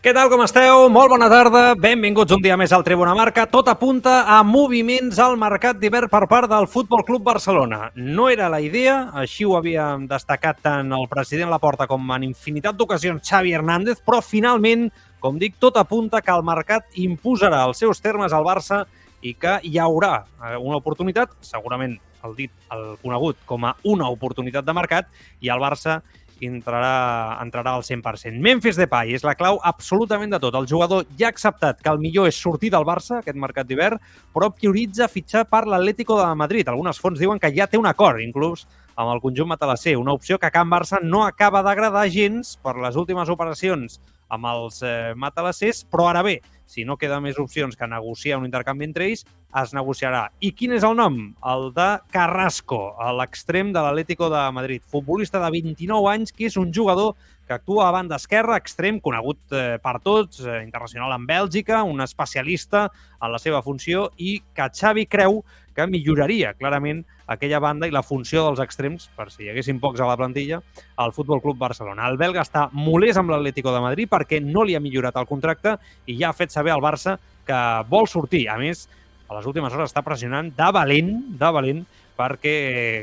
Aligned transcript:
Què 0.00 0.14
tal, 0.16 0.30
com 0.32 0.40
esteu? 0.40 0.86
Molt 0.88 1.10
bona 1.12 1.26
tarda. 1.28 1.74
Benvinguts 1.76 2.32
un 2.32 2.40
dia 2.40 2.54
més 2.56 2.72
al 2.72 2.80
Tribuna 2.86 3.12
Marca. 3.12 3.42
Tot 3.52 3.66
apunta 3.68 4.22
a 4.32 4.38
moviments 4.48 5.18
al 5.20 5.36
mercat 5.36 5.76
d'hivern 5.76 6.08
per 6.08 6.22
part 6.24 6.48
del 6.48 6.64
Futbol 6.72 7.02
Club 7.04 7.26
Barcelona. 7.26 7.90
No 8.00 8.30
era 8.32 8.48
la 8.48 8.62
idea, 8.64 9.10
així 9.12 9.44
ho 9.44 9.58
havia 9.58 9.90
destacat 10.08 10.62
tant 10.64 10.96
el 10.96 11.04
president 11.12 11.52
Laporta 11.52 11.84
com 11.90 12.14
en 12.16 12.24
infinitat 12.24 12.80
d'ocasions 12.80 13.20
Xavi 13.28 13.52
Hernández, 13.52 14.00
però 14.00 14.22
finalment, 14.24 14.88
com 15.20 15.36
dic, 15.36 15.60
tot 15.60 15.76
apunta 15.76 16.24
que 16.24 16.32
el 16.32 16.48
mercat 16.48 16.96
imposarà 16.96 17.66
els 17.68 17.84
seus 17.84 18.00
termes 18.00 18.32
al 18.32 18.48
Barça 18.48 18.86
i 19.20 19.34
que 19.36 19.58
hi 19.68 19.76
haurà 19.76 20.14
eh, 20.24 20.56
una 20.56 20.80
oportunitat, 20.80 21.36
segurament 21.44 21.98
el 22.24 22.38
dit, 22.40 22.52
el 22.72 22.96
conegut 23.02 23.36
com 23.48 23.68
a 23.68 23.74
una 23.84 24.08
oportunitat 24.08 24.64
de 24.64 24.76
mercat, 24.76 25.12
i 25.44 25.52
el 25.52 25.60
Barça 25.60 26.00
entrarà, 26.46 27.38
entrarà 27.42 27.74
al 27.76 27.84
100%. 27.86 28.40
Memphis 28.40 28.78
Depay 28.80 29.14
és 29.16 29.24
la 29.26 29.34
clau 29.38 29.60
absolutament 29.66 30.32
de 30.32 30.40
tot. 30.42 30.56
El 30.56 30.68
jugador 30.70 31.06
ja 31.18 31.28
ha 31.28 31.34
acceptat 31.34 31.80
que 31.82 31.90
el 31.92 32.00
millor 32.02 32.28
és 32.30 32.38
sortir 32.40 32.72
del 32.72 32.86
Barça, 32.88 33.18
aquest 33.20 33.38
mercat 33.40 33.68
d'hivern, 33.68 34.00
però 34.34 34.50
prioritza 34.54 35.08
fitxar 35.08 35.46
per 35.50 35.66
l'Atlético 35.66 36.18
de 36.20 36.28
Madrid. 36.34 36.68
Algunes 36.68 37.00
fonts 37.00 37.20
diuen 37.20 37.40
que 37.40 37.52
ja 37.56 37.66
té 37.66 37.78
un 37.80 37.88
acord, 37.90 38.22
inclús 38.24 38.66
amb 38.96 39.14
el 39.14 39.20
conjunt 39.20 39.48
matalasser, 39.48 39.96
una 39.96 40.12
opció 40.12 40.38
que 40.38 40.48
a 40.48 40.54
Can 40.54 40.68
Barça 40.70 41.00
no 41.02 41.24
acaba 41.24 41.62
d'agradar 41.64 42.08
gens 42.12 42.56
per 42.62 42.76
les 42.76 42.96
últimes 43.00 43.28
operacions 43.32 44.00
amb 44.30 44.48
els 44.52 44.80
eh, 44.86 45.12
matalassers, 45.18 45.84
però 45.90 46.08
ara 46.10 46.22
bé, 46.26 46.38
si 46.70 46.84
no 46.86 46.96
queda 46.96 47.18
més 47.22 47.38
opcions 47.42 47.76
que 47.76 47.88
negociar 47.90 48.38
un 48.38 48.46
intercanvi 48.46 48.86
entre 48.86 49.08
ells, 49.10 49.24
es 49.60 49.72
negociarà. 49.74 50.28
I 50.38 50.52
quin 50.54 50.76
és 50.76 50.86
el 50.86 50.94
nom? 50.98 51.18
El 51.52 51.72
de 51.74 51.88
Carrasco, 52.14 52.94
a 53.02 53.10
l'extrem 53.18 53.72
de 53.74 53.82
l'Atlético 53.82 54.30
de 54.30 54.44
Madrid. 54.54 54.86
Futbolista 54.86 55.42
de 55.42 55.50
29 55.50 56.12
anys, 56.12 56.30
que 56.30 56.46
és 56.46 56.56
un 56.60 56.70
jugador 56.74 57.16
que 57.50 57.56
actua 57.56 57.88
a 57.88 57.90
banda 57.90 58.14
esquerra, 58.14 58.54
extrem, 58.60 59.00
conegut 59.02 59.40
eh, 59.50 59.80
per 59.82 59.96
tots, 60.04 60.38
eh, 60.44 60.60
internacional 60.62 61.16
en 61.16 61.24
Bèlgica, 61.26 61.82
un 61.82 61.98
especialista 62.04 62.84
en 63.18 63.32
la 63.32 63.40
seva 63.42 63.58
funció 63.66 64.12
i 64.22 64.36
que 64.54 64.68
Xavi 64.70 65.08
creu 65.10 65.40
que 65.74 65.88
milloraria 65.90 66.52
clarament 66.54 67.02
aquella 67.30 67.58
banda 67.62 67.88
i 67.90 67.94
la 67.94 68.04
funció 68.06 68.44
dels 68.46 68.62
extrems, 68.62 69.08
per 69.18 69.28
si 69.34 69.44
hi 69.44 69.50
haguessin 69.50 69.80
pocs 69.82 69.98
a 69.98 70.06
la 70.06 70.16
plantilla, 70.18 70.60
al 70.94 71.10
Futbol 71.14 71.42
Club 71.42 71.58
Barcelona. 71.58 72.06
El 72.06 72.18
belga 72.22 72.42
està 72.46 72.68
molest 72.70 73.18
amb 73.18 73.34
l'Atlético 73.34 73.74
de 73.74 73.82
Madrid 73.82 74.10
perquè 74.20 74.42
no 74.44 74.62
li 74.68 74.76
ha 74.76 74.84
millorat 74.84 75.16
el 75.16 75.28
contracte 75.28 75.78
i 76.06 76.18
ja 76.20 76.30
ha 76.30 76.36
fet 76.36 76.52
saber 76.52 76.74
al 76.74 76.84
Barça 76.84 77.16
que 77.48 77.60
vol 77.88 78.08
sortir. 78.08 78.46
A 78.52 78.58
més, 78.60 78.84
a 79.30 79.38
les 79.38 79.48
últimes 79.48 79.72
hores 79.72 79.90
està 79.90 80.04
pressionant 80.06 80.52
de 80.56 80.68
valent, 80.76 81.16
de 81.40 81.50
valent, 81.56 81.82
perquè 82.20 82.54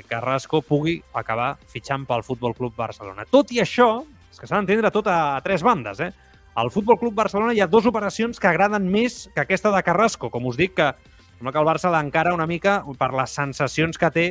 Carrasco 0.09 0.61
pugui 0.61 0.99
acabar 1.17 1.55
fitxant 1.71 2.05
pel 2.05 2.25
Futbol 2.27 2.53
Club 2.57 2.75
Barcelona. 2.77 3.25
Tot 3.31 3.51
i 3.55 3.61
això, 3.63 4.03
és 4.29 4.39
que 4.39 4.45
s'ha 4.45 4.59
d'entendre 4.59 4.93
tot 4.93 5.09
a, 5.09 5.39
tres 5.45 5.65
bandes, 5.65 6.01
eh? 6.03 6.11
Al 6.57 6.69
Futbol 6.73 6.99
Club 7.01 7.15
Barcelona 7.17 7.53
hi 7.53 7.61
ha 7.61 7.69
dues 7.69 7.85
operacions 7.89 8.39
que 8.41 8.49
agraden 8.49 8.85
més 8.89 9.27
que 9.33 9.43
aquesta 9.43 9.71
de 9.73 9.81
Carrasco. 9.85 10.29
Com 10.33 10.45
us 10.49 10.57
dic, 10.57 10.75
que 10.77 10.91
sembla 11.37 11.53
que 11.53 11.61
el 11.61 11.69
Barça 11.69 11.91
l'encara 11.93 12.33
una 12.33 12.47
mica 12.49 12.79
per 12.97 13.11
les 13.13 13.33
sensacions 13.37 13.97
que 13.97 14.09
té 14.13 14.27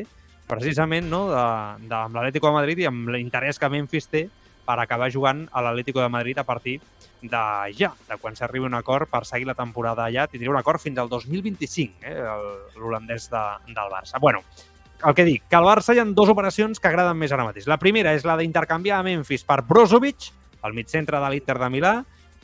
precisament 0.51 1.09
no, 1.11 1.27
de, 1.31 1.45
de, 1.87 1.95
amb 1.97 2.19
l'Atlético 2.19 2.51
de 2.51 2.57
Madrid 2.59 2.83
i 2.83 2.89
amb 2.91 3.11
l'interès 3.15 3.59
que 3.63 3.71
Memphis 3.71 4.11
té 4.11 4.27
per 4.67 4.79
acabar 4.83 5.11
jugant 5.15 5.47
a 5.53 5.63
l'Atlético 5.63 6.03
de 6.03 6.11
Madrid 6.13 6.39
a 6.39 6.45
partir 6.45 6.81
de 7.23 7.43
ja, 7.79 7.93
de 8.09 8.17
quan 8.21 8.37
s'arribi 8.37 8.67
un 8.67 8.75
acord 8.75 9.09
per 9.11 9.25
seguir 9.25 9.47
la 9.47 9.55
temporada 9.55 10.05
allà. 10.05 10.27
Tindria 10.29 10.53
un 10.53 10.59
acord 10.59 10.83
fins 10.83 10.99
al 10.99 11.09
2025, 11.09 12.03
eh, 12.03 12.17
l'holandès 12.77 13.31
de, 13.31 13.45
del 13.69 13.93
Barça. 13.93 14.21
Bueno, 14.21 14.43
el 15.05 15.15
que 15.15 15.25
dic, 15.25 15.47
que 15.49 15.57
al 15.57 15.67
Barça 15.69 15.95
hi 15.95 16.01
ha 16.01 16.09
dues 16.09 16.33
operacions 16.33 16.81
que 16.81 16.89
agraden 16.89 17.19
més 17.19 17.33
ara 17.33 17.47
mateix. 17.47 17.69
La 17.71 17.81
primera 17.81 18.15
és 18.17 18.27
la 18.27 18.37
d'intercanviar 18.41 19.01
a 19.01 19.07
Memphis 19.07 19.47
per 19.47 19.63
Brozovic, 19.67 20.31
el 20.67 20.75
mitcentre 20.75 21.21
de 21.23 21.31
l'Inter 21.31 21.59
de 21.61 21.71
Milà, 21.71 21.95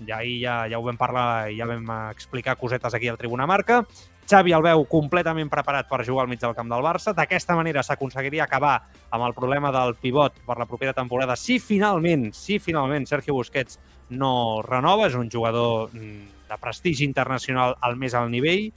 ja 0.06 0.22
ja, 0.24 0.56
ja 0.68 0.78
ho 0.78 0.84
vam 0.84 0.98
parlar 0.98 1.50
i 1.50 1.58
ja 1.58 1.68
vam 1.68 1.86
explicar 2.10 2.56
cosetes 2.58 2.94
aquí 2.94 3.08
al 3.08 3.18
Tribuna 3.18 3.46
Marca. 3.46 3.82
Xavi 4.30 4.54
el 4.54 4.62
veu 4.64 4.84
completament 4.88 5.50
preparat 5.52 5.88
per 5.90 6.04
jugar 6.06 6.24
al 6.24 6.30
mig 6.30 6.40
del 6.40 6.54
camp 6.56 6.70
del 6.70 6.84
Barça. 6.84 7.14
D'aquesta 7.16 7.56
manera 7.58 7.82
s'aconseguiria 7.82 8.44
acabar 8.44 8.76
amb 9.10 9.26
el 9.26 9.34
problema 9.34 9.72
del 9.74 9.96
pivot 10.00 10.38
per 10.46 10.58
la 10.58 10.66
propera 10.66 10.94
temporada 10.96 11.36
si 11.36 11.58
finalment, 11.58 12.30
si 12.32 12.58
finalment 12.58 13.06
Sergio 13.06 13.34
Busquets 13.34 13.80
no 14.12 14.62
renova, 14.62 15.08
és 15.08 15.16
un 15.18 15.30
jugador 15.32 15.90
mm, 15.92 16.48
de 16.48 16.58
prestigi 16.60 17.04
internacional 17.08 17.76
al 17.80 17.96
més 17.96 18.14
alt 18.14 18.30
nivell, 18.30 18.70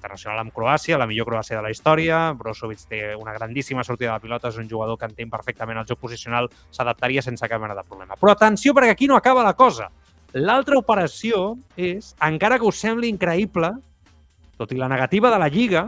internacional 0.00 0.40
amb 0.40 0.54
Croàcia, 0.54 0.98
la 0.98 1.06
millor 1.10 1.28
Croàcia 1.28 1.58
de 1.58 1.64
la 1.66 1.72
història. 1.74 2.20
Brozovic 2.38 2.86
té 2.88 3.02
una 3.18 3.34
grandíssima 3.36 3.84
sortida 3.84 4.14
de 4.14 4.24
pilota, 4.24 4.48
és 4.48 4.58
un 4.62 4.70
jugador 4.70 4.98
que 4.98 5.10
entén 5.10 5.30
perfectament 5.32 5.78
el 5.78 5.88
joc 5.88 6.00
posicional, 6.00 6.48
s'adaptaria 6.72 7.22
sense 7.26 7.48
cap 7.48 7.60
mena 7.60 7.76
de 7.76 7.84
problema. 7.86 8.16
Però 8.20 8.32
atenció, 8.32 8.74
perquè 8.74 8.96
aquí 8.96 9.10
no 9.10 9.18
acaba 9.18 9.44
la 9.44 9.56
cosa. 9.58 9.90
L'altra 10.32 10.78
operació 10.78 11.58
és, 11.76 12.14
encara 12.22 12.58
que 12.58 12.68
us 12.68 12.80
sembli 12.80 13.10
increïble, 13.10 13.74
tot 14.60 14.74
i 14.76 14.76
la 14.76 14.90
negativa 14.92 15.30
de 15.32 15.38
la 15.40 15.48
Lliga, 15.48 15.86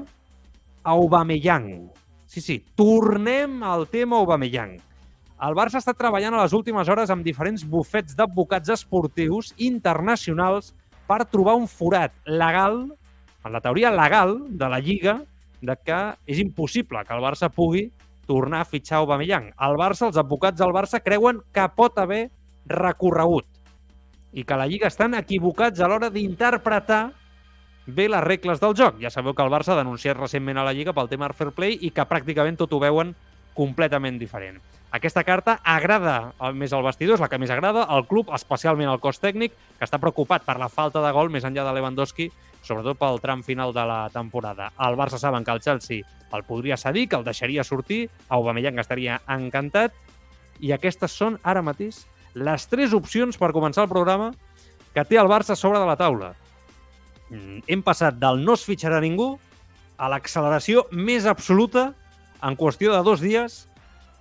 Aubameyang. 0.83 1.91
Sí, 2.25 2.41
sí, 2.41 2.57
tornem 2.75 3.61
al 3.69 3.85
tema 3.93 4.17
Aubameyang. 4.17 4.79
El 5.45 5.57
Barça 5.59 5.77
està 5.83 5.93
treballant 5.93 6.33
a 6.33 6.41
les 6.41 6.55
últimes 6.57 6.89
hores 6.89 7.13
amb 7.13 7.27
diferents 7.27 7.67
bufets 7.69 8.17
d'advocats 8.17 8.73
esportius 8.73 9.53
internacionals 9.61 10.73
per 11.05 11.27
trobar 11.29 11.59
un 11.61 11.69
forat 11.69 12.17
legal, 12.25 12.87
en 13.45 13.53
la 13.53 13.61
teoria 13.61 13.93
legal 13.93 14.39
de 14.49 14.73
la 14.73 14.81
Lliga, 14.81 15.19
de 15.61 15.77
que 15.77 16.01
és 16.25 16.41
impossible 16.41 17.05
que 17.05 17.13
el 17.13 17.21
Barça 17.21 17.53
pugui 17.53 17.91
tornar 18.25 18.63
a 18.63 18.71
fitxar 18.73 19.03
Aubameyang. 19.03 19.53
El 19.53 19.77
Barça, 19.77 20.09
els 20.09 20.17
advocats 20.17 20.57
del 20.57 20.73
Barça, 20.73 21.05
creuen 21.05 21.45
que 21.53 21.69
pot 21.77 22.01
haver 22.01 22.31
recorregut 22.65 23.45
i 24.33 24.47
que 24.49 24.57
la 24.57 24.65
Lliga 24.65 24.89
estan 24.89 25.13
equivocats 25.19 25.83
a 25.83 25.91
l'hora 25.91 26.09
d'interpretar 26.09 27.11
bé 27.87 28.09
les 28.09 28.23
regles 28.25 28.61
del 28.61 28.77
joc. 28.79 29.01
Ja 29.03 29.11
sabeu 29.11 29.35
que 29.35 29.43
el 29.43 29.53
Barça 29.53 29.75
ha 29.75 29.81
denunciat 29.81 30.19
recentment 30.19 30.59
a 30.59 30.67
la 30.67 30.75
Lliga 30.77 30.95
pel 30.95 31.11
tema 31.11 31.33
Fair 31.33 31.53
Play 31.57 31.79
i 31.81 31.91
que 31.91 32.07
pràcticament 32.09 32.59
tot 32.61 32.73
ho 32.73 32.81
veuen 32.83 33.15
completament 33.55 34.19
diferent. 34.19 34.61
Aquesta 34.93 35.25
carta 35.25 35.59
agrada 35.65 36.33
més 36.53 36.73
al 36.73 36.85
vestidor, 36.85 37.17
és 37.17 37.23
la 37.25 37.29
que 37.33 37.39
més 37.41 37.51
agrada, 37.51 37.87
al 37.89 38.05
club, 38.07 38.29
especialment 38.37 38.91
al 38.93 39.01
cos 39.01 39.21
tècnic, 39.21 39.55
que 39.79 39.87
està 39.89 39.99
preocupat 40.01 40.45
per 40.45 40.59
la 40.61 40.69
falta 40.69 41.01
de 41.05 41.13
gol 41.17 41.33
més 41.33 41.45
enllà 41.49 41.65
de 41.65 41.73
Lewandowski, 41.73 42.29
sobretot 42.63 43.01
pel 43.01 43.21
tram 43.21 43.43
final 43.43 43.73
de 43.73 43.85
la 43.89 44.03
temporada. 44.13 44.71
El 44.79 44.97
Barça 45.01 45.19
saben 45.19 45.45
que 45.45 45.51
el 45.51 45.63
Chelsea 45.65 46.05
el 46.33 46.45
podria 46.45 46.77
cedir, 46.77 47.09
que 47.09 47.17
el 47.17 47.25
deixaria 47.25 47.65
sortir, 47.65 48.07
Aubameyang 48.29 48.79
estaria 48.81 49.21
encantat, 49.29 49.97
i 50.61 50.73
aquestes 50.73 51.13
són, 51.13 51.39
ara 51.43 51.65
mateix, 51.65 52.05
les 52.35 52.69
tres 52.69 52.93
opcions 52.97 53.37
per 53.37 53.53
començar 53.53 53.85
el 53.85 53.91
programa 53.93 54.31
que 54.95 55.05
té 55.09 55.19
el 55.21 55.29
Barça 55.29 55.57
sobre 55.57 55.81
de 55.81 55.89
la 55.89 55.97
taula. 55.97 56.33
Mm, 57.33 57.65
hem 57.67 57.81
passat 57.81 58.19
del 58.21 58.43
no 58.45 58.53
es 58.59 58.67
fitxarà 58.69 59.01
ningú 59.01 59.33
a 59.97 60.09
l'acceleració 60.13 60.85
més 60.93 61.25
absoluta 61.25 61.93
en 62.45 62.59
qüestió 62.61 62.93
de 62.93 63.01
dos 63.07 63.23
dies 63.25 63.63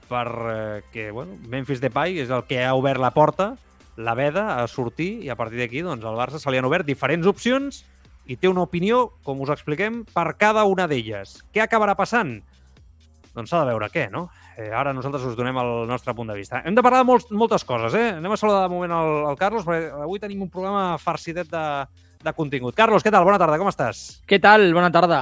per 0.07 0.27
eh, 0.95 1.09
bueno, 1.11 1.35
Memphis 1.47 1.81
Depay 1.83 2.21
és 2.23 2.31
el 2.31 2.45
que 2.47 2.61
ha 2.63 2.73
obert 2.75 3.01
la 3.03 3.11
porta, 3.15 3.55
la 3.97 4.15
veda, 4.15 4.61
a 4.61 4.67
sortir 4.71 5.11
i 5.25 5.31
a 5.31 5.35
partir 5.39 5.59
d'aquí 5.59 5.83
doncs, 5.83 6.05
al 6.07 6.19
Barça 6.19 6.39
se 6.39 6.51
li 6.51 6.59
han 6.59 6.67
obert 6.67 6.87
diferents 6.87 7.27
opcions 7.27 7.83
i 8.31 8.37
té 8.39 8.47
una 8.47 8.63
opinió, 8.63 9.09
com 9.25 9.41
us 9.43 9.51
expliquem, 9.51 10.03
per 10.07 10.37
cada 10.39 10.63
una 10.69 10.85
d'elles. 10.87 11.41
Què 11.51 11.63
acabarà 11.63 11.97
passant? 11.99 12.37
Doncs 13.35 13.51
s'ha 13.51 13.63
de 13.63 13.71
veure 13.71 13.89
què, 13.91 14.05
no? 14.11 14.27
Eh, 14.59 14.69
ara 14.75 14.93
nosaltres 14.95 15.25
us 15.27 15.35
donem 15.39 15.57
el 15.59 15.71
nostre 15.89 16.13
punt 16.15 16.31
de 16.31 16.37
vista. 16.37 16.61
Hem 16.63 16.75
de 16.77 16.83
parlar 16.85 17.01
de 17.01 17.09
molts, 17.09 17.27
moltes 17.31 17.65
coses, 17.67 17.95
eh? 17.97 18.07
Anem 18.19 18.35
a 18.35 18.39
saludar 18.39 18.67
de 18.67 18.71
moment 18.71 18.93
el, 18.95 19.11
el 19.31 19.39
Carlos, 19.39 19.65
perquè 19.67 19.89
avui 20.05 20.21
tenim 20.21 20.43
un 20.45 20.51
programa 20.53 20.99
farcidet 21.01 21.49
de, 21.51 21.65
de 22.23 22.33
contingut. 22.33 22.75
Carlos, 22.77 23.03
què 23.03 23.11
tal? 23.13 23.25
Bona 23.27 23.39
tarda, 23.41 23.57
com 23.61 23.69
estàs? 23.71 24.21
¿Qué 24.27 24.39
tal? 24.39 24.73
Buena 24.73 24.91
tarde. 24.91 25.21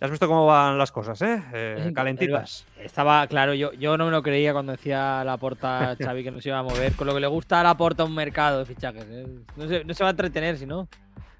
Ya 0.00 0.06
has 0.06 0.12
visto 0.12 0.28
cómo 0.28 0.46
van 0.46 0.78
las 0.78 0.92
cosas, 0.92 1.20
¿eh? 1.22 1.42
eh 1.52 1.92
calentitas. 1.92 2.64
Estaba 2.78 3.26
claro, 3.26 3.52
yo, 3.54 3.72
yo 3.72 3.96
no 3.96 4.04
me 4.04 4.12
lo 4.12 4.22
creía 4.22 4.52
cuando 4.52 4.70
decía 4.70 5.24
la 5.24 5.36
porta 5.38 5.96
Xavi 5.98 6.22
que 6.22 6.30
no 6.30 6.40
se 6.40 6.50
iba 6.50 6.58
a 6.58 6.62
mover. 6.62 6.92
Con 6.94 7.08
lo 7.08 7.14
que 7.14 7.20
le 7.20 7.26
gusta 7.26 7.58
a 7.58 7.64
la 7.64 7.76
porta 7.76 8.04
un 8.04 8.14
mercado 8.14 8.60
de 8.60 8.66
fichajes. 8.66 9.04
¿eh? 9.08 9.26
No, 9.56 9.66
se, 9.66 9.84
no 9.84 9.94
se 9.94 10.04
va 10.04 10.10
a 10.10 10.12
entretener, 10.12 10.56
si 10.56 10.66
no. 10.66 10.86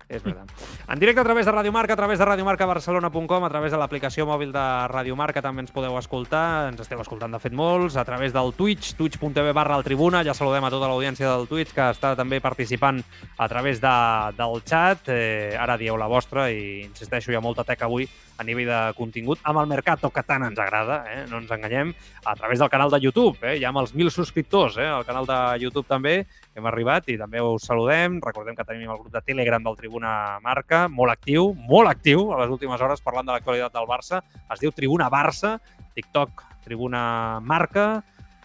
És 0.08 0.22
veritat. 0.24 0.48
En 0.88 0.98
directe 0.98 1.20
a 1.20 1.24
través 1.24 1.44
de 1.44 1.52
Radio 1.52 1.70
Marca, 1.70 1.92
a 1.92 1.96
través 1.96 2.18
de 2.18 2.24
radiomarcabarcelona.com, 2.24 3.44
a 3.44 3.50
través 3.52 3.72
de 3.72 3.78
l'aplicació 3.78 4.24
mòbil 4.24 4.54
de 4.54 4.64
Radio 4.88 5.16
Marca 5.20 5.42
també 5.44 5.60
ens 5.66 5.74
podeu 5.74 5.98
escoltar, 6.00 6.70
ens 6.70 6.80
esteu 6.80 7.02
escoltant 7.04 7.36
de 7.36 7.40
fet 7.42 7.52
molts, 7.52 7.98
a 8.00 8.06
través 8.08 8.32
del 8.32 8.54
Twitch, 8.56 8.94
twitch.tv 8.96 9.52
barra 9.52 9.76
el 9.76 9.84
Tribuna, 9.84 10.24
ja 10.24 10.32
saludem 10.32 10.64
a 10.64 10.72
tota 10.72 10.88
l'audiència 10.88 11.28
del 11.28 11.44
Twitch 11.50 11.76
que 11.76 11.90
està 11.92 12.14
també 12.16 12.40
participant 12.40 13.02
a 13.36 13.50
través 13.52 13.82
de, 13.84 13.98
del 14.40 14.64
chat, 14.64 15.12
eh, 15.12 15.52
ara 15.60 15.76
dieu 15.76 16.00
la 16.00 16.08
vostra 16.08 16.48
i 16.48 16.86
insisteixo, 16.86 17.30
hi 17.30 17.36
ha 17.36 17.44
molta 17.44 17.68
teca 17.68 17.84
avui 17.84 18.08
a 18.38 18.46
nivell 18.46 18.70
de 18.70 18.80
contingut, 18.96 19.40
amb 19.42 19.60
el 19.60 19.68
Mercato 19.70 20.10
que 20.14 20.22
tant 20.22 20.46
ens 20.46 20.58
agrada, 20.62 21.02
eh? 21.10 21.24
no 21.28 21.40
ens 21.42 21.50
enganyem, 21.50 21.90
a 22.24 22.34
través 22.38 22.62
del 22.62 22.70
canal 22.70 22.90
de 22.90 23.00
YouTube, 23.02 23.36
eh? 23.42 23.56
ja 23.60 23.72
amb 23.72 23.82
els 23.82 23.92
1.000 23.94 24.14
subscriptors, 24.14 24.78
eh? 24.78 24.86
al 24.86 25.04
canal 25.04 25.26
de 25.26 25.38
YouTube 25.64 25.88
també, 25.90 26.22
hem 26.54 26.66
arribat 26.70 27.10
i 27.10 27.18
també 27.18 27.42
us 27.42 27.66
saludem. 27.68 28.18
Recordem 28.24 28.56
que 28.58 28.66
tenim 28.66 28.90
el 28.90 29.00
grup 29.00 29.12
de 29.14 29.22
Telegram 29.26 29.62
del 29.62 29.78
Tribuna 29.78 30.12
Marca, 30.44 30.86
molt 30.88 31.14
actiu, 31.14 31.52
molt 31.68 31.90
actiu 31.90 32.30
a 32.32 32.42
les 32.42 32.54
últimes 32.54 32.80
hores 32.80 33.02
parlant 33.02 33.26
de 33.26 33.34
l'actualitat 33.34 33.74
del 33.74 33.90
Barça. 33.90 34.22
Es 34.50 34.62
diu 34.62 34.74
Tribuna 34.74 35.10
Barça, 35.10 35.56
TikTok 35.98 36.46
Tribuna 36.64 37.40
Marca, 37.40 37.88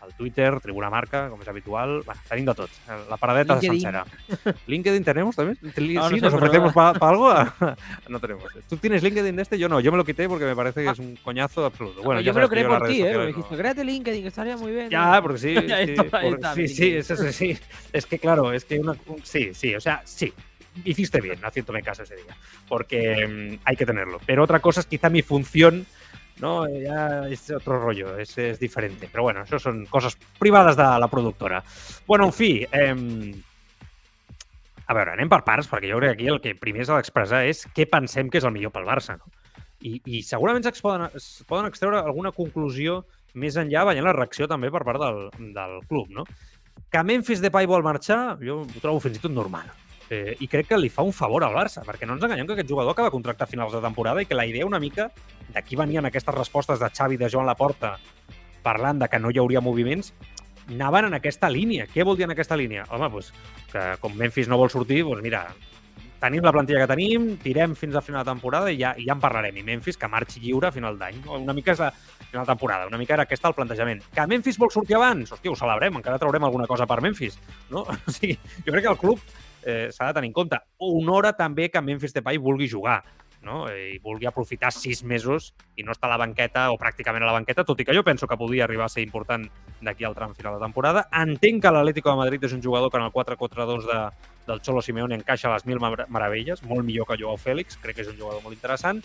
el 0.05 0.13
Twitter, 0.15 0.59
Tribuna 0.59 0.89
Marca, 0.89 1.27
com 1.29 1.41
és 1.41 1.47
habitual. 1.47 2.01
Bueno, 2.05 2.21
tenim 2.29 2.45
de 2.45 2.55
tot. 2.57 2.71
La 3.09 3.17
paradeta 3.17 3.55
LinkedIn. 3.55 3.81
sencera. 3.81 4.05
¿LinkedIn 4.67 5.03
tenemos 5.03 5.35
también? 5.35 5.57
No, 5.61 5.71
sí, 5.71 5.93
no 5.93 6.09
sé, 6.09 6.21
nos 6.21 6.33
ofrecemos 6.33 6.73
para 6.73 6.99
pa 6.99 7.09
algo. 7.09 7.33
no 8.09 8.19
tenemos. 8.19 8.45
¿Tú 8.69 8.77
tienes 8.77 9.03
LinkedIn 9.03 9.35
de 9.35 9.41
este? 9.41 9.59
Yo 9.59 9.69
no. 9.69 9.79
Yo 9.79 9.91
me 9.91 9.97
lo 9.97 10.05
quité 10.05 10.27
porque 10.27 10.45
me 10.45 10.55
parece 10.55 10.83
que 10.83 10.89
es 10.89 10.99
un 10.99 11.15
coñazo 11.17 11.65
absoluto. 11.65 12.03
Bueno, 12.03 12.21
yo 12.21 12.33
me 12.33 12.41
lo 12.41 12.49
creé 12.49 12.65
por 12.65 12.87
ti, 12.87 13.01
¿eh? 13.01 13.17
Me 13.17 13.27
dijiste, 13.27 13.55
créate 13.55 13.83
LinkedIn, 13.83 14.21
que 14.21 14.27
estaría 14.27 14.57
muy 14.57 14.71
bien. 14.71 14.89
Ya, 14.89 15.21
porque 15.21 15.37
sí. 15.37 15.55
sí, 15.85 15.95
por, 16.09 16.55
sí, 16.55 17.03
sí, 17.03 17.31
sí. 17.31 17.59
Es 17.91 18.05
que 18.05 18.19
claro, 18.19 18.51
es 18.53 18.65
que 18.65 18.79
una, 18.79 18.95
sí, 19.23 19.53
sí, 19.53 19.75
o 19.75 19.81
sea, 19.81 20.01
sí. 20.05 20.33
Hiciste 20.85 21.21
bien 21.21 21.37
haciéndome 21.43 21.83
caso 21.83 22.01
ese 22.01 22.15
día, 22.15 22.35
porque 22.67 23.27
um, 23.27 23.59
hay 23.63 23.75
que 23.75 23.85
tenerlo. 23.85 24.19
Pero 24.25 24.43
otra 24.43 24.59
cosa 24.59 24.79
es 24.79 24.87
quizá 24.87 25.07
mi 25.07 25.21
función 25.21 25.85
no? 26.41 26.67
Ya 26.67 27.27
és 27.31 27.45
otro 27.53 27.79
rollo, 27.79 28.15
és, 28.21 28.33
és 28.41 28.59
diferent. 28.61 28.97
Però 29.11 29.27
bueno, 29.27 29.43
això 29.43 29.59
són 29.61 29.83
coses 29.91 30.17
privades 30.39 30.77
de 30.79 30.87
la 30.99 31.09
productora. 31.11 31.61
Bueno, 32.07 32.29
en 32.29 32.35
fi, 32.35 32.51
eh, 32.65 32.93
a 34.85 34.95
veure, 34.95 35.13
anem 35.15 35.31
per 35.31 35.43
parts, 35.45 35.69
perquè 35.71 35.91
jo 35.91 35.99
crec 36.01 36.17
que 36.17 36.23
aquí 36.23 36.31
el 36.31 36.41
que 36.43 36.55
primer 36.59 36.85
s'ha 36.87 36.99
d'expressar 36.99 37.43
és 37.47 37.65
què 37.75 37.87
pensem 37.89 38.29
que 38.29 38.41
és 38.41 38.47
el 38.47 38.55
millor 38.55 38.73
pel 38.75 38.87
Barça. 38.87 39.17
No? 39.19 39.31
I, 39.83 39.99
I 40.05 40.23
segurament 40.23 40.65
es 40.69 40.83
poden, 40.83 41.09
es 41.15 41.27
poden 41.47 41.67
extreure 41.67 41.99
alguna 41.99 42.31
conclusió 42.35 43.01
més 43.39 43.57
enllà 43.57 43.83
veient 43.89 44.05
la 44.05 44.13
reacció 44.15 44.47
també 44.47 44.69
per 44.71 44.83
part 44.87 45.01
del, 45.01 45.23
del 45.55 45.79
club. 45.89 46.11
No? 46.13 46.27
Que 46.91 47.03
Memphis 47.03 47.41
Depay 47.43 47.67
vol 47.69 47.85
marxar, 47.85 48.37
jo 48.43 48.61
ho 48.63 48.81
trobo 48.83 49.01
fins 49.03 49.19
i 49.19 49.23
tot 49.23 49.33
normal. 49.33 49.71
Eh, 50.13 50.35
I 50.45 50.47
crec 50.51 50.67
que 50.69 50.77
li 50.77 50.91
fa 50.93 51.01
un 51.01 51.13
favor 51.15 51.41
al 51.45 51.55
Barça, 51.57 51.81
perquè 51.87 52.05
no 52.05 52.13
ens 52.13 52.25
enganyem 52.25 52.45
que 52.45 52.53
aquest 52.53 52.69
jugador 52.69 52.93
acaba 52.93 53.09
contracte 53.13 53.45
a 53.45 53.49
finals 53.49 53.73
de 53.73 53.81
temporada 53.81 54.21
i 54.21 54.27
que 54.29 54.37
la 54.37 54.45
idea 54.45 54.67
una 54.67 54.81
mica 54.83 55.09
d'aquí 55.55 55.79
venien 55.79 56.05
aquestes 56.05 56.35
respostes 56.35 56.81
de 56.81 56.89
Xavi 56.89 57.17
de 57.17 57.29
Joan 57.33 57.49
Laporta 57.49 57.95
parlant 58.63 59.01
de 59.01 59.09
que 59.09 59.19
no 59.19 59.31
hi 59.33 59.41
hauria 59.41 59.61
moviments, 59.61 60.13
anaven 60.69 61.09
en 61.09 61.17
aquesta 61.17 61.49
línia. 61.49 61.87
Què 61.91 62.05
vol 62.05 62.17
dir 62.19 62.27
en 62.27 62.35
aquesta 62.35 62.57
línia? 62.59 62.85
Home, 62.93 63.09
doncs, 63.11 63.33
que 63.71 63.83
com 63.99 64.13
Memphis 64.15 64.47
no 64.47 64.59
vol 64.61 64.71
sortir, 64.71 65.01
doncs 65.03 65.25
mira, 65.25 65.47
tenim 66.23 66.45
la 66.45 66.53
plantilla 66.55 66.83
que 66.83 66.89
tenim, 66.89 67.27
tirem 67.43 67.75
fins 67.75 67.97
a 67.99 68.01
final 68.01 68.23
de 68.23 68.31
temporada 68.31 68.71
i 68.71 68.79
ja, 68.79 68.93
i 68.97 69.07
ja 69.07 69.15
en 69.17 69.21
parlarem. 69.23 69.57
I 69.59 69.65
Memphis 69.67 69.99
que 69.99 70.09
marxi 70.11 70.41
lliure 70.43 70.69
a 70.69 70.75
final 70.75 70.97
d'any. 70.99 71.19
Una 71.35 71.55
mica 71.55 71.73
és 71.75 71.81
la 71.83 71.91
final 71.93 72.45
de 72.45 72.51
temporada, 72.53 72.87
una 72.89 72.99
mica 73.01 73.17
era 73.17 73.27
aquesta 73.27 73.51
el 73.51 73.57
plantejament. 73.57 74.03
Que 74.15 74.27
Memphis 74.29 74.59
vol 74.61 74.71
sortir 74.73 74.97
abans? 74.99 75.33
Hòstia, 75.35 75.51
ho 75.51 75.59
celebrem, 75.59 75.99
encara 75.99 76.21
traurem 76.21 76.47
alguna 76.47 76.67
cosa 76.69 76.87
per 76.89 77.01
Memphis. 77.03 77.39
No? 77.69 77.85
O 78.07 78.11
sigui, 78.11 78.37
jo 78.65 78.71
crec 78.71 78.83
que 78.85 78.91
el 78.91 78.99
club 78.99 79.19
eh, 79.63 79.89
s'ha 79.91 80.09
de 80.09 80.17
tenir 80.19 80.31
en 80.31 80.37
compte. 80.37 80.59
Honora 80.83 81.33
també 81.37 81.69
que 81.71 81.81
Memphis 81.81 82.15
Depay 82.15 82.39
vulgui 82.41 82.69
jugar 82.71 83.01
no? 83.43 83.65
i 83.69 83.99
vulgui 84.03 84.27
aprofitar 84.29 84.71
sis 84.73 85.03
mesos 85.03 85.51
i 85.75 85.83
no 85.83 85.93
estar 85.93 86.09
a 86.09 86.13
la 86.15 86.21
banqueta 86.21 86.69
o 86.71 86.79
pràcticament 86.81 87.23
a 87.23 87.29
la 87.29 87.35
banqueta, 87.37 87.65
tot 87.67 87.79
i 87.79 87.85
que 87.85 87.95
jo 87.95 88.03
penso 88.03 88.27
que 88.27 88.39
podria 88.39 88.65
arribar 88.65 88.87
a 88.87 88.93
ser 88.93 89.03
important 89.03 89.45
d'aquí 89.83 90.07
al 90.07 90.15
tram 90.15 90.33
final 90.35 90.57
de 90.57 90.65
temporada. 90.65 91.05
Entenc 91.23 91.61
que 91.63 91.75
l'Atlético 91.75 92.11
de 92.11 92.21
Madrid 92.23 92.47
és 92.47 92.55
un 92.55 92.63
jugador 92.63 92.91
que 92.91 93.01
en 93.01 93.07
el 93.07 93.13
4-4-2 93.13 93.87
de, 93.91 94.01
del 94.47 94.61
Cholo 94.61 94.81
Simeone 94.81 95.19
encaixa 95.19 95.53
les 95.53 95.67
mil 95.69 95.79
meravelles, 95.83 96.63
molt 96.63 96.87
millor 96.87 97.07
que 97.09 97.19
Joao 97.21 97.37
Fèlix, 97.37 97.79
crec 97.83 97.99
que 97.99 98.07
és 98.07 98.11
un 98.11 98.19
jugador 98.19 98.43
molt 98.43 98.55
interessant, 98.55 99.03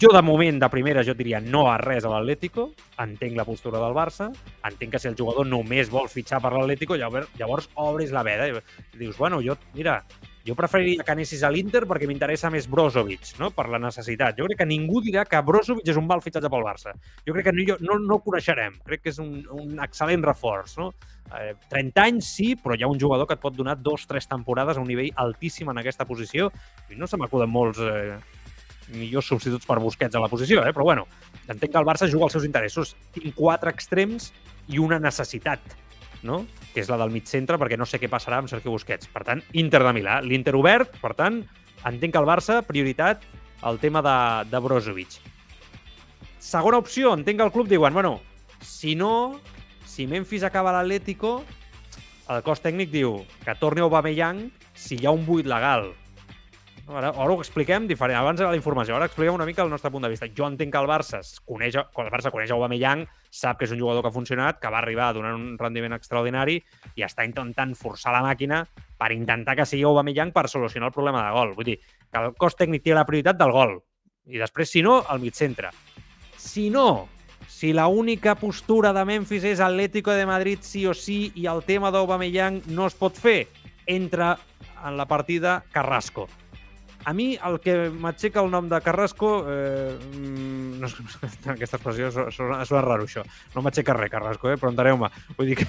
jo, 0.00 0.08
de 0.08 0.22
moment, 0.22 0.58
de 0.58 0.68
primera, 0.72 1.02
jo 1.04 1.12
diria 1.12 1.42
no 1.44 1.66
a 1.68 1.76
res 1.76 2.06
a 2.08 2.10
l'Atlético. 2.12 2.70
Entenc 3.04 3.36
la 3.36 3.44
postura 3.44 3.82
del 3.82 3.92
Barça. 3.92 4.30
Entenc 4.64 4.94
que 4.94 5.00
si 5.00 5.10
el 5.10 5.16
jugador 5.18 5.46
només 5.46 5.90
vol 5.92 6.08
fitxar 6.08 6.40
per 6.40 6.54
l'Atlético, 6.54 6.96
llavors, 6.96 7.28
llavors 7.36 7.68
obris 7.74 8.14
la 8.14 8.22
veda 8.24 8.48
i 8.48 8.54
dius, 8.96 9.18
bueno, 9.18 9.42
jo, 9.44 9.58
mira, 9.76 9.98
jo 10.44 10.54
preferiria 10.54 11.04
que 11.04 11.12
anessis 11.14 11.42
a 11.42 11.48
l'Inter 11.48 11.84
perquè 11.88 12.06
m'interessa 12.08 12.50
més 12.52 12.66
Brozovic, 12.68 13.32
no? 13.40 13.48
per 13.56 13.64
la 13.72 13.80
necessitat. 13.80 14.36
Jo 14.36 14.44
crec 14.48 14.60
que 14.60 14.68
ningú 14.68 15.00
dirà 15.04 15.24
que 15.24 15.40
Brozovic 15.40 15.88
és 15.88 15.96
un 16.00 16.04
mal 16.08 16.20
fitxatge 16.24 16.50
pel 16.52 16.66
Barça. 16.66 16.92
Jo 17.24 17.32
crec 17.32 17.48
que 17.48 17.54
no, 17.56 17.78
no, 17.80 17.98
no 18.02 18.18
ho 18.18 18.22
coneixerem. 18.24 18.76
Crec 18.84 19.06
que 19.06 19.12
és 19.14 19.20
un, 19.24 19.38
un 19.56 19.80
excel·lent 19.84 20.26
reforç. 20.28 20.76
No? 20.82 20.90
Eh, 21.32 21.54
30 21.72 22.04
anys 22.04 22.28
sí, 22.36 22.50
però 22.60 22.76
hi 22.76 22.84
ha 22.84 22.90
un 22.92 23.00
jugador 23.00 23.28
que 23.28 23.38
et 23.38 23.42
pot 23.42 23.56
donar 23.56 23.78
dos, 23.80 24.04
tres 24.10 24.28
temporades 24.28 24.76
a 24.76 24.84
un 24.84 24.90
nivell 24.90 25.12
altíssim 25.24 25.72
en 25.72 25.80
aquesta 25.80 26.04
posició 26.04 26.50
i 26.92 27.00
no 27.00 27.08
se 27.08 27.16
m'acuden 27.16 27.48
molts 27.50 27.80
eh, 27.80 28.18
millors 28.92 29.32
substituts 29.32 29.64
per 29.64 29.78
Busquets 29.80 30.14
a 30.14 30.20
la 30.20 30.28
posició, 30.28 30.60
eh? 30.66 30.74
però 30.76 30.84
bueno, 30.84 31.06
entenc 31.48 31.72
que 31.72 31.80
el 31.80 31.88
Barça 31.88 32.10
juga 32.10 32.28
als 32.28 32.36
seus 32.36 32.44
interessos. 32.44 32.92
Tinc 33.16 33.32
quatre 33.38 33.72
extrems 33.72 34.28
i 34.68 34.80
una 34.80 35.00
necessitat, 35.00 35.74
no? 36.22 36.42
Que 36.74 36.82
és 36.82 36.90
la 36.90 36.98
del 37.00 37.12
mig 37.14 37.28
centre, 37.30 37.58
perquè 37.60 37.78
no 37.78 37.86
sé 37.86 38.00
què 38.02 38.10
passarà 38.10 38.40
amb 38.42 38.50
Sergio 38.50 38.74
Busquets. 38.74 39.08
Per 39.14 39.22
tant, 39.26 39.40
Inter 39.54 39.80
de 39.84 39.94
Milà. 39.94 40.18
L'Inter 40.26 40.56
obert, 40.58 40.98
per 41.00 41.14
tant, 41.14 41.40
entenc 41.86 42.12
que 42.12 42.20
el 42.20 42.28
Barça, 42.28 42.60
prioritat, 42.66 43.24
el 43.64 43.78
tema 43.80 44.02
de, 44.04 44.18
de 44.50 44.60
Brozovic. 44.60 45.18
Segona 46.42 46.82
opció, 46.82 47.14
entenc 47.16 47.40
que 47.40 47.46
el 47.46 47.54
club 47.54 47.70
diuen, 47.70 47.94
bueno, 47.94 48.18
si 48.60 48.94
no, 48.98 49.40
si 49.86 50.08
Memphis 50.10 50.44
acaba 50.44 50.74
l'Atlético, 50.74 51.38
el 52.34 52.42
cos 52.44 52.62
tècnic 52.64 52.90
diu 52.92 53.20
que 53.44 53.54
torni 53.60 53.84
Aubameyang 53.84 54.48
si 54.74 54.98
hi 54.98 55.06
ha 55.06 55.12
un 55.14 55.24
buit 55.28 55.46
legal 55.48 55.92
Ara, 56.84 57.14
ara 57.16 57.32
ho 57.32 57.38
expliquem 57.40 57.86
diferent. 57.88 58.18
Abans 58.18 58.42
era 58.42 58.50
la 58.52 58.58
informació, 58.58 58.98
ara 58.98 59.06
expliquem 59.08 59.34
una 59.34 59.46
mica 59.48 59.62
el 59.64 59.70
nostre 59.72 59.90
punt 59.90 60.04
de 60.04 60.10
vista. 60.12 60.28
Jo 60.36 60.44
entenc 60.50 60.72
que 60.74 60.80
el 60.82 60.88
Barça 60.88 61.20
coneix, 61.48 61.78
quan 61.96 62.10
el 62.10 62.12
Barça 62.12 62.32
coneix 62.32 62.52
Aubameyang, 62.52 63.06
sap 63.32 63.58
que 63.58 63.64
és 63.64 63.72
un 63.72 63.80
jugador 63.80 64.04
que 64.04 64.10
ha 64.12 64.14
funcionat, 64.14 64.58
que 64.60 64.72
va 64.72 64.82
arribar 64.82 65.08
a 65.08 65.14
donar 65.16 65.32
un 65.38 65.54
rendiment 65.60 65.96
extraordinari 65.96 66.58
i 66.94 67.06
està 67.06 67.24
intentant 67.24 67.72
forçar 67.78 68.12
la 68.12 68.20
màquina 68.26 68.60
per 69.00 69.10
intentar 69.16 69.56
que 69.56 69.66
sigui 69.68 69.86
Aubameyang 69.88 70.34
per 70.36 70.44
solucionar 70.52 70.92
el 70.92 70.96
problema 70.96 71.24
de 71.24 71.32
gol. 71.38 71.56
Vull 71.56 71.70
dir, 71.72 71.78
que 72.12 72.20
el 72.20 72.36
cos 72.36 72.60
tècnic 72.60 72.84
té 72.84 72.92
la 72.92 73.08
prioritat 73.08 73.40
del 73.40 73.56
gol. 73.56 73.78
I 74.28 74.44
després, 74.44 74.68
si 74.76 74.84
no, 74.84 75.00
al 75.08 75.24
mig 75.24 75.40
centre. 75.40 75.72
Si 76.36 76.68
no, 76.68 77.08
si 77.48 77.72
la 77.72 77.88
única 77.88 78.36
postura 78.36 78.92
de 78.92 79.08
Memphis 79.08 79.48
és 79.56 79.64
Atlético 79.64 80.12
de 80.12 80.28
Madrid 80.28 80.60
sí 80.60 80.84
o 80.84 80.92
sí 80.92 81.32
i 81.40 81.48
el 81.48 81.64
tema 81.64 81.88
d'Aubameyang 81.90 82.60
no 82.76 82.92
es 82.92 82.96
pot 82.96 83.16
fer, 83.16 83.46
entra 83.88 84.34
en 84.84 84.98
la 85.00 85.08
partida 85.08 85.62
Carrasco 85.72 86.28
a 87.04 87.12
mi 87.12 87.34
el 87.36 87.58
que 87.60 87.74
m'aixeca 87.90 88.42
el 88.42 88.50
nom 88.52 88.68
de 88.68 88.80
Carrasco... 88.84 89.30
Eh, 89.48 89.92
mm, 90.16 90.80
no, 90.80 90.88
aquesta 91.54 91.78
expressió 91.78 92.10
sona, 92.14 92.64
sona 92.64 92.82
raro, 92.84 93.04
això. 93.04 93.24
No 93.54 93.64
m'aixeca 93.64 93.96
res, 93.96 94.12
Carrasco, 94.12 94.50
eh? 94.50 94.56
preguntareu-me. 94.60 95.10
Vull 95.36 95.52
dir 95.52 95.58
que... 95.60 95.68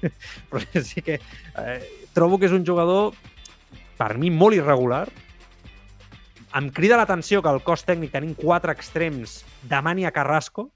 Però, 0.50 0.64
sí 0.86 1.04
que 1.04 1.20
eh, 1.20 1.78
trobo 2.16 2.40
que 2.40 2.48
és 2.48 2.56
un 2.56 2.64
jugador, 2.66 3.12
per 4.00 4.14
mi, 4.18 4.32
molt 4.32 4.56
irregular. 4.56 5.06
Em 6.56 6.72
crida 6.74 6.98
l'atenció 6.98 7.44
que 7.44 7.52
el 7.52 7.62
cos 7.62 7.84
tècnic 7.86 8.14
tenim 8.16 8.34
quatre 8.38 8.74
extrems 8.74 9.42
demani 9.70 10.08
a 10.08 10.14
Carrasco, 10.16 10.70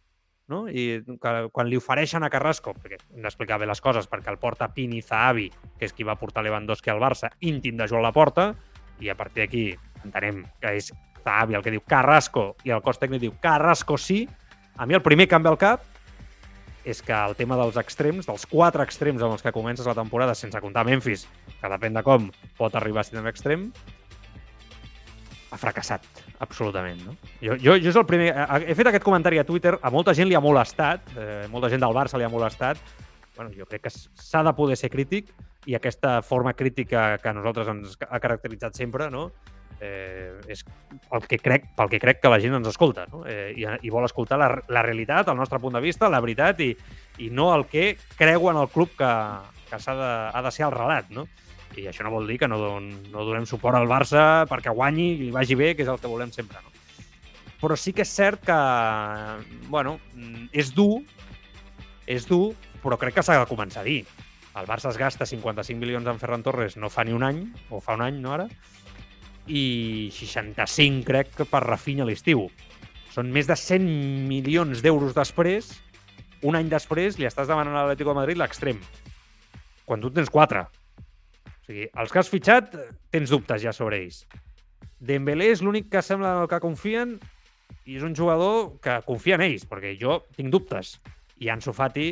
no? 0.53 0.67
i 0.69 1.01
que, 1.01 1.33
quan 1.51 1.71
li 1.71 1.81
ofereixen 1.81 2.23
a 2.23 2.31
Carrasco, 2.31 2.77
perquè 2.77 3.01
hem 3.01 3.25
d'explicar 3.25 3.59
bé 3.59 3.67
les 3.71 3.81
coses, 3.83 4.07
perquè 4.11 4.31
el 4.31 4.39
porta 4.43 4.69
Pini 4.77 5.01
Zahavi, 5.03 5.49
que 5.81 5.89
és 5.89 5.97
qui 5.97 6.07
va 6.07 6.19
portar 6.21 6.45
Lewandowski 6.45 6.93
al 6.93 7.03
Barça, 7.03 7.33
íntim 7.41 7.81
de 7.81 7.89
Joan 7.91 8.05
Laporta, 8.05 8.53
i 9.01 9.11
a 9.11 9.17
partir 9.19 9.45
d'aquí 9.45 9.65
entenem 10.05 10.45
que 10.61 10.77
és 10.79 10.93
Zahavi 11.25 11.57
el 11.57 11.65
que 11.65 11.73
diu 11.73 11.83
Carrasco 11.89 12.53
i 12.65 12.75
el 12.75 12.83
cos 12.85 13.01
tècnic 13.01 13.23
diu 13.23 13.35
Carrasco 13.43 13.97
sí, 13.99 14.25
a 14.77 14.87
mi 14.87 14.97
el 14.97 15.03
primer 15.03 15.29
canvi 15.31 15.51
al 15.51 15.61
cap 15.61 15.91
és 16.85 17.01
que 17.01 17.17
el 17.17 17.33
tema 17.35 17.57
dels 17.57 17.79
extrems, 17.81 18.29
dels 18.29 18.45
quatre 18.47 18.85
extrems 18.85 19.23
amb 19.25 19.33
els 19.33 19.43
que 19.43 19.53
comences 19.57 19.89
la 19.89 19.97
temporada, 19.97 20.35
sense 20.37 20.61
comptar 20.61 20.85
Memphis, 20.85 21.25
que 21.61 21.71
depèn 21.73 21.97
de 21.97 22.03
com 22.05 22.29
pot 22.59 22.77
arribar 22.77 23.01
a 23.01 23.09
ser 23.09 23.25
extrem, 23.31 23.71
ha 25.55 25.59
fracassat, 25.61 26.05
absolutament. 26.43 27.01
No? 27.07 27.17
Jo, 27.41 27.57
jo, 27.57 27.79
jo 27.79 27.93
és 27.93 27.97
el 27.97 28.07
primer... 28.09 28.29
He 28.67 28.75
fet 28.77 28.91
aquest 28.91 29.07
comentari 29.07 29.39
a 29.41 29.47
Twitter, 29.49 29.77
a 29.81 29.93
molta 29.95 30.15
gent 30.17 30.29
li 30.29 30.37
ha 30.37 30.43
molestat, 30.45 31.15
eh, 31.15 31.45
molta 31.51 31.71
gent 31.73 31.83
del 31.85 31.95
Barça 31.97 32.19
li 32.19 32.27
ha 32.27 32.33
molestat. 32.33 32.81
Bueno, 33.37 33.51
jo 33.55 33.67
crec 33.71 33.87
que 33.87 33.93
s'ha 33.95 34.43
de 34.47 34.53
poder 34.55 34.77
ser 34.79 34.91
crític 34.93 35.31
i 35.71 35.79
aquesta 35.79 36.19
forma 36.27 36.53
crítica 36.59 37.15
que 37.23 37.31
a 37.31 37.35
nosaltres 37.35 37.71
ens 37.71 37.97
ha 38.05 38.21
caracteritzat 38.21 38.77
sempre, 38.77 39.09
no? 39.11 39.31
Eh, 39.85 40.33
és 40.49 40.65
el 41.13 41.27
que 41.29 41.39
crec, 41.39 41.69
pel 41.77 41.91
que 41.93 42.01
crec 42.01 42.23
que 42.23 42.33
la 42.33 42.41
gent 42.43 42.57
ens 42.57 42.71
escolta 42.71 43.07
no? 43.13 43.23
eh, 43.29 43.53
i, 43.57 43.67
i 43.85 43.93
vol 43.93 44.07
escoltar 44.09 44.39
la, 44.41 44.51
la 44.73 44.85
realitat, 44.87 45.29
el 45.29 45.39
nostre 45.39 45.61
punt 45.61 45.77
de 45.77 45.83
vista, 45.85 46.11
la 46.13 46.23
veritat 46.25 46.63
i, 46.65 46.73
i 47.23 47.31
no 47.31 47.51
el 47.55 47.67
que 47.71 47.95
creuen 48.17 48.61
el 48.61 48.71
club 48.73 48.95
que, 48.99 49.11
que 49.69 49.79
ha 49.79 49.97
de, 50.01 50.13
ha 50.33 50.43
de 50.43 50.53
ser 50.55 50.67
el 50.69 50.75
relat. 50.75 51.11
No? 51.15 51.27
I 51.77 51.89
això 51.91 52.07
no 52.07 52.13
vol 52.15 52.29
dir 52.31 52.39
que 52.43 52.49
no, 52.49 52.59
no 52.81 53.27
donem 53.27 53.47
suport 53.51 53.79
al 53.79 53.91
Barça 53.91 54.45
perquè 54.51 54.73
guanyi 54.75 55.11
i 55.15 55.19
li 55.25 55.33
vagi 55.35 55.59
bé, 55.59 55.75
que 55.75 55.85
és 55.85 55.91
el 55.91 56.01
que 56.01 56.11
volem 56.11 56.33
sempre. 56.35 56.63
No? 56.63 56.73
Però 57.61 57.77
sí 57.81 57.95
que 57.97 58.05
és 58.05 58.13
cert 58.13 58.45
que, 58.45 58.59
bueno, 59.73 59.97
és 60.53 60.75
dur, 60.77 61.01
és 62.07 62.27
dur, 62.29 62.53
però 62.83 62.99
crec 63.01 63.17
que 63.17 63.25
s'ha 63.25 63.41
de 63.41 63.49
començar 63.51 63.83
a 63.83 63.89
dir. 63.89 64.03
El 64.55 64.69
Barça 64.69 64.91
es 64.93 64.99
gasta 65.01 65.27
55 65.27 65.81
milions 65.81 66.07
en 66.07 66.21
Ferran 66.21 66.45
Torres 66.47 66.77
no 66.79 66.91
fa 66.93 67.03
ni 67.03 67.15
un 67.17 67.25
any, 67.27 67.41
o 67.75 67.81
fa 67.83 67.97
un 67.99 68.05
any, 68.07 68.21
no 68.23 68.35
ara? 68.37 68.47
I 69.47 70.11
65, 70.15 71.05
crec, 71.05 71.35
per 71.51 71.65
Rafinha 71.65 72.05
a 72.05 72.09
l'estiu. 72.09 72.47
Són 73.13 73.29
més 73.33 73.47
de 73.47 73.57
100 73.59 73.85
milions 74.29 74.81
d'euros 74.83 75.15
després, 75.15 75.69
un 76.45 76.57
any 76.59 76.69
després 76.69 77.17
li 77.17 77.29
estàs 77.29 77.49
demanant 77.49 77.77
a 77.77 77.85
l'Atlético 77.85 78.13
de 78.13 78.21
Madrid 78.21 78.41
l'extrem. 78.41 78.81
Quan 79.85 80.03
tu 80.03 80.11
tens 80.13 80.29
4. 80.33 80.65
O 80.65 81.65
sigui, 81.65 81.87
els 81.89 82.13
que 82.13 82.21
has 82.21 82.33
fitxat, 82.33 82.75
tens 83.13 83.33
dubtes 83.33 83.63
ja 83.63 83.73
sobre 83.73 84.03
ells. 84.03 84.25
Dembélé 85.01 85.51
és 85.53 85.63
l'únic 85.65 85.89
que 85.93 86.03
sembla 86.05 86.35
en 86.35 86.43
el 86.45 86.51
que 86.53 86.61
confien 86.61 87.17
i 87.85 87.97
és 87.97 88.05
un 88.05 88.17
jugador 88.17 88.75
que 88.85 88.99
confia 89.09 89.39
en 89.39 89.45
ells, 89.47 89.65
perquè 89.69 89.95
jo 90.01 90.23
tinc 90.37 90.53
dubtes. 90.53 90.99
I 91.41 91.49
Ansu 91.53 91.73
Fati, 91.77 92.11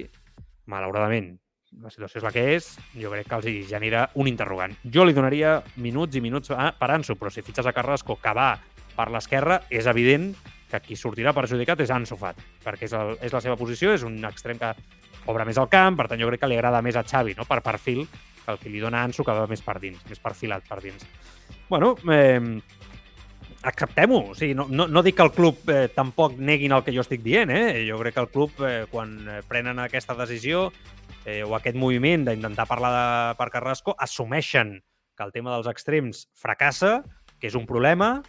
malauradament, 0.73 1.35
la 1.81 1.91
situació 1.91 2.21
és 2.21 2.25
la 2.27 2.33
que 2.35 2.43
és, 2.57 2.69
jo 2.99 3.11
crec 3.13 3.29
que 3.29 3.39
els 3.39 3.49
hi 3.49 3.55
genera 3.69 4.05
un 4.21 4.29
interrogant. 4.29 4.75
Jo 4.85 5.07
li 5.07 5.15
donaria 5.17 5.61
minuts 5.77 6.19
i 6.19 6.23
minuts 6.25 6.53
per 6.53 6.91
Ansu, 6.91 7.17
però 7.17 7.33
si 7.33 7.45
fitxes 7.45 7.67
a 7.67 7.73
Carrasco 7.73 8.19
que 8.21 8.35
va 8.37 8.51
per 8.97 9.09
l'esquerra, 9.11 9.63
és 9.73 9.89
evident 9.89 10.33
que 10.73 10.81
qui 10.85 10.97
sortirà 10.97 11.33
perjudicat 11.37 11.81
és 11.85 11.93
Ansu 11.93 12.17
Fati, 12.21 12.45
perquè 12.65 12.89
és, 12.89 12.97
el, 12.97 13.17
és 13.25 13.33
la 13.33 13.41
seva 13.45 13.57
posició, 13.61 13.93
és 13.97 14.05
un 14.09 14.21
extrem 14.29 14.61
que 14.61 14.73
obre 15.29 15.47
més 15.49 15.59
al 15.61 15.71
camp, 15.73 15.97
per 15.97 16.09
tant 16.11 16.21
jo 16.21 16.29
crec 16.29 16.43
que 16.43 16.51
li 16.51 16.59
agrada 16.59 16.83
més 16.85 16.97
a 16.97 17.05
Xavi, 17.07 17.37
no? 17.39 17.49
per 17.49 17.63
perfil, 17.65 18.07
que 18.43 18.53
el 18.53 18.61
que 18.61 18.73
li 18.73 18.81
dona 18.83 19.05
Ansu 19.07 19.25
que 19.25 19.37
va 19.37 19.49
més 19.49 19.65
per 19.65 19.79
dins, 19.81 20.01
més 20.09 20.21
perfilat 20.23 20.67
per 20.69 20.81
dins. 20.83 21.05
Bueno, 21.69 21.95
eh, 22.13 22.41
acceptem-ho. 23.63 24.33
O 24.33 24.35
sigui, 24.35 24.55
no, 24.59 24.67
no, 24.69 24.89
no 24.91 25.03
dic 25.03 25.17
que 25.17 25.27
el 25.27 25.33
club 25.33 25.71
eh, 25.71 25.87
tampoc 25.95 26.35
neguin 26.39 26.75
el 26.75 26.83
que 26.85 26.95
jo 26.95 27.05
estic 27.05 27.23
dient. 27.25 27.53
Eh? 27.55 27.85
Jo 27.89 27.99
crec 28.03 28.17
que 28.17 28.25
el 28.25 28.31
club, 28.33 28.65
eh, 28.67 28.85
quan 28.91 29.15
eh, 29.29 29.41
prenen 29.49 29.81
aquesta 29.83 30.17
decisió 30.19 30.71
eh, 31.25 31.43
o 31.45 31.57
aquest 31.57 31.77
moviment 31.79 32.27
d'intentar 32.27 32.69
parlar 32.71 32.93
de, 32.95 33.35
per 33.39 33.51
Carrasco, 33.55 33.97
assumeixen 33.99 34.79
que 35.17 35.27
el 35.27 35.33
tema 35.35 35.53
dels 35.55 35.69
extrems 35.71 36.27
fracassa, 36.39 37.03
que 37.39 37.51
és 37.51 37.59
un 37.59 37.67
problema, 37.67 38.23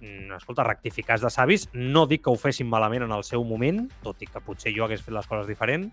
mm, 0.00 0.34
escolta, 0.38 0.66
rectificats 0.66 1.22
de 1.22 1.30
savis, 1.30 1.68
no 1.72 2.06
dic 2.10 2.24
que 2.24 2.32
ho 2.32 2.40
fessin 2.40 2.68
malament 2.68 3.04
en 3.06 3.14
el 3.14 3.24
seu 3.24 3.44
moment, 3.44 3.86
tot 4.02 4.20
i 4.22 4.28
que 4.28 4.42
potser 4.44 4.74
jo 4.76 4.84
hagués 4.84 5.04
fet 5.04 5.14
les 5.14 5.30
coses 5.30 5.46
diferent, 5.50 5.90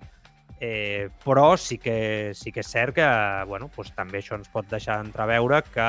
Eh, 0.64 1.10
però 1.26 1.58
sí 1.58 1.80
que, 1.80 2.34
sí 2.38 2.52
que 2.54 2.62
és 2.62 2.68
cert 2.70 2.94
que 2.94 3.06
bueno, 3.50 3.72
pues 3.74 3.90
també 3.98 4.20
això 4.20 4.36
ens 4.38 4.52
pot 4.54 4.68
deixar 4.70 5.00
entreveure 5.02 5.64
que 5.74 5.88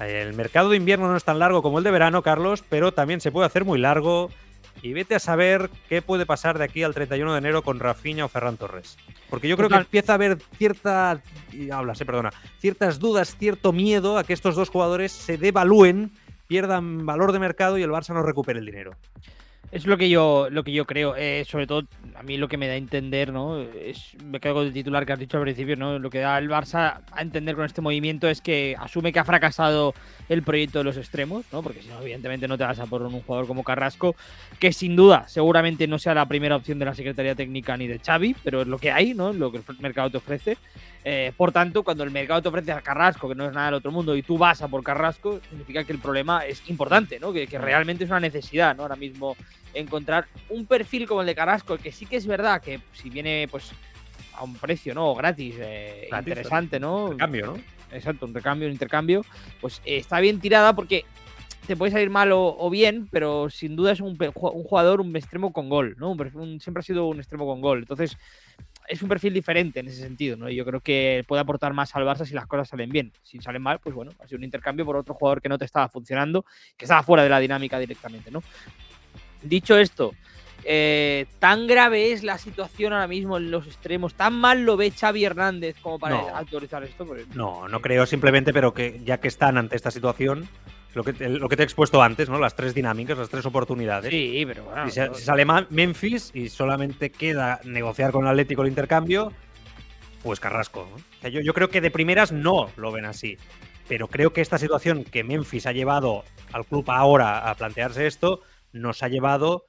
el 0.00 0.32
mercado 0.32 0.70
de 0.70 0.78
invierno 0.78 1.06
no 1.06 1.18
es 1.18 1.24
tan 1.24 1.38
largo 1.38 1.60
como 1.60 1.78
el 1.78 1.84
de 1.84 1.90
verano, 1.90 2.22
Carlos, 2.22 2.64
pero 2.66 2.92
también 2.92 3.20
se 3.20 3.30
puede 3.30 3.46
hacer 3.46 3.66
muy 3.66 3.78
largo. 3.78 4.30
Y 4.82 4.92
vete 4.92 5.14
a 5.14 5.18
saber 5.18 5.70
qué 5.88 6.02
puede 6.02 6.26
pasar 6.26 6.58
de 6.58 6.64
aquí 6.64 6.82
al 6.82 6.94
31 6.94 7.32
de 7.32 7.38
enero 7.38 7.62
con 7.62 7.80
Rafinha 7.80 8.24
o 8.24 8.28
Ferran 8.28 8.56
Torres. 8.56 8.98
Porque 9.30 9.48
yo 9.48 9.56
creo 9.56 9.68
que 9.68 9.76
empieza 9.76 10.12
a 10.12 10.14
haber 10.16 10.38
cierta. 10.56 11.22
Hablas, 11.72 12.00
eh, 12.00 12.04
perdona. 12.04 12.32
Ciertas 12.58 12.98
dudas, 12.98 13.36
cierto 13.36 13.72
miedo 13.72 14.18
a 14.18 14.24
que 14.24 14.32
estos 14.32 14.54
dos 14.54 14.68
jugadores 14.68 15.12
se 15.12 15.38
devalúen, 15.38 16.12
pierdan 16.46 17.06
valor 17.06 17.32
de 17.32 17.38
mercado 17.38 17.78
y 17.78 17.82
el 17.82 17.90
Barça 17.90 18.12
no 18.12 18.22
recupere 18.22 18.58
el 18.58 18.66
dinero. 18.66 18.92
Es 19.72 19.86
lo 19.86 19.98
que 19.98 20.08
yo, 20.08 20.48
lo 20.50 20.62
que 20.62 20.72
yo 20.72 20.84
creo. 20.86 21.16
Eh, 21.16 21.44
sobre 21.48 21.66
todo, 21.66 21.82
a 22.14 22.22
mí 22.22 22.36
lo 22.36 22.48
que 22.48 22.56
me 22.56 22.68
da 22.68 22.74
a 22.74 22.76
entender, 22.76 23.32
¿no? 23.32 23.60
Es, 23.60 24.16
me 24.22 24.38
quedo 24.38 24.54
con 24.54 24.72
titular 24.72 25.04
que 25.04 25.12
has 25.12 25.18
dicho 25.18 25.36
al 25.36 25.42
principio, 25.42 25.76
¿no? 25.76 25.98
Lo 25.98 26.10
que 26.10 26.20
da 26.20 26.38
el 26.38 26.48
Barça 26.48 27.00
a 27.10 27.22
entender 27.22 27.56
con 27.56 27.64
este 27.64 27.80
movimiento 27.80 28.28
es 28.28 28.40
que 28.40 28.76
asume 28.78 29.12
que 29.12 29.18
ha 29.18 29.24
fracasado 29.24 29.94
el 30.28 30.42
proyecto 30.42 30.78
de 30.78 30.84
los 30.84 30.96
extremos, 30.96 31.44
¿no? 31.52 31.62
Porque 31.62 31.82
si 31.82 31.88
no, 31.88 32.00
evidentemente 32.00 32.46
no 32.46 32.56
te 32.56 32.64
vas 32.64 32.78
a 32.78 32.86
poner 32.86 33.08
un 33.08 33.20
jugador 33.22 33.46
como 33.46 33.64
Carrasco, 33.64 34.14
que 34.60 34.72
sin 34.72 34.94
duda, 34.96 35.26
seguramente 35.28 35.86
no 35.88 35.98
sea 35.98 36.14
la 36.14 36.26
primera 36.26 36.56
opción 36.56 36.78
de 36.78 36.84
la 36.84 36.94
Secretaría 36.94 37.34
Técnica 37.34 37.76
ni 37.76 37.88
de 37.88 37.98
Xavi, 37.98 38.36
pero 38.44 38.62
es 38.62 38.68
lo 38.68 38.78
que 38.78 38.92
hay, 38.92 39.14
¿no? 39.14 39.32
Lo 39.32 39.50
que 39.50 39.58
el 39.58 39.64
mercado 39.80 40.10
te 40.10 40.18
ofrece. 40.18 40.56
Eh, 41.06 41.32
por 41.36 41.52
tanto, 41.52 41.82
cuando 41.82 42.02
el 42.02 42.10
mercado 42.10 42.40
te 42.40 42.48
ofrece 42.48 42.72
a 42.72 42.80
Carrasco, 42.80 43.28
que 43.28 43.34
no 43.34 43.44
es 43.44 43.52
nada 43.52 43.66
del 43.66 43.74
otro 43.74 43.92
mundo, 43.92 44.16
y 44.16 44.22
tú 44.22 44.38
vas 44.38 44.62
a 44.62 44.68
por 44.68 44.82
Carrasco, 44.82 45.38
significa 45.50 45.84
que 45.84 45.92
el 45.92 45.98
problema 45.98 46.46
es 46.46 46.66
importante, 46.70 47.20
¿no? 47.20 47.30
Que, 47.30 47.46
realmente 47.46 48.04
es 48.04 48.10
una 48.10 48.20
necesidad, 48.20 48.74
¿no? 48.74 48.84
Ahora 48.84 48.96
mismo 48.96 49.36
encontrar 49.74 50.26
un 50.48 50.64
perfil 50.64 51.06
como 51.06 51.20
el 51.20 51.26
de 51.26 51.34
Carrasco, 51.34 51.76
que 51.76 51.92
sí 51.92 52.06
que 52.06 52.16
es 52.16 52.26
verdad 52.26 52.62
que 52.62 52.80
si 52.94 53.10
viene, 53.10 53.46
pues, 53.50 53.72
a 54.32 54.44
un 54.44 54.54
precio, 54.54 54.94
¿no? 54.94 55.14
Gratis, 55.14 55.56
eh, 55.58 56.08
interesante, 56.10 56.80
¿no? 56.80 57.06
Un 57.06 57.18
cambio, 57.18 57.46
¿no? 57.46 57.74
Exacto, 57.92 58.24
un 58.24 58.34
recambio, 58.34 58.66
un 58.66 58.72
intercambio, 58.72 59.24
pues 59.60 59.80
eh, 59.84 59.98
está 59.98 60.20
bien 60.20 60.40
tirada 60.40 60.74
porque 60.74 61.04
te 61.66 61.76
puede 61.76 61.92
salir 61.92 62.10
mal 62.10 62.30
o, 62.32 62.68
bien, 62.70 63.08
pero 63.10 63.48
sin 63.50 63.76
duda 63.76 63.92
es 63.92 64.00
un, 64.00 64.18
un, 64.18 64.64
jugador, 64.64 65.00
un 65.00 65.14
extremo 65.16 65.52
con 65.52 65.68
gol, 65.68 65.96
¿no? 65.98 66.14
siempre 66.60 66.80
ha 66.80 66.82
sido 66.82 67.06
un 67.06 67.18
extremo 67.18 67.46
con 67.46 67.60
gol. 67.60 67.78
Entonces, 67.78 68.18
es 68.88 69.02
un 69.02 69.08
perfil 69.08 69.32
diferente 69.32 69.80
en 69.80 69.88
ese 69.88 70.02
sentido, 70.02 70.36
¿no? 70.36 70.48
yo 70.48 70.64
creo 70.64 70.80
que 70.80 71.24
puede 71.26 71.40
aportar 71.40 71.72
más 71.72 71.94
al 71.96 72.04
Barça 72.04 72.24
si 72.24 72.34
las 72.34 72.46
cosas 72.46 72.68
salen 72.68 72.90
bien. 72.90 73.12
Si 73.22 73.38
salen 73.40 73.62
mal, 73.62 73.78
pues 73.78 73.94
bueno, 73.94 74.12
ha 74.20 74.26
sido 74.26 74.38
un 74.38 74.44
intercambio 74.44 74.84
por 74.84 74.96
otro 74.96 75.14
jugador 75.14 75.40
que 75.40 75.48
no 75.48 75.58
te 75.58 75.64
estaba 75.64 75.88
funcionando, 75.88 76.44
que 76.76 76.84
estaba 76.84 77.02
fuera 77.02 77.22
de 77.22 77.28
la 77.28 77.40
dinámica 77.40 77.78
directamente, 77.78 78.30
¿no? 78.30 78.42
Dicho 79.42 79.76
esto, 79.76 80.14
eh, 80.64 81.26
tan 81.38 81.66
grave 81.66 82.12
es 82.12 82.22
la 82.22 82.38
situación 82.38 82.92
ahora 82.92 83.06
mismo 83.06 83.36
en 83.36 83.50
los 83.50 83.66
extremos, 83.66 84.14
tan 84.14 84.32
mal 84.32 84.64
lo 84.64 84.76
ve 84.76 84.90
Xavi 84.90 85.24
Hernández 85.24 85.76
como 85.80 85.98
para 85.98 86.16
autorizar 86.36 86.82
esto. 86.84 87.06
No, 87.34 87.68
no 87.68 87.80
creo 87.80 88.06
simplemente, 88.06 88.52
pero 88.52 88.72
que 88.72 89.00
ya 89.04 89.20
que 89.20 89.28
están 89.28 89.58
ante 89.58 89.76
esta 89.76 89.90
situación, 89.90 90.48
lo 90.94 91.02
que, 91.02 91.28
lo 91.28 91.48
que 91.48 91.56
te 91.56 91.62
he 91.62 91.64
expuesto 91.64 92.02
antes, 92.02 92.28
¿no? 92.28 92.38
Las 92.38 92.54
tres 92.54 92.74
dinámicas, 92.74 93.18
las 93.18 93.28
tres 93.28 93.44
oportunidades. 93.46 94.10
Sí, 94.10 94.44
pero 94.46 94.64
bueno. 94.64 94.90
Si, 94.90 95.00
sale 95.24 95.44
Memphis 95.70 96.30
y 96.34 96.48
solamente 96.48 97.10
queda 97.10 97.60
negociar 97.64 98.12
con 98.12 98.24
el 98.24 98.30
Atlético 98.30 98.62
el 98.62 98.68
intercambio, 98.68 99.32
pues 100.22 100.40
Carrasco. 100.40 100.88
yo, 101.22 101.40
yo 101.40 101.52
creo 101.52 101.68
que 101.68 101.80
de 101.80 101.90
primeras 101.90 102.32
no 102.32 102.70
lo 102.76 102.92
ven 102.92 103.04
así. 103.04 103.36
Pero 103.88 104.08
creo 104.08 104.32
que 104.32 104.40
esta 104.40 104.56
situación 104.56 105.04
que 105.04 105.24
Memphis 105.24 105.66
ha 105.66 105.72
llevado 105.72 106.24
al 106.52 106.64
club 106.64 106.90
ahora 106.90 107.50
a 107.50 107.54
plantearse 107.54 108.06
esto, 108.06 108.40
nos 108.72 109.02
ha 109.02 109.08
llevado 109.08 109.66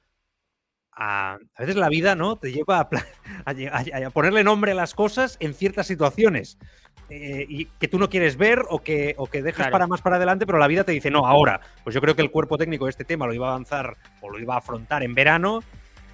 a, 0.92 1.34
a 1.34 1.60
veces 1.60 1.76
la 1.76 1.90
vida, 1.90 2.14
¿no? 2.14 2.36
Te 2.36 2.52
lleva 2.52 2.80
a, 2.80 2.88
a, 4.06 4.10
ponerle 4.10 4.44
nombre 4.44 4.72
a 4.72 4.74
las 4.74 4.94
cosas 4.94 5.36
en 5.40 5.54
ciertas 5.54 5.86
situaciones. 5.86 6.58
Eh, 7.08 7.46
y 7.48 7.66
que 7.66 7.86
tú 7.86 8.00
no 8.00 8.10
quieres 8.10 8.36
ver 8.36 8.62
o 8.68 8.80
que, 8.80 9.14
o 9.16 9.28
que 9.28 9.40
dejas 9.40 9.68
para 9.68 9.86
más 9.86 10.02
para 10.02 10.16
adelante, 10.16 10.44
pero 10.44 10.58
la 10.58 10.66
vida 10.66 10.82
te 10.82 10.90
dice, 10.90 11.10
no, 11.10 11.26
ahora. 11.26 11.60
Pues 11.84 11.94
yo 11.94 12.00
creo 12.00 12.16
que 12.16 12.22
el 12.22 12.32
cuerpo 12.32 12.58
técnico 12.58 12.86
de 12.86 12.90
este 12.90 13.04
tema 13.04 13.26
lo 13.26 13.32
iba 13.32 13.46
a 13.46 13.50
avanzar 13.50 13.96
o 14.22 14.30
lo 14.30 14.40
iba 14.40 14.54
a 14.54 14.58
afrontar 14.58 15.04
en 15.04 15.14
verano. 15.14 15.60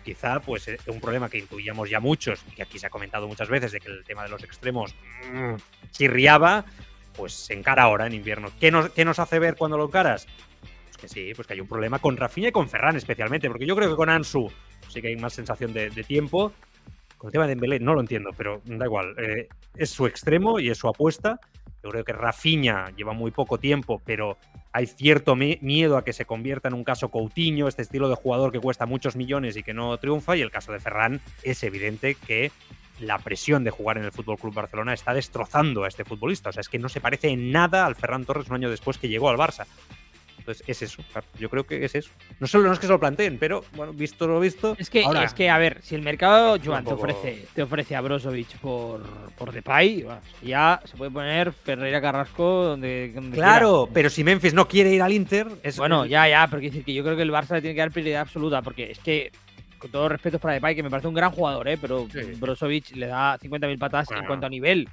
Quizá, 0.05 0.41
pues, 0.41 0.69
eh, 0.69 0.79
un 0.89 1.01
problema 1.01 1.31
que 1.31 1.39
intuíamos 1.39 1.89
ya 1.89 2.01
muchos 2.01 2.45
y 2.51 2.57
que 2.57 2.63
aquí 2.63 2.79
se 2.79 2.89
ha 2.89 2.91
comentado 2.91 3.27
muchas 3.27 3.49
veces 3.49 3.73
de 3.73 3.81
que 3.81 3.89
el 3.89 4.05
tema 4.05 4.25
de 4.25 4.29
los 4.29 4.45
extremos 4.45 4.95
mmm, 5.33 5.55
chirriaba, 5.93 6.65
pues 7.17 7.33
se 7.33 7.55
encara 7.55 7.85
ahora 7.85 8.07
en 8.07 8.13
invierno. 8.13 8.51
¿Qué 8.61 8.71
nos, 8.71 8.91
¿Qué 8.91 9.05
nos 9.05 9.19
hace 9.19 9.39
ver 9.39 9.55
cuando 9.57 9.79
lo 9.79 9.87
encaras? 9.87 10.27
Pues 10.85 10.97
que 10.99 11.09
sí, 11.09 11.33
pues 11.35 11.47
que 11.47 11.55
hay 11.55 11.61
un 11.61 11.69
problema 11.69 12.01
con 12.01 12.17
Rafinha 12.17 12.49
y 12.49 12.53
con 12.53 12.69
Ferran 12.69 12.97
especialmente, 12.97 13.49
porque 13.49 13.65
yo 13.65 13.77
creo 13.77 13.89
que 13.89 13.97
con 13.97 14.11
Ansu 14.11 14.53
sí 14.89 15.01
que 15.01 15.09
hay 15.09 15.17
más 15.17 15.33
sensación 15.33 15.73
de, 15.73 15.89
de 15.89 16.05
tiempo 16.05 16.53
con 17.23 17.29
el 17.29 17.33
tema 17.33 17.45
de 17.45 17.51
Dembélé 17.51 17.79
no 17.79 17.95
lo 17.95 18.01
entiendo, 18.01 18.31
pero 18.37 18.63
da 18.65 18.85
igual. 18.85 19.15
Eh, 19.17 19.47
es 19.77 19.91
su 19.91 20.09
extremo 20.09 20.59
y 20.59 20.71
es 20.71 20.79
su 20.79 20.89
apuesta. 20.89 21.39
Yo 21.81 21.91
creo 21.91 22.03
que 22.03 22.13
Rafinha 22.13 22.91
lleva 22.97 23.13
muy 23.13 23.31
poco 23.31 23.59
tiempo, 23.59 24.03
pero 24.05 24.39
hay 24.73 24.87
cierto 24.87 25.37
miedo 25.37 25.97
a 25.97 26.03
que 26.03 26.13
se 26.13 26.25
convierta 26.25 26.67
en 26.67 26.75
un 26.75 26.83
caso 26.83 27.13
Coutinho, 27.13 27.69
este 27.69 27.83
estilo 27.83 28.09
de 28.09 28.17
jugador 28.17 28.51
que 28.51 28.59
cuesta 28.59 28.87
muchos 28.87 29.15
millones 29.15 29.57
y 29.57 29.63
que 29.63 29.73
no 29.73 29.97
triunfa. 29.99 30.37
Y 30.37 30.41
el 30.41 30.51
caso 30.51 30.73
de 30.73 30.81
Ferran 30.81 31.21
es 31.45 31.63
evidente 31.63 32.17
que 32.17 32.51
la 32.99 33.21
presión 33.21 33.63
de 33.63 33.71
jugar 33.71 33.99
en 33.99 34.05
el 34.05 34.11
Fútbol 34.11 34.37
Club 34.37 34.55
Barcelona 34.55 34.93
está 34.93 35.15
destrozando 35.15 35.85
a 35.85 35.89
este 35.89 36.05
futbolista. 36.05 36.51
O 36.51 36.53
sea, 36.53 36.63
es 36.63 36.69
que 36.69 36.81
no 36.81 36.89
se 36.89 37.01
parece 37.01 37.29
en 37.29 37.53
nada 37.53 37.87
al 37.87 37.95
Ferran 37.95 38.25
Torres 38.25 38.49
un 38.49 38.57
año 38.57 38.69
después 38.69 38.99
que 38.99 39.09
llegó 39.09 39.29
al 39.29 39.37
Barça. 39.37 39.65
Entonces, 40.43 40.65
es 40.67 40.83
eso, 40.83 41.05
yo 41.39 41.49
creo 41.49 41.65
que 41.65 41.85
es 41.85 41.95
eso. 41.95 42.11
No 42.41 42.49
solo 42.49 42.67
no 42.67 42.73
es 42.73 42.81
que 42.81 42.87
se 42.87 42.93
lo 42.93 42.99
planteen, 42.99 43.39
pero 43.39 43.65
bueno, 43.77 43.93
visto 43.93 44.27
lo 44.27 44.41
visto. 44.41 44.75
Es 44.77 44.91
que, 44.91 45.05
es 45.25 45.35
que 45.35 45.49
a 45.49 45.57
ver, 45.57 45.79
si 45.83 45.95
el 45.95 46.03
mercado, 46.03 46.59
Joan, 46.63 46.85
te 46.85 46.93
ofrece, 46.93 47.47
te 47.55 47.63
ofrece 47.63 47.95
a 47.95 48.01
Brozovic 48.01 48.59
por, 48.59 49.03
por 49.39 49.53
Depay, 49.53 50.05
ya 50.43 50.83
se 50.85 50.97
puede 50.97 51.13
poner 51.13 51.53
Ferreira 51.53 52.01
Carrasco 52.01 52.65
donde. 52.65 53.15
claro, 53.33 53.89
pero 53.95 54.11
si 54.11 54.25
Memphis 54.25 54.53
no 54.53 54.67
quiere 54.67 54.93
ir 54.93 55.01
al 55.01 55.13
Inter. 55.13 55.47
Es 55.63 55.77
bueno, 55.77 56.07
ya, 56.07 56.29
ya, 56.29 56.49
pero 56.49 56.59
quiero 56.59 56.73
decir 56.73 56.85
que 56.85 56.95
yo 56.95 57.05
creo 57.05 57.17
que 57.17 57.23
el 57.23 57.31
Barça 57.31 57.53
le 57.53 57.61
tiene 57.61 57.75
que 57.75 57.81
dar 57.81 57.93
prioridad 57.93 58.23
absoluta, 58.23 58.63
porque 58.63 58.91
es 58.91 58.99
que 58.99 59.31
con 59.79 59.93
todo 59.93 60.09
respeto 60.09 60.41
para 60.41 60.55
Depay, 60.55 60.75
que 60.75 60.83
me 60.83 60.91
parece 60.91 61.07
un 61.07 61.15
gran 61.15 61.31
jugador, 61.31 61.69
¿eh? 61.69 61.79
pero 61.81 62.09
Brozovic 62.39 62.97
le 62.97 63.07
da 63.07 63.39
50.000 63.39 63.79
patas 63.79 64.11
en 64.11 64.27
cuanto 64.27 64.47
a 64.47 64.49
nivel. 64.49 64.89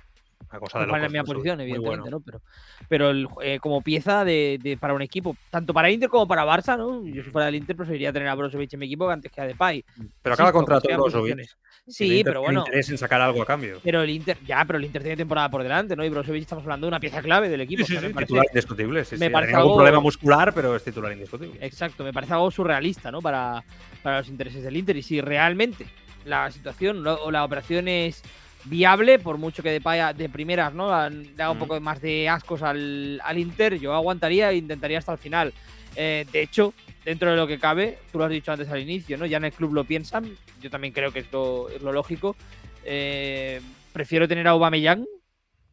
Una 0.50 0.60
cosa 0.60 0.80
de 0.80 0.86
locos, 0.88 1.04
en 1.04 1.12
mi 1.12 1.24
posición, 1.24 1.62
evidentemente, 1.62 2.10
¿no? 2.10 2.22
Pero, 2.22 2.42
pero 2.88 3.42
eh, 3.42 3.60
como 3.60 3.82
pieza 3.82 4.24
de, 4.24 4.78
para 4.80 4.94
un 4.94 5.02
equipo, 5.02 5.36
tanto 5.50 5.74
para 5.74 5.92
Inter 5.92 6.10
como 6.10 6.28
para 6.28 6.46
Barça, 6.46 6.78
¿no? 6.78 7.06
Yo 7.06 7.24
si 7.24 7.30
fuera 7.30 7.46
del 7.48 7.56
Inter 7.56 7.76
preferiría 7.76 8.12
tener 8.12 8.28
a 8.28 8.36
Brozovic 8.36 8.74
en 8.74 8.80
mi 8.80 8.88
equipo 8.88 9.10
antes 9.10 9.32
que 9.32 9.42
a 9.42 9.46
Depay. 9.46 9.84
Pero 10.22 10.34
acaba 10.34 10.52
contrato 10.52 10.88
Brozovic. 10.88 11.48
Sí, 11.88 12.22
pero 12.24 12.42
bueno. 12.42 12.62
interés 12.62 12.90
en 12.90 12.98
sacar 12.98 13.22
algo 13.22 13.42
a 13.42 13.46
cambio. 13.46 13.80
Pero 13.84 14.02
el 14.02 14.10
Inter, 14.10 14.38
ya, 14.46 14.64
pero 14.66 14.78
el 14.78 14.86
Inter 14.86 15.02
tiene 15.02 15.18
temporada 15.18 15.50
por 15.50 15.62
delante, 15.62 15.96
¿no? 15.96 16.04
Y 16.04 16.10
Brozovic 16.10 16.42
estamos 16.42 16.64
hablando 16.64 16.86
de 16.86 16.90
una 16.90 17.00
pieza 17.00 17.22
clave 17.22 17.50
del 17.50 17.62
equipo. 17.62 17.86
Sí, 17.86 17.98
sí, 17.98 18.14
titular 18.14 18.46
indiscutible. 18.50 19.06
Sí, 19.06 19.18
me 19.18 19.30
parece 19.30 19.56
algún 19.56 19.76
problema 19.76 20.00
muscular, 20.00 20.54
pero 20.54 20.76
es 20.76 20.84
titular 20.84 21.12
indiscutible. 21.12 21.58
Exacto, 21.64 22.04
me 22.04 22.14
parece 22.14 22.34
algo 22.34 22.50
surrealista, 22.50 23.12
¿no? 23.12 23.22
Para, 23.22 23.64
para 24.02 24.20
los 24.20 24.30
intereses 24.30 24.64
del 24.64 24.78
Inter. 24.78 24.98
Y 24.98 25.04
si 25.04 25.22
realmente 25.22 25.86
la 26.26 26.50
situación 26.52 27.06
o 27.06 27.32
la 27.32 27.44
operación 27.44 27.88
es 27.88 28.24
viable, 28.66 29.20
por 29.20 29.38
mucho 29.38 29.64
que 29.64 29.72
de, 29.72 30.14
de 30.16 30.30
primeras 30.30 30.74
no 30.74 30.88
le 31.10 31.34
haga 31.38 31.52
un 31.52 31.60
poco 31.60 31.80
más 31.80 32.02
de 32.02 32.30
ascos 32.30 32.62
al, 32.62 33.22
al, 33.24 33.38
Inter, 33.38 33.80
yo 33.80 33.94
aguantaría 33.94 34.52
e 34.52 34.58
intentaría 34.58 35.00
hasta 35.00 35.14
el 35.14 35.18
final. 35.18 35.54
Eh, 35.96 36.26
de 36.32 36.42
hecho, 36.42 36.74
dentro 37.06 37.32
de 37.32 37.38
lo 37.38 37.48
que 37.48 37.60
cabe, 37.60 37.98
tú 38.12 38.18
lo 38.18 38.26
has 38.26 38.32
dicho 38.32 38.52
antes 38.52 38.70
al 38.70 38.80
inicio, 38.80 39.18
¿no? 39.18 39.26
Ya 39.26 39.38
en 39.38 39.46
el 39.46 39.54
club 39.54 39.74
lo 39.74 39.84
piensan, 39.84 40.36
yo 40.62 40.70
también 40.70 40.94
creo 40.94 41.12
que 41.12 41.20
es 41.20 41.32
lo, 41.32 41.70
es 41.70 41.82
lo 41.82 41.92
lógico. 41.92 42.36
Eh, 42.84 43.62
prefiero 43.94 44.28
tener 44.28 44.48
a 44.48 44.52
Aubameyang 44.52 45.06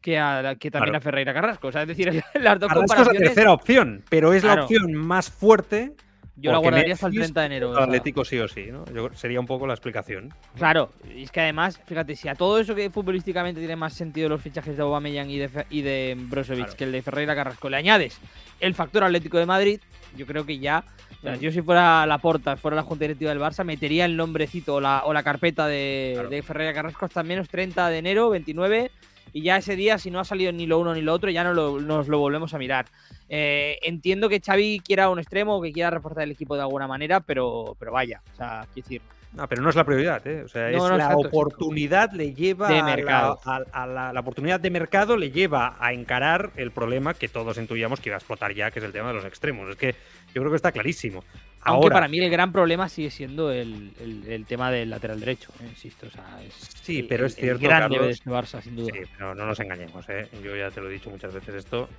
que, 0.01 0.17
a, 0.17 0.55
que 0.55 0.71
también 0.71 0.95
a 0.95 1.01
Ferreira 1.01 1.33
Carrasco. 1.33 1.67
O 1.67 1.71
sea, 1.71 1.83
es 1.83 1.87
decir, 1.87 2.23
las 2.35 2.59
dos 2.59 2.69
Carrasco 2.69 3.01
es 3.01 3.07
la 3.07 3.13
tercera 3.13 3.51
opción, 3.51 4.03
pero 4.09 4.33
es 4.33 4.43
la 4.43 4.63
opción 4.63 4.93
más 4.93 5.29
fuerte 5.29 5.93
yo 6.39 6.51
la 6.51 6.59
guardaría 6.59 6.93
hasta 6.93 7.07
el 7.07 7.13
30 7.13 7.39
de 7.39 7.45
enero. 7.45 7.77
Atlético 7.77 8.23
sí 8.23 8.37
o 8.39 8.47
sí, 8.47 8.67
¿no? 8.71 8.85
sería 9.15 9.39
un 9.39 9.45
poco 9.45 9.65
la 9.65 9.73
explicación. 9.73 10.33
Claro, 10.55 10.91
y 11.13 11.23
es 11.23 11.31
que 11.31 11.41
además, 11.41 11.79
fíjate, 11.85 12.15
si 12.15 12.27
a 12.27 12.35
todo 12.35 12.59
eso 12.59 12.75
que 12.75 12.89
futbolísticamente 12.89 13.59
tiene 13.59 13.75
más 13.75 13.93
sentido 13.93 14.29
los 14.29 14.41
fichajes 14.41 14.77
de 14.77 14.83
Aubameyang 14.83 15.29
y 15.29 15.39
de, 15.39 15.65
y 15.69 15.81
de 15.81 16.15
Brozovic 16.17 16.73
que 16.73 16.83
el 16.83 16.91
de 16.91 17.01
Ferreira 17.01 17.35
Carrasco, 17.35 17.69
le 17.69 17.77
añades 17.77 18.19
el 18.59 18.73
factor 18.73 19.03
Atlético 19.03 19.37
de 19.37 19.45
Madrid, 19.45 19.79
yo 20.15 20.25
creo 20.25 20.45
que 20.45 20.59
ya 20.59 20.83
mm. 21.23 21.39
yo 21.39 21.51
si 21.51 21.61
fuera 21.61 22.05
la 22.05 22.17
porta, 22.19 22.57
fuera 22.57 22.75
la 22.75 22.83
junta 22.83 23.03
directiva 23.03 23.31
del 23.31 23.39
Barça, 23.39 23.63
metería 23.63 24.05
el 24.05 24.15
nombrecito 24.15 24.75
o 24.75 24.81
la, 24.81 25.03
o 25.05 25.13
la 25.13 25.23
carpeta 25.23 25.67
de, 25.67 26.27
de, 26.29 26.41
Ferreira 26.41 26.73
Carrasco 26.73 27.05
hasta 27.05 27.23
menos 27.23 27.49
30 27.49 27.89
de 27.89 27.97
enero, 27.97 28.29
29, 28.29 28.91
y 29.37 29.43
ya 29.43 29.57
ese 29.57 29.75
día, 29.75 29.99
si 29.99 30.09
no 30.09 30.19
ha 30.19 30.25
salido 30.25 30.51
ni 30.51 30.65
lo 30.65 30.79
uno 30.79 30.95
ni 30.95 31.01
lo 31.01 31.13
otro, 31.13 31.29
ya 31.29 31.43
no 31.43 31.53
lo, 31.53 31.79
nos 31.79 32.07
lo 32.07 32.17
volvemos 32.17 32.55
a 32.55 32.57
mirar. 32.57 32.87
Eh, 33.29 33.77
entiendo 33.83 34.29
que 34.29 34.41
Xavi 34.41 34.81
quiera 34.83 35.11
un 35.11 35.19
extremo 35.19 35.57
o 35.57 35.61
que 35.61 35.71
quiera 35.71 35.91
reforzar 35.91 36.23
el 36.23 36.31
equipo 36.31 36.55
de 36.55 36.63
alguna 36.63 36.87
manera, 36.87 37.19
pero, 37.19 37.75
pero 37.77 37.91
vaya, 37.91 38.23
o 38.33 38.35
sea, 38.35 38.65
quiero 38.73 38.87
decir. 38.87 39.01
No, 39.33 39.47
pero 39.47 39.61
no 39.61 39.69
es 39.69 39.75
la 39.75 39.83
prioridad, 39.83 40.25
¿eh? 40.25 40.41
O 40.41 40.47
sea, 40.47 40.71
es 40.71 40.81
la 40.81 41.15
oportunidad 41.15 42.13
le 42.13 42.33
lleva 42.33 42.67
de 42.67 42.81
mercado. 42.81 43.39
A, 43.45 43.85
la, 43.85 44.11
la, 44.11 44.19
oportunidad 44.19 44.59
de 44.59 44.71
mercado 44.71 45.17
le 45.17 45.29
lleva 45.29 45.75
a 45.79 45.93
encarar 45.93 46.49
el 46.55 46.71
problema 46.71 47.13
que 47.13 47.27
todos 47.27 47.59
intuíamos 47.59 47.99
que 47.99 48.09
iba 48.09 48.15
a 48.15 48.17
explotar 48.19 48.55
ya, 48.55 48.71
que 48.71 48.79
es 48.79 48.85
el 48.85 48.91
tema 48.91 49.09
de 49.09 49.13
los 49.13 49.25
extremos. 49.25 49.69
Es 49.69 49.75
que 49.75 49.93
yo 50.33 50.41
creo 50.41 50.49
que 50.49 50.55
está 50.55 50.71
clarísimo. 50.71 51.23
Aunque 51.67 51.89
para 51.89 52.07
mí 52.07 52.19
el 52.19 52.29
gran 52.29 52.51
problema 52.51 52.89
sigue 52.89 53.11
siendo 53.11 53.51
el, 53.51 53.91
el, 54.27 54.45
tema 54.45 54.71
del 54.71 54.89
lateral 54.89 55.19
derecho, 55.19 55.51
¿eh? 55.61 55.67
insisto. 55.69 56.07
O 56.07 56.09
sea, 56.09 56.39
es 56.45 56.53
sí, 56.81 57.03
pero 57.03 57.25
es 57.25 57.35
cierto. 57.35 57.61
El 57.61 57.67
gran 57.67 57.91
de 57.91 58.09
este 58.09 58.29
Barça, 58.29 58.61
sin 58.61 58.75
duda. 58.75 58.91
Sí, 58.93 59.01
pero 59.17 59.35
no 59.35 59.45
nos 59.45 59.59
engañemos, 59.59 60.07
¿eh? 60.09 60.27
Yo 60.43 60.55
ya 60.55 60.71
te 60.71 60.81
lo 60.81 60.89
he 60.89 60.93
dicho 60.93 61.09
muchas 61.09 61.33
veces 61.33 61.55
esto 61.55 61.89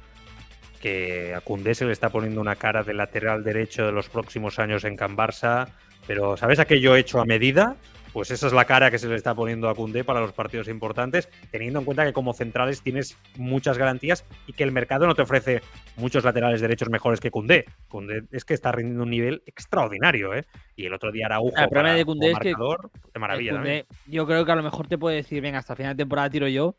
que 0.80 1.34
a 1.34 1.40
Cundé 1.40 1.74
se 1.74 1.84
le 1.84 1.92
está 1.92 2.08
poniendo 2.08 2.40
una 2.40 2.56
cara 2.56 2.82
de 2.82 2.94
lateral 2.94 3.42
derecho 3.42 3.86
de 3.86 3.92
los 3.92 4.08
próximos 4.08 4.58
años 4.58 4.84
en 4.84 4.96
Can 4.96 5.16
Barça, 5.16 5.68
pero 6.06 6.36
¿sabes 6.36 6.58
aquello 6.58 6.96
hecho 6.96 7.20
a 7.20 7.24
medida? 7.24 7.76
Pues 8.18 8.32
esa 8.32 8.48
es 8.48 8.52
la 8.52 8.64
cara 8.64 8.90
que 8.90 8.98
se 8.98 9.06
le 9.06 9.14
está 9.14 9.32
poniendo 9.32 9.68
a 9.68 9.76
Cundé 9.76 10.02
para 10.02 10.18
los 10.18 10.32
partidos 10.32 10.66
importantes, 10.66 11.28
teniendo 11.52 11.78
en 11.78 11.84
cuenta 11.84 12.04
que 12.04 12.12
como 12.12 12.34
centrales 12.34 12.82
tienes 12.82 13.16
muchas 13.36 13.78
garantías 13.78 14.24
y 14.48 14.54
que 14.54 14.64
el 14.64 14.72
mercado 14.72 15.06
no 15.06 15.14
te 15.14 15.22
ofrece 15.22 15.62
muchos 15.94 16.24
laterales 16.24 16.60
derechos 16.60 16.90
mejores 16.90 17.20
que 17.20 17.30
Cundé. 17.30 17.66
Cundé 17.86 18.24
es 18.32 18.44
que 18.44 18.54
está 18.54 18.72
rindiendo 18.72 19.04
un 19.04 19.10
nivel 19.10 19.44
extraordinario, 19.46 20.34
¿eh? 20.34 20.46
Y 20.74 20.86
el 20.86 20.94
otro 20.94 21.12
día 21.12 21.26
Araujo 21.26 21.56
el 21.56 21.68
problema 21.68 21.94
de 21.94 22.04
Cundé 22.04 22.32
es 22.32 22.38
que 22.40 22.48
de 22.48 23.20
maravilla. 23.20 23.84
yo 24.08 24.26
creo 24.26 24.44
que 24.44 24.50
a 24.50 24.56
lo 24.56 24.64
mejor 24.64 24.88
te 24.88 24.98
puede 24.98 25.14
decir, 25.14 25.40
venga, 25.40 25.60
hasta 25.60 25.76
final 25.76 25.96
de 25.96 26.02
temporada 26.02 26.28
tiro 26.28 26.48
yo, 26.48 26.74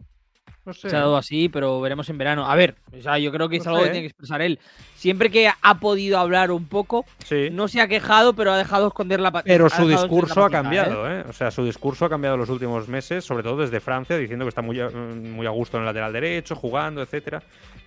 se 0.73 0.87
ha 0.87 0.99
dado 0.99 1.17
así, 1.17 1.49
pero 1.49 1.79
veremos 1.81 2.09
en 2.09 2.17
verano. 2.17 2.49
A 2.49 2.55
ver, 2.55 2.75
o 2.97 3.01
sea, 3.01 3.17
yo 3.17 3.31
creo 3.31 3.49
que 3.49 3.57
es 3.57 3.67
algo 3.67 3.79
que 3.79 3.89
tiene 3.89 4.01
que 4.01 4.07
expresar 4.07 4.41
él. 4.41 4.59
Siempre 4.95 5.29
que 5.29 5.49
ha 5.49 5.79
podido 5.79 6.19
hablar 6.19 6.51
un 6.51 6.65
poco, 6.65 7.05
no 7.51 7.67
se 7.67 7.81
ha 7.81 7.87
quejado, 7.87 8.33
pero 8.33 8.51
ha 8.51 8.57
dejado 8.57 8.87
esconder 8.87 9.19
la 9.19 9.31
Pero 9.31 9.69
su 9.69 9.87
discurso 9.87 10.43
ha 10.43 10.49
cambiado, 10.49 11.09
¿eh? 11.09 11.23
O 11.27 11.33
sea, 11.33 11.51
su 11.51 11.63
discurso 11.63 12.05
ha 12.05 12.09
cambiado 12.09 12.35
en 12.35 12.41
los 12.41 12.49
últimos 12.49 12.87
meses, 12.87 13.23
sobre 13.23 13.43
todo 13.43 13.57
desde 13.57 13.79
Francia, 13.79 14.17
diciendo 14.17 14.45
que 14.45 14.49
está 14.49 14.61
muy, 14.61 14.79
muy 14.79 15.45
a 15.47 15.51
gusto 15.51 15.77
en 15.77 15.83
el 15.83 15.87
lateral 15.87 16.13
derecho, 16.13 16.55
jugando, 16.55 17.01
etcétera. 17.01 17.41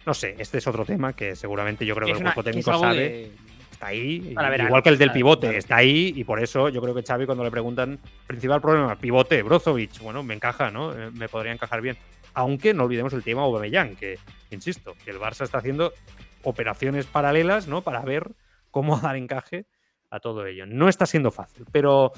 No 0.07 0.15
sé, 0.15 0.35
este 0.39 0.59
es 0.59 0.67
otro 0.67 0.85
tema 0.85 1.13
que 1.13 1.37
seguramente 1.37 1.87
yo 1.87 1.95
creo 1.95 2.07
que, 2.07 2.13
el 2.13 2.23
cuerpo 2.23 2.43
técnico 2.43 2.79
sabe. 2.79 3.31
Está 3.71 3.87
ahí, 3.89 4.35
igual 4.61 4.83
que 4.83 4.91
el 4.91 4.99
del 4.99 5.11
pivote, 5.11 5.57
está 5.57 5.77
ahí 5.77 6.13
y 6.15 6.23
por 6.23 6.41
eso 6.41 6.69
yo 6.69 6.81
creo 6.81 6.95
que 6.95 7.03
Xavi 7.03 7.27
cuando 7.27 7.43
le 7.43 7.51
preguntan 7.51 7.99
principal 8.29 8.61
problema, 8.61 8.95
pivote, 8.95 9.43
Brozovic, 9.43 9.99
bueno, 9.99 10.23
me 10.23 10.35
encaja, 10.35 10.71
¿no? 10.71 10.93
Eh, 10.93 11.11
me 11.13 11.29
podría 11.29 11.53
encajar 11.53 11.81
bien 11.81 11.97
aunque 12.35 12.75
no 12.75 12.85
olvidemos 12.85 13.13
el 13.13 13.23
tema 13.23 13.43
Aubameyang, 13.43 13.97
que, 13.97 14.19
insisto, 14.51 14.95
que 15.05 15.11
el 15.11 15.19
Barça 15.19 15.43
está 15.43 15.59
haciendo 15.59 15.93
operaciones 16.43 17.07
paralelas, 17.07 17.69
¿no? 17.69 17.83
Para 17.83 18.01
ver 18.01 18.33
cómo 18.71 18.97
dar 19.01 19.17
encaje 19.17 19.67
a 20.11 20.21
todo 20.21 20.47
ello. 20.47 20.67
No 20.67 20.89
está 20.89 21.07
siendo 21.07 21.31
fácil, 21.31 21.65
pero 21.73 22.13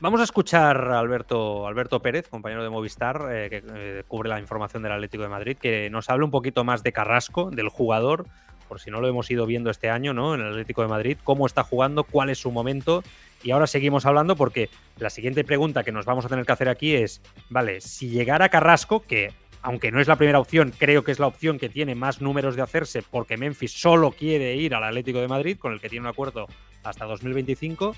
vamos 0.00 0.20
a 0.20 0.24
escuchar 0.24 0.92
a 0.92 0.98
Alberto, 0.98 1.66
Alberto 1.66 2.00
Pérez, 2.00 2.28
compañero 2.28 2.62
de 2.62 2.70
Movistar, 2.70 3.28
eh, 3.30 3.50
que 3.50 3.62
eh, 3.66 4.04
cubre 4.06 4.28
la 4.28 4.38
información 4.38 4.82
del 4.82 4.92
Atlético 4.92 5.22
de 5.24 5.28
Madrid, 5.28 5.56
que 5.56 5.90
nos 5.90 6.08
habla 6.10 6.24
un 6.24 6.30
poquito 6.30 6.64
más 6.64 6.82
de 6.82 6.92
Carrasco, 6.92 7.50
del 7.50 7.68
jugador, 7.68 8.26
por 8.72 8.80
si 8.80 8.90
no 8.90 9.02
lo 9.02 9.08
hemos 9.08 9.30
ido 9.30 9.44
viendo 9.44 9.68
este 9.68 9.90
año, 9.90 10.14
¿no? 10.14 10.34
En 10.34 10.40
el 10.40 10.48
Atlético 10.48 10.80
de 10.80 10.88
Madrid, 10.88 11.18
cómo 11.22 11.44
está 11.44 11.62
jugando, 11.62 12.04
cuál 12.04 12.30
es 12.30 12.38
su 12.38 12.50
momento 12.50 13.04
y 13.42 13.50
ahora 13.50 13.66
seguimos 13.66 14.06
hablando 14.06 14.34
porque 14.34 14.70
la 14.98 15.10
siguiente 15.10 15.44
pregunta 15.44 15.84
que 15.84 15.92
nos 15.92 16.06
vamos 16.06 16.24
a 16.24 16.30
tener 16.30 16.46
que 16.46 16.52
hacer 16.52 16.70
aquí 16.70 16.94
es, 16.94 17.20
vale, 17.50 17.82
si 17.82 18.08
llegara 18.08 18.48
Carrasco, 18.48 19.02
que 19.02 19.34
aunque 19.60 19.92
no 19.92 20.00
es 20.00 20.08
la 20.08 20.16
primera 20.16 20.38
opción, 20.38 20.72
creo 20.74 21.04
que 21.04 21.12
es 21.12 21.18
la 21.18 21.26
opción 21.26 21.58
que 21.58 21.68
tiene 21.68 21.94
más 21.94 22.22
números 22.22 22.56
de 22.56 22.62
hacerse 22.62 23.02
porque 23.02 23.36
Memphis 23.36 23.78
solo 23.78 24.10
quiere 24.10 24.56
ir 24.56 24.74
al 24.74 24.84
Atlético 24.84 25.20
de 25.20 25.28
Madrid, 25.28 25.58
con 25.58 25.74
el 25.74 25.78
que 25.78 25.90
tiene 25.90 26.06
un 26.06 26.10
acuerdo 26.10 26.46
hasta 26.82 27.04
2025. 27.04 27.94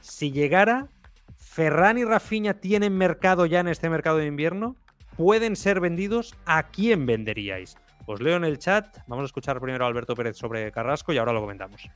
Si 0.00 0.32
llegara, 0.32 0.86
Ferran 1.36 1.98
y 1.98 2.04
Rafinha 2.04 2.54
tienen 2.54 2.96
mercado 2.96 3.44
ya 3.44 3.60
en 3.60 3.68
este 3.68 3.90
mercado 3.90 4.16
de 4.16 4.28
invierno, 4.28 4.76
pueden 5.18 5.56
ser 5.56 5.80
vendidos, 5.80 6.34
¿a 6.46 6.68
quién 6.70 7.04
venderíais? 7.04 7.76
Os 8.06 8.20
leo 8.20 8.36
en 8.36 8.44
el 8.44 8.58
chat, 8.58 8.98
vamos 9.08 9.24
a 9.24 9.26
escuchar 9.26 9.60
primero 9.60 9.84
a 9.84 9.88
Alberto 9.88 10.14
Pérez 10.14 10.36
sobre 10.36 10.70
Carrasco 10.70 11.12
y 11.12 11.18
ahora 11.18 11.32
lo 11.32 11.40
comentamos. 11.40 11.88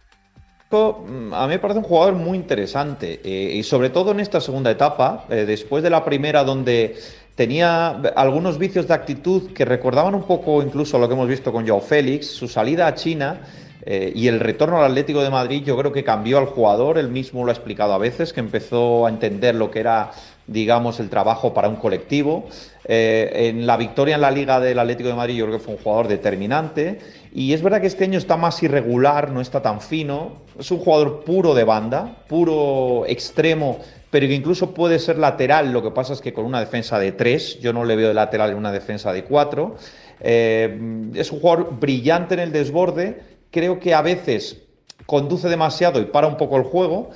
Mm, 0.72 1.34
a 1.34 1.46
mí 1.46 1.54
me 1.54 1.58
parece 1.58 1.78
un 1.78 1.84
jugador 1.84 2.14
muy 2.14 2.36
interesante 2.36 3.20
eh, 3.24 3.56
y 3.56 3.62
sobre 3.64 3.90
todo 3.90 4.12
en 4.12 4.20
esta 4.20 4.40
segunda 4.40 4.70
etapa, 4.70 5.24
eh, 5.28 5.44
después 5.44 5.82
de 5.82 5.90
la 5.90 6.04
primera 6.04 6.44
donde 6.44 6.96
tenía 7.34 7.88
algunos 8.14 8.58
vicios 8.58 8.86
de 8.86 8.94
actitud 8.94 9.52
que 9.52 9.64
recordaban 9.64 10.14
un 10.14 10.24
poco 10.24 10.62
incluso 10.62 10.98
lo 10.98 11.08
que 11.08 11.14
hemos 11.14 11.28
visto 11.28 11.52
con 11.52 11.66
Joao 11.66 11.80
Félix, 11.80 12.26
su 12.26 12.46
salida 12.46 12.86
a 12.86 12.94
China 12.94 13.40
eh, 13.82 14.12
y 14.14 14.28
el 14.28 14.38
retorno 14.38 14.78
al 14.78 14.90
Atlético 14.90 15.22
de 15.22 15.30
Madrid 15.30 15.62
yo 15.64 15.76
creo 15.76 15.90
que 15.90 16.04
cambió 16.04 16.38
al 16.38 16.46
jugador, 16.46 16.98
él 16.98 17.08
mismo 17.08 17.44
lo 17.44 17.50
ha 17.50 17.54
explicado 17.54 17.92
a 17.92 17.98
veces, 17.98 18.32
que 18.32 18.40
empezó 18.40 19.06
a 19.06 19.10
entender 19.10 19.54
lo 19.54 19.70
que 19.70 19.80
era 19.80 20.10
digamos, 20.50 21.00
el 21.00 21.08
trabajo 21.08 21.54
para 21.54 21.68
un 21.68 21.76
colectivo. 21.76 22.48
en 22.84 23.66
la 23.66 23.76
victoria 23.76 24.16
en 24.16 24.20
la 24.20 24.30
Liga 24.30 24.58
del 24.58 24.78
Atlético 24.78 25.08
de 25.08 25.14
Madrid 25.14 25.36
yo 25.36 25.46
creo 25.46 25.58
que 25.58 25.64
fue 25.64 25.74
un 25.74 25.80
jugador 25.80 26.08
determinante 26.08 26.98
y 27.32 27.52
es 27.52 27.62
verdad 27.62 27.80
que 27.80 27.86
este 27.86 28.04
año 28.04 28.18
está 28.18 28.36
más 28.36 28.62
irregular, 28.62 29.30
no 29.30 29.40
está 29.40 29.62
tan 29.62 29.80
fino. 29.80 30.42
Es 30.58 30.70
un 30.70 30.78
jugador 30.78 31.24
puro 31.24 31.54
de 31.54 31.62
banda, 31.64 32.24
puro 32.26 33.04
extremo, 33.06 33.78
pero 34.10 34.26
que 34.26 34.34
incluso 34.34 34.74
puede 34.74 34.98
ser 34.98 35.18
lateral. 35.18 35.72
Lo 35.72 35.82
que 35.82 35.92
pasa 35.92 36.12
es 36.12 36.20
que 36.20 36.32
con 36.32 36.44
una 36.44 36.58
defensa 36.58 36.98
de 36.98 37.12
tres, 37.12 37.60
yo 37.60 37.72
no 37.72 37.84
le 37.84 37.94
veo 37.94 38.08
de 38.08 38.14
lateral 38.14 38.50
en 38.50 38.56
una 38.56 38.72
defensa 38.72 39.12
de 39.12 39.24
cuatro. 39.24 39.76
Eh, 40.20 41.10
es 41.14 41.30
un 41.30 41.40
jugador 41.40 41.78
brillante 41.78 42.34
en 42.34 42.40
el 42.40 42.52
desborde. 42.52 43.20
Creo 43.52 43.78
que 43.78 43.94
a 43.94 44.02
veces 44.02 44.62
conduce 45.06 45.48
demasiado 45.48 46.00
y 46.00 46.06
para 46.06 46.26
un 46.26 46.36
poco 46.36 46.56
el 46.56 46.64
juego. 46.64 47.10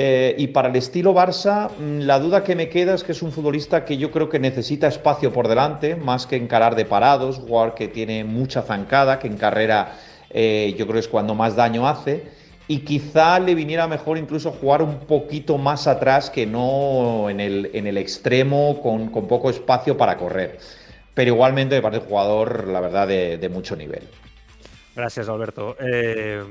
Eh, 0.00 0.36
y 0.38 0.46
para 0.46 0.68
el 0.68 0.76
estilo 0.76 1.12
Barça, 1.12 1.70
mm, 1.76 2.02
la 2.02 2.20
duda 2.20 2.44
que 2.44 2.54
me 2.54 2.68
queda 2.68 2.94
es 2.94 3.02
que 3.02 3.10
es 3.10 3.20
un 3.20 3.32
futbolista 3.32 3.84
que 3.84 3.96
yo 3.96 4.12
creo 4.12 4.28
que 4.28 4.38
necesita 4.38 4.86
espacio 4.86 5.32
por 5.32 5.48
delante, 5.48 5.96
más 5.96 6.24
que 6.24 6.36
encarar 6.36 6.76
de 6.76 6.84
parados, 6.84 7.38
jugador 7.38 7.74
que 7.74 7.88
tiene 7.88 8.22
mucha 8.22 8.62
zancada, 8.62 9.18
que 9.18 9.26
en 9.26 9.36
carrera 9.36 9.98
eh, 10.30 10.72
yo 10.78 10.86
creo 10.86 11.00
es 11.00 11.08
cuando 11.08 11.34
más 11.34 11.56
daño 11.56 11.88
hace. 11.88 12.28
Y 12.68 12.84
quizá 12.84 13.40
le 13.40 13.56
viniera 13.56 13.88
mejor 13.88 14.18
incluso 14.18 14.52
jugar 14.52 14.82
un 14.82 15.00
poquito 15.00 15.58
más 15.58 15.88
atrás 15.88 16.30
que 16.30 16.46
no 16.46 17.28
en 17.28 17.40
el, 17.40 17.70
en 17.74 17.88
el 17.88 17.98
extremo 17.98 18.80
con, 18.80 19.08
con 19.08 19.26
poco 19.26 19.50
espacio 19.50 19.96
para 19.96 20.16
correr. 20.16 20.60
Pero 21.12 21.32
igualmente 21.32 21.74
me 21.74 21.82
parece 21.82 22.02
un 22.02 22.08
jugador, 22.08 22.68
la 22.68 22.80
verdad, 22.80 23.08
de, 23.08 23.48
mucho 23.48 23.74
nivel. 23.74 24.06
Gràcies, 24.94 25.26
Alberto. 25.28 25.74
Eh, 25.82 26.42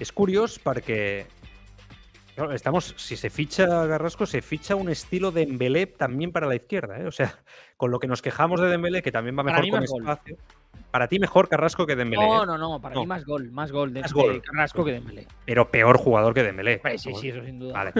és 0.00 0.12
curiós 0.12 0.58
perquè 0.60 1.24
claro, 2.34 2.52
estamos, 2.52 2.94
si 2.96 3.16
se 3.16 3.30
ficha 3.30 3.66
Carrasco, 3.66 4.26
se 4.26 4.42
ficha 4.42 4.74
un 4.76 4.88
estilo 4.88 5.30
de 5.30 5.46
Dembélé 5.46 5.86
también 5.86 6.32
para 6.32 6.46
la 6.46 6.54
izquierda. 6.56 6.98
¿eh? 7.00 7.06
O 7.06 7.12
sea, 7.12 7.34
con 7.76 7.90
lo 7.90 7.98
que 7.98 8.06
nos 8.06 8.22
quejamos 8.22 8.60
de 8.60 8.68
Dembélé, 8.68 9.02
que 9.02 9.12
también 9.12 9.36
va 9.38 9.44
Para 9.44 9.60
mejor 9.60 9.70
con 9.80 9.86
gol. 9.86 10.00
espacio. 10.00 10.36
Para 10.90 11.08
ti 11.08 11.18
mejor 11.18 11.48
Carrasco 11.48 11.86
que 11.86 11.96
Dembélé. 11.96 12.24
No, 12.26 12.42
¿eh? 12.44 12.46
no, 12.46 12.58
no, 12.58 12.80
para 12.80 12.94
No. 12.94 13.00
mí 13.02 13.06
más 13.06 13.24
gol, 13.24 13.50
más 13.50 13.72
gol 13.72 13.92
de, 13.92 14.00
Más 14.02 14.12
de 14.12 14.20
gol. 14.20 14.42
Carrasco 14.42 14.84
que 14.84 14.92
de 14.92 14.98
Dembélé. 15.00 15.26
Pero 15.44 15.68
peor 15.70 15.96
jugador 15.98 16.34
que 16.34 16.42
Dembélé. 16.42 16.78
Pues 16.78 17.02
sí, 17.02 17.12
sí, 17.14 17.28
eso 17.30 17.44
sin 17.44 17.58
duda. 17.58 17.72
Vale. 17.72 17.92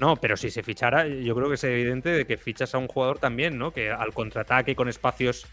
No, 0.00 0.16
pero 0.16 0.36
si 0.36 0.50
se 0.50 0.62
fichara, 0.62 1.06
yo 1.06 1.34
creo 1.36 1.48
que 1.48 1.54
es 1.54 1.64
evidente 1.64 2.08
de 2.10 2.26
que 2.26 2.36
fichas 2.36 2.74
a 2.74 2.78
un 2.78 2.88
jugador 2.88 3.18
también, 3.18 3.56
¿no? 3.58 3.70
Que 3.70 3.90
al 3.90 4.12
contraataque 4.12 4.74
con 4.74 4.88
espacios 4.88 5.46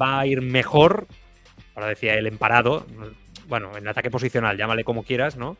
va 0.00 0.20
a 0.20 0.26
ir 0.26 0.40
mejor. 0.40 1.06
Ahora 1.74 1.88
decía 1.88 2.14
el 2.14 2.26
emparado. 2.26 2.86
Bueno, 3.46 3.76
en 3.76 3.86
ataque 3.86 4.10
posicional, 4.10 4.56
llámale 4.56 4.82
como 4.84 5.02
quieras, 5.02 5.36
¿no? 5.36 5.56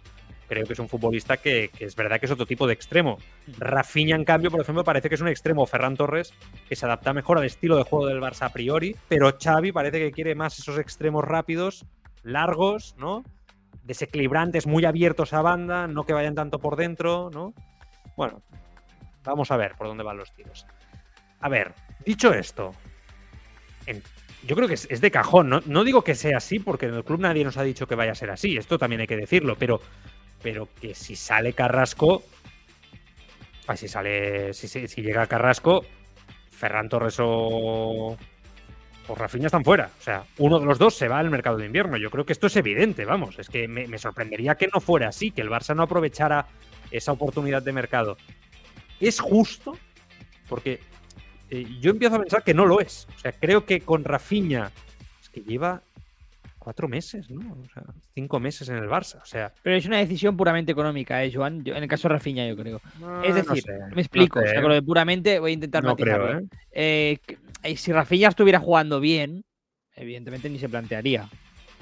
Creo 0.49 0.65
que 0.67 0.73
es 0.75 0.79
un 0.79 0.89
futbolista 0.89 1.37
que, 1.39 1.71
que 1.77 1.87
es 1.87 1.97
verdad 1.97 2.21
que 2.21 2.27
es 2.27 2.33
otro 2.33 2.47
tipo 2.47 2.67
de 2.67 2.75
extremo. 2.75 3.19
Rafinha, 3.59 4.15
en 4.17 4.25
cambio, 4.25 4.51
por 4.51 4.61
ejemplo, 4.61 4.85
parece 4.85 5.09
que 5.09 5.15
es 5.15 5.21
un 5.21 5.29
extremo 5.29 5.65
Ferran 5.67 5.97
Torres 5.97 6.33
que 6.69 6.77
se 6.77 6.85
adapta 6.87 7.13
mejor 7.13 7.39
al 7.39 7.45
estilo 7.45 7.77
de 7.77 7.85
juego 7.85 8.07
del 8.07 8.21
Barça 8.21 8.43
a 8.47 8.49
priori, 8.53 8.95
pero 9.09 9.33
Xavi 9.43 9.73
parece 9.73 9.99
que 9.99 10.13
quiere 10.13 10.35
más 10.35 10.59
esos 10.59 10.79
extremos 10.79 11.25
rápidos, 11.25 11.87
largos, 12.23 12.95
¿no? 12.99 13.25
Desequilibrantes, 13.85 14.67
muy 14.67 14.85
abiertos 14.85 15.33
a 15.33 15.43
banda, 15.43 15.87
no 15.87 16.05
que 16.05 16.13
vayan 16.13 16.35
tanto 16.35 16.59
por 16.59 16.77
dentro, 16.77 17.31
¿no? 17.33 17.53
Bueno, 18.17 18.43
vamos 19.25 19.51
a 19.51 19.57
ver 19.57 19.73
por 19.77 19.87
dónde 19.89 20.05
van 20.05 20.17
los 20.17 20.33
tiros. 20.35 20.67
A 21.41 21.49
ver, 21.49 21.73
dicho 22.07 22.33
esto, 22.33 22.71
en- 23.87 24.03
yo 24.47 24.55
creo 24.57 24.69
que 24.69 24.75
es, 24.75 24.87
es 24.91 25.01
de 25.01 25.11
cajón. 25.11 25.49
¿no? 25.49 25.61
no 25.67 25.85
digo 25.85 26.03
que 26.03 26.15
sea 26.15 26.37
así, 26.37 26.59
porque 26.59 26.87
en 26.87 26.95
el 26.95 27.05
club 27.05 27.21
nadie 27.21 27.45
nos 27.45 27.57
ha 27.57 27.63
dicho 27.63 27.87
que 27.87 27.95
vaya 27.95 28.13
a 28.13 28.15
ser 28.15 28.31
así. 28.31 28.57
Esto 28.57 28.79
también 28.79 29.01
hay 29.01 29.07
que 29.07 29.17
decirlo, 29.17 29.57
pero, 29.59 29.81
pero 30.45 30.69
que 30.79 30.95
si 30.95 31.17
sale 31.17 31.55
Carrasco, 31.55 32.23
ah, 33.67 33.77
si 33.77 33.89
sale, 33.89 34.53
si, 34.53 34.69
llega 35.03 35.27
Carrasco, 35.27 35.87
Ferran 36.51 36.91
Torres 36.91 37.17
o, 37.19 38.15
o 39.09 39.15
Rafinha 39.15 39.47
están 39.47 39.65
fuera. 39.65 39.91
O 39.99 40.03
sea, 40.03 40.25
uno 40.37 40.61
de 40.61 40.67
los 40.67 40.79
dos 40.79 40.95
se 40.95 41.09
va 41.09 41.19
al 41.19 41.31
mercado 41.31 41.57
de 41.57 41.65
invierno. 41.65 41.97
Yo 41.97 42.11
creo 42.11 42.27
que 42.27 42.35
esto 42.35 42.49
es 42.49 42.57
evidente, 42.57 43.07
vamos. 43.07 43.39
Es 43.39 43.49
que 43.49 43.67
me, 43.67 43.89
me 43.89 43.97
sorprendería 43.97 44.57
que 44.57 44.69
no 44.69 44.83
fuera 44.83 45.09
así, 45.09 45.31
que 45.31 45.41
el 45.41 45.49
Barça 45.49 45.75
no 45.75 45.85
aprovechara 45.85 46.47
esa 46.91 47.13
oportunidad 47.13 47.63
de 47.63 47.73
mercado. 47.73 48.19
¿Es 49.01 49.21
justo? 49.21 49.79
Porque 50.47 50.81
eh, 51.49 51.65
yo 51.81 51.91
empiezo 51.91 52.17
a 52.17 52.21
pensar 52.21 52.45
que 52.45 52.53
no 52.53 52.67
lo 52.67 52.81
es. 52.81 53.09
O 53.17 53.19
sea, 53.19 53.33
creo 53.33 53.65
que 53.65 53.81
con 53.81 54.05
Rafinha 54.05 54.71
es 55.23 55.31
que 55.31 55.41
lleva 55.41 55.83
cuatro 56.65 56.89
meses, 56.89 57.31
¿no? 57.31 57.53
O 57.63 57.69
sea, 57.69 57.83
cinco 58.15 58.41
meses 58.41 58.69
en 58.71 58.77
el 58.77 58.89
Barça. 58.89 59.21
O 59.23 59.27
sea, 59.27 59.53
Pero 59.63 59.77
es 59.77 59.85
una 59.87 59.99
decisión 59.99 60.37
puramente 60.37 60.73
económica, 60.73 61.23
¿eh, 61.23 61.31
Joan? 61.33 61.63
Yo- 61.63 61.75
en 61.77 61.83
el 61.83 61.89
caso 61.89 62.09
de 62.09 62.15
Rafinha, 62.15 62.49
yo 62.49 62.57
creo. 62.57 62.81
no- 62.99 63.23
Es 63.23 63.31
no 63.31 63.43
decir, 63.43 63.63
sé, 63.63 63.79
me 63.95 64.01
explico. 64.01 64.39
no 64.41 64.45
o 64.45 64.49
sé, 64.49 64.53
sea, 64.55 64.63
con 64.63 64.71
lo 64.71 64.75
de 64.75 64.83
puramente 64.83 65.39
voy 65.39 65.51
a 65.51 65.55
intentar 65.55 65.85
no 65.85 65.91
matizarlo. 65.91 66.27
creo, 66.27 66.39
¿eh? 66.41 66.47
Eh, 66.73 67.19
eh, 67.63 67.77
si 67.77 67.93
Rafinha 67.93 68.29
estuviera 68.31 68.59
jugando 68.59 68.99
bien, 68.99 69.45
evidentemente 69.95 70.49
ni 70.49 70.59
se 70.59 70.69
plantearía. 70.69 71.29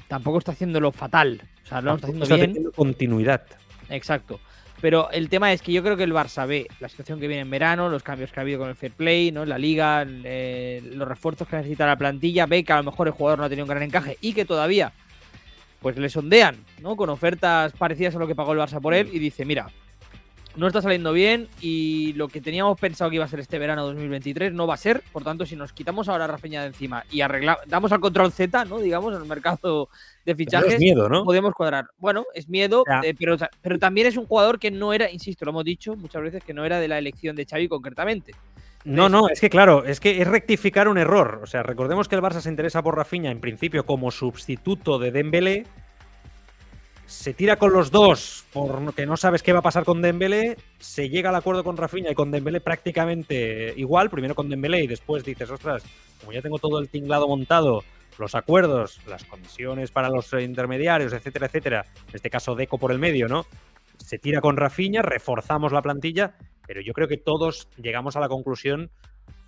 Tampoco 0.09 0.39
está 0.39 0.53
haciéndolo 0.53 0.91
fatal. 0.93 1.41
O 1.63 1.67
sea, 1.67 1.81
lo 1.81 1.95
está 1.95 2.07
haciendo 2.09 2.25
Está 2.25 2.35
bien. 2.35 2.49
teniendo 2.49 2.73
continuidad. 2.73 3.43
Exacto. 3.89 4.41
Pero 4.83 5.13
el 5.13 5.29
tema 5.29 5.53
es 5.53 5.63
que 5.63 5.71
yo 5.71 5.81
creo 5.85 5.97
que 5.97 6.03
el 6.03 6.13
Barça 6.13 6.45
ve 6.45 6.67
la 6.81 6.89
situación 6.89 7.21
que 7.21 7.29
viene 7.29 7.43
en 7.43 7.51
verano, 7.51 7.89
los 7.89 8.03
cambios 8.03 8.33
que 8.33 8.41
ha 8.41 8.43
habido 8.43 8.59
con 8.59 8.69
el 8.69 8.75
fair 8.75 8.91
play, 8.91 9.31
¿no? 9.31 9.45
la 9.45 9.57
liga, 9.57 10.05
eh, 10.09 10.83
los 10.95 11.07
refuerzos 11.07 11.47
que 11.47 11.55
necesita 11.55 11.87
la 11.87 11.95
plantilla, 11.95 12.47
ve 12.47 12.65
que 12.65 12.73
a 12.73 12.79
lo 12.79 12.83
mejor 12.83 13.07
el 13.07 13.13
jugador 13.13 13.39
no 13.39 13.45
ha 13.45 13.49
tenido 13.49 13.65
un 13.65 13.71
gran 13.71 13.85
encaje 13.85 14.19
y 14.21 14.33
que 14.33 14.45
todavía 14.45 14.93
pues 15.81 15.97
le 15.97 16.09
sondean, 16.09 16.57
¿no? 16.81 16.97
Con 16.97 17.11
ofertas 17.11 17.73
parecidas 17.73 18.17
a 18.17 18.19
lo 18.19 18.27
que 18.27 18.35
pagó 18.35 18.53
el 18.53 18.59
Barça 18.59 18.81
por 18.81 18.93
él 18.93 19.09
y 19.13 19.21
dice, 19.21 19.45
mira, 19.45 19.69
no 20.57 20.67
está 20.67 20.83
saliendo 20.83 21.13
bien 21.13 21.49
y 21.61 22.13
lo 22.15 22.29
que 22.29 22.41
teníamos 22.41 22.79
pensado 22.79 23.11
que 23.11 23.17
iba 23.17 23.25
a 23.25 23.29
ser 23.29 23.41
este 23.41 23.59
verano 23.59 23.85
2023 23.87 24.53
no 24.53 24.67
va 24.67 24.75
a 24.75 24.79
ser, 24.79 25.03
por 25.13 25.25
tanto, 25.25 25.47
si 25.47 25.57
nos 25.57 25.73
quitamos 25.73 26.09
ahora 26.09 26.25
a 26.25 26.29
Rafinha 26.29 26.63
de 26.63 26.69
encima 26.69 27.05
y 27.11 27.21
arreglamos, 27.21 27.63
damos 27.67 27.93
al 27.93 28.01
control 28.01 28.33
Z, 28.33 28.65
¿no? 28.67 28.79
Digamos, 28.79 29.15
en 29.15 29.23
el 29.23 29.29
mercado 29.29 29.89
de 30.25 30.35
Pero 30.35 30.37
fichajes, 30.37 30.75
es 30.75 30.79
miedo, 30.81 31.09
¿no? 31.09 31.25
podemos 31.25 31.55
cuadrar. 31.55 31.87
Bueno, 31.99 32.25
es 32.35 32.49
miedo, 32.49 32.85
eh, 33.03 33.15
pero, 33.19 33.37
pero 33.61 33.79
también 33.79 34.07
es 34.07 34.17
un 34.17 34.27
jugador 34.27 34.59
que 34.59 34.71
no 34.71 34.93
era, 34.93 35.11
insisto, 35.11 35.45
lo 35.45 35.51
hemos 35.51 35.65
dicho 35.65 35.97
muchas 35.97 36.23
veces, 36.23 36.45
que 36.45 36.55
no 36.55 36.65
era 36.65 36.79
de 36.79 36.89
la 36.89 36.99
elección 36.99 37.37
de 37.37 37.47
Xavi 37.47 37.69
concretamente. 37.69 38.33
No, 38.85 39.09
no, 39.09 39.29
es 39.29 39.41
que 39.41 39.49
claro, 39.49 39.85
es 39.85 40.01
que 40.01 40.21
es 40.21 40.27
rectificar 40.27 40.89
un 40.89 40.99
error. 40.99 41.41
O 41.43 41.47
sea, 41.47 41.63
recordemos 41.63 42.09
que 42.09 42.17
el 42.17 42.23
Barça 42.23 42.41
se 42.41 42.49
interesa 42.49 42.83
por 42.83 42.97
Rafinha 42.97 43.31
en 43.31 43.41
principio 43.41 43.87
como 43.87 44.11
sustituto 44.11 44.99
de 44.99 45.13
Dembélé. 45.13 45.67
Se 47.13 47.35
tira 47.35 47.57
con 47.57 47.75
los 47.75 47.91
dos 47.91 48.47
porque 48.55 49.05
no 49.05 49.19
sabes 49.19 49.43
qué 49.43 49.53
va 49.53 49.59
a 49.59 49.63
pasar 49.63 49.85
con 49.85 50.01
Dembélé. 50.01 50.57
Se 50.79 51.11
llega 51.11 51.29
al 51.29 51.37
acuerdo 51.37 51.63
con 51.63 51.77
Rafinha 51.77 52.11
y 52.11 52.15
con 52.15 52.31
Dembélé 52.31 52.61
prácticamente 52.61 53.75
igual. 53.77 54.09
Primero 54.09 54.35
con 54.35 54.49
Dembélé 54.49 54.83
y 54.83 54.87
después 54.87 55.23
dices, 55.23 55.49
ostras, 55.51 55.85
como 56.19 56.33
ya 56.33 56.41
tengo 56.41 56.59
todo 56.59 56.81
el 56.81 56.89
tinglado 56.89 57.29
montado, 57.29 57.85
los 58.19 58.35
acuerdos, 58.35 58.99
las 59.07 59.25
comisiones 59.25 59.91
para 59.91 60.09
los 60.09 60.33
intermediarios, 60.33 61.13
etcétera, 61.13 61.47
etcétera. 61.47 61.85
En 62.09 62.15
este 62.15 62.31
caso, 62.31 62.55
Deco 62.55 62.79
por 62.79 62.91
el 62.91 62.99
medio, 62.99 63.29
¿no? 63.29 63.45
Se 63.99 64.19
tira 64.19 64.41
con 64.41 64.57
Rafinha, 64.57 65.03
reforzamos 65.03 65.71
la 65.71 65.83
plantilla, 65.83 66.35
pero 66.67 66.81
yo 66.81 66.95
creo 66.95 67.09
que 67.09 67.19
todos 67.19 67.69
llegamos 67.77 68.17
a 68.17 68.21
la 68.21 68.29
conclusión 68.29 68.91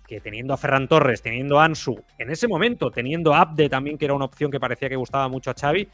que 0.07 0.21
teniendo 0.21 0.53
a 0.53 0.57
Ferran 0.57 0.87
Torres, 0.87 1.23
teniendo 1.23 1.59
a 1.59 1.65
Ansu, 1.65 1.95
en 2.19 2.29
ese 2.29 2.47
momento, 2.47 2.91
teniendo 2.91 3.33
a 3.33 3.41
Abde 3.41 3.69
también, 3.69 3.97
que 3.97 4.05
era 4.05 4.13
una 4.13 4.25
opción 4.25 4.51
que 4.51 4.59
parecía 4.59 4.87
que 4.87 4.95
gustaba 4.95 5.27
mucho 5.27 5.49
a 5.49 5.55
Xavi, 5.59 5.89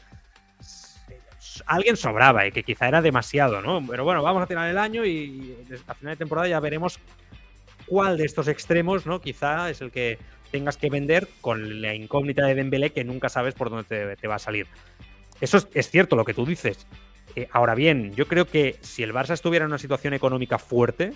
alguien 1.66 1.96
sobraba 1.96 2.46
y 2.46 2.52
que 2.52 2.62
quizá 2.62 2.88
era 2.88 3.02
demasiado, 3.02 3.60
¿no? 3.60 3.84
Pero 3.86 4.04
bueno, 4.04 4.22
vamos 4.22 4.42
a 4.42 4.46
tirar 4.46 4.68
el 4.68 4.78
año 4.78 5.04
y 5.04 5.56
a 5.86 5.94
final 5.94 6.14
de 6.14 6.18
temporada 6.18 6.48
ya 6.48 6.60
veremos 6.60 6.98
cuál 7.86 8.16
de 8.16 8.24
estos 8.24 8.48
extremos, 8.48 9.06
¿no? 9.06 9.20
Quizá 9.20 9.70
es 9.70 9.80
el 9.80 9.90
que 9.90 10.18
tengas 10.50 10.76
que 10.76 10.90
vender 10.90 11.28
con 11.40 11.80
la 11.80 11.94
incógnita 11.94 12.46
de 12.46 12.54
Dembélé 12.54 12.90
que 12.90 13.04
nunca 13.04 13.28
sabes 13.28 13.54
por 13.54 13.70
dónde 13.70 14.16
te, 14.16 14.28
va 14.28 14.36
a 14.36 14.38
salir. 14.38 14.66
Eso 15.40 15.56
es, 15.56 15.68
es 15.74 15.90
cierto 15.90 16.14
lo 16.14 16.24
que 16.24 16.34
tú 16.34 16.46
dices. 16.46 16.86
Eh, 17.34 17.48
ahora 17.50 17.74
bien, 17.74 18.14
yo 18.14 18.28
creo 18.28 18.46
que 18.46 18.76
si 18.82 19.02
el 19.02 19.12
Barça 19.12 19.32
estuviera 19.32 19.64
en 19.64 19.70
una 19.70 19.78
situación 19.78 20.14
económica 20.14 20.58
fuerte, 20.58 21.14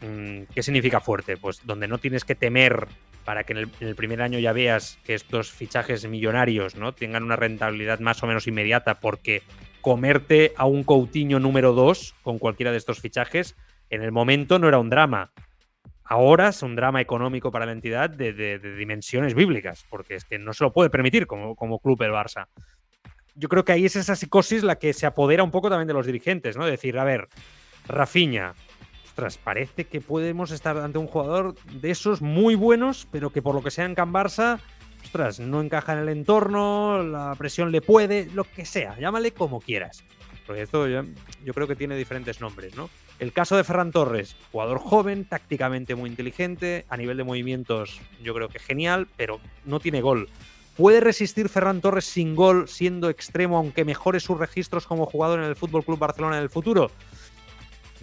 mm, 0.00 0.42
¿qué 0.52 0.62
significa 0.62 1.00
fuerte? 1.00 1.36
Pues 1.36 1.60
donde 1.64 1.86
no 1.86 1.98
tienes 1.98 2.24
que 2.24 2.34
temer 2.34 2.88
para 3.24 3.44
que 3.44 3.52
en 3.52 3.70
el, 3.80 3.94
primer 3.94 4.22
año 4.22 4.38
ya 4.38 4.52
veas 4.52 4.98
que 5.04 5.14
estos 5.14 5.50
fichajes 5.50 6.06
millonarios 6.06 6.76
¿no? 6.76 6.92
tengan 6.92 7.22
una 7.22 7.36
rentabilidad 7.36 8.00
más 8.00 8.22
o 8.22 8.26
menos 8.26 8.46
inmediata, 8.46 9.00
porque 9.00 9.42
comerte 9.80 10.52
a 10.56 10.66
un 10.66 10.84
Coutinho 10.84 11.40
número 11.40 11.72
2 11.72 12.14
con 12.22 12.38
cualquiera 12.38 12.70
de 12.70 12.78
estos 12.78 13.00
fichajes, 13.00 13.56
en 13.90 14.02
el 14.02 14.12
momento 14.12 14.58
no 14.58 14.68
era 14.68 14.78
un 14.78 14.90
drama. 14.90 15.32
Ahora 16.04 16.48
es 16.48 16.62
un 16.62 16.76
drama 16.76 17.00
económico 17.00 17.50
para 17.50 17.64
la 17.64 17.72
entidad 17.72 18.10
de, 18.10 18.58
dimensiones 18.58 19.34
bíblicas, 19.34 19.86
porque 19.88 20.14
es 20.14 20.24
que 20.24 20.38
no 20.38 20.52
se 20.52 20.64
lo 20.64 20.72
puede 20.72 20.90
permitir 20.90 21.26
como, 21.26 21.56
como 21.56 21.78
club 21.78 22.02
el 22.02 22.10
Barça. 22.10 22.46
Yo 23.34 23.48
creo 23.48 23.64
que 23.64 23.72
ahí 23.72 23.86
es 23.86 23.96
esa 23.96 24.14
psicosis 24.14 24.62
la 24.62 24.76
que 24.76 24.92
se 24.92 25.06
apodera 25.06 25.42
un 25.42 25.50
poco 25.50 25.70
también 25.70 25.88
de 25.88 25.94
los 25.94 26.06
dirigentes, 26.06 26.56
¿no? 26.56 26.66
Decir, 26.66 26.98
a 26.98 27.04
ver, 27.04 27.28
Rafinha, 27.88 28.54
ostras, 29.14 29.38
parece 29.38 29.84
que 29.84 30.00
podemos 30.00 30.50
estar 30.50 30.76
ante 30.76 30.98
un 30.98 31.06
jugador 31.06 31.54
de 31.70 31.92
esos 31.92 32.20
muy 32.20 32.56
buenos, 32.56 33.06
pero 33.12 33.30
que 33.30 33.42
por 33.42 33.54
lo 33.54 33.62
que 33.62 33.70
sea 33.70 33.84
en 33.84 33.94
Can 33.94 34.12
Barça, 34.12 34.58
ostras, 35.04 35.38
no 35.38 35.60
encaja 35.60 35.92
en 35.92 36.00
el 36.00 36.08
entorno, 36.08 37.00
la 37.00 37.32
presión 37.38 37.70
le 37.70 37.80
puede, 37.80 38.28
lo 38.34 38.42
que 38.42 38.64
sea, 38.64 38.98
llámale 38.98 39.30
como 39.30 39.60
quieras. 39.60 40.02
Porque 40.48 40.62
esto 40.62 40.88
yo 40.88 41.54
creo 41.54 41.68
que 41.68 41.76
tiene 41.76 41.96
diferentes 41.96 42.40
nombres, 42.40 42.74
¿no? 42.74 42.90
El 43.20 43.32
caso 43.32 43.56
de 43.56 43.62
Ferran 43.62 43.92
Torres, 43.92 44.34
jugador 44.50 44.78
joven, 44.80 45.26
tácticamente 45.26 45.94
muy 45.94 46.10
inteligente, 46.10 46.84
a 46.88 46.96
nivel 46.96 47.16
de 47.16 47.22
movimientos 47.22 48.00
yo 48.20 48.34
creo 48.34 48.48
que 48.48 48.58
genial, 48.58 49.06
pero 49.16 49.38
no 49.64 49.78
tiene 49.78 50.00
gol. 50.00 50.28
¿Puede 50.76 50.98
resistir 50.98 51.48
Ferran 51.48 51.80
Torres 51.80 52.04
sin 52.04 52.34
gol 52.34 52.66
siendo 52.66 53.08
extremo, 53.08 53.58
aunque 53.58 53.84
mejore 53.84 54.18
sus 54.18 54.36
registros 54.36 54.88
como 54.88 55.06
jugador 55.06 55.38
en 55.38 55.44
el 55.44 55.54
Fútbol 55.54 55.84
Club 55.84 56.00
Barcelona 56.00 56.38
en 56.38 56.42
el 56.42 56.50
futuro? 56.50 56.90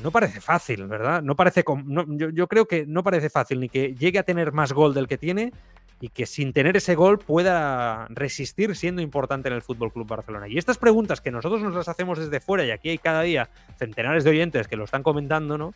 No 0.02 0.12
parece 0.12 0.42
fácil, 0.42 0.88
¿verdad? 0.88 1.22
No 1.22 1.36
parece 1.36 1.64
no, 1.86 2.06
yo, 2.08 2.30
yo 2.30 2.48
creo 2.48 2.66
que 2.66 2.86
no 2.86 3.04
parece 3.04 3.30
fácil 3.30 3.60
ni 3.60 3.70
que 3.70 3.94
llegue 3.96 4.20
a 4.20 4.24
tener 4.24 4.52
más 4.52 4.74
gol 4.74 4.94
del 4.94 5.08
que 5.08 5.18
tiene 5.18 5.52
y 6.02 6.10
que 6.10 6.26
sin 6.26 6.52
tener 6.52 6.76
ese 6.76 6.96
gol 6.96 7.20
pueda 7.20 8.08
resistir 8.10 8.76
siendo 8.76 9.02
importante 9.04 9.50
en 9.50 9.54
el 9.54 9.62
Fútbol 9.62 9.94
Club 9.94 10.08
Barcelona. 10.08 10.48
Y 10.48 10.58
estas 10.58 10.80
preguntas 10.80 11.22
que 11.22 11.30
nosotros 11.30 11.62
nos 11.62 11.76
las 11.76 11.88
hacemos 11.88 12.18
desde 12.18 12.40
fuera 12.40 12.66
y 12.66 12.72
aquí 12.72 12.90
hay 12.90 12.98
cada 12.98 13.22
día 13.22 13.50
centenares 13.78 14.24
de 14.24 14.32
oyentes 14.32 14.68
que 14.68 14.76
lo 14.76 14.86
están 14.86 15.04
comentando, 15.04 15.60
¿no? 15.60 15.76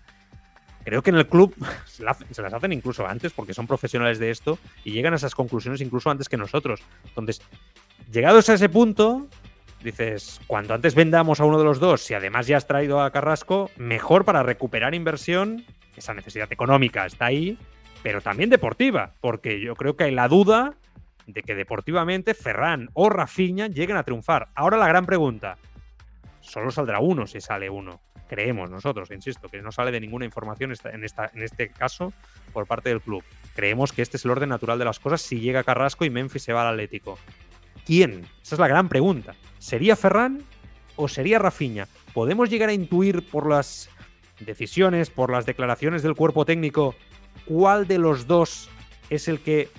Creo 0.83 1.01
que 1.03 1.11
en 1.11 1.17
el 1.17 1.27
club 1.27 1.53
se 1.85 2.03
las 2.03 2.53
hacen 2.53 2.73
incluso 2.73 3.07
antes 3.07 3.33
porque 3.33 3.53
son 3.53 3.67
profesionales 3.67 4.17
de 4.17 4.31
esto 4.31 4.57
y 4.83 4.91
llegan 4.91 5.13
a 5.13 5.17
esas 5.17 5.35
conclusiones 5.35 5.79
incluso 5.81 6.09
antes 6.09 6.27
que 6.27 6.37
nosotros. 6.37 6.81
Entonces, 7.07 7.41
llegados 8.11 8.49
a 8.49 8.55
ese 8.55 8.69
punto, 8.69 9.27
dices, 9.85 10.41
cuanto 10.47 10.73
antes 10.73 10.95
vendamos 10.95 11.39
a 11.39 11.45
uno 11.45 11.57
de 11.57 11.63
los 11.63 11.79
dos, 11.79 12.01
si 12.01 12.13
además 12.13 12.47
ya 12.47 12.57
has 12.57 12.67
traído 12.67 13.01
a 13.01 13.11
Carrasco, 13.11 13.71
mejor 13.77 14.25
para 14.25 14.43
recuperar 14.43 14.93
inversión, 14.93 15.63
esa 15.95 16.13
necesidad 16.13 16.51
económica 16.51 17.05
está 17.05 17.27
ahí, 17.27 17.57
pero 18.03 18.19
también 18.19 18.49
deportiva, 18.49 19.13
porque 19.21 19.61
yo 19.61 19.75
creo 19.75 19.95
que 19.95 20.05
hay 20.05 20.11
la 20.11 20.27
duda 20.27 20.73
de 21.27 21.41
que 21.41 21.55
deportivamente 21.55 22.33
Ferran 22.33 22.89
o 22.93 23.09
Rafinha 23.09 23.67
lleguen 23.67 23.97
a 23.97 24.03
triunfar. 24.03 24.49
Ahora 24.55 24.77
la 24.77 24.87
gran 24.87 25.05
pregunta, 25.05 25.57
solo 26.41 26.71
saldrá 26.71 26.99
uno 26.99 27.25
si 27.25 27.39
sale 27.39 27.69
uno. 27.69 28.01
Creemos 28.27 28.71
nosotros, 28.71 29.11
insisto, 29.11 29.49
que 29.49 29.61
no 29.61 29.71
sale 29.71 29.91
de 29.91 29.99
ninguna 29.99 30.25
información 30.25 30.73
en, 30.83 31.03
esta, 31.03 31.29
en 31.31 31.43
este 31.43 31.69
caso 31.69 32.11
por 32.53 32.65
parte 32.65 32.89
del 32.89 33.01
club. 33.01 33.23
Creemos 33.55 33.93
que 33.93 34.01
este 34.01 34.17
es 34.17 34.25
el 34.25 34.31
orden 34.31 34.49
natural 34.49 34.79
de 34.79 34.85
las 34.85 34.99
cosas 34.99 35.21
si 35.21 35.39
llega 35.39 35.63
Carrasco 35.63 36.05
y 36.05 36.09
Memphis 36.09 36.43
se 36.43 36.53
va 36.53 36.63
al 36.63 36.73
Atlético. 36.73 37.19
¿Quién? 37.85 38.25
Esa 38.41 38.55
es 38.55 38.59
la 38.59 38.67
gran 38.67 38.89
pregunta. 38.89 39.35
¿Sería 39.65 39.95
Ferran 39.95 40.43
o 40.95 41.07
sería 41.07 41.39
Rafinha? 41.39 41.87
¿Podemos 42.13 42.51
llegar 42.51 42.69
a 42.69 42.73
intuir 42.73 43.27
por 43.27 43.49
las 43.49 43.89
decisiones, 44.39 45.09
por 45.09 45.31
las 45.31 45.47
declaraciones 45.47 46.03
del 46.03 46.13
cuerpo 46.13 46.45
técnico, 46.45 46.93
cuál 47.45 47.87
de 47.87 47.97
los 47.97 48.27
dos 48.27 48.69
es 49.09 49.27
el 49.27 49.39
que 49.39 49.69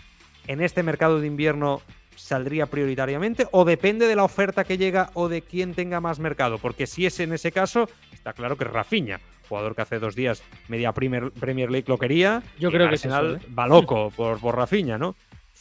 en 0.49 0.61
este 0.61 0.83
mercado 0.83 1.21
de 1.21 1.29
invierno 1.29 1.83
saldría 2.17 2.67
prioritariamente 2.67 3.47
o 3.53 3.65
depende 3.65 4.09
de 4.09 4.17
la 4.17 4.25
oferta 4.25 4.65
que 4.65 4.77
llega 4.77 5.11
o 5.15 5.29
de 5.29 5.43
quién 5.43 5.73
tenga 5.73 6.01
más 6.01 6.19
mercado? 6.19 6.59
Porque 6.59 6.89
si 6.89 7.07
es 7.07 7.21
en 7.21 7.33
ese 7.33 7.53
caso, 7.53 7.89
está 8.13 8.33
claro 8.33 8.57
que 8.57 8.65
es 8.65 8.71
Rafinha, 8.71 9.21
jugador 9.49 9.77
que 9.77 9.83
hace 9.83 10.01
dos 10.01 10.17
días 10.17 10.43
media 10.67 10.91
Premier, 10.91 11.71
League 11.71 11.85
lo 11.87 11.97
quería. 11.97 12.43
Yo 12.59 12.73
creo 12.73 12.89
que 12.89 12.95
al 12.95 12.99
final 12.99 13.41
¿eh? 13.41 13.55
va 13.57 13.69
loco 13.69 14.11
por, 14.17 14.41
por 14.41 14.57
Rafinha, 14.57 14.99
¿no? 14.99 15.15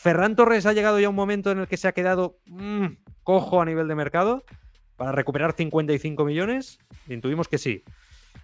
Ferran 0.05 0.35
Torres 0.35 0.67
ha 0.67 0.73
llegado 0.73 0.99
ya 0.99 1.07
a 1.07 1.09
un 1.09 1.15
momento 1.15 1.49
en 1.49 1.57
el 1.57 1.67
que 1.67 1.77
se 1.77 1.87
ha 1.87 1.91
quedado 1.91 2.37
mm, 2.45 2.85
cojo 3.23 3.59
a 3.59 3.65
nivel 3.65 3.87
de 3.87 3.95
mercado 3.95 4.43
para 4.97 5.11
recuperar 5.11 5.53
55 5.53 6.23
millones. 6.23 6.77
Intuimos 7.09 7.47
que 7.47 7.57
sí. 7.57 7.83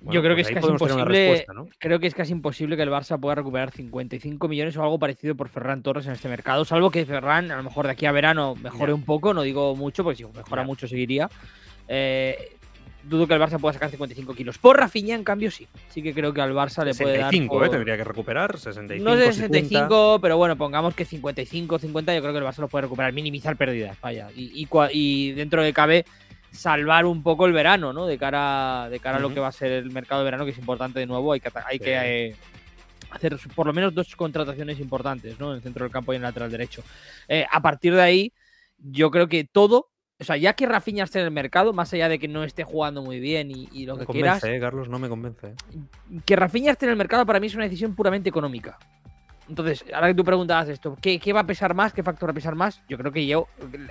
Yo 0.01 0.23
creo 0.23 0.35
que 0.35 0.41
pues 0.41 0.47
es 0.47 0.55
casi 0.55 0.71
imposible. 0.71 1.45
Creo 1.77 1.99
que 1.99 2.07
es 2.07 2.15
casi 2.15 2.31
imposible 2.31 2.75
que 2.77 2.81
el 2.81 2.89
Barça 2.89 3.19
pueda 3.19 3.35
recuperar 3.35 3.69
55 3.69 4.47
millones 4.47 4.75
o 4.75 4.81
algo 4.81 4.97
parecido 4.97 5.35
por 5.35 5.49
Ferran 5.49 5.83
Torres 5.83 6.07
en 6.07 6.13
este 6.13 6.29
mercado, 6.29 6.65
salvo 6.65 6.89
que 6.89 7.05
Ferran, 7.05 7.51
a 7.51 7.57
lo 7.57 7.63
mejor 7.63 7.85
de 7.85 7.91
aquí 7.91 8.07
a 8.07 8.11
verano, 8.11 8.55
mejore 8.55 8.93
un 8.93 9.05
poco, 9.05 9.35
no 9.35 9.43
digo 9.43 9.75
mucho, 9.75 10.03
porque 10.03 10.17
si 10.17 10.25
mejora 10.25 10.63
mucho 10.63 10.87
seguiría. 10.87 11.29
Eh, 11.87 12.57
dudo 13.03 13.27
que 13.27 13.33
el 13.33 13.41
Barça 13.41 13.59
pueda 13.59 13.73
sacar 13.73 13.89
55 13.89 14.33
kilos. 14.33 14.57
Por 14.57 14.77
Rafinha, 14.77 15.15
en 15.15 15.23
cambio, 15.23 15.51
sí. 15.51 15.67
Sí 15.89 16.01
que 16.01 16.13
creo 16.13 16.33
que 16.33 16.41
al 16.41 16.53
Barça 16.53 16.83
le 16.83 16.93
puede 16.93 17.17
dar. 17.17 17.31
65, 17.31 17.65
¿eh? 17.65 17.69
Tendría 17.69 17.97
que 17.97 18.03
recuperar. 18.03 18.57
65. 18.57 19.09
No 19.09 19.15
sé 19.15 19.33
65, 19.33 20.19
pero 20.21 20.37
bueno, 20.37 20.55
pongamos 20.55 20.95
que 20.95 21.05
55, 21.05 21.79
50, 21.79 22.15
yo 22.15 22.21
creo 22.21 22.33
que 22.33 22.39
el 22.39 22.45
Barça 22.45 22.59
lo 22.59 22.67
puede 22.67 22.83
recuperar. 22.83 23.13
Minimizar 23.13 23.55
pérdidas, 23.57 23.99
vaya. 24.01 24.29
Y, 24.35 24.67
y, 24.91 25.31
dentro 25.33 25.63
de 25.63 25.73
cabe 25.73 26.05
salvar 26.51 27.05
un 27.05 27.23
poco 27.23 27.45
el 27.45 27.53
verano, 27.53 27.93
¿no? 27.93 28.05
De 28.05 28.17
cara, 28.17 28.89
de 28.89 28.99
cara 28.99 29.17
a 29.17 29.21
lo 29.21 29.33
que 29.33 29.39
va 29.39 29.47
a 29.47 29.53
ser 29.53 29.71
el 29.71 29.91
mercado 29.91 30.21
de 30.21 30.25
verano, 30.25 30.45
que 30.45 30.51
es 30.51 30.57
importante 30.57 30.99
de 30.99 31.05
nuevo. 31.05 31.31
Hay 31.31 31.39
que, 31.39 31.49
hay 31.65 31.79
que 31.79 31.93
eh, 31.95 32.35
hacer 33.11 33.37
por 33.55 33.67
lo 33.67 33.73
menos 33.73 33.93
dos 33.93 34.15
contrataciones 34.15 34.79
importantes, 34.79 35.39
¿no? 35.39 35.51
En 35.51 35.57
el 35.57 35.63
centro 35.63 35.85
del 35.85 35.91
campo 35.91 36.13
y 36.13 36.17
en 36.17 36.21
el 36.21 36.27
lateral 36.27 36.51
derecho. 36.51 36.83
Eh, 37.27 37.45
a 37.49 37.61
partir 37.61 37.93
de 37.95 38.01
ahí, 38.01 38.33
yo 38.77 39.11
creo 39.11 39.27
que 39.27 39.43
todo 39.43 39.90
o 40.21 40.23
sea, 40.23 40.37
ya 40.37 40.53
que 40.53 40.67
Rafinha 40.67 41.03
esté 41.03 41.19
en 41.19 41.25
el 41.25 41.31
mercado, 41.31 41.73
más 41.73 41.91
allá 41.93 42.07
de 42.07 42.19
que 42.19 42.27
no 42.27 42.43
esté 42.43 42.63
jugando 42.63 43.01
muy 43.01 43.19
bien 43.19 43.49
y, 43.49 43.85
lo 43.87 43.97
que 43.97 44.05
quieras. 44.05 44.43
Eh, 44.43 44.59
Carlos, 44.59 44.87
no 44.87 44.99
me 44.99 45.09
convence. 45.09 45.47
Eh. 45.47 45.53
Que 46.23 46.35
Rafinha 46.35 46.73
esté 46.73 46.85
en 46.85 46.91
el 46.91 46.95
mercado 46.95 47.25
para 47.25 47.39
mí 47.39 47.47
es 47.47 47.55
una 47.55 47.63
decisión 47.63 47.95
puramente 47.95 48.29
económica. 48.29 48.77
Entonces, 49.49 49.83
ahora 49.91 50.09
que 50.09 50.13
tú 50.13 50.23
preguntabas 50.23 50.69
esto, 50.69 50.95
¿qué, 51.01 51.19
va 51.33 51.39
a 51.39 51.47
pesar 51.47 51.73
más? 51.73 51.91
¿Qué 51.91 52.03
factor 52.03 52.29
va 52.29 52.31
a 52.31 52.35
pesar 52.35 52.53
más? 52.53 52.83
Yo 52.87 52.99
creo 52.99 53.11
que 53.11 53.25
yo, 53.25 53.47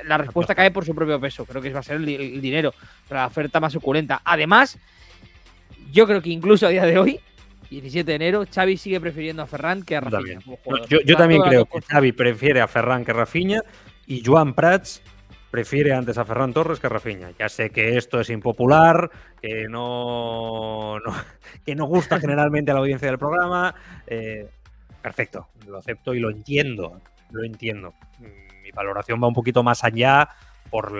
la 0.07 0.19
respuesta 0.19 0.55
cae 0.55 0.71
por 0.71 0.85
su 0.85 0.95
propio 0.95 1.21
peso. 1.21 1.45
Creo 1.45 1.61
que 1.61 1.73
va 1.73 1.81
a 1.81 1.83
ser 1.83 1.97
el, 1.97 2.41
dinero, 2.41 2.73
la 3.11 3.27
oferta 3.27 3.59
más 3.59 3.73
suculenta. 3.73 4.23
Además, 4.25 4.79
yo 5.91 6.07
creo 6.07 6.23
que 6.23 6.31
incluso 6.31 6.67
a 6.67 6.71
día 6.71 6.87
de 6.87 6.97
hoy, 6.97 7.21
17 7.71 8.09
de 8.09 8.15
enero, 8.15 8.45
Xavi 8.49 8.77
sigue 8.77 9.01
prefiriendo 9.01 9.43
a 9.43 9.47
Ferran 9.47 9.83
que 9.83 9.97
a 9.97 10.01
Rafinha. 10.01 10.39
yo, 10.89 11.17
también 11.17 11.43
creo 11.43 11.67
que 11.67 11.81
Xavi 11.81 12.13
prefiere 12.13 12.61
a 12.61 12.69
Ferran 12.69 13.05
que 13.05 13.11
a 13.11 13.15
Rafinha 13.15 13.63
y 14.07 14.23
Joan 14.25 14.55
Prats 14.55 15.03
prefiere 15.51 15.93
antes 15.93 16.17
a 16.19 16.25
Ferran 16.25 16.53
Torres 16.53 16.79
que 16.79 16.87
a 16.87 16.91
Rafinha. 16.91 17.33
Ya 17.39 17.49
sé 17.49 17.71
que 17.71 17.97
esto 17.97 18.21
es 18.21 18.31
impopular, 18.31 19.11
que 19.43 19.67
no, 19.69 20.99
que 21.67 21.75
no 21.75 21.87
gusta 21.87 22.21
generalmente 22.21 22.71
a 22.71 22.75
la 22.75 22.81
audiencia 22.81 23.09
del 23.09 23.19
programa. 23.19 23.75
Eh, 24.07 24.49
perfecto, 25.03 25.49
lo 25.67 25.79
acepto 25.79 26.15
y 26.15 26.21
lo 26.21 26.31
entiendo, 26.31 27.01
lo 27.31 27.45
entiendo. 27.45 27.95
Mi 28.63 28.71
valoración 28.71 29.21
va 29.23 29.29
un 29.29 29.35
poquito 29.35 29.63
más 29.63 29.83
allá 29.83 30.29
por, 30.71 30.93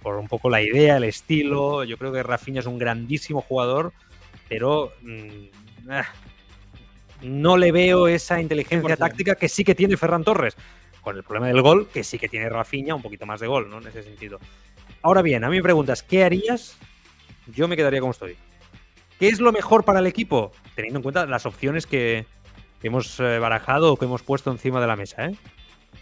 por 0.00 0.16
un 0.16 0.28
poco 0.28 0.48
la 0.48 0.62
idea, 0.62 0.96
el 0.96 1.04
estilo. 1.04 1.84
Yo 1.84 1.96
creo 1.98 2.12
que 2.12 2.22
Rafinha 2.22 2.60
es 2.60 2.66
un 2.66 2.78
grandísimo 2.78 3.40
jugador, 3.40 3.92
pero 4.48 4.92
mm, 5.02 5.90
ah, 5.90 6.06
no 7.22 7.56
le 7.56 7.72
veo 7.72 8.08
esa 8.08 8.40
inteligencia 8.40 8.96
táctica 8.96 9.34
que 9.34 9.48
sí 9.48 9.64
que 9.64 9.74
tiene 9.74 9.96
Ferran 9.96 10.22
Torres 10.24 10.56
con 11.10 11.16
el 11.16 11.24
problema 11.24 11.48
del 11.48 11.60
gol, 11.60 11.88
que 11.88 12.04
sí 12.04 12.20
que 12.20 12.28
tiene 12.28 12.48
Rafinha 12.48 12.94
un 12.94 13.02
poquito 13.02 13.26
más 13.26 13.40
de 13.40 13.48
gol, 13.48 13.68
¿no? 13.68 13.78
En 13.78 13.88
ese 13.88 14.04
sentido. 14.04 14.38
Ahora 15.02 15.22
bien, 15.22 15.42
a 15.42 15.50
mí 15.50 15.56
me 15.56 15.62
preguntas, 15.62 16.04
¿qué 16.04 16.22
harías? 16.22 16.78
Yo 17.48 17.66
me 17.66 17.76
quedaría 17.76 17.98
como 17.98 18.12
estoy. 18.12 18.36
¿Qué 19.18 19.26
es 19.26 19.40
lo 19.40 19.50
mejor 19.50 19.84
para 19.84 19.98
el 19.98 20.06
equipo? 20.06 20.52
Teniendo 20.76 21.00
en 21.00 21.02
cuenta 21.02 21.26
las 21.26 21.46
opciones 21.46 21.86
que, 21.86 22.26
hemos 22.84 23.18
eh, 23.18 23.40
barajado 23.40 23.92
o 23.92 23.96
que 23.96 24.04
hemos 24.04 24.22
puesto 24.22 24.52
encima 24.52 24.80
de 24.80 24.86
la 24.86 24.94
mesa, 24.94 25.26
¿eh? 25.26 25.34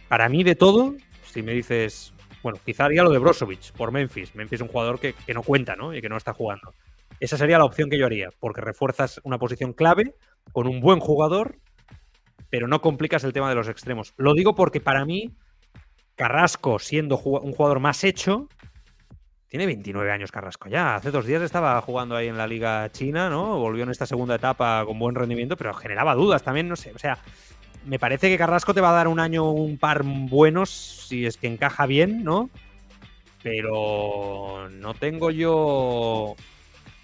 Para 0.09 0.29
mí, 0.29 0.45
de 0.45 0.55
todo, 0.55 0.95
si 1.25 1.43
me 1.43 1.55
dices, 1.55 2.13
bueno, 2.43 2.59
quizá 2.63 2.85
haría 2.85 3.03
lo 3.03 3.11
de 3.11 3.19
Brozovic 3.19 3.73
por 3.73 3.93
Memphis. 3.93 4.35
Memphis 4.35 4.59
es 4.59 4.63
un 4.63 4.69
jugador 4.69 5.01
que, 5.01 5.15
que 5.15 5.33
no 5.33 5.43
cuenta, 5.43 5.75
¿no? 5.75 5.95
Y 5.95 6.03
que 6.03 6.11
no 6.11 6.19
está 6.19 6.35
jugando. 6.35 6.75
Esa 7.19 7.39
sería 7.39 7.57
la 7.57 7.65
opción 7.65 7.89
que 7.89 7.99
yo 7.99 8.05
haría, 8.05 8.29
porque 8.39 8.61
refuerzas 8.61 9.23
una 9.25 9.39
posición 9.39 9.73
clave 9.73 10.15
con 10.53 10.67
un 10.67 10.81
buen 10.81 11.01
jugador 11.01 11.57
pero 12.51 12.69
no 12.69 12.81
complicas 12.81 13.25
el 13.25 13.33
tema 13.33 13.49
de 13.49 13.55
los 13.55 13.69
extremos. 13.69 14.15
Lo 14.17 14.35
digo 14.35 14.55
porque 14.55 14.81
para 14.81 15.05
mí, 15.05 15.35
Carrasco, 16.15 16.79
siendo 16.79 17.19
un 17.19 17.53
jugador 17.53 17.81
más 17.81 18.05
hecho, 18.05 18.49
tiene 19.49 19.67
29 19.67 20.11
años 20.11 20.33
Carrasco 20.33 20.69
ya. 20.69 20.95
Hace 20.95 21.11
dos 21.11 21.27
días 21.27 21.43
estaba 21.43 21.81
jugando 21.81 22.17
ahí 22.17 22.29
en 22.29 22.37
la 22.37 22.47
Liga 22.47 22.91
China, 22.93 23.31
¿no? 23.31 23.59
Volvió 23.59 23.85
en 23.85 23.91
esta 23.91 24.07
segunda 24.07 24.35
etapa 24.35 24.85
con 24.87 24.99
buen 24.99 25.15
rendimiento, 25.15 25.57
pero 25.57 25.75
generaba 25.75 26.15
dudas 26.15 26.43
también, 26.43 26.69
no 26.69 26.77
sé. 26.77 26.93
O 26.95 26.99
sea, 26.99 27.19
me 27.87 27.99
parece 27.99 28.29
que 28.29 28.39
Carrasco 28.39 28.75
te 28.75 28.81
va 28.81 28.91
a 28.91 28.95
dar 28.95 29.09
un 29.09 29.21
año 29.21 29.51
un 29.51 29.79
par 29.79 30.03
buenos 30.05 30.71
si 30.71 31.27
es 31.27 31.37
que 31.37 31.47
encaja 31.47 31.87
bien, 31.87 32.25
¿no? 32.25 32.51
Pero 33.43 34.69
no 34.71 34.95
tengo 34.95 35.31
yo 35.31 36.35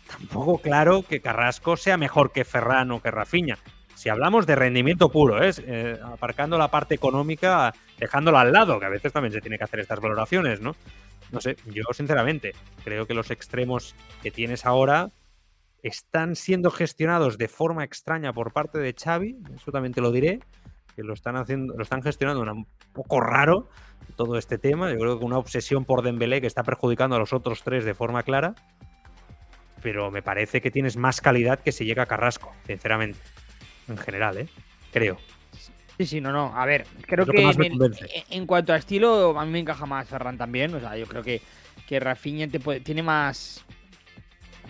tampoco 0.07 0.59
claro 0.59 1.03
que 1.03 1.21
Carrasco 1.21 1.77
sea 1.77 1.97
mejor 1.97 2.33
que 2.33 2.45
Ferran 2.45 2.91
o 2.91 3.01
que 3.01 3.11
Rafiña 3.11 3.59
si 4.05 4.11
hablamos 4.11 4.47
de 4.47 4.55
rendimiento 4.55 5.09
puro, 5.09 5.43
¿eh? 5.43 5.51
¿eh? 5.67 5.99
aparcando 6.05 6.59
la 6.59 6.69
parte 6.69 6.95
económica, 6.95 7.73
dejándola 7.99 8.43
al 8.43 8.53
lado, 8.53 8.79
que 8.79 8.85
a 8.85 8.91
veces 8.91 9.15
también 9.15 9.33
se 9.33 9.41
tiene 9.41 9.57
que 9.57 9.65
hacer 9.65 9.81
estas 9.81 9.99
valoraciones, 9.99 10.61
¿no? 10.61 10.77
No 11.33 11.41
sé, 11.41 11.57
yo 11.73 11.85
sinceramente 11.95 12.53
creo 12.85 13.07
que 13.07 13.15
los 13.15 13.31
extremos 13.31 13.95
que 14.23 14.31
tienes 14.31 14.67
ahora 14.67 15.09
están 15.83 16.37
siendo 16.37 16.71
gestionados 16.71 17.39
de 17.39 17.49
forma 17.49 17.83
extraña 17.83 18.35
por 18.35 18.53
parte 18.53 18.79
de 18.79 18.93
Xavi, 18.93 19.39
eso 19.57 19.73
también 19.73 19.95
te 19.95 20.03
lo 20.03 20.13
diré, 20.13 20.41
que 20.95 21.03
lo 21.03 21.15
están 21.15 21.37
haciendo, 21.37 21.73
lo 21.75 21.83
están 21.83 22.03
gestionando 22.03 22.43
un 22.43 22.67
poco 22.93 23.23
raro 23.23 23.71
todo 24.17 24.37
este 24.37 24.59
tema. 24.59 24.93
Yo 24.93 24.99
creo 24.99 25.19
que 25.19 25.25
una 25.25 25.39
obsesión 25.39 25.87
por 25.87 26.03
Dembélé 26.03 26.43
que 26.43 26.47
está 26.47 26.63
perjudicando 26.63 27.17
a 27.17 27.19
los 27.19 27.33
otros 27.33 27.63
tres 27.63 27.87
de 27.87 27.95
forma 27.95 28.23
clara. 28.23 28.55
Pero 29.83 30.11
me 30.11 30.21
parece 30.21 30.61
que 30.61 30.71
tienes 30.71 30.99
más 30.99 31.23
calidad 31.23 31.61
que 31.61 31.73
si 31.73 31.87
llega 31.87 32.05
Carrasco, 32.05 32.53
sinceramente 32.67 33.19
en 33.89 33.99
general, 33.99 34.39
¿eh? 34.39 34.49
Creo. 34.93 35.19
Sí, 35.99 36.07
sí, 36.07 36.21
no, 36.21 36.33
no. 36.33 36.53
A 36.57 36.67
ver, 36.67 36.87
creo 37.07 37.25
que, 37.25 37.51
en, 38.31 38.47
cuanto 38.47 38.73
a 38.73 38.77
estilo, 38.77 39.39
a 39.39 39.45
mí 39.45 39.53
me 39.53 39.61
encaja 39.61 39.87
más 39.87 40.09
Ferran 40.09 40.37
también. 40.37 40.75
O 40.75 40.81
sea, 40.81 40.97
yo 40.97 41.07
creo 41.07 41.23
que, 41.23 41.41
que 41.87 42.01
Rafinha 42.01 42.49
tiene 42.83 43.03
más 43.03 43.65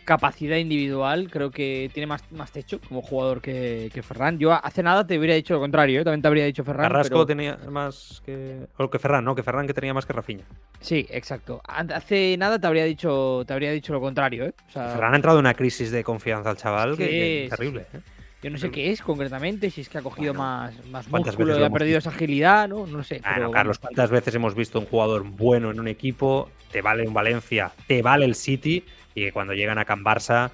capacidad 0.04 0.56
individual. 0.56 1.28
Creo 1.30 1.50
que 1.50 1.90
tiene 1.94 2.06
más, 2.06 2.30
más 2.30 2.52
techo 2.52 2.78
como 2.86 3.00
jugador 3.00 3.40
que, 3.40 3.90
que 3.92 4.02
Ferran. 4.02 4.38
Yo 4.38 4.52
hace 4.52 4.82
nada 4.82 5.06
te 5.06 5.18
hubiera 5.18 5.34
dicho 5.34 5.54
lo 5.54 5.60
contrario, 5.60 6.02
¿eh? 6.02 6.04
también 6.04 6.20
te 6.20 6.28
habría 6.28 6.44
dicho 6.44 6.62
Ferran. 6.62 6.82
Carrasco 6.82 7.24
tenía 7.24 7.58
más 7.70 8.22
que. 8.24 8.66
O 8.76 8.90
que 8.90 8.98
Ferran, 8.98 9.24
¿no? 9.24 9.34
Que 9.34 9.42
Ferran 9.42 9.66
que 9.66 9.74
tenía 9.74 9.94
más 9.94 10.04
que 10.04 10.12
Rafinha. 10.12 10.44
Sí, 10.80 11.06
exacto. 11.10 11.62
Hace 11.66 12.36
nada 12.36 12.58
te 12.58 12.66
habría 12.66 12.84
dicho, 12.84 13.44
te 13.46 13.54
habría 13.54 13.72
dicho 13.72 13.94
lo 13.94 14.00
contrario, 14.00 14.44
¿eh? 14.44 14.54
Ferran 14.68 15.14
ha 15.14 15.16
entrado 15.16 15.38
en 15.38 15.46
una 15.46 15.54
crisis 15.54 15.90
de 15.90 16.04
confianza 16.04 16.50
al 16.50 16.58
chaval 16.58 16.98
que, 16.98 17.44
es 17.44 17.50
terrible. 17.50 17.86
¿eh? 17.94 18.00
Yo 18.44 18.50
no 18.50 18.58
sé 18.58 18.70
qué 18.70 18.90
es 18.90 19.00
concretamente, 19.00 19.70
si 19.70 19.80
es 19.80 19.88
que 19.88 19.96
ha 19.96 20.02
cogido 20.02 20.34
más, 20.34 20.74
más 20.88 21.08
músculo 21.08 21.58
y 21.58 21.62
ha 21.62 21.70
perdido 21.70 21.96
esa 21.96 22.10
agilidad, 22.10 22.68
¿no? 22.68 22.86
No 22.86 23.02
sé. 23.02 23.22
Carlos, 23.22 23.78
¿cuántas 23.78 24.10
veces 24.10 24.34
hemos 24.34 24.54
visto 24.54 24.78
un 24.78 24.84
jugador 24.84 25.22
bueno 25.22 25.70
en 25.70 25.80
un 25.80 25.88
equipo? 25.88 26.50
Te 26.70 26.82
vale 26.82 27.08
un 27.08 27.14
Valencia, 27.14 27.72
te 27.86 28.02
vale 28.02 28.26
el 28.26 28.34
City, 28.34 28.84
y 29.14 29.22
que 29.22 29.32
cuando 29.32 29.54
llegan 29.54 29.78
a 29.78 29.86
Can 29.86 30.04
Barça. 30.04 30.50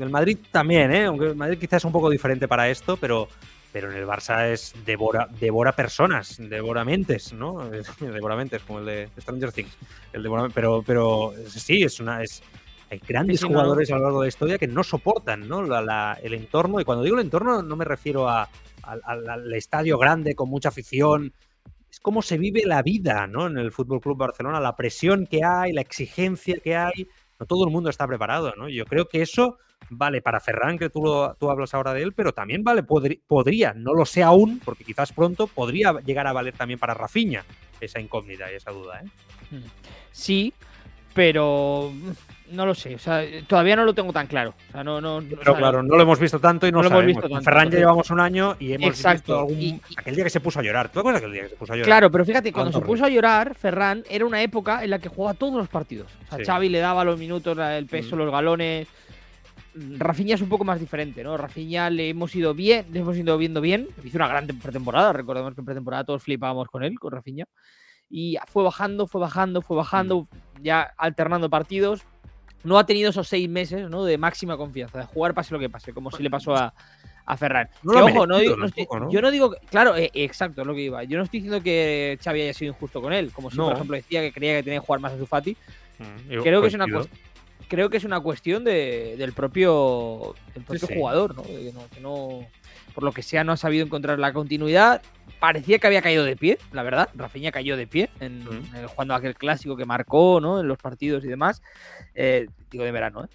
El 0.00 0.08
Madrid 0.08 0.38
también, 0.50 0.90
¿eh? 0.90 1.04
Aunque 1.04 1.26
el 1.26 1.36
Madrid 1.36 1.58
quizás 1.58 1.82
es 1.82 1.84
un 1.84 1.92
poco 1.92 2.08
diferente 2.08 2.48
para 2.48 2.70
esto, 2.70 2.96
pero, 2.96 3.28
pero 3.70 3.92
en 3.92 3.98
el 3.98 4.06
Barça 4.06 4.48
es 4.50 4.72
devora, 4.86 5.28
devora 5.38 5.72
personas, 5.72 6.38
devora 6.38 6.86
mentes, 6.86 7.34
¿no? 7.34 7.68
devora 8.00 8.34
mentes, 8.34 8.62
como 8.62 8.78
el 8.78 8.86
de 8.86 9.08
Stranger 9.20 9.52
Things. 9.52 9.76
El 10.14 10.22
devora, 10.22 10.48
pero, 10.54 10.82
pero 10.86 11.34
sí, 11.48 11.82
es 11.82 12.00
una. 12.00 12.22
Es, 12.22 12.42
hay 12.90 13.00
grandes 13.06 13.44
jugadores 13.44 13.90
a 13.90 13.96
lo 13.96 14.04
largo 14.04 14.20
de 14.20 14.26
la 14.26 14.28
historia 14.28 14.58
que 14.58 14.66
no 14.66 14.82
soportan 14.82 15.46
¿no? 15.46 15.62
el 16.22 16.34
entorno. 16.34 16.80
Y 16.80 16.84
cuando 16.84 17.04
digo 17.04 17.16
el 17.16 17.24
entorno, 17.24 17.62
no 17.62 17.76
me 17.76 17.84
refiero 17.84 18.28
a, 18.28 18.48
al 18.82 19.54
estadio 19.54 19.98
grande 19.98 20.34
con 20.34 20.48
mucha 20.48 20.70
afición. 20.70 21.32
Es 21.90 22.00
cómo 22.00 22.22
se 22.22 22.38
vive 22.38 22.62
la 22.64 22.82
vida 22.82 23.26
¿no? 23.26 23.46
en 23.46 23.58
el 23.58 23.72
Fútbol 23.72 24.00
Club 24.00 24.16
Barcelona, 24.16 24.60
la 24.60 24.76
presión 24.76 25.26
que 25.26 25.44
hay, 25.44 25.72
la 25.72 25.80
exigencia 25.80 26.58
que 26.62 26.76
hay. 26.76 27.08
No 27.38 27.46
todo 27.46 27.64
el 27.66 27.72
mundo 27.72 27.90
está 27.90 28.06
preparado. 28.06 28.54
¿no? 28.56 28.68
Yo 28.68 28.84
creo 28.86 29.06
que 29.06 29.22
eso 29.22 29.58
vale 29.90 30.22
para 30.22 30.40
Ferran, 30.40 30.78
que 30.78 30.90
tú, 30.90 31.02
lo, 31.02 31.34
tú 31.34 31.50
hablas 31.50 31.74
ahora 31.74 31.94
de 31.94 32.02
él, 32.02 32.12
pero 32.12 32.32
también 32.32 32.62
vale, 32.62 32.82
podría, 32.82 33.72
no 33.74 33.94
lo 33.94 34.04
sé 34.04 34.22
aún, 34.22 34.60
porque 34.64 34.84
quizás 34.84 35.12
pronto 35.12 35.46
podría 35.46 35.92
llegar 36.04 36.26
a 36.26 36.32
valer 36.32 36.54
también 36.54 36.78
para 36.78 36.94
Rafiña 36.94 37.44
esa 37.80 38.00
incógnita 38.00 38.50
y 38.52 38.56
esa 38.56 38.70
duda. 38.70 39.00
¿eh? 39.00 39.60
Sí, 40.10 40.52
pero 41.14 41.92
no 42.50 42.66
lo 42.66 42.74
sé, 42.74 42.94
o 42.94 42.98
sea, 42.98 43.22
todavía 43.46 43.76
no 43.76 43.84
lo 43.84 43.94
tengo 43.94 44.12
tan 44.12 44.26
claro. 44.26 44.54
O 44.68 44.72
sea, 44.72 44.84
no, 44.84 45.00
no, 45.00 45.22
pero 45.38 45.54
claro, 45.56 45.82
no 45.82 45.96
lo 45.96 46.02
hemos 46.02 46.18
visto 46.18 46.38
tanto 46.38 46.66
y 46.66 46.72
no, 46.72 46.82
lo 46.82 46.88
hemos 46.88 47.04
visto 47.04 47.28
tanto. 47.28 47.42
Ferran 47.42 47.70
ya 47.70 47.78
llevamos 47.78 48.10
un 48.10 48.20
año 48.20 48.56
y 48.58 48.72
hemos 48.72 48.88
Exacto. 48.88 49.46
visto 49.46 49.80
aquel 49.96 50.14
día 50.14 50.24
que 50.24 50.30
se 50.30 50.40
puso 50.40 50.60
a 50.60 50.62
llorar. 50.62 50.88
¿Tú 50.88 50.94
te 50.94 51.00
acuerdas 51.00 51.22
aquel 51.22 51.32
día 51.32 51.42
que 51.42 51.48
se 51.50 51.56
puso 51.56 51.72
a 51.72 51.76
llorar? 51.76 51.86
Claro, 51.86 52.10
pero 52.10 52.24
fíjate, 52.24 52.52
cuando 52.52 52.72
se 52.72 52.84
puso 52.84 53.04
a 53.04 53.08
llorar, 53.08 53.54
Ferran 53.54 54.04
era 54.08 54.24
una 54.24 54.42
época 54.42 54.82
en 54.82 54.90
la 54.90 54.98
que 54.98 55.08
jugaba 55.08 55.34
todos 55.34 55.54
los 55.54 55.68
partidos. 55.68 56.10
O 56.30 56.36
sea, 56.36 56.44
Xavi 56.44 56.68
le 56.68 56.78
daba 56.78 57.04
los 57.04 57.18
minutos, 57.18 57.56
el 57.58 57.86
peso, 57.86 58.16
mm. 58.16 58.18
los 58.18 58.32
galones. 58.32 58.88
Rafinha 59.74 60.34
es 60.34 60.40
un 60.40 60.48
poco 60.48 60.64
más 60.64 60.80
diferente, 60.80 61.22
¿no? 61.22 61.36
Rafinha 61.36 61.90
le 61.90 62.08
hemos 62.08 62.34
ido 62.34 62.54
bien, 62.54 62.86
le 62.90 63.00
hemos 63.00 63.16
ido 63.16 63.36
viendo 63.38 63.60
bien. 63.60 63.88
Hizo 64.02 64.16
una 64.16 64.28
gran 64.28 64.46
pretemporada, 64.46 65.12
recordemos 65.12 65.54
que 65.54 65.60
en 65.60 65.64
pretemporada 65.66 66.04
todos 66.04 66.22
flipábamos 66.22 66.68
con 66.68 66.82
él, 66.82 66.98
con 66.98 67.12
Rafinha. 67.12 67.44
Y 68.10 68.38
fue 68.46 68.64
bajando, 68.64 69.06
fue 69.06 69.20
bajando, 69.20 69.60
fue 69.60 69.76
bajando, 69.76 70.22
mm. 70.22 70.62
ya 70.62 70.82
alternando 70.96 71.50
partidos. 71.50 72.04
No 72.64 72.78
ha 72.78 72.86
tenido 72.86 73.10
esos 73.10 73.28
seis 73.28 73.48
meses, 73.48 73.88
¿no? 73.88 74.04
De 74.04 74.18
máxima 74.18 74.56
confianza, 74.56 74.98
de 74.98 75.04
jugar 75.06 75.34
pase 75.34 75.52
lo 75.52 75.60
que 75.60 75.70
pase, 75.70 75.92
como 75.92 76.10
si 76.10 76.22
le 76.22 76.30
pasó 76.30 76.56
a, 76.56 76.74
a 77.24 77.36
Ferran. 77.36 77.68
ojo, 77.84 78.26
no, 78.26 78.40
yo 79.10 79.20
no 79.20 79.30
digo, 79.30 79.54
claro, 79.70 79.96
eh, 79.96 80.10
exacto, 80.14 80.62
es 80.62 80.66
lo 80.66 80.74
que 80.74 80.82
iba. 80.82 81.04
Yo 81.04 81.18
no 81.18 81.24
estoy 81.24 81.40
diciendo 81.40 81.62
que 81.62 82.18
Xavi 82.22 82.42
haya 82.42 82.54
sido 82.54 82.72
injusto 82.72 83.00
con 83.00 83.12
él, 83.12 83.32
como 83.32 83.50
si, 83.50 83.56
por 83.56 83.74
ejemplo, 83.74 83.96
decía 83.96 84.20
que 84.22 84.32
creía 84.32 84.56
que 84.56 84.62
tenía 84.62 84.80
que 84.80 84.86
jugar 84.86 85.00
más 85.00 85.12
a 85.12 85.18
Zufati. 85.18 85.56
Mm, 85.98 86.42
Creo 86.42 86.60
que 86.60 86.68
es 86.68 86.74
una 86.74 86.86
creo 87.68 87.90
que 87.90 87.98
es 87.98 88.04
una 88.04 88.20
cuestión 88.20 88.64
del 88.64 89.32
propio, 89.34 90.34
propio 90.66 90.88
jugador, 90.88 91.36
¿no? 91.36 91.42
Que 91.42 92.00
¿no? 92.00 92.46
Por 92.98 93.04
lo 93.04 93.12
que 93.12 93.22
sea, 93.22 93.44
no 93.44 93.52
ha 93.52 93.56
sabido 93.56 93.86
encontrar 93.86 94.18
la 94.18 94.32
continuidad. 94.32 95.02
Parecía 95.38 95.78
que 95.78 95.86
había 95.86 96.02
caído 96.02 96.24
de 96.24 96.34
pie, 96.34 96.58
la 96.72 96.82
verdad. 96.82 97.08
Rafinha 97.14 97.52
cayó 97.52 97.76
de 97.76 97.86
pie 97.86 98.10
en, 98.18 98.44
jugando 98.88 99.14
aquel 99.14 99.36
clásico 99.36 99.76
que 99.76 99.84
marcó, 99.84 100.40
¿no? 100.40 100.58
En 100.58 100.66
los 100.66 100.78
partidos 100.78 101.24
y 101.24 101.28
demás. 101.28 101.62
Eh, 102.16 102.48
digo 102.72 102.82
de 102.82 102.90
verano, 102.90 103.22
¿eh? 103.22 103.28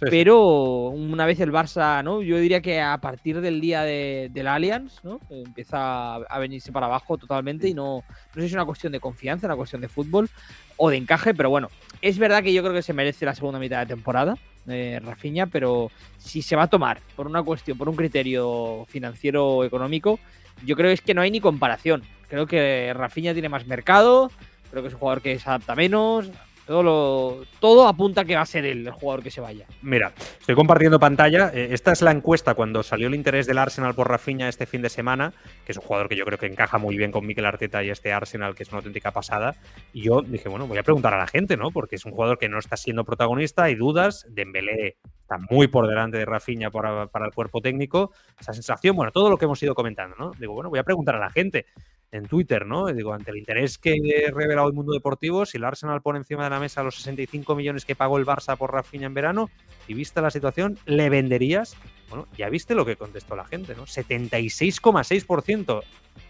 Pero 0.00 0.88
una 0.88 1.26
vez 1.26 1.40
el 1.40 1.52
Barça, 1.52 2.02
¿no? 2.02 2.22
Yo 2.22 2.38
diría 2.38 2.62
que 2.62 2.80
a 2.80 2.98
partir 2.98 3.40
del 3.40 3.60
día 3.60 3.82
de, 3.82 4.30
del 4.32 4.46
Allianz, 4.46 5.04
¿no? 5.04 5.20
Empieza 5.28 6.14
a 6.16 6.38
venirse 6.38 6.72
para 6.72 6.86
abajo 6.86 7.18
totalmente 7.18 7.68
y 7.68 7.74
no, 7.74 7.96
no 7.96 8.34
sé 8.34 8.40
si 8.40 8.46
es 8.46 8.52
una 8.52 8.64
cuestión 8.64 8.92
de 8.92 9.00
confianza, 9.00 9.46
una 9.46 9.56
cuestión 9.56 9.82
de 9.82 9.88
fútbol 9.88 10.30
o 10.76 10.88
de 10.88 10.96
encaje, 10.96 11.34
pero 11.34 11.50
bueno, 11.50 11.68
es 12.00 12.18
verdad 12.18 12.42
que 12.42 12.52
yo 12.52 12.62
creo 12.62 12.74
que 12.74 12.82
se 12.82 12.94
merece 12.94 13.26
la 13.26 13.34
segunda 13.34 13.58
mitad 13.58 13.80
de 13.80 13.86
temporada, 13.94 14.38
eh, 14.66 15.00
Rafinha, 15.02 15.46
pero 15.46 15.90
si 16.16 16.40
se 16.40 16.56
va 16.56 16.62
a 16.64 16.70
tomar 16.70 17.00
por 17.16 17.26
una 17.26 17.42
cuestión, 17.42 17.76
por 17.76 17.88
un 17.88 17.96
criterio 17.96 18.86
financiero 18.88 19.64
económico, 19.64 20.18
yo 20.64 20.76
creo 20.76 20.88
que 20.88 20.94
es 20.94 21.02
que 21.02 21.14
no 21.14 21.22
hay 21.22 21.30
ni 21.30 21.40
comparación. 21.40 22.02
Creo 22.28 22.46
que 22.46 22.92
Rafinha 22.94 23.32
tiene 23.32 23.48
más 23.48 23.66
mercado, 23.66 24.30
creo 24.70 24.82
que 24.82 24.88
es 24.88 24.94
un 24.94 25.00
jugador 25.00 25.22
que 25.22 25.38
se 25.38 25.48
adapta 25.48 25.74
menos, 25.74 26.30
todo, 26.70 27.42
todo 27.58 27.88
apunta 27.88 28.24
que 28.24 28.36
va 28.36 28.42
a 28.42 28.46
ser 28.46 28.64
él 28.64 28.86
el 28.86 28.92
jugador 28.92 29.24
que 29.24 29.32
se 29.32 29.40
vaya. 29.40 29.66
Mira, 29.82 30.12
estoy 30.38 30.54
compartiendo 30.54 31.00
pantalla. 31.00 31.50
Eh, 31.52 31.70
esta 31.72 31.90
es 31.90 32.00
la 32.00 32.12
encuesta 32.12 32.54
cuando 32.54 32.84
salió 32.84 33.08
el 33.08 33.16
interés 33.16 33.48
del 33.48 33.58
Arsenal 33.58 33.96
por 33.96 34.08
Rafinha 34.08 34.48
este 34.48 34.66
fin 34.66 34.80
de 34.80 34.88
semana, 34.88 35.32
que 35.66 35.72
es 35.72 35.78
un 35.78 35.82
jugador 35.82 36.08
que 36.08 36.14
yo 36.14 36.24
creo 36.24 36.38
que 36.38 36.46
encaja 36.46 36.78
muy 36.78 36.96
bien 36.96 37.10
con 37.10 37.26
Mikel 37.26 37.44
Arteta 37.44 37.82
y 37.82 37.90
este 37.90 38.12
Arsenal, 38.12 38.54
que 38.54 38.62
es 38.62 38.68
una 38.68 38.78
auténtica 38.78 39.10
pasada. 39.10 39.56
Y 39.92 40.02
yo 40.02 40.22
dije, 40.22 40.48
bueno, 40.48 40.68
voy 40.68 40.78
a 40.78 40.84
preguntar 40.84 41.12
a 41.12 41.18
la 41.18 41.26
gente, 41.26 41.56
¿no? 41.56 41.72
Porque 41.72 41.96
es 41.96 42.04
un 42.04 42.12
jugador 42.12 42.38
que 42.38 42.48
no 42.48 42.60
está 42.60 42.76
siendo 42.76 43.04
protagonista, 43.04 43.64
hay 43.64 43.74
dudas. 43.74 44.24
Dembélé 44.30 44.98
está 45.22 45.38
muy 45.50 45.66
por 45.66 45.88
delante 45.88 46.18
de 46.18 46.24
Rafinha 46.24 46.70
para, 46.70 47.08
para 47.08 47.26
el 47.26 47.32
cuerpo 47.32 47.60
técnico. 47.60 48.12
Esa 48.38 48.52
sensación, 48.52 48.94
bueno, 48.94 49.10
todo 49.10 49.28
lo 49.28 49.38
que 49.38 49.46
hemos 49.46 49.60
ido 49.60 49.74
comentando, 49.74 50.14
¿no? 50.16 50.30
Digo, 50.38 50.54
bueno, 50.54 50.70
voy 50.70 50.78
a 50.78 50.84
preguntar 50.84 51.16
a 51.16 51.18
la 51.18 51.30
gente 51.30 51.66
en 52.12 52.26
Twitter, 52.26 52.66
¿no? 52.66 52.86
digo, 52.86 53.12
ante 53.12 53.30
el 53.30 53.36
interés 53.36 53.78
que 53.78 53.94
he 53.94 54.30
revelado 54.30 54.66
el 54.66 54.74
mundo 54.74 54.92
deportivo, 54.92 55.46
si 55.46 55.58
el 55.58 55.64
Arsenal 55.64 56.02
pone 56.02 56.18
encima 56.18 56.44
de 56.44 56.50
la 56.50 56.58
mesa 56.58 56.82
los 56.82 56.96
65 56.96 57.54
millones 57.54 57.84
que 57.84 57.94
pagó 57.94 58.18
el 58.18 58.26
Barça 58.26 58.56
por 58.56 58.72
Rafinha 58.72 59.06
en 59.06 59.14
verano, 59.14 59.48
y 59.86 59.94
vista 59.94 60.20
la 60.20 60.30
situación, 60.30 60.78
¿le 60.86 61.08
venderías? 61.08 61.76
Bueno, 62.08 62.26
ya 62.36 62.48
viste 62.48 62.74
lo 62.74 62.84
que 62.84 62.96
contestó 62.96 63.36
la 63.36 63.44
gente, 63.44 63.74
¿no? 63.76 63.86
76,6% 63.86 65.82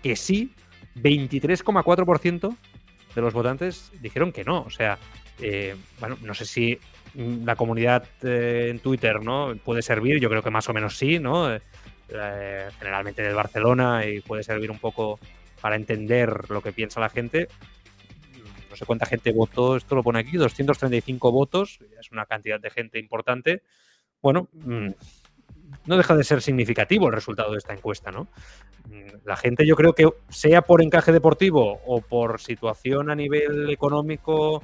que 0.03 0.17
sí, 0.17 0.53
23,4% 0.97 2.57
de 3.15 3.21
los 3.21 3.33
votantes 3.33 3.91
dijeron 4.01 4.33
que 4.33 4.45
no. 4.45 4.63
O 4.63 4.71
sea, 4.71 4.99
eh, 5.41 5.77
bueno, 5.99 6.19
no 6.23 6.35
sé 6.35 6.45
si 6.45 6.79
la 7.15 7.57
comunidad 7.57 8.05
eh, 8.23 8.69
en 8.71 8.79
Twitter, 8.79 9.23
¿no? 9.23 9.55
Puede 9.65 9.83
servir, 9.83 10.21
yo 10.21 10.29
creo 10.29 10.43
que 10.43 10.51
más 10.51 10.69
o 10.69 10.73
menos 10.73 10.97
sí, 10.97 11.19
¿no? 11.19 11.53
Eh, 11.53 11.61
generalmente 12.79 13.23
del 13.23 13.35
Barcelona 13.35 14.05
y 14.07 14.21
puede 14.21 14.43
servir 14.43 14.71
un 14.71 14.79
poco 14.79 15.21
para 15.61 15.77
entender 15.77 16.51
lo 16.51 16.63
que 16.63 16.73
piensa 16.73 17.01
la 17.01 17.09
gente. 17.09 17.49
No 18.71 18.77
sé 18.77 18.87
cuánta 18.87 19.07
gente 19.07 19.33
votó, 19.33 19.77
esto 19.77 19.95
lo 19.95 20.03
pone 20.03 20.21
aquí, 20.21 20.37
235 20.37 21.33
votos, 21.33 21.81
es 22.01 22.11
una 22.13 22.27
cantidad 22.27 22.61
de 22.61 22.71
gente 22.71 22.99
importante. 22.99 23.63
Bueno, 24.23 24.49
mm, 24.53 24.91
no 25.87 25.97
deja 25.97 26.15
de 26.17 26.25
ser 26.25 26.43
significativo 26.43 27.09
el 27.09 27.13
resultado 27.13 27.53
de 27.53 27.59
esta 27.59 27.73
encuesta, 27.73 28.11
¿no? 28.11 28.29
Mm, 28.89 29.27
la 29.27 29.37
gente 29.37 29.67
yo 29.67 29.77
creo 29.77 29.95
que 29.95 30.09
sea 30.29 30.63
por 30.63 30.83
encaje 30.83 31.13
deportivo 31.13 31.81
o 31.85 32.01
por 32.01 32.41
situación 32.41 33.11
a 33.11 33.15
nivel 33.15 33.71
económico 33.71 34.63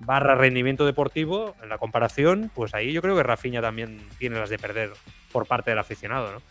barra 0.00 0.34
rendimiento 0.34 0.86
deportivo, 0.86 1.54
en 1.62 1.68
la 1.68 1.78
comparación, 1.78 2.50
pues 2.54 2.74
ahí 2.74 2.92
yo 2.92 3.02
creo 3.02 3.16
que 3.16 3.22
Rafinha 3.22 3.60
también 3.60 4.00
tiene 4.18 4.38
las 4.38 4.48
de 4.48 4.58
perder 4.58 4.92
por 5.30 5.46
parte 5.46 5.70
del 5.70 5.78
aficionado, 5.78 6.32
¿no? 6.32 6.42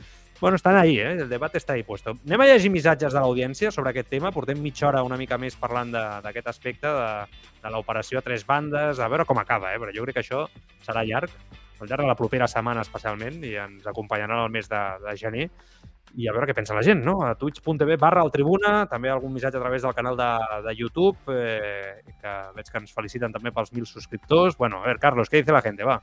Bueno, 0.42 0.56
estan 0.56 0.78
ahí, 0.78 0.98
eh? 0.98 1.12
el 1.20 1.28
debat 1.28 1.56
està 1.60 1.74
ahí 1.76 1.84
puesto. 1.84 2.14
Anem 2.24 2.46
a 2.46 2.46
llegir 2.48 2.70
missatges 2.72 3.12
de 3.12 3.20
l'audiència 3.20 3.74
sobre 3.76 3.92
aquest 3.92 4.08
tema. 4.08 4.32
Portem 4.32 4.62
mitja 4.64 4.88
hora 4.88 5.02
una 5.04 5.18
mica 5.20 5.36
més 5.38 5.58
parlant 5.60 5.92
d'aquest 5.92 6.48
aspecte, 6.48 6.88
de, 6.88 7.50
de 7.60 7.72
l'operació 7.74 8.22
a 8.22 8.24
tres 8.24 8.46
bandes, 8.48 9.02
a 9.04 9.10
veure 9.12 9.26
com 9.28 9.42
acaba, 9.42 9.74
eh? 9.76 9.82
però 9.84 9.92
jo 9.92 10.06
crec 10.08 10.16
que 10.16 10.24
això 10.24 10.46
serà 10.86 11.04
llarg, 11.04 11.34
al 11.82 11.92
llarg 11.92 12.06
de 12.06 12.08
la 12.08 12.16
propera 12.16 12.48
setmana 12.48 12.86
especialment, 12.88 13.44
i 13.44 13.58
ens 13.60 13.92
acompanyaran 13.92 14.46
el 14.46 14.56
mes 14.56 14.72
de, 14.72 14.84
de 15.04 15.18
gener 15.20 15.50
i 16.18 16.28
a 16.28 16.34
veure 16.34 16.48
què 16.50 16.56
pensa 16.58 16.76
la 16.78 16.84
gent, 16.86 17.04
no? 17.06 17.20
A 17.26 17.34
twitch.tv 17.40 17.98
barra 18.02 18.24
el 18.26 18.32
Tribuna, 18.34 18.86
també 18.90 19.12
algun 19.12 19.34
missatge 19.34 19.60
a 19.60 19.64
través 19.64 19.84
del 19.86 19.96
canal 19.98 20.18
de, 20.18 20.76
YouTube, 20.76 21.18
eh, 21.34 22.02
que 22.22 22.36
veig 22.56 22.72
que 22.72 22.82
ens 22.82 22.94
feliciten 22.96 23.34
també 23.34 23.52
pels 23.52 23.74
mil 23.74 23.86
suscriptors. 23.86 24.58
Bueno, 24.58 24.84
a 24.84 24.88
ver, 24.88 25.00
Carlos, 25.00 25.30
¿qué 25.30 25.38
dice 25.38 25.52
la 25.52 25.62
gente? 25.62 25.84
Va. 25.84 26.02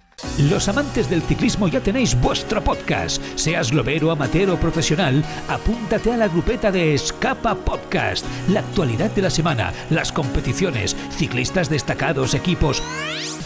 Los 0.50 0.68
amantes 0.68 1.10
del 1.10 1.22
ciclismo 1.22 1.68
ya 1.68 1.80
tenéis 1.80 2.18
vuestro 2.20 2.62
podcast. 2.62 3.22
Seas 3.36 3.72
globero, 3.72 4.10
amateur 4.10 4.50
o 4.50 4.56
profesional, 4.56 5.22
apúntate 5.48 6.12
a 6.12 6.16
la 6.16 6.28
grupeta 6.28 6.70
de 6.70 6.94
Escapa 6.94 7.54
Podcast. 7.54 8.26
La 8.50 8.60
actualidad 8.60 9.10
de 9.10 9.22
la 9.22 9.30
semana, 9.30 9.72
las 9.90 10.12
competiciones, 10.12 10.94
ciclistas 11.10 11.70
destacados, 11.70 12.34
equipos... 12.34 12.82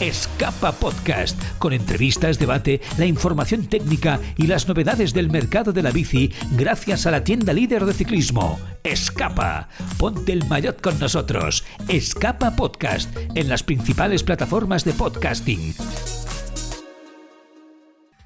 Escapa 0.00 0.72
Podcast, 0.72 1.38
con 1.58 1.74
entrevistas, 1.74 2.38
debate, 2.38 2.80
la 2.96 3.04
información 3.04 3.66
técnica 3.66 4.18
y 4.38 4.46
las 4.46 4.66
novedades 4.66 5.12
del 5.12 5.30
mercado 5.30 5.74
de 5.74 5.82
la 5.82 5.90
bici 5.90 6.32
gracias 6.52 7.06
a 7.06 7.10
la 7.10 7.22
tienda 7.22 7.52
líder 7.52 7.84
de 7.84 7.92
ciclismo. 7.92 8.58
Escapa. 8.82 9.68
Ponte 9.98 10.32
el 10.32 10.46
maillot 10.46 10.80
con 10.80 10.98
nosotros. 10.98 11.66
Escapa 11.86 12.56
Podcast 12.56 13.14
en 13.34 13.50
las 13.50 13.62
principales 13.62 14.22
plataformas 14.22 14.86
de 14.86 14.94
podcasting. 14.94 15.74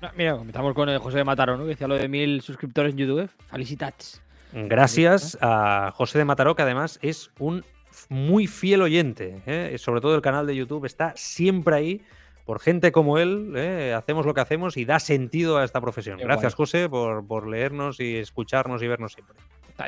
Ah, 0.00 0.12
mira, 0.16 0.36
comenzamos 0.36 0.74
con 0.74 0.88
el 0.88 0.98
José 1.00 1.18
de 1.18 1.24
Mataró, 1.24 1.56
¿no? 1.56 1.64
que 1.64 1.70
decía 1.70 1.88
lo 1.88 1.96
de 1.96 2.06
mil 2.06 2.40
suscriptores 2.40 2.92
en 2.92 2.98
YouTube. 2.98 3.28
Felicitats. 3.50 4.22
Gracias 4.52 5.36
a 5.40 5.92
José 5.96 6.18
de 6.18 6.24
Mataró, 6.24 6.54
que 6.54 6.62
además 6.62 7.00
es 7.02 7.32
un 7.40 7.64
muy 8.08 8.46
fiel 8.46 8.82
oyente, 8.82 9.42
¿eh? 9.46 9.76
sobre 9.78 10.00
todo 10.00 10.14
el 10.14 10.22
canal 10.22 10.46
de 10.46 10.56
YouTube 10.56 10.84
está 10.84 11.12
siempre 11.16 11.76
ahí. 11.76 12.02
Por 12.44 12.60
gente 12.60 12.92
como 12.92 13.16
él, 13.16 13.54
¿eh? 13.56 13.94
hacemos 13.96 14.26
lo 14.26 14.34
que 14.34 14.42
hacemos 14.42 14.76
y 14.76 14.84
da 14.84 15.00
sentido 15.00 15.56
a 15.56 15.64
esta 15.64 15.80
profesión. 15.80 16.18
Gracias, 16.18 16.54
José, 16.54 16.90
por, 16.90 17.48
leernos 17.48 18.00
y 18.00 18.16
escucharnos 18.16 18.82
y 18.82 18.86
vernos 18.86 19.14
siempre. 19.14 19.34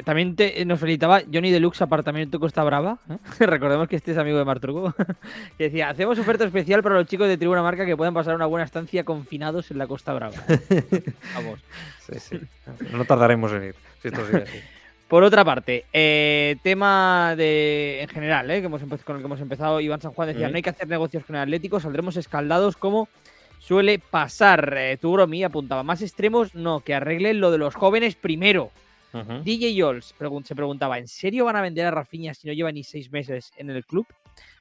También 0.05 0.35
nos 0.67 0.81
felicitaba 0.81 1.21
Johnny 1.33 1.53
Deluxe 1.53 1.83
Apartamento 1.83 2.41
Costa 2.41 2.65
Brava. 2.65 2.99
¿eh? 3.09 3.19
Recordemos 3.47 3.87
que 3.89 3.97
este 3.97 4.13
es 4.13 4.19
amigo 4.19 4.39
de 4.39 4.45
Martruco. 4.45 4.93
que 5.59 5.65
decía: 5.65 5.91
Hacemos 5.91 6.19
oferta 6.19 6.45
especial 6.45 6.83
para 6.83 6.97
los 6.97 7.07
chicos 7.07 7.29
de 7.29 7.37
Tribuna 7.37 7.63
Marca 7.63 7.87
que 7.87 7.97
puedan 7.97 8.15
pasar 8.15 8.35
una 8.35 8.47
buena 8.47 8.65
estancia 8.65 9.05
confinados 9.05 9.71
en 9.71 9.79
la 9.79 9.87
Costa 9.87 10.13
Brava. 10.15 10.35
Vamos. 11.35 11.61
Sí, 12.01 12.19
sí. 12.19 12.41
No 12.91 13.05
tardaremos 13.05 13.53
en 13.53 13.65
ir. 13.65 13.75
si 14.01 14.09
esto 14.09 14.27
sigue 14.27 14.43
así. 14.43 14.59
Por 15.09 15.23
otra 15.23 15.45
parte, 15.45 15.85
eh, 15.93 16.57
tema 16.65 17.35
de 17.37 18.03
en 18.03 18.09
general, 18.09 18.51
eh, 18.51 18.61
que 18.61 18.67
hemos 18.67 18.83
con 19.05 19.17
el 19.17 19.23
que 19.23 19.27
hemos 19.27 19.41
empezado, 19.41 19.81
Iván 19.81 20.01
San 20.01 20.13
Juan 20.13 20.29
decía, 20.29 20.49
no 20.51 20.57
hay 20.57 20.63
que 20.63 20.71
hacer 20.71 20.89
negocios 20.89 21.25
con 21.25 21.37
el 21.37 21.43
Atlético, 21.43 21.79
saldremos 21.79 22.17
escaldados 22.17 22.77
como 22.77 23.09
suele 23.61 24.01
pasar. 24.01 24.75
Eh, 24.77 24.97
tu 25.01 25.13
Gromi 25.13 25.45
apuntaba, 25.45 25.85
más 25.85 26.03
extremos, 26.03 26.57
no, 26.57 26.81
que 26.81 26.93
arreglen 26.95 27.41
lo 27.41 27.53
de 27.53 27.59
los 27.59 27.75
jóvenes 27.77 28.17
primero. 28.17 28.71
DJ 29.45 29.75
Yols 29.75 30.15
pregun- 30.19 30.45
se 30.45 30.55
preguntaba, 30.57 30.99
¿en 30.99 31.07
serio 31.09 31.45
van 31.45 31.57
a 31.57 31.63
vender 31.63 31.87
a 31.87 31.91
Rafinha 31.93 32.35
si 32.35 32.49
no 32.49 32.53
lleva 32.53 32.71
ni 32.73 32.83
seis 32.83 33.11
meses 33.13 33.53
en 33.57 33.71
el 33.71 33.85
club? 33.87 34.07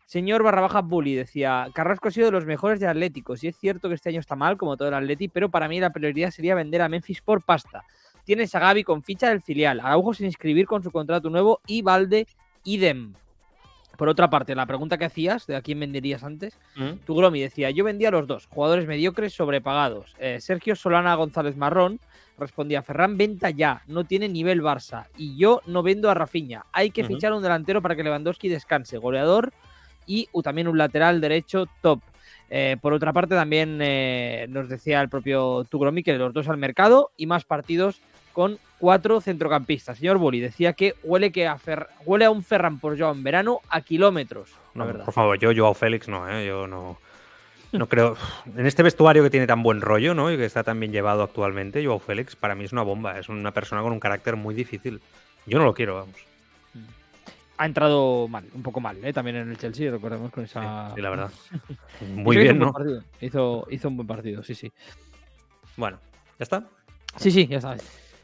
Señor 0.05 0.43
barra 0.43 0.61
baja 0.61 0.81
Bully 0.81 1.15
decía, 1.15 1.67
Carrasco 1.73 2.07
ha 2.09 2.11
sido 2.11 2.27
de 2.27 2.31
los 2.31 2.45
mejores 2.45 2.79
de 2.79 2.87
Atléticos 2.87 3.43
y 3.43 3.47
es 3.47 3.57
cierto 3.57 3.89
que 3.89 3.95
este 3.95 4.09
año 4.09 4.19
está 4.19 4.35
mal, 4.35 4.55
como 4.55 4.77
todo 4.77 4.87
el 4.89 4.93
Atleti, 4.93 5.27
pero 5.27 5.49
para 5.49 5.67
mí 5.67 5.79
la 5.79 5.89
prioridad 5.89 6.29
sería 6.29 6.53
vender 6.53 6.83
a 6.83 6.87
Memphis 6.89 7.21
por 7.21 7.41
pasta. 7.41 7.83
Tienes 8.25 8.53
a 8.55 8.59
Gaby 8.59 8.83
con 8.83 9.03
ficha 9.03 9.29
del 9.29 9.41
filial, 9.41 9.79
Araujo 9.79 10.13
sin 10.13 10.25
inscribir 10.25 10.65
con 10.65 10.83
su 10.83 10.91
contrato 10.91 11.29
nuevo 11.29 11.61
y 11.67 11.81
Valde 11.81 12.27
idem. 12.63 13.13
Por 13.97 14.09
otra 14.09 14.29
parte, 14.29 14.55
la 14.55 14.65
pregunta 14.65 14.97
que 14.97 15.05
hacías 15.05 15.47
de 15.47 15.55
a 15.55 15.61
quién 15.61 15.79
venderías 15.79 16.23
antes, 16.23 16.59
Mm. 16.75 17.05
tu 17.05 17.15
Gromi 17.15 17.39
decía, 17.39 17.69
yo 17.69 17.85
vendía 17.85 18.09
a 18.09 18.11
los 18.11 18.27
dos, 18.27 18.47
jugadores 18.47 18.87
mediocres 18.87 19.33
sobrepagados. 19.33 20.15
Eh, 20.19 20.41
Sergio 20.41 20.75
Solana 20.75 21.15
González 21.15 21.55
Marrón 21.55 22.01
respondía, 22.37 22.81
Ferran 22.81 23.17
venta 23.17 23.51
ya, 23.51 23.83
no 23.87 24.03
tiene 24.03 24.27
nivel 24.27 24.61
Barça. 24.61 25.05
Y 25.17 25.37
yo 25.37 25.61
no 25.65 25.81
vendo 25.81 26.09
a 26.09 26.13
Rafinha. 26.13 26.65
Hay 26.73 26.89
que 26.89 27.05
fichar 27.05 27.31
un 27.31 27.41
delantero 27.41 27.81
para 27.81 27.95
que 27.95 28.03
Lewandowski 28.03 28.49
descanse, 28.49 28.97
goleador 28.97 29.53
y 30.05 30.27
uh, 30.33 30.41
también 30.41 30.67
un 30.67 30.77
lateral 30.77 31.21
derecho 31.21 31.67
top. 31.81 32.01
Eh, 32.49 32.75
por 32.81 32.91
otra 32.91 33.13
parte, 33.13 33.33
también 33.33 33.79
eh, 33.81 34.45
nos 34.49 34.67
decía 34.67 34.99
el 35.01 35.09
propio 35.09 35.63
Tugromi 35.63 36.03
que 36.03 36.13
los 36.17 36.33
dos 36.33 36.49
al 36.49 36.57
mercado 36.57 37.11
y 37.15 37.25
más 37.27 37.45
partidos 37.45 38.01
con 38.35 38.59
cuatro 38.77 39.21
centrocampistas. 39.21 39.97
Señor 39.97 40.17
Boli 40.19 40.39
decía 40.41 40.73
que 40.73 40.93
huele, 41.03 41.31
que 41.31 41.47
a, 41.47 41.57
Fer- 41.57 41.87
huele 42.05 42.25
a 42.25 42.29
un 42.29 42.43
Ferran 42.43 42.79
por 42.79 42.99
Joao 42.99 43.13
en 43.13 43.23
verano 43.23 43.61
a 43.69 43.81
kilómetros. 43.81 44.51
No, 44.75 44.85
verdad. 44.85 45.05
por 45.05 45.13
favor, 45.13 45.39
yo, 45.39 45.51
Joao 45.55 45.73
Félix, 45.73 46.07
no, 46.09 46.29
¿eh? 46.29 46.45
Yo 46.45 46.67
no. 46.67 46.99
No 47.71 47.87
creo. 47.89 48.15
En 48.55 48.65
este 48.65 48.83
vestuario 48.83 49.23
que 49.23 49.29
tiene 49.29 49.47
tan 49.47 49.63
buen 49.63 49.81
rollo, 49.81 50.13
¿no? 50.13 50.31
Y 50.31 50.37
que 50.37 50.45
está 50.45 50.63
tan 50.63 50.79
bien 50.79 50.91
llevado 50.91 51.23
actualmente, 51.23 51.83
Joao 51.83 51.99
Félix 51.99 52.35
para 52.35 52.53
mí 52.55 52.63
es 52.65 52.71
una 52.73 52.83
bomba. 52.83 53.17
Es 53.17 53.27
una 53.29 53.51
persona 53.51 53.81
con 53.81 53.91
un 53.93 53.99
carácter 53.99 54.35
muy 54.35 54.53
difícil. 54.53 55.01
Yo 55.45 55.57
no 55.57 55.65
lo 55.65 55.73
quiero, 55.73 55.95
vamos. 55.95 56.15
ha 57.57 57.65
entrado 57.65 58.27
mal, 58.27 58.45
un 58.53 58.63
poco 58.63 58.81
mal, 58.81 58.97
¿eh? 59.03 59.13
también 59.13 59.37
en 59.37 59.49
el 59.49 59.57
Chelsea, 59.57 59.89
recordemos 59.89 60.29
con 60.31 60.43
esa. 60.43 60.93
Sí, 60.93 61.01
la 61.01 61.09
verdad. 61.09 61.31
Hizo- 62.01 62.05
Muy 62.15 62.35
hizo 62.35 62.43
bien, 62.43 62.53
un 62.55 62.59
buen 62.59 62.67
¿no? 62.67 62.73
partido. 62.73 63.03
Hizo, 63.21 63.67
hizo 63.71 63.87
un 63.87 63.95
buen 63.97 64.07
partido, 64.07 64.43
sí, 64.43 64.55
sí. 64.55 64.71
Bueno, 65.77 65.97
ya 66.39 66.43
está. 66.43 66.63
Sí, 67.17 67.31
sí, 67.31 67.47
ya 67.47 67.61
sabes. 67.61 67.83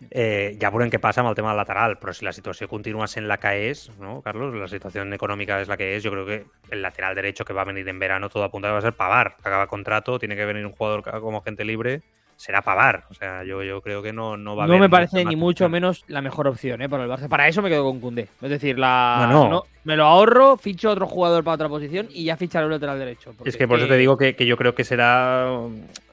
Eh, 0.09 0.57
ja 0.59 0.71
veurem 0.73 0.89
què 0.89 0.97
passa 0.99 1.21
amb 1.21 1.29
el 1.29 1.35
tema 1.37 1.51
del 1.53 1.57
lateral, 1.61 1.97
però 2.01 2.13
si 2.13 2.25
la 2.25 2.33
situació 2.33 2.67
continua 2.67 3.07
sent 3.07 3.27
la 3.29 3.37
que 3.37 3.69
és, 3.69 3.91
¿no, 3.99 4.21
Carlos? 4.21 4.53
La 4.55 4.67
situación 4.67 5.13
económica 5.13 5.61
es 5.61 5.67
la 5.67 5.77
que 5.77 5.95
es. 5.95 6.03
Yo 6.03 6.11
creo 6.11 6.25
que 6.25 6.45
el 6.71 6.81
lateral 6.81 7.13
derecho 7.15 7.45
que 7.45 7.53
va 7.53 7.61
a 7.61 7.65
venir 7.65 7.87
en 7.87 7.99
verano, 7.99 8.29
todo 8.29 8.43
apunta 8.43 8.67
que 8.67 8.73
va 8.73 8.79
a 8.79 8.81
ser 8.81 8.93
Pavar. 8.93 9.37
Acaba 9.43 9.67
contrato, 9.67 10.17
tiene 10.17 10.35
que 10.35 10.45
venir 10.45 10.65
un 10.65 10.71
jugador 10.71 11.03
como 11.21 11.41
gente 11.41 11.63
libre, 11.63 12.01
será 12.35 12.63
Pavar. 12.63 13.05
O 13.11 13.13
sea, 13.13 13.43
yo, 13.43 13.61
yo 13.61 13.81
creo 13.81 14.01
que 14.01 14.11
no, 14.11 14.37
no 14.37 14.55
va 14.55 14.63
a 14.63 14.67
No 14.67 14.73
haber 14.73 14.81
me 14.81 14.89
parece 14.89 15.23
ni 15.23 15.35
mucho 15.35 15.65
opción. 15.65 15.71
menos 15.71 16.03
la 16.07 16.21
mejor 16.21 16.47
opción 16.47 16.81
¿eh? 16.81 16.89
para 16.89 17.03
el 17.03 17.09
Barça. 17.09 17.29
Para 17.29 17.47
eso 17.47 17.61
me 17.61 17.69
quedo 17.69 17.83
con 17.83 17.99
Cundé. 17.99 18.27
Es 18.41 18.49
decir, 18.49 18.79
la... 18.79 19.27
No, 19.31 19.47
no. 19.47 19.63
me 19.83 19.95
lo 19.95 20.05
ahorro, 20.05 20.57
ficho 20.57 20.89
otro 20.89 21.05
jugador 21.05 21.43
para 21.43 21.55
otra 21.55 21.69
posición 21.69 22.07
y 22.11 22.23
ya 22.25 22.37
ficharé 22.37 22.65
un 22.65 22.71
lateral 22.71 22.97
derecho. 22.97 23.33
Es 23.45 23.55
que 23.55 23.67
por 23.67 23.77
eso 23.77 23.87
te 23.87 23.97
digo 23.97 24.17
que, 24.17 24.35
que 24.35 24.47
yo 24.47 24.57
creo 24.57 24.73
que 24.73 24.83
será 24.83 25.47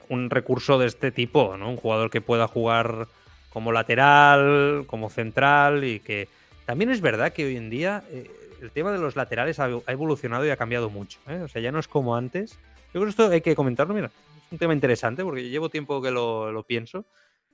un 0.09 0.29
recurso 0.29 0.77
de 0.77 0.85
este 0.87 1.11
tipo, 1.11 1.57
¿no? 1.57 1.69
Un 1.69 1.77
jugador 1.77 2.09
que 2.11 2.21
pueda 2.21 2.47
jugar 2.47 3.07
como 3.51 3.71
lateral, 3.71 4.85
como 4.87 5.09
central 5.09 5.83
y 5.83 5.99
que 5.99 6.27
también 6.65 6.91
es 6.91 7.01
verdad 7.01 7.33
que 7.33 7.45
hoy 7.45 7.57
en 7.57 7.69
día 7.69 8.03
eh, 8.11 8.29
el 8.61 8.71
tema 8.71 8.91
de 8.91 8.99
los 8.99 9.15
laterales 9.15 9.59
ha, 9.59 9.69
evolucionado 9.87 10.45
y 10.45 10.49
ha 10.49 10.57
cambiado 10.57 10.89
mucho. 10.89 11.19
¿eh? 11.27 11.41
O 11.43 11.47
sea, 11.47 11.61
ya 11.61 11.71
no 11.71 11.79
es 11.79 11.87
como 11.87 12.15
antes. 12.15 12.51
Yo 12.93 12.93
creo 12.93 13.05
que 13.05 13.09
esto 13.09 13.27
hay 13.29 13.41
que 13.41 13.55
comentarlo, 13.55 13.93
mira, 13.93 14.07
es 14.07 14.51
un 14.51 14.57
tema 14.57 14.73
interesante 14.73 15.23
porque 15.23 15.49
llevo 15.49 15.69
tiempo 15.69 16.01
que 16.01 16.11
lo, 16.11 16.63
pienso, 16.67 17.05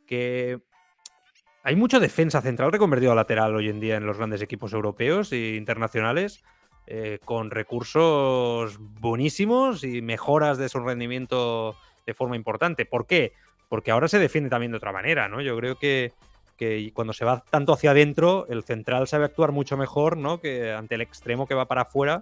que 0.05 0.59
hay 1.63 1.75
mucha 1.75 1.99
defensa 1.99 2.41
central 2.41 2.71
reconvertido 2.71 3.11
a 3.11 3.15
lateral 3.15 3.55
hoy 3.55 3.69
en 3.69 3.79
día 3.79 3.97
en 3.97 4.05
los 4.05 4.17
grandes 4.17 4.41
equipos 4.41 4.73
europeos 4.73 5.31
e 5.31 5.55
internacionales 5.55 6.43
eh, 6.87 7.19
con 7.25 7.51
recursos 7.51 8.77
buenísimos 8.79 9.83
y 9.83 10.01
mejoras 10.01 10.57
de 10.57 10.69
su 10.69 10.79
rendimiento 10.79 11.75
de 12.05 12.13
forma 12.13 12.35
importante. 12.35 12.85
¿Por 12.85 13.07
qué? 13.07 13.33
Porque 13.70 13.91
ahora 13.91 14.07
se 14.07 14.20
defiende 14.20 14.49
también 14.49 14.72
de 14.72 14.78
otra 14.78 14.91
manera, 14.91 15.28
¿no? 15.28 15.41
Yo 15.41 15.57
creo 15.57 15.76
que, 15.78 16.13
que 16.57 16.91
cuando 16.93 17.13
se 17.13 17.26
va 17.26 17.43
tanto 17.49 17.74
hacia 17.74 17.91
adentro, 17.91 18.45
el 18.49 18.63
central 18.63 19.07
sabe 19.07 19.26
actuar 19.26 19.51
mucho 19.51 19.76
mejor, 19.78 20.18
¿no? 20.18 20.39
Que 20.39 20.72
ante 20.72 20.95
el 20.95 21.01
extremo 21.01 21.47
que 21.47 21.55
va 21.55 21.66
para 21.66 21.82
afuera, 21.82 22.22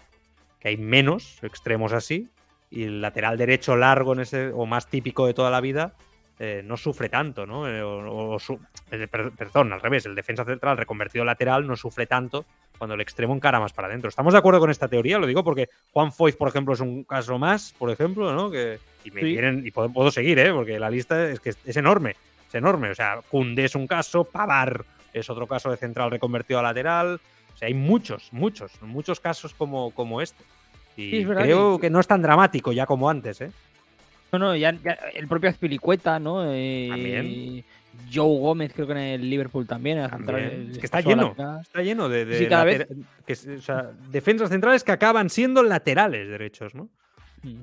que 0.59 0.69
hay 0.69 0.77
menos 0.77 1.43
extremos 1.43 1.91
así, 1.93 2.29
y 2.71 2.83
el 2.85 3.01
lateral 3.01 3.37
derecho 3.37 3.75
largo 3.75 4.13
en 4.13 4.21
ese, 4.21 4.47
o 4.53 4.65
más 4.65 4.87
típico 4.87 5.27
de 5.27 5.33
toda 5.33 5.51
la 5.51 5.61
vida, 5.61 5.93
eh, 6.39 6.61
no 6.65 6.77
sufre 6.77 7.09
tanto, 7.09 7.45
¿no? 7.45 7.67
Eh, 7.69 7.83
o- 7.83 8.39
su- 8.39 8.59
per- 8.89 9.31
perdón, 9.33 9.71
al 9.71 9.81
revés, 9.81 10.05
el 10.07 10.15
defensa 10.15 10.43
central 10.43 10.77
reconvertido 10.77 11.23
lateral 11.23 11.67
no 11.67 11.75
sufre 11.75 12.07
tanto 12.07 12.45
cuando 12.77 12.95
el 12.95 13.01
extremo 13.01 13.35
encara 13.35 13.59
más 13.59 13.71
para 13.71 13.87
adentro. 13.87 14.09
¿Estamos 14.09 14.33
de 14.33 14.39
acuerdo 14.39 14.59
con 14.59 14.71
esta 14.71 14.87
teoría? 14.87 15.19
Lo 15.19 15.27
digo 15.27 15.43
porque 15.43 15.69
Juan 15.91 16.11
Foyz, 16.11 16.35
por 16.35 16.47
ejemplo, 16.47 16.73
es 16.73 16.79
un 16.79 17.03
caso 17.03 17.37
más, 17.37 17.73
por 17.77 17.91
ejemplo, 17.91 18.33
¿no? 18.33 18.49
Que, 18.49 18.79
y 19.03 19.11
me 19.11 19.21
Sí. 19.21 19.27
vienen- 19.27 19.65
y 19.65 19.71
puedo, 19.71 19.91
puedo 19.91 20.11
seguir, 20.11 20.39
¿eh? 20.39 20.51
Porque 20.51 20.79
la 20.79 20.89
lista 20.89 21.29
es 21.29 21.39
que 21.39 21.49
es, 21.49 21.57
es 21.65 21.77
enorme, 21.77 22.15
es 22.47 22.55
enorme. 22.55 22.89
O 22.89 22.95
sea, 22.95 23.19
Koundé 23.29 23.65
es 23.65 23.75
un 23.75 23.87
caso, 23.87 24.23
Pavar 24.23 24.83
es 25.13 25.29
otro 25.29 25.47
caso 25.47 25.69
de 25.71 25.77
central 25.77 26.11
reconvertido 26.11 26.59
a 26.59 26.63
lateral. 26.63 27.19
O 27.53 27.57
sea, 27.57 27.67
hay 27.67 27.73
muchos, 27.73 28.29
muchos, 28.31 28.71
muchos 28.81 29.19
casos 29.19 29.53
como, 29.53 29.91
como 29.91 30.21
este. 30.21 30.43
Y 30.97 31.09
Sí, 31.09 31.17
es 31.19 31.27
verdad 31.27 31.43
creo 31.43 31.77
que- 31.77 31.87
que 31.87 31.89
no 31.89 31.99
es 31.99 32.07
tan 32.07 32.21
dramático 32.21 32.71
ya 32.71 32.85
como 32.85 33.09
antes, 33.09 33.41
¿eh? 33.41 33.51
No, 34.31 34.39
no, 34.39 34.55
ya, 34.55 34.71
ya 34.83 34.93
el 35.13 35.27
propio 35.27 35.49
Azpilicueta, 35.49 36.19
¿no? 36.19 36.43
Eh, 36.51 36.87
También. 36.89 37.63
Joe 38.11 38.39
Gómez, 38.39 38.73
creo 38.73 38.87
que 38.87 38.93
en 38.93 38.97
el 38.99 39.29
Liverpool 39.29 39.67
también. 39.67 39.99
central, 40.09 40.25
También. 40.25 40.71
Es 40.71 40.79
que 40.79 40.85
está 40.87 41.01
lleno. 41.01 41.35
Está 41.61 41.83
lleno 41.83 42.09
de, 42.09 42.25
de 42.25 42.39
Sí, 42.39 42.47
cada 42.47 42.65
later- 42.65 42.87
que 43.27 43.33
es- 43.33 43.45
o 43.47 43.61
sea, 43.61 43.91
defensas 44.09 44.49
centrales 44.49 44.83
que 44.83 44.91
acaban 44.91 45.29
siendo 45.29 45.61
laterales 45.61 46.27
derechos, 46.27 46.73
¿no? 46.73 46.89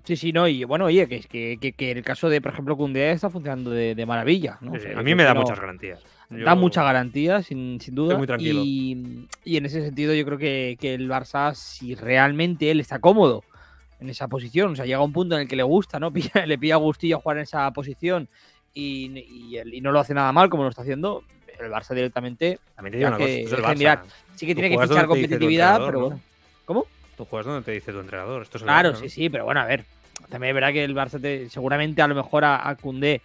Sí, 0.05 0.17
sí, 0.17 0.33
no, 0.33 0.47
y 0.47 0.65
bueno, 0.65 0.85
oye, 0.87 1.09
que, 1.09 1.17
es 1.17 1.27
que, 1.27 1.57
que, 1.61 1.73
que 1.73 1.91
el 1.93 2.03
caso 2.03 2.29
de, 2.29 2.41
por 2.43 2.53
ejemplo, 2.53 2.77
Cundé 2.77 3.13
está 3.13 3.31
funcionando 3.31 3.71
de, 3.71 3.95
de 3.95 4.07
maravilla, 4.07 4.59
¿no? 4.61 4.73
Sí, 4.73 4.77
O 4.77 4.81
sí, 4.81 4.87
sea, 4.89 4.99
a 4.99 5.03
mí 5.03 5.15
me 5.15 5.23
da 5.25 5.33
no- 5.33 5.41
muchas 5.41 5.59
garantías. 5.59 6.01
Da 6.29 6.37
Yo- 6.55 6.57
mucha 6.57 6.83
garantía, 6.85 7.43
sin, 7.43 7.81
sin 7.81 7.95
duda. 7.95 8.17
muy 8.19 8.27
tranquilo. 8.27 8.61
Y, 8.63 9.27
y 9.45 9.57
en 9.57 9.65
ese 9.67 9.83
sentido, 9.83 10.13
yo 10.15 10.25
creo 10.27 10.39
que, 10.39 10.77
que 10.79 10.93
el 10.95 11.09
Barça, 11.09 11.55
si 11.55 11.95
realmente 11.95 12.71
él 12.71 12.79
está 12.81 12.99
cómodo 12.99 13.43
en 14.01 14.11
esa 14.11 14.29
posición, 14.29 14.73
o 14.73 14.77
sea, 14.77 14.85
llega 14.85 14.99
a 14.99 15.03
un 15.03 15.13
punto 15.13 15.35
en 15.35 15.43
el 15.43 15.49
que 15.49 15.57
le 15.57 15.63
gusta, 15.63 15.99
¿no? 15.99 16.11
Pilla- 16.13 16.45
le 16.47 16.59
pilla 16.59 16.77
gustillo 16.77 17.19
jugar 17.21 17.39
en 17.39 17.43
esa 17.45 17.71
posición 17.73 18.29
y, 18.75 19.07
y, 19.19 19.59
y 19.77 19.81
no 19.81 19.93
lo 19.93 20.01
hace 20.01 20.13
nada 20.15 20.31
mal 20.33 20.51
como 20.51 20.63
lo 20.65 20.69
está 20.69 20.83
haciendo, 20.83 21.25
el 21.59 21.71
Barça 21.71 21.95
directamente 21.95 22.59
También 22.77 22.93
te 22.93 22.99
digo 22.99 23.09
una 23.09 23.17
que- 23.19 23.25
cosa, 23.25 23.35
es 23.35 23.53
el 23.53 23.65
Barça. 23.65 23.79
mirar. 23.79 24.03
sí 24.37 24.47
que 24.47 24.55
tiene 24.55 24.71
que 24.71 24.79
fichar 24.79 25.07
competitividad, 25.07 25.79
pero 25.85 25.93
¿no? 25.93 26.01
bueno. 26.07 26.21
¿Cómo? 26.67 26.87
Tú 27.21 27.27
juegas 27.27 27.45
donde 27.45 27.61
te 27.63 27.73
dice 27.73 27.93
tu 27.93 28.01
entrenador. 28.01 28.41
Esto 28.41 28.57
es 28.57 28.63
Claro, 28.65 28.93
Barça, 28.93 28.97
sí, 28.97 29.03
¿no? 29.05 29.11
sí, 29.11 29.29
pero 29.29 29.45
bueno, 29.45 29.61
a 29.61 29.67
ver. 29.67 29.85
También 30.31 30.53
es 30.53 30.55
verdad 30.55 30.73
que 30.73 30.83
el 30.85 30.95
Barça 30.95 31.21
te- 31.21 31.51
seguramente 31.51 32.01
a 32.01 32.09
lo 32.09 32.15
mejor 32.15 32.47
a, 32.47 32.67
a 32.67 32.77
Koundé 32.77 33.21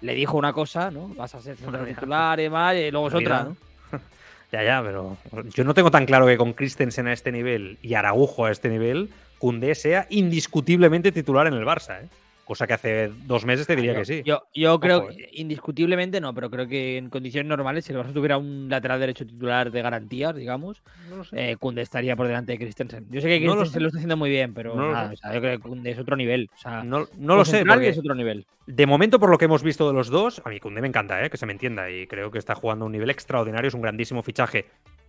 le 0.00 0.14
dijo 0.14 0.38
una 0.38 0.54
cosa, 0.54 0.90
¿no? 0.90 1.08
Vas 1.08 1.34
a 1.34 1.40
ser 1.42 1.54
ya. 1.72 1.84
titular 1.84 2.40
y 2.40 2.44
demás, 2.44 2.74
y 2.76 2.90
luego 2.90 3.08
es 3.08 3.14
otra. 3.14 3.48
Ya, 4.50 4.64
ya, 4.64 4.82
pero 4.82 5.18
yo 5.54 5.62
no 5.64 5.74
tengo 5.74 5.90
tan 5.90 6.06
claro 6.06 6.26
que 6.26 6.38
con 6.38 6.54
Christensen 6.54 7.06
a 7.06 7.12
este 7.12 7.30
nivel 7.30 7.76
y 7.82 7.92
Araujo 7.92 8.46
a 8.46 8.50
este 8.50 8.70
nivel, 8.70 9.10
Koundé 9.38 9.74
sea 9.74 10.06
indiscutiblemente 10.08 11.12
titular 11.12 11.46
en 11.48 11.52
el 11.52 11.66
Barça, 11.66 12.00
¿eh? 12.04 12.08
Cosa 12.48 12.66
que 12.66 12.72
hace 12.72 13.08
dos 13.26 13.44
meses 13.44 13.66
te 13.66 13.76
diría 13.76 13.92
yo, 13.92 13.98
que 13.98 14.04
sí. 14.06 14.22
Yo, 14.24 14.42
yo 14.54 14.80
creo 14.80 15.00
Ojo, 15.00 15.08
que 15.08 15.28
indiscutiblemente 15.34 16.18
no, 16.18 16.32
pero 16.32 16.48
creo 16.48 16.66
que 16.66 16.96
en 16.96 17.10
condiciones 17.10 17.46
normales, 17.46 17.84
si 17.84 17.92
el 17.92 17.98
Barça 17.98 18.14
tuviera 18.14 18.38
un 18.38 18.68
lateral 18.70 18.98
derecho 19.00 19.26
titular 19.26 19.70
de 19.70 19.82
garantías, 19.82 20.34
digamos, 20.34 20.82
No 21.10 21.24
sé. 21.24 21.50
eh, 21.50 21.56
Koundé 21.58 21.82
estaría 21.82 22.16
por 22.16 22.26
delante 22.26 22.52
de 22.52 22.58
Christensen. 22.58 23.06
Yo 23.10 23.20
sé 23.20 23.28
que 23.28 23.40
No 23.40 23.48
lo 23.54 23.60
Christensen 23.60 23.72
sé. 23.74 23.80
lo, 23.80 23.86
está 23.88 23.98
haciendo 23.98 24.16
muy 24.16 24.30
bien, 24.30 24.54
pero 24.54 24.74
No 24.74 24.86
lo 24.86 24.92
nada, 24.94 25.08
sé. 25.08 25.14
o 25.14 25.16
sea, 25.18 25.34
yo 25.34 25.40
creo 25.42 25.56
que 25.58 25.62
Koundé 25.68 25.90
es 25.90 25.98
otro 25.98 26.16
nivel. 26.16 26.48
O 26.54 26.58
sea, 26.58 26.82
No, 26.82 27.06
no 27.18 27.36
lo 27.36 27.44
sé, 27.44 27.66
porque 27.66 27.90
es 27.90 27.98
otro 27.98 28.14
nivel. 28.14 28.46
de 28.66 28.86
momento, 28.86 29.20
por 29.20 29.28
lo 29.28 29.36
que 29.36 29.44
hemos 29.44 29.62
visto 29.62 29.86
de 29.86 29.92
los 29.92 30.08
dos, 30.08 30.40
a 30.44 30.48
mí 30.48 30.58
Koundé 30.58 30.80
me 30.80 30.88
encanta, 30.88 31.22
¿eh? 31.22 31.28
que 31.28 31.36
se 31.36 31.44
me 31.44 31.52
entienda, 31.52 31.90
y 31.90 32.06
creo 32.06 32.30
que 32.30 32.38
está 32.38 32.54
jugando 32.54 32.84
a 32.84 32.86
un 32.86 32.92
nivel 32.92 33.10
extraordinario, 33.10 33.68
es 33.68 33.74
un 33.74 33.82
grandísimo 33.82 34.22
fichaje. 34.22 34.64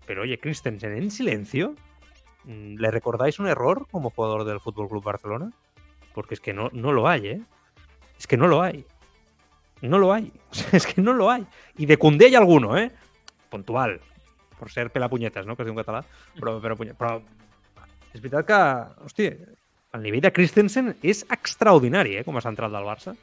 Pero 0.05 0.23
oye, 0.23 0.39
Christensen 0.39 0.91
en 0.97 1.09
silencio, 1.09 1.73
mm, 2.43 2.75
¿le 2.79 2.91
recordáis 2.91 3.39
un 3.39 3.47
error 3.47 3.87
como 3.91 4.09
jugador 4.09 4.43
del 4.43 4.59
Fútbol 4.59 4.89
Club 4.89 5.03
Barcelona? 5.05 5.51
Porque 6.19 6.33
es 6.33 6.41
que 6.41 6.51
no, 6.51 6.69
no 6.73 6.91
lo 6.91 7.07
hay, 7.07 7.27
¿eh? 7.27 7.41
Es 8.19 8.27
que 8.27 8.35
no 8.35 8.45
lo 8.47 8.61
hay. 8.61 8.83
No 9.81 9.97
lo 9.97 10.11
hay. 10.11 10.33
O 10.51 10.53
sea, 10.53 10.67
es 10.73 10.85
que 10.85 11.01
no 11.01 11.13
lo 11.13 11.31
hay. 11.31 11.45
Y 11.77 11.85
de 11.85 11.95
Koundé 11.95 12.25
hay 12.25 12.35
alguno, 12.35 12.77
¿eh? 12.77 12.91
Puntual. 13.49 14.01
Por 14.59 14.69
ser 14.69 14.91
pelapuñetes, 14.91 15.45
no? 15.45 15.55
Que 15.55 15.63
es 15.63 15.69
un 15.69 15.77
català. 15.77 16.03
Però, 16.35 16.59
però, 16.59 16.75
puny- 16.75 16.91
però 16.99 17.21
és 18.13 18.19
veritat 18.19 18.43
que, 18.49 18.59
hòstia, 19.05 19.37
el 19.95 20.01
nivell 20.03 20.19
de 20.25 20.33
Christensen 20.33 20.91
és 21.01 21.23
extraordinari, 21.31 22.17
eh? 22.19 22.25
Com 22.27 22.35
a 22.35 22.41
central 22.43 22.73
del 22.75 22.83
Barça. 22.83 23.15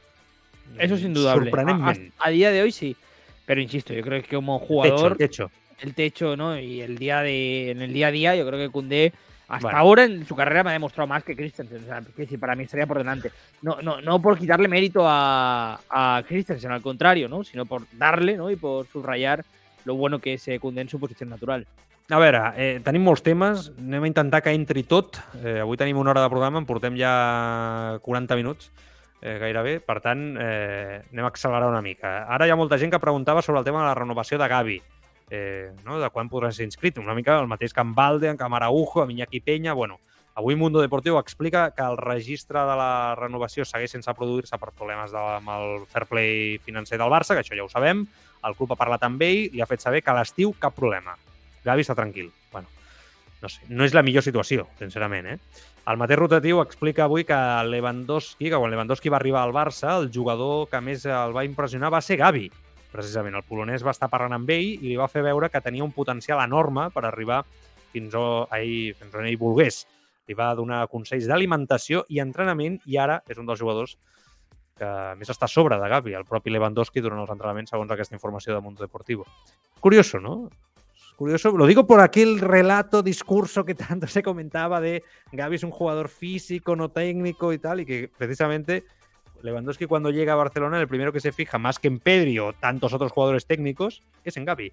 Eso 0.79 0.95
es 0.97 1.03
indudable. 1.05 1.51
A, 1.51 1.53
Sorprenentment. 1.53 2.15
a- 2.17 2.29
a 2.29 2.31
día 2.31 2.51
de 2.51 2.63
hoy 2.63 2.73
sí. 2.73 2.97
Pero 3.45 3.61
insisto, 3.61 3.93
yo 3.93 4.01
creo 4.03 4.23
que 4.23 4.35
como 4.37 4.59
jugador, 4.59 5.13
el 5.13 5.19
techo. 5.19 5.51
el 5.81 5.93
techo, 5.95 6.35
¿no? 6.39 6.59
Y 6.59 6.81
el 6.81 6.97
día 6.97 7.21
de, 7.21 7.73
en 7.73 7.83
el 7.83 7.93
día 7.93 8.07
a 8.07 8.11
día, 8.11 8.35
yo 8.35 8.47
creo 8.47 8.59
que 8.59 8.73
Koundé 8.73 9.13
hasta 9.49 9.69
Bueno. 9.69 9.79
ahora 9.79 10.05
en 10.05 10.27
su 10.27 10.35
carrera 10.35 10.65
me 10.65 10.71
ha 10.71 10.73
demostrado 10.75 11.07
más 11.07 11.23
que 11.23 11.37
Christensen. 11.37 11.83
O 11.85 11.87
sea, 11.87 12.01
quiero 12.01 12.15
decir, 12.17 12.41
para 12.41 12.55
mí 12.57 12.65
estaría 12.65 12.87
por 12.87 12.99
delante. 12.99 13.31
No, 13.63 13.79
no, 13.83 14.01
no 14.01 14.21
por 14.21 14.39
quitarle 14.39 14.69
mérito 14.69 15.03
a, 15.05 15.79
a 15.89 16.23
Christensen, 16.27 16.73
al 16.73 16.83
contrario, 16.83 17.29
¿no? 17.29 17.45
Sino 17.45 17.65
por 17.67 17.83
darle, 17.93 18.37
¿no? 18.37 18.51
Y 18.51 18.57
por 18.57 18.87
subrayar 18.87 19.45
lo 19.85 19.95
bueno 19.95 20.19
que 20.19 20.35
es 20.35 20.49
eh, 20.49 20.59
Koundé 20.59 20.81
en 20.81 20.89
su 20.89 20.99
posición 20.99 21.29
natural. 21.29 21.67
A 22.09 22.19
veure, 22.23 22.39
eh, 22.55 22.81
tenim 22.87 23.03
molts 23.03 23.25
temes, 23.27 23.73
anem 23.83 24.05
a 24.05 24.07
intentar 24.07 24.39
que 24.43 24.53
entri 24.55 24.85
tot. 24.87 25.17
Eh, 25.43 25.59
avui 25.59 25.75
tenim 25.79 25.99
una 25.99 26.13
hora 26.13 26.23
de 26.23 26.31
programa, 26.31 26.61
en 26.63 26.67
portem 26.67 26.95
ja 26.95 27.99
40 28.03 28.37
minuts 28.39 28.69
eh, 29.23 29.39
gairebé, 29.43 29.81
per 29.83 29.97
tant, 30.05 30.23
eh, 30.39 31.01
anem 31.11 31.25
a 31.27 31.33
accelerar 31.33 31.67
una 31.67 31.83
mica. 31.83 32.13
Ara 32.31 32.47
hi 32.47 32.55
ha 32.55 32.59
molta 32.59 32.79
gent 32.79 32.93
que 32.95 33.01
preguntava 33.03 33.43
sobre 33.43 33.59
el 33.59 33.67
tema 33.67 33.81
de 33.83 33.89
la 33.89 33.97
renovació 33.99 34.39
de 34.39 34.47
Gavi, 34.47 34.77
eh, 35.31 35.73
no? 35.85 36.01
de 36.01 36.11
quan 36.11 36.31
podrà 36.33 36.53
ser 36.53 36.67
inscrit, 36.69 36.99
una 36.99 37.15
mica 37.15 37.39
el 37.41 37.49
mateix 37.51 37.75
que 37.75 37.83
en 37.85 37.95
Valde, 37.95 38.29
en 38.31 38.37
Camaraujo, 38.41 39.03
amb 39.03 39.15
Iñaki 39.15 39.41
Peña, 39.41 39.75
bueno, 39.75 40.01
Avui 40.37 40.53
Mundo 40.55 40.83
Deportiu 40.83 41.17
explica 41.17 41.71
que 41.73 41.81
el 41.81 41.97
registre 41.97 42.61
de 42.61 42.75
la 42.77 43.15
renovació 43.17 43.65
segueix 43.65 43.95
sense 43.95 44.13
produir-se 44.13 44.59
per 44.61 44.75
problemes 44.77 45.09
de, 45.09 45.17
amb 45.17 45.49
el 45.55 45.87
fair 45.89 46.05
play 46.11 46.59
financer 46.61 46.99
del 47.01 47.09
Barça, 47.09 47.33
que 47.33 47.41
això 47.41 47.57
ja 47.57 47.65
ho 47.65 47.71
sabem. 47.73 48.03
El 48.45 48.57
club 48.59 48.75
ha 48.75 48.77
parlat 48.77 49.07
amb 49.09 49.25
ell, 49.25 49.47
li 49.55 49.65
ha 49.65 49.69
fet 49.71 49.81
saber 49.81 50.03
que 50.05 50.13
a 50.13 50.17
l'estiu 50.19 50.53
cap 50.61 50.77
problema. 50.77 51.17
Gavi 51.65 51.87
està 51.87 51.97
tranquil. 51.97 52.29
Bueno, 52.53 52.69
no 53.41 53.49
sé, 53.49 53.65
no 53.73 53.89
és 53.89 53.97
la 53.97 54.05
millor 54.05 54.27
situació, 54.29 54.69
sincerament, 54.77 55.33
eh? 55.33 55.65
El 55.89 55.97
mateix 55.97 56.21
rotatiu 56.21 56.61
explica 56.61 57.07
avui 57.07 57.25
que 57.25 57.41
Lewandowski, 57.73 58.51
que 58.51 58.61
quan 58.61 58.77
Lewandowski 58.77 59.09
va 59.09 59.17
arribar 59.23 59.47
al 59.47 59.57
Barça, 59.57 59.97
el 59.97 60.11
jugador 60.13 60.67
que 60.69 60.85
més 60.85 61.09
el 61.09 61.33
va 61.33 61.49
impressionar 61.49 61.95
va 61.97 62.05
ser 62.05 62.21
Gavi. 62.21 62.51
Precisament, 62.97 63.37
el 63.37 63.45
polonès 63.45 63.85
va 63.85 63.93
estar 63.93 64.09
parlant 64.09 64.33
amb 64.33 64.51
ell 64.55 64.71
i 64.73 64.89
li 64.89 64.97
va 64.97 65.11
fer 65.13 65.21
veure 65.27 65.51
que 65.53 65.61
tenia 65.61 65.85
un 65.85 65.93
potencial 65.93 66.41
enorme 66.41 66.89
per 66.95 67.05
arribar 67.05 67.43
fins 67.93 68.17
on 68.17 68.49
ell, 68.57 68.95
fins 68.97 69.15
on 69.15 69.29
ell 69.29 69.37
volgués. 69.41 69.83
Li 70.27 70.35
va 70.35 70.55
donar 70.57 70.87
consells 70.89 71.29
d'alimentació 71.29 72.07
i 72.09 72.23
entrenament 72.25 72.81
i 72.89 72.97
ara 72.97 73.21
és 73.29 73.37
un 73.37 73.47
dels 73.47 73.61
jugadors 73.61 73.99
que 74.77 74.89
més 75.17 75.29
està 75.33 75.45
a 75.45 75.53
sobre 75.53 75.77
de 75.81 75.89
Gavi, 75.89 76.15
el 76.17 76.25
propi 76.29 76.53
Lewandowski 76.53 77.01
durant 77.05 77.21
els 77.23 77.33
entrenaments, 77.33 77.73
segons 77.73 77.93
aquesta 77.93 78.17
informació 78.17 78.55
de 78.55 78.61
Mundo 78.65 78.85
Deportivo. 78.85 79.25
Curioso, 79.81 80.21
¿no? 80.21 80.49
Curioso, 81.17 81.51
lo 81.53 81.67
digo 81.67 81.87
por 81.87 82.01
aquel 82.01 82.41
relato, 82.41 83.03
discurso 83.03 83.65
que 83.65 83.75
tanto 83.75 84.07
se 84.07 84.23
comentaba 84.23 84.83
de 84.83 85.03
Gavi 85.33 85.57
es 85.57 85.63
un 85.63 85.71
jugador 85.71 86.09
físico, 86.09 86.77
no 86.77 86.91
técnico 86.91 87.55
y 87.55 87.59
tal, 87.59 87.81
y 87.81 87.87
que 87.87 88.11
precisamente 88.19 88.85
Lewandowski 89.47 89.87
cuando 89.87 90.11
llega 90.11 90.35
a 90.35 90.37
Barcelona, 90.37 90.79
el 90.81 90.89
primero 90.89 91.13
que 91.13 91.21
se 91.21 91.33
fija, 91.33 91.57
más 91.59 91.79
que 91.79 91.89
en 91.89 91.99
Pedri 92.01 92.39
o 92.39 92.53
tantos 92.53 92.93
otros 92.93 93.13
jugadores 93.13 93.47
técnicos, 93.47 94.03
es 94.25 94.37
en 94.37 94.45
Gavi. 94.45 94.73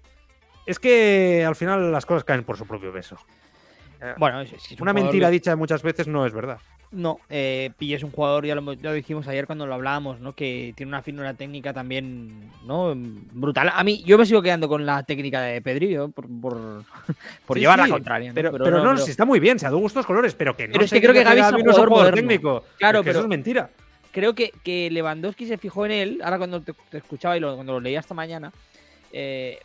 Es 0.66 0.78
que 0.78 1.44
al 1.46 1.56
final 1.56 1.90
las 1.92 2.04
cosas 2.06 2.24
caen 2.24 2.44
por 2.44 2.56
su 2.58 2.66
propio 2.66 2.92
peso. 2.92 3.16
Bueno, 4.18 4.42
es, 4.42 4.52
es 4.52 4.70
un 4.72 4.82
Una 4.82 4.92
jugador 4.92 4.94
mentira 4.94 5.28
que- 5.28 5.32
dicha 5.32 5.56
muchas 5.56 5.82
veces 5.82 6.06
no 6.08 6.26
es 6.26 6.32
verdad. 6.34 6.58
No, 6.92 7.18
eh, 7.28 7.70
Pille 7.76 7.96
es 7.96 8.04
un 8.04 8.12
jugador, 8.12 8.46
ya 8.46 8.54
lo, 8.54 8.60
hemos- 8.60 8.76
ya 8.80 8.90
lo 8.90 8.94
dijimos 8.94 9.26
ayer 9.26 9.46
cuando 9.46 9.66
lo 9.66 9.74
hablábamos, 9.74 10.20
¿no? 10.20 10.32
Que 10.34 10.72
tiene 10.76 10.90
una 10.90 11.02
finura 11.02 11.34
técnica 11.34 11.72
también, 11.72 12.50
¿no? 12.66 12.92
Brutal. 12.94 13.72
A 13.74 13.82
mí, 13.82 14.02
yo 14.04 14.16
me 14.16 14.26
sigo 14.26 14.42
quedando 14.42 14.68
con 14.68 14.86
la 14.86 15.02
técnica 15.02 15.40
de 15.40 15.60
Pedri, 15.60 15.90
yo, 15.90 16.10
por, 16.10 16.26
por, 16.40 16.54
por 17.46 17.56
Sí, 17.56 17.60
llevar 17.62 17.80
sí, 17.82 17.88
la 17.88 17.94
contraria. 17.94 18.28
¿no? 18.28 18.34
Pero, 18.34 18.52
pero, 18.52 18.84
no, 18.84 18.96
si 18.98 19.10
está 19.10 19.24
muy 19.24 19.40
bien, 19.40 19.58
se 19.58 19.66
ha 19.66 19.70
dado 19.70 19.78
gustos 19.80 20.06
colores, 20.06 20.34
pero 20.34 20.54
que 20.56 20.68
no 20.68 20.72
Pero 20.74 20.84
es 20.84 20.90
que 20.92 21.00
creo 21.00 21.12
que 21.14 21.24
Gavi 21.24 21.40
es 21.40 21.52
un 21.52 21.62
jugador 21.62 22.14
técnico. 22.14 22.64
Claro, 22.78 23.00
Es 23.00 23.04
que 23.04 23.08
pero- 23.10 23.18
eso 23.20 23.24
es 23.26 23.28
mentira. 23.30 23.70
Creo 24.14 24.34
que, 24.34 24.52
que 24.62 24.88
Lewandowski 24.90 25.46
se 25.46 25.58
fijó 25.58 25.84
en 25.84 25.92
él, 25.92 26.20
ahora 26.24 26.38
cuando 26.38 26.62
te, 26.62 26.72
te 26.88 26.98
escuchaba 26.98 27.36
y 27.36 27.40
lo- 27.40 27.56
cuando 27.56 27.72
lo 27.74 27.80
leía 27.80 27.98
esta 28.00 28.14
mañana, 28.14 28.52
eh, 29.12 29.58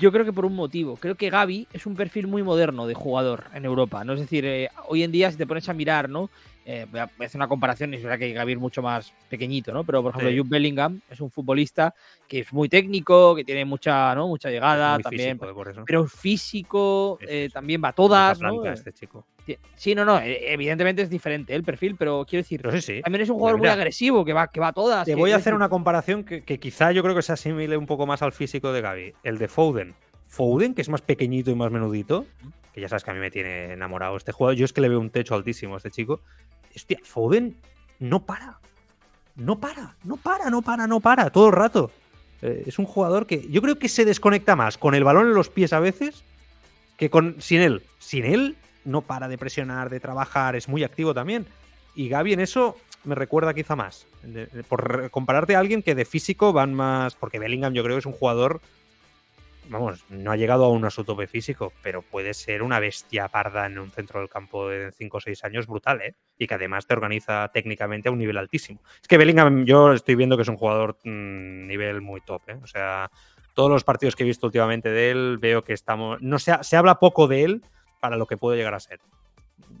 yo 0.00 0.10
creo 0.10 0.24
que 0.24 0.32
por 0.32 0.44
un 0.46 0.54
motivo. 0.56 0.96
Creo 0.96 1.14
que 1.14 1.30
Gavi 1.30 1.68
es 1.72 1.86
un 1.86 1.94
perfil 1.94 2.26
muy 2.26 2.42
moderno 2.42 2.86
de 2.86 2.94
jugador 2.94 3.44
en 3.54 3.64
Europa, 3.64 4.02
¿no? 4.04 4.14
Es 4.14 4.20
decir, 4.20 4.44
eh, 4.44 4.68
hoy 4.88 5.02
en 5.04 5.12
día 5.12 5.30
si 5.30 5.36
te 5.36 5.46
pones 5.46 5.68
a 5.68 5.74
mirar, 5.74 6.08
¿no? 6.08 6.28
Eh, 6.64 6.86
voy 6.90 6.98
a 7.00 7.04
hacer 7.20 7.38
una 7.38 7.46
comparación, 7.46 7.92
y 7.94 7.96
es 7.98 8.02
verdad 8.02 8.18
que 8.18 8.32
Gavi 8.32 8.52
es 8.54 8.58
mucho 8.58 8.82
más 8.82 9.12
pequeñito, 9.28 9.72
¿no? 9.72 9.84
Pero, 9.84 10.02
por 10.02 10.10
ejemplo, 10.10 10.30
Sí. 10.30 10.38
Jude 10.38 10.48
Bellingham 10.50 11.00
es 11.08 11.20
un 11.20 11.30
futbolista 11.30 11.94
que 12.26 12.40
es 12.40 12.52
muy 12.52 12.68
técnico, 12.68 13.36
que 13.36 13.44
tiene 13.44 13.64
mucha, 13.64 14.12
¿no? 14.16 14.26
Mucha 14.26 14.50
llegada, 14.50 14.98
también, 14.98 15.38
físico, 15.38 15.70
eh, 15.70 15.82
pero 15.86 16.06
físico, 16.08 17.18
Sí, 17.20 17.26
sí, 17.26 17.32
eh, 17.32 17.48
también 17.52 17.80
va 17.84 17.88
a 17.88 17.92
todas, 17.92 18.40
¿no? 18.40 18.64
Este 18.72 18.92
chico. 18.92 19.24
Sí, 19.74 19.94
no, 19.94 20.04
no, 20.04 20.18
eh, 20.18 20.52
evidentemente 20.52 21.02
es 21.02 21.10
diferente 21.10 21.54
el 21.54 21.62
perfil, 21.62 21.96
pero 21.96 22.24
quiero 22.28 22.42
decir, 22.42 22.60
Pero 22.62 22.72
sí, 22.72 22.80
sí. 22.80 23.02
también 23.02 23.22
es 23.22 23.30
un 23.30 23.36
jugador 23.36 23.58
muy 23.58 23.68
agresivo, 23.68 24.24
que 24.24 24.32
va, 24.32 24.48
que 24.48 24.60
va 24.60 24.68
a 24.68 24.72
todas. 24.72 25.06
Te 25.06 25.14
voy 25.14 25.30
a 25.32 25.36
hacer 25.36 25.52
decir, 25.52 25.54
una 25.54 25.68
comparación 25.68 26.24
que, 26.24 26.42
que 26.42 26.58
quizá 26.58 26.92
yo 26.92 27.02
creo 27.02 27.14
que 27.14 27.22
se 27.22 27.32
asimile 27.32 27.76
un 27.76 27.86
poco 27.86 28.06
más 28.06 28.22
al 28.22 28.32
físico 28.32 28.72
de 28.72 28.80
Gavi. 28.80 29.12
El 29.22 29.38
de 29.38 29.48
Foden. 29.48 29.94
Foden, 30.26 30.74
que 30.74 30.82
es 30.82 30.88
más 30.88 31.02
pequeñito 31.02 31.50
y 31.50 31.54
más 31.54 31.70
menudito, 31.70 32.26
que 32.72 32.80
ya 32.80 32.88
sabes 32.88 33.04
que 33.04 33.10
a 33.10 33.14
mí 33.14 33.20
me 33.20 33.30
tiene 33.30 33.72
enamorado 33.72 34.16
este 34.16 34.32
jugador. 34.32 34.56
Yo 34.56 34.64
es 34.64 34.72
que 34.72 34.80
le 34.80 34.88
veo 34.88 35.00
un 35.00 35.10
techo 35.10 35.34
altísimo 35.34 35.74
a 35.74 35.76
este 35.78 35.90
chico. 35.90 36.20
Hostia, 36.74 36.98
Foden 37.04 37.56
no 37.98 38.24
para. 38.24 38.58
No 39.36 39.58
para, 39.58 39.94
no 40.04 40.16
para, 40.16 40.50
no 40.50 40.62
para, 40.62 40.86
no 40.86 41.00
para, 41.00 41.30
todo 41.30 41.48
el 41.48 41.52
rato. 41.52 41.90
Eh, 42.42 42.64
es 42.66 42.78
un 42.78 42.86
jugador 42.86 43.26
que 43.26 43.46
yo 43.48 43.60
creo 43.62 43.78
que 43.78 43.88
se 43.88 44.04
desconecta 44.04 44.56
más 44.56 44.78
con 44.78 44.94
el 44.94 45.04
balón 45.04 45.26
en 45.28 45.34
los 45.34 45.48
pies 45.50 45.72
a 45.72 45.80
veces 45.80 46.24
que 46.96 47.10
con 47.10 47.36
sin 47.38 47.60
él. 47.60 47.82
Sin 47.98 48.24
él 48.24 48.56
no 48.86 49.02
para 49.02 49.28
de 49.28 49.36
presionar, 49.36 49.90
de 49.90 50.00
trabajar, 50.00 50.56
es 50.56 50.68
muy 50.68 50.82
activo 50.84 51.12
también. 51.12 51.46
Y 51.94 52.08
Gaby 52.08 52.32
en 52.34 52.40
eso 52.40 52.76
me 53.04 53.14
recuerda 53.14 53.52
quizá 53.54 53.76
más. 53.76 54.06
De- 54.22 54.46
de- 54.46 54.64
por 54.64 55.10
compararte 55.10 55.54
a 55.56 55.58
alguien 55.60 55.82
que 55.82 55.94
de 55.94 56.04
físico 56.04 56.52
van 56.52 56.72
más. 56.74 57.14
Porque 57.14 57.38
Bellingham 57.38 57.72
yo 57.74 57.82
creo 57.82 57.96
que 57.96 58.00
es 58.00 58.06
un 58.06 58.12
jugador. 58.12 58.60
Vamos, 59.68 60.04
no 60.10 60.30
ha 60.30 60.36
llegado 60.36 60.64
aún 60.64 60.84
a 60.84 60.90
su 60.90 61.02
tope 61.02 61.26
físico, 61.26 61.72
pero 61.82 62.00
puede 62.02 62.34
ser 62.34 62.62
una 62.62 62.78
bestia 62.78 63.26
parda 63.26 63.66
en 63.66 63.78
un 63.80 63.90
centro 63.90 64.20
del 64.20 64.28
campo 64.28 64.68
de 64.68 64.92
5 64.92 65.16
o 65.16 65.20
6 65.20 65.42
años 65.42 65.66
brutal, 65.66 66.00
¿eh? 66.02 66.14
Y 66.38 66.46
que 66.46 66.54
además 66.54 66.86
te 66.86 66.94
organiza 66.94 67.50
técnicamente 67.52 68.08
a 68.08 68.12
un 68.12 68.18
nivel 68.18 68.36
altísimo. 68.38 68.80
Es 69.02 69.08
que 69.08 69.18
Bellingham, 69.18 69.64
yo 69.64 69.92
estoy 69.92 70.14
viendo 70.14 70.36
que 70.36 70.42
es 70.42 70.48
un 70.48 70.56
jugador 70.56 70.96
mm, 71.02 71.66
nivel 71.66 72.00
muy 72.00 72.20
top, 72.20 72.48
¿eh? 72.48 72.58
O 72.62 72.66
sea, 72.68 73.10
todos 73.54 73.68
los 73.68 73.82
partidos 73.82 74.14
que 74.14 74.22
he 74.22 74.26
visto 74.26 74.46
últimamente 74.46 74.88
de 74.90 75.10
él, 75.10 75.38
veo 75.40 75.64
que 75.64 75.72
estamos. 75.72 76.22
No 76.22 76.38
se, 76.38 76.52
se 76.62 76.76
habla 76.76 77.00
poco 77.00 77.26
de 77.26 77.42
él 77.42 77.62
para 78.06 78.16
lo 78.16 78.26
que 78.26 78.36
puede 78.36 78.56
llegar 78.56 78.74
a 78.74 78.80
ser. 78.80 79.00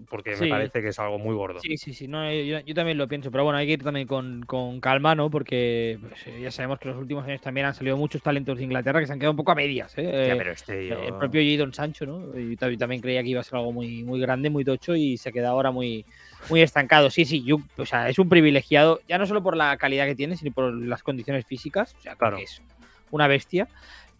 Porque 0.08 0.36
Sí. 0.36 0.44
me 0.44 0.50
parece 0.50 0.82
que 0.82 0.88
es 0.88 0.98
algo 0.98 1.18
muy 1.18 1.34
gordo. 1.34 1.60
Sí, 1.60 1.76
sí, 1.76 1.92
sí, 1.92 2.08
no, 2.08 2.24
eh, 2.28 2.46
yo, 2.46 2.60
yo 2.60 2.74
también 2.74 2.96
lo 2.98 3.06
pienso, 3.08 3.30
pero 3.30 3.44
bueno, 3.44 3.58
hay 3.58 3.66
que 3.66 3.72
ir 3.74 3.82
también 3.84 4.06
con, 4.06 4.44
con 4.46 4.80
calma, 4.80 5.14
¿no? 5.14 5.30
Porque 5.30 5.98
pues, 6.00 6.26
eh, 6.28 6.40
ya 6.40 6.50
sabemos 6.50 6.78
que 6.78 6.88
en 6.88 6.94
los 6.94 7.02
últimos 7.02 7.24
años 7.24 7.40
también 7.40 7.66
han 7.66 7.74
salido 7.74 7.96
muchos 7.96 8.22
talentos 8.22 8.56
de 8.58 8.64
Inglaterra 8.64 9.00
que 9.00 9.06
se 9.06 9.12
han 9.12 9.18
quedado 9.18 9.32
un 9.32 9.36
poco 9.36 9.52
a 9.52 9.54
medias, 9.54 9.92
¿eh? 9.96 10.26
Ya, 10.28 10.36
pero 10.36 10.52
este 10.52 10.88
yo- 10.88 11.02
El 11.02 11.14
propio 11.14 11.40
Jadon 11.42 11.72
Sancho, 11.74 12.06
¿no? 12.06 12.34
Yo 12.36 12.78
también, 12.78 13.00
creía 13.00 13.22
que 13.22 13.28
iba 13.30 13.40
a 13.40 13.44
ser 13.44 13.56
algo 13.56 13.72
muy, 13.72 14.02
muy 14.04 14.20
grande, 14.20 14.48
muy 14.50 14.64
tocho 14.64 14.94
y 14.96 15.16
se 15.18 15.32
queda 15.32 15.48
ahora 15.50 15.70
muy, 15.70 16.04
muy 16.50 16.62
estancado. 16.62 17.10
Sí, 17.10 17.24
sí, 17.24 17.42
yo, 17.44 17.58
o 17.76 17.86
sea, 17.86 18.08
es 18.08 18.18
un 18.18 18.28
privilegiado, 18.28 19.00
ya 19.08 19.18
no 19.18 19.26
solo 19.26 19.42
por 19.42 19.56
la 19.56 19.76
calidad 19.76 20.06
que 20.06 20.14
tiene, 20.14 20.36
sino 20.36 20.52
por 20.52 20.72
las 20.72 21.02
condiciones 21.02 21.44
físicas. 21.46 21.94
O 21.98 22.00
sea, 22.02 22.16
Claro. 22.16 22.36
que 22.38 22.44
es 22.44 22.62
una 23.10 23.26
bestia. 23.28 23.68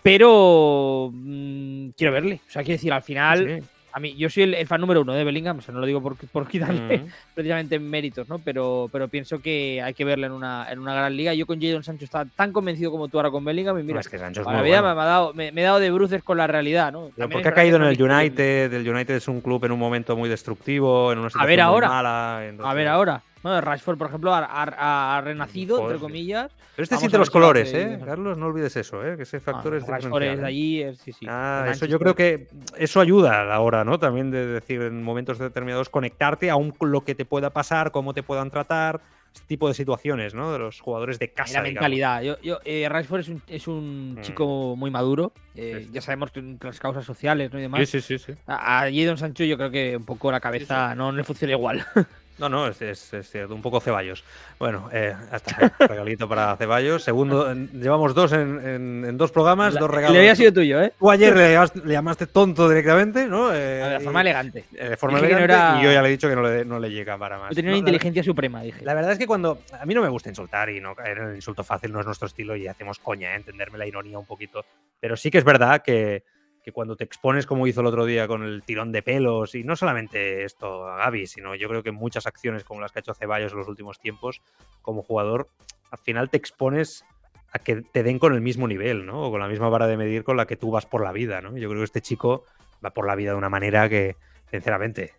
Pero 0.03 1.11
mm, 1.13 1.89
quiero 1.97 2.13
verle. 2.13 2.41
O 2.47 2.51
sea, 2.51 2.63
quiero 2.63 2.77
decir, 2.77 2.93
al 2.93 3.03
final, 3.03 3.61
Sí. 3.61 3.67
A 3.97 3.99
mí, 3.99 4.15
yo 4.15 4.29
soy 4.29 4.43
el, 4.43 4.53
el 4.53 4.67
fan 4.67 4.79
número 4.83 5.01
uno 5.01 5.15
de 5.15 5.25
Bellingham, 5.25 5.57
o 5.57 5.63
sea, 5.63 5.73
no 5.73 5.81
lo 5.81 5.87
digo 5.87 6.03
por, 6.03 6.17
por 6.17 6.47
quitarle 6.47 6.99
Mm. 6.99 7.07
precisamente 7.35 7.79
méritos, 7.79 8.29
¿no? 8.29 8.39
Pero, 8.39 8.91
pero 8.93 9.09
pienso 9.09 9.41
que 9.41 9.81
hay 9.83 9.95
que 9.95 10.05
verle 10.05 10.27
en 10.27 10.33
una, 10.33 10.67
en 10.71 10.79
una 10.81 10.95
gran 10.95 11.17
liga. 11.17 11.33
Yo 11.33 11.47
con 11.47 11.61
Jadon 11.63 11.83
Sancho 11.83 12.05
estaba 12.05 12.27
tan 12.27 12.53
convencido 12.53 12.91
como 12.91 13.09
tú 13.09 13.17
ahora 13.19 13.31
con 13.31 13.43
Bellingham 13.43 13.79
y 13.79 13.83
mira, 13.85 13.95
No, 13.95 14.01
es 14.01 14.09
que 14.11 14.19
Sancho 14.19 14.43
es 14.43 14.47
a 14.47 14.51
muy 14.51 14.59
la 14.59 14.63
vida 14.65 14.81
bueno. 14.83 14.95
me, 14.97 15.01
ha 15.01 15.05
dado, 15.07 15.33
me, 15.33 15.51
me 15.53 15.63
he 15.63 15.65
dado 15.65 15.79
de 15.79 15.91
bruces 15.91 16.23
con 16.23 16.37
la 16.37 16.47
realidad, 16.47 16.93
¿no? 16.93 17.09
También 17.17 17.31
porque 17.31 17.49
ha 17.49 17.55
caído 17.55 17.77
en 17.79 17.85
el 17.85 18.03
United, 18.03 18.73
el 18.75 18.87
United 18.87 19.15
es 19.15 19.29
un 19.29 19.41
club 19.41 19.65
en 19.65 19.73
un 19.73 19.79
momento 19.79 20.15
muy 20.15 20.29
destructivo, 20.29 21.11
en 21.13 21.19
una 21.21 21.31
situación 21.31 21.49
ver 21.49 21.59
muy 21.59 21.63
ahora. 21.65 21.89
mala. 21.89 22.39
A 22.65 22.75
ver 22.75 22.89
ahora. 22.89 23.23
¿No? 23.47 23.61
Rashford, 23.61 23.97
por 23.97 24.09
ejemplo, 24.09 24.35
ha, 24.35 24.41
ha- 24.45 25.17
ha 25.17 25.21
renacido, 25.21 25.77
Joder, 25.77 25.95
entre 25.97 26.01
comillas. 26.07 26.51
Pero 26.75 26.83
este 26.85 26.97
siente 26.99 27.17
los 27.19 27.31
colores, 27.31 27.69
hacer 27.69 27.93
¿eh? 27.93 27.99
Carlos, 28.05 28.37
no 28.37 28.47
olvides 28.47 28.77
eso, 28.77 29.05
¿eh? 29.07 29.17
Que 29.17 29.23
ese 29.23 29.41
factor 29.41 29.73
Ah, 29.75 29.77
es 29.79 29.87
Rashford 29.87 30.21
diferencial, 30.23 30.35
es 30.35 30.41
de 30.41 30.47
allí, 30.47 30.83
es- 30.83 30.99
sí, 30.99 31.13
sí. 31.13 31.27
Ah, 31.29 31.67
eso 31.71 31.87
yo 31.87 31.99
creo 31.99 32.15
que 32.15 32.49
eso 32.77 33.01
ayuda 33.01 33.41
a 33.41 33.45
la 33.45 33.61
hora, 33.61 33.85
¿no? 33.85 33.99
También 33.99 34.31
de 34.31 34.45
decir 34.47 34.83
en 34.83 35.03
momentos 35.03 35.39
determinados 35.39 35.89
conectarte 35.89 36.51
a 36.51 36.57
un, 36.57 36.75
lo 36.81 37.05
que 37.05 37.15
te 37.15 37.25
pueda 37.25 37.51
pasar, 37.51 37.93
cómo 37.93 38.13
te 38.13 38.23
puedan 38.23 38.51
tratar, 38.51 39.01
este 39.35 39.47
tipo 39.49 39.69
de 39.69 39.75
situaciones, 39.75 40.33
¿no? 40.35 40.51
De 40.53 40.59
los 40.59 40.81
jugadores 40.81 41.19
de 41.19 41.31
casa. 41.33 41.59
la 41.59 41.65
digamos. 41.69 41.75
mentalidad. 41.75 42.23
Yo, 42.23 42.41
yo, 42.41 42.59
eh, 42.65 42.89
Rashford 42.89 43.21
es 43.21 43.29
un, 43.29 43.43
es 43.49 43.69
un 43.69 44.15
Mm. 44.17 44.21
chico 44.23 44.75
muy 44.77 44.91
maduro. 44.91 45.33
eh, 45.55 45.79
Sí, 45.81 45.87
sí. 45.87 45.91
Ya 45.93 46.01
sabemos 46.03 46.31
que 46.31 46.57
las 46.63 46.79
causas 46.81 47.05
sociales 47.05 47.51
¿no? 47.53 47.59
y 47.59 47.63
demás. 47.63 47.87
Sí, 47.89 48.01
sí, 48.01 48.19
sí, 48.19 48.33
sí. 48.33 48.39
A, 48.47 48.81
a 48.83 48.91
Jadon 48.93 49.17
Sancho 49.19 49.45
yo 49.45 49.57
creo 49.59 49.71
que 49.71 49.97
un 49.97 50.05
poco 50.05 50.31
la 50.33 50.41
cabeza 50.41 50.95
no 50.95 51.13
le 51.13 51.23
funciona 51.25 51.53
igual. 51.53 51.85
No, 52.39 52.49
no, 52.51 52.67
es, 52.69 52.83
es, 52.83 53.15
es 53.15 53.31
cierto, 53.31 53.55
un 53.55 53.63
poco 53.63 53.81
Ceballos. 53.81 54.23
Bueno, 54.59 54.91
eh, 54.93 55.15
hasta 55.31 55.73
regalito 55.89 56.29
para 56.29 56.55
Ceballos. 56.57 57.03
Segundo, 57.03 57.51
en- 57.51 57.71
llevamos 57.81 58.15
dos 58.15 58.33
en, 58.33 58.61
en- 58.67 59.05
en 59.07 59.17
dos 59.17 59.33
programas, 59.33 59.73
La- 59.75 59.81
dos 59.81 59.91
regalos. 59.91 60.13
Le 60.15 60.19
había 60.21 60.37
sido 60.37 60.53
tuyo, 60.53 60.83
¿eh? 60.83 60.93
Tú 60.99 61.11
ayer 61.11 61.35
le 61.35 61.53
llamaste, 61.53 61.81
le 61.85 61.93
llamaste 61.93 62.27
tonto 62.27 62.69
directamente, 62.69 63.27
¿no? 63.27 63.55
Eh, 63.55 63.57
De 63.99 64.01
forma 64.01 64.21
elegante. 64.21 64.65
eh, 64.75 64.91
de 64.91 64.97
forma 64.97 65.19
no 65.19 65.25
elegante, 65.25 65.45
era- 65.45 65.79
y 65.81 65.85
yo 65.85 65.93
ya 65.93 66.03
le 66.03 66.09
he 66.09 66.11
dicho 66.11 66.29
que 66.29 66.37
no 66.37 66.43
le, 66.43 66.65
no 66.65 66.79
le 66.79 66.91
llega 66.91 67.17
para 67.17 67.39
más. 67.39 67.55
Tenía 67.55 67.71
una 67.71 67.77
la- 67.77 67.79
inteligencia 67.79 68.23
suprema, 68.23 68.61
dije. 68.63 68.85
La 68.85 68.95
verdad 68.95 69.13
es 69.13 69.19
que 69.19 69.27
cuando. 69.27 69.59
A 69.81 69.87
mí 69.87 69.95
no 69.95 70.03
me 70.03 70.09
gusta 70.09 70.29
insultar 70.29 70.69
y 70.69 70.81
no 70.81 70.95
caer 70.95 71.19
en 71.19 71.29
el 71.31 71.37
insulto 71.37 71.65
fácil 71.65 71.91
no 71.93 72.01
es 72.01 72.07
nuestro 72.07 72.27
estilo 72.29 72.55
y 72.57 72.67
hacemos 72.67 72.99
coña, 72.99 73.33
¿eh? 73.33 73.37
entenderme 73.37 73.79
la 73.79 73.87
ironía 73.87 74.19
un 74.19 74.27
poquito. 74.27 74.65
Pero 75.01 75.17
sí 75.17 75.31
que 75.31 75.39
es 75.39 75.45
verdad 75.45 75.83
que, 75.83 76.23
que 76.67 76.73
cuando 76.73 76.97
te 76.97 77.05
expones, 77.05 77.47
como 77.47 77.69
hizo 77.69 77.81
el 77.81 77.87
otro 77.87 78.05
día 78.07 78.27
con 78.27 78.43
el 78.43 78.65
tirón 78.65 78.91
de 78.91 79.01
pelos, 79.01 79.55
y 79.55 79.63
no 79.63 79.77
solamente 79.77 80.43
esto 80.43 80.85
a 80.89 80.97
Gaby, 80.97 81.29
sino 81.29 81.55
yo 81.55 81.69
creo 81.69 81.85
que 81.85 81.93
muchas 81.93 82.27
acciones 82.27 82.65
como 82.65 82.81
las 82.81 82.91
que 82.91 82.99
ha 82.99 83.03
hecho 83.03 83.15
Ceballos 83.15 83.53
en 83.53 83.59
los 83.59 83.69
últimos 83.69 84.01
tiempos, 84.01 84.43
como 84.83 85.05
jugador, 85.05 85.49
al 85.93 85.99
final 85.99 86.29
te 86.29 86.39
expones 86.39 87.05
a 87.53 87.61
que 87.61 87.83
te 87.83 88.03
den 88.03 88.19
con 88.19 88.35
el 88.35 88.41
mismo 88.41 88.67
nivel, 88.67 89.07
¿no? 89.07 89.29
O 89.29 89.31
con 89.31 89.39
la 89.39 89.47
misma 89.47 89.69
vara 89.69 89.87
de 89.87 89.97
medir 89.97 90.25
con 90.25 90.37
la 90.37 90.49
que 90.49 90.57
tú 90.57 90.73
vas 90.73 90.87
por 90.87 91.05
la 91.05 91.13
vida, 91.13 91.41
¿no? 91.41 91.57
Yo 91.57 91.69
creo 91.69 91.83
que 91.83 91.85
este 91.85 92.01
chico 92.01 92.45
va 92.85 92.91
por 92.91 93.07
la 93.07 93.15
vida 93.15 93.31
de 93.31 93.37
una 93.37 93.49
manera 93.49 93.89
que, 93.89 94.17
sinceramente, 94.51 95.15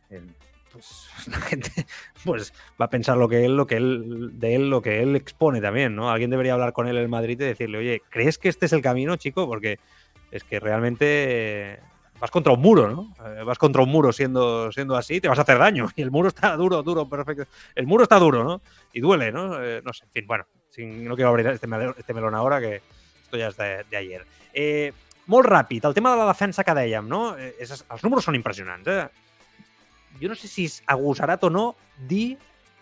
pues 0.73 1.09
la 1.27 1.37
gente 1.37 1.71
pues 2.25 2.53
va 2.79 2.87
a 2.87 2.89
pensar 2.89 3.15
lo 3.15 3.29
que 3.29 3.45
él, 3.45 3.55
lo 3.55 3.67
que 3.67 3.77
él, 3.77 4.31
de 4.33 4.55
él, 4.55 4.69
lo 4.69 4.81
que 4.81 5.01
él 5.01 5.15
expone 5.15 5.61
también, 5.61 5.95
¿no? 5.95 6.11
Alguien 6.11 6.29
debería 6.29 6.55
hablar 6.55 6.73
con 6.73 6.89
él 6.89 6.97
en 6.97 7.09
Madrid 7.09 7.39
y 7.39 7.45
decirle, 7.45 7.77
oye, 7.77 8.01
¿crees 8.09 8.37
que 8.37 8.49
este 8.49 8.65
es 8.65 8.73
el 8.73 8.81
camino, 8.81 9.15
chico? 9.15 9.47
Porque 9.47 9.79
es 10.31 10.43
que 10.43 10.59
realmente 10.59 11.05
eh, 11.73 11.79
vas 12.19 12.31
contra 12.31 12.53
un 12.53 12.61
muro, 12.61 12.89
¿no? 12.89 13.13
Eh, 13.25 13.43
vas 13.43 13.57
contra 13.57 13.81
un 13.83 13.89
muro 13.89 14.11
siendo, 14.11 14.71
siendo 14.71 14.95
así, 14.95 15.21
te 15.21 15.27
vas 15.27 15.39
a 15.39 15.43
hacer 15.43 15.57
daño. 15.57 15.87
Y 15.95 16.01
el 16.01 16.11
muro 16.11 16.27
está 16.29 16.55
duro, 16.55 16.83
duro, 16.83 17.07
perfecto. 17.07 17.45
El 17.75 17.87
muro 17.87 18.03
está 18.03 18.19
duro, 18.19 18.43
¿no? 18.43 18.61
Y 18.93 18.99
duele, 19.01 19.31
¿no? 19.31 19.61
Eh, 19.63 19.81
no 19.83 19.93
sé, 19.93 20.05
en 20.05 20.11
fin, 20.11 20.27
bueno, 20.27 20.45
sin, 20.69 21.05
no 21.05 21.15
quiero 21.15 21.29
abrir 21.29 21.47
este, 21.47 21.67
melón- 21.67 21.95
este 21.97 22.13
melón 22.13 22.35
ahora, 22.35 22.59
que 22.59 22.81
esto 23.23 23.37
ja 23.37 23.47
és 23.49 23.57
de, 23.57 23.97
ayer. 23.97 24.25
Eh, 24.53 24.93
molt 25.27 25.45
ràpid, 25.45 25.83
el 25.85 25.93
tema 25.93 26.11
de 26.13 26.17
la 26.23 26.27
defensa 26.31 26.63
que 26.63 26.71
dèiem, 26.71 27.07
no? 27.07 27.35
Eh, 27.37 27.55
és, 27.59 27.73
els 27.91 28.03
números 28.03 28.23
són 28.23 28.35
impressionants, 28.39 28.87
eh? 28.87 29.07
Jo 30.21 30.29
no 30.31 30.35
sé 30.39 30.47
si 30.47 30.63
és 30.65 30.77
agosarat 30.87 31.43
o 31.43 31.49
no 31.51 31.65
dir, 32.07 32.37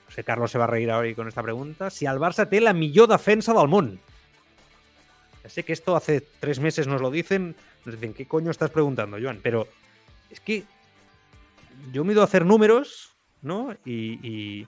no 0.05 0.13
sé, 0.13 0.23
Carlos 0.23 0.51
se 0.53 0.59
va 0.61 0.65
a 0.65 0.71
reír 0.71 0.91
ahora 0.91 1.09
con 1.15 1.27
esta 1.27 1.41
pregunta, 1.43 1.89
si 1.89 2.05
el 2.05 2.19
Barça 2.21 2.45
té 2.47 2.61
la 2.61 2.73
millor 2.77 3.09
defensa 3.09 3.53
del 3.57 3.67
món. 3.67 3.95
Ya 5.45 5.49
sé 5.49 5.61
que 5.61 5.73
esto 5.73 5.95
hace 5.95 6.21
tres 6.39 6.59
meses 6.59 6.87
nos 6.87 7.01
lo 7.01 7.11
dicen, 7.11 7.55
nos 7.85 7.93
dicen, 7.93 8.15
¿qué 8.15 8.25
coño 8.25 8.49
estás 8.49 8.71
preguntando, 8.71 9.19
Joan? 9.21 9.41
Pero 9.43 9.67
es 10.31 10.39
que 10.39 10.63
yo 11.91 12.03
me 12.03 12.09
he 12.09 12.13
ido 12.13 12.23
a 12.23 12.25
hacer 12.25 12.47
números, 12.47 13.15
¿no? 13.43 13.75
Y, 13.85 14.65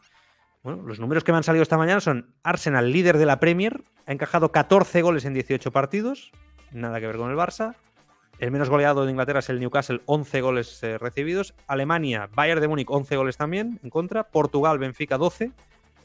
bueno, 0.62 0.84
los 0.84 1.00
números 1.00 1.24
que 1.24 1.32
me 1.32 1.40
han 1.40 1.44
salido 1.44 1.64
esta 1.64 1.80
mañana 1.80 2.00
son 2.00 2.32
Arsenal, 2.44 2.92
líder 2.92 3.18
de 3.18 3.26
la 3.26 3.40
Premier, 3.40 3.82
ha 4.06 4.12
encajado 4.12 4.52
14 4.52 5.02
goles 5.02 5.26
en 5.26 5.34
18 5.34 5.72
partidos, 5.72 6.32
nada 6.72 7.00
que 7.00 7.08
ver 7.08 7.18
con 7.18 7.32
el 7.32 7.38
Barça. 7.38 7.74
El 8.38 8.52
menos 8.52 8.70
goleado 8.70 9.04
de 9.04 9.10
Inglaterra 9.10 9.40
es 9.40 9.50
el 9.50 9.60
Newcastle, 9.60 10.04
11 10.06 10.42
goles 10.42 10.84
eh, 10.84 11.00
recibidos. 11.00 11.56
Alemania, 11.66 12.30
Bayern 12.36 12.62
de 12.62 12.68
Múnich, 12.68 12.88
11 12.88 13.16
goles 13.16 13.36
también 13.36 13.80
en 13.82 13.90
contra. 13.90 14.26
Portugal, 14.26 14.78
Benfica, 14.78 15.18
12. 15.18 15.54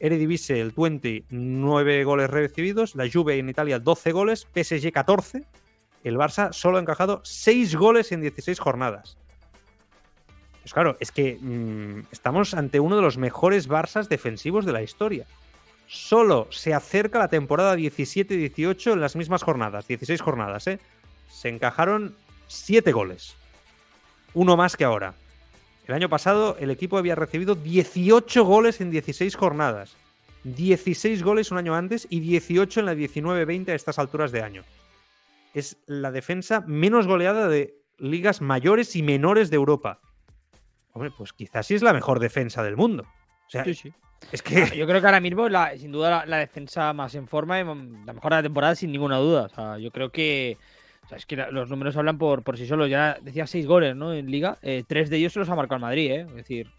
Eredivisie, 0.03 0.59
el 0.59 0.71
20, 0.71 1.23
9 1.29 2.03
goles 2.03 2.29
recibidos. 2.29 2.93
La 2.95 3.09
Juve 3.09 3.37
en 3.39 3.47
Italia, 3.47 3.79
12 3.79 4.11
goles. 4.11 4.45
PSG, 4.53 4.91
14. 4.91 5.45
El 6.03 6.17
Barça 6.17 6.51
solo 6.51 6.77
ha 6.77 6.81
encajado 6.81 7.21
6 7.23 7.77
goles 7.77 8.11
en 8.11 8.19
16 8.19 8.59
jornadas. 8.59 9.17
Pues 10.61 10.73
claro, 10.73 10.97
es 10.99 11.13
que 11.13 11.37
mm, 11.39 12.07
estamos 12.11 12.53
ante 12.53 12.81
uno 12.81 12.97
de 12.97 13.01
los 13.01 13.17
mejores 13.17 13.69
Barças 13.69 14.09
defensivos 14.09 14.65
de 14.65 14.73
la 14.73 14.83
historia. 14.83 15.25
Solo 15.87 16.47
se 16.51 16.73
acerca 16.73 17.17
la 17.17 17.29
temporada 17.29 17.77
17-18 17.77 18.91
en 18.91 18.99
las 18.99 19.15
mismas 19.15 19.41
jornadas, 19.41 19.87
16 19.87 20.19
jornadas, 20.19 20.67
¿eh? 20.67 20.79
Se 21.29 21.47
encajaron 21.47 22.13
7 22.47 22.91
goles. 22.91 23.37
Uno 24.33 24.57
más 24.57 24.75
que 24.75 24.83
ahora. 24.83 25.13
El 25.87 25.93
año 25.95 26.09
pasado 26.09 26.55
el 26.59 26.71
equipo 26.71 26.97
había 26.97 27.15
recibido 27.15 27.55
18 27.55 28.43
goles 28.45 28.79
en 28.81 28.89
16 28.89 29.35
jornadas. 29.35 29.95
16 30.43 31.23
goles 31.23 31.51
un 31.51 31.57
año 31.57 31.75
antes 31.75 32.07
y 32.09 32.19
18 32.19 32.81
en 32.81 32.85
la 32.85 32.93
19-20 32.93 33.69
a 33.69 33.75
estas 33.75 33.99
alturas 33.99 34.31
de 34.31 34.41
año. 34.41 34.63
Es 35.53 35.77
la 35.85 36.11
defensa 36.11 36.61
menos 36.61 37.07
goleada 37.07 37.47
de 37.47 37.75
ligas 37.97 38.41
mayores 38.41 38.95
y 38.95 39.03
menores 39.03 39.49
de 39.49 39.55
Europa. 39.55 39.99
Hombre, 40.93 41.11
pues 41.17 41.33
quizás 41.33 41.65
sí 41.67 41.75
es 41.75 41.81
la 41.81 41.93
mejor 41.93 42.19
defensa 42.19 42.63
del 42.63 42.75
mundo. 42.77 43.03
O 43.47 43.49
sea, 43.49 43.63
Sí, 43.63 43.73
sí. 43.73 43.93
es 44.31 44.41
que 44.41 44.65
Yo 44.77 44.85
creo 44.85 44.99
que 45.01 45.07
ahora 45.07 45.19
mismo, 45.19 45.47
la, 45.49 45.77
sin 45.77 45.91
duda, 45.91 46.09
la, 46.09 46.25
la 46.25 46.37
defensa 46.37 46.93
más 46.93 47.15
en 47.15 47.27
forma 47.27 47.59
y 47.59 47.63
la 47.63 48.13
mejor 48.13 48.31
de 48.31 48.37
la 48.37 48.43
temporada, 48.43 48.75
sin 48.75 48.91
ninguna 48.91 49.17
duda. 49.17 49.43
O 49.43 49.49
sea, 49.49 49.77
yo 49.77 49.91
creo 49.91 50.11
que. 50.11 50.57
O 51.05 51.07
sea, 51.07 51.17
es 51.17 51.25
que 51.25 51.35
los 51.35 51.69
números 51.69 51.95
hablan 51.97 52.17
por, 52.17 52.43
por 52.43 52.57
sí 52.57 52.65
solos. 52.65 52.89
Ya 52.89 53.17
decía 53.21 53.45
seis 53.47 53.65
goles, 53.67 53.95
¿no? 53.95 54.13
En 54.13 54.29
Liga. 54.31 54.57
Eh, 54.61 54.83
tres 54.87 55.09
de 55.09 55.17
ellos 55.17 55.33
se 55.33 55.39
los 55.39 55.49
ha 55.49 55.55
marcado 55.55 55.75
el 55.77 55.81
Madrid, 55.81 56.11
¿eh? 56.11 56.25
Es 56.29 56.35
decir, 56.35 56.69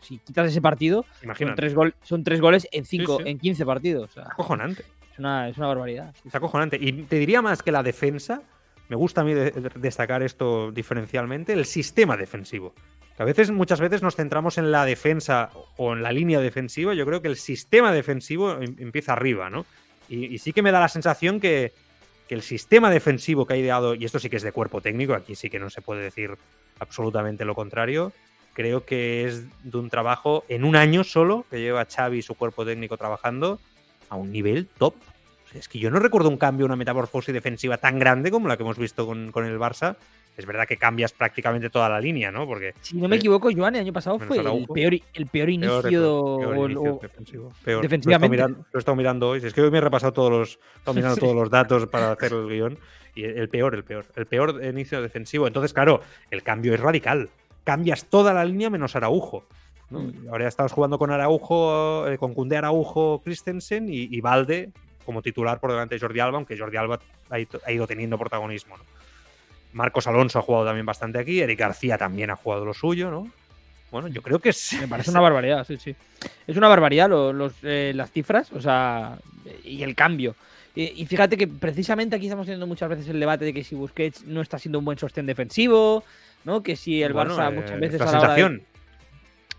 si 0.00 0.18
quitas 0.18 0.48
ese 0.50 0.60
partido, 0.60 1.04
son 1.38 1.54
tres, 1.54 1.74
gol, 1.74 1.94
son 2.02 2.24
tres 2.24 2.40
goles 2.40 2.66
en 2.72 2.84
cinco, 2.84 3.18
sí. 3.22 3.28
en 3.28 3.38
15 3.38 3.64
partidos. 3.66 4.10
O 4.10 4.12
sea, 4.14 4.24
acojonante. 4.24 4.82
es, 5.12 5.18
una, 5.18 5.48
es 5.48 5.58
una 5.58 5.66
barbaridad. 5.68 6.14
Es 6.26 6.34
acojonante. 6.34 6.78
Y 6.80 6.92
te 7.04 7.16
diría 7.18 7.40
más 7.42 7.62
que 7.62 7.70
la 7.70 7.82
defensa, 7.82 8.42
me 8.88 8.96
gusta 8.96 9.20
a 9.20 9.24
mí 9.24 9.34
de- 9.34 9.50
de- 9.52 9.70
destacar 9.76 10.22
esto 10.22 10.72
diferencialmente, 10.72 11.52
el 11.52 11.66
sistema 11.66 12.16
defensivo. 12.16 12.74
Que 13.16 13.22
a 13.22 13.26
veces, 13.26 13.50
muchas 13.50 13.78
veces 13.80 14.02
nos 14.02 14.16
centramos 14.16 14.56
en 14.58 14.72
la 14.72 14.84
defensa 14.86 15.50
o 15.76 15.92
en 15.92 16.02
la 16.02 16.10
línea 16.12 16.40
defensiva. 16.40 16.94
Yo 16.94 17.04
creo 17.06 17.20
que 17.22 17.28
el 17.28 17.36
sistema 17.36 17.92
defensivo 17.92 18.54
em- 18.60 18.74
empieza 18.78 19.12
arriba, 19.12 19.50
¿no? 19.50 19.66
Y, 20.08 20.24
y 20.34 20.38
sí 20.38 20.52
que 20.52 20.62
me 20.62 20.72
da 20.72 20.80
la 20.80 20.88
sensación 20.88 21.38
que, 21.38 21.72
que 22.32 22.36
el 22.36 22.42
sistema 22.42 22.88
defensivo 22.88 23.44
que 23.44 23.52
ha 23.52 23.56
ideado, 23.58 23.94
y 23.94 24.06
esto 24.06 24.18
sí 24.18 24.30
que 24.30 24.36
es 24.36 24.42
de 24.42 24.52
cuerpo 24.52 24.80
técnico, 24.80 25.12
aquí 25.12 25.34
sí 25.34 25.50
que 25.50 25.58
no 25.58 25.68
se 25.68 25.82
puede 25.82 26.00
decir 26.00 26.38
absolutamente 26.78 27.44
lo 27.44 27.54
contrario, 27.54 28.10
creo 28.54 28.86
que 28.86 29.26
es 29.26 29.44
de 29.62 29.76
un 29.76 29.90
trabajo 29.90 30.42
en 30.48 30.64
un 30.64 30.74
año 30.74 31.04
solo 31.04 31.44
que 31.50 31.60
lleva 31.60 31.84
Xavi 31.84 32.20
y 32.20 32.22
su 32.22 32.34
cuerpo 32.34 32.64
técnico 32.64 32.96
trabajando 32.96 33.60
a 34.08 34.16
un 34.16 34.32
nivel 34.32 34.66
top. 34.78 34.94
Es 35.52 35.68
que 35.68 35.78
yo 35.78 35.90
no 35.90 35.98
recuerdo 35.98 36.30
un 36.30 36.38
cambio, 36.38 36.64
una 36.64 36.74
metamorfosis 36.74 37.34
defensiva 37.34 37.76
tan 37.76 37.98
grande 37.98 38.30
como 38.30 38.48
la 38.48 38.56
que 38.56 38.62
hemos 38.62 38.78
visto 38.78 39.04
con, 39.04 39.30
con 39.30 39.44
el 39.44 39.58
Barça. 39.58 39.96
Es 40.36 40.46
verdad 40.46 40.66
que 40.66 40.78
cambias 40.78 41.12
prácticamente 41.12 41.68
toda 41.68 41.88
la 41.90 42.00
línea, 42.00 42.30
¿no? 42.30 42.46
Porque 42.46 42.74
Si 42.80 42.96
no 42.96 43.06
me 43.06 43.16
equivoco, 43.16 43.50
Joan, 43.54 43.74
el 43.76 43.82
año 43.82 43.92
pasado 43.92 44.18
fue 44.18 44.38
el 44.38 44.66
peor, 44.66 44.94
el 45.14 45.26
peor 45.26 45.50
inicio. 45.50 45.82
peor, 45.82 45.90
peor 45.90 46.56
o- 46.58 46.64
inicio 46.66 46.94
o- 46.94 46.98
defensivo. 47.02 47.52
Peor. 47.64 47.82
defensivamente. 47.82 48.36
Lo 48.38 48.42
he, 48.42 48.46
estado 48.46 48.54
mirando, 48.54 48.68
lo 48.72 48.78
he 48.78 48.80
estado 48.80 48.96
mirando 48.96 49.28
hoy. 49.28 49.40
Es 49.44 49.52
que 49.52 49.60
hoy 49.60 49.70
me 49.70 49.78
he 49.78 49.80
repasado 49.82 50.12
todos 50.14 50.30
los, 50.30 50.58
he 50.74 50.78
estado 50.78 50.94
mirando 50.94 51.14
Sí. 51.16 51.20
todos 51.20 51.34
los 51.34 51.50
datos 51.50 51.86
para 51.86 52.12
hacer 52.12 52.32
el 52.32 52.48
guion. 52.48 52.78
Y 53.14 53.24
el 53.24 53.48
peor, 53.50 53.74
el 53.74 53.84
peor. 53.84 54.06
El 54.16 54.24
peor 54.24 54.64
inicio 54.64 55.02
defensivo. 55.02 55.46
Entonces, 55.46 55.74
claro, 55.74 56.00
el 56.30 56.42
cambio 56.42 56.72
es 56.72 56.80
radical. 56.80 57.28
Cambias 57.62 58.06
toda 58.06 58.32
la 58.32 58.42
línea 58.46 58.70
menos 58.70 58.96
Araujo. 58.96 59.46
¿no? 59.90 60.00
Mm. 60.00 60.28
Ahora 60.30 60.48
estamos 60.48 60.72
jugando 60.72 60.98
con 60.98 61.10
Araujo, 61.10 62.08
eh, 62.08 62.16
con 62.16 62.32
Cundé 62.32 62.56
Araujo, 62.56 63.20
Christensen 63.22 63.90
y, 63.90 64.08
y 64.10 64.20
Valde 64.22 64.70
como 65.04 65.20
titular 65.20 65.60
por 65.60 65.70
delante 65.72 65.96
de 65.96 66.00
Jordi 66.00 66.20
Alba, 66.20 66.38
aunque 66.38 66.56
Jordi 66.56 66.78
Alba 66.78 66.98
ha 67.28 67.38
ido, 67.38 67.60
ha 67.66 67.70
ido 67.72 67.86
teniendo 67.86 68.16
protagonismo. 68.16 68.78
¿no? 68.78 68.84
Marcos 69.72 70.06
Alonso 70.06 70.38
ha 70.38 70.42
jugado 70.42 70.66
también 70.66 70.86
bastante 70.86 71.18
aquí, 71.18 71.40
Eric 71.40 71.58
García 71.58 71.96
también 71.98 72.30
ha 72.30 72.36
jugado 72.36 72.64
lo 72.64 72.74
suyo, 72.74 73.10
¿no? 73.10 73.30
Bueno, 73.90 74.08
yo 74.08 74.22
creo 74.22 74.38
que 74.38 74.50
es. 74.50 74.74
Me 74.80 74.88
parece 74.88 75.10
una 75.12 75.20
barbaridad, 75.20 75.66
sí, 75.66 75.76
sí. 75.76 75.94
Es 76.46 76.56
una 76.56 76.68
barbaridad 76.68 77.08
lo- 77.10 77.32
los, 77.32 77.52
eh, 77.62 77.92
las 77.94 78.10
cifras, 78.10 78.52
o 78.52 78.60
sea, 78.60 79.18
y 79.64 79.82
el 79.82 79.94
cambio. 79.94 80.34
Y, 80.74 81.02
y 81.02 81.06
fíjate 81.06 81.36
que 81.36 81.46
precisamente 81.46 82.16
aquí 82.16 82.26
estamos 82.26 82.46
teniendo 82.46 82.66
muchas 82.66 82.88
veces 82.88 83.06
el 83.08 83.20
debate 83.20 83.44
de 83.44 83.52
que 83.52 83.62
si 83.64 83.74
Busquets 83.74 84.24
no 84.24 84.40
está 84.40 84.58
siendo 84.58 84.78
un 84.78 84.84
buen 84.86 84.96
sostén 84.98 85.26
defensivo, 85.26 86.04
¿no? 86.44 86.62
Que 86.62 86.76
si 86.76 87.02
el 87.02 87.12
Bueno, 87.12 87.36
Barça 87.36 87.50
eh, 87.50 87.54
muchas 87.54 87.80
veces 87.80 88.00
la 88.00 88.08
a 88.08 88.12
la 88.12 88.18
hora 88.20 88.34
de- 88.34 88.40
sensación. 88.42 88.66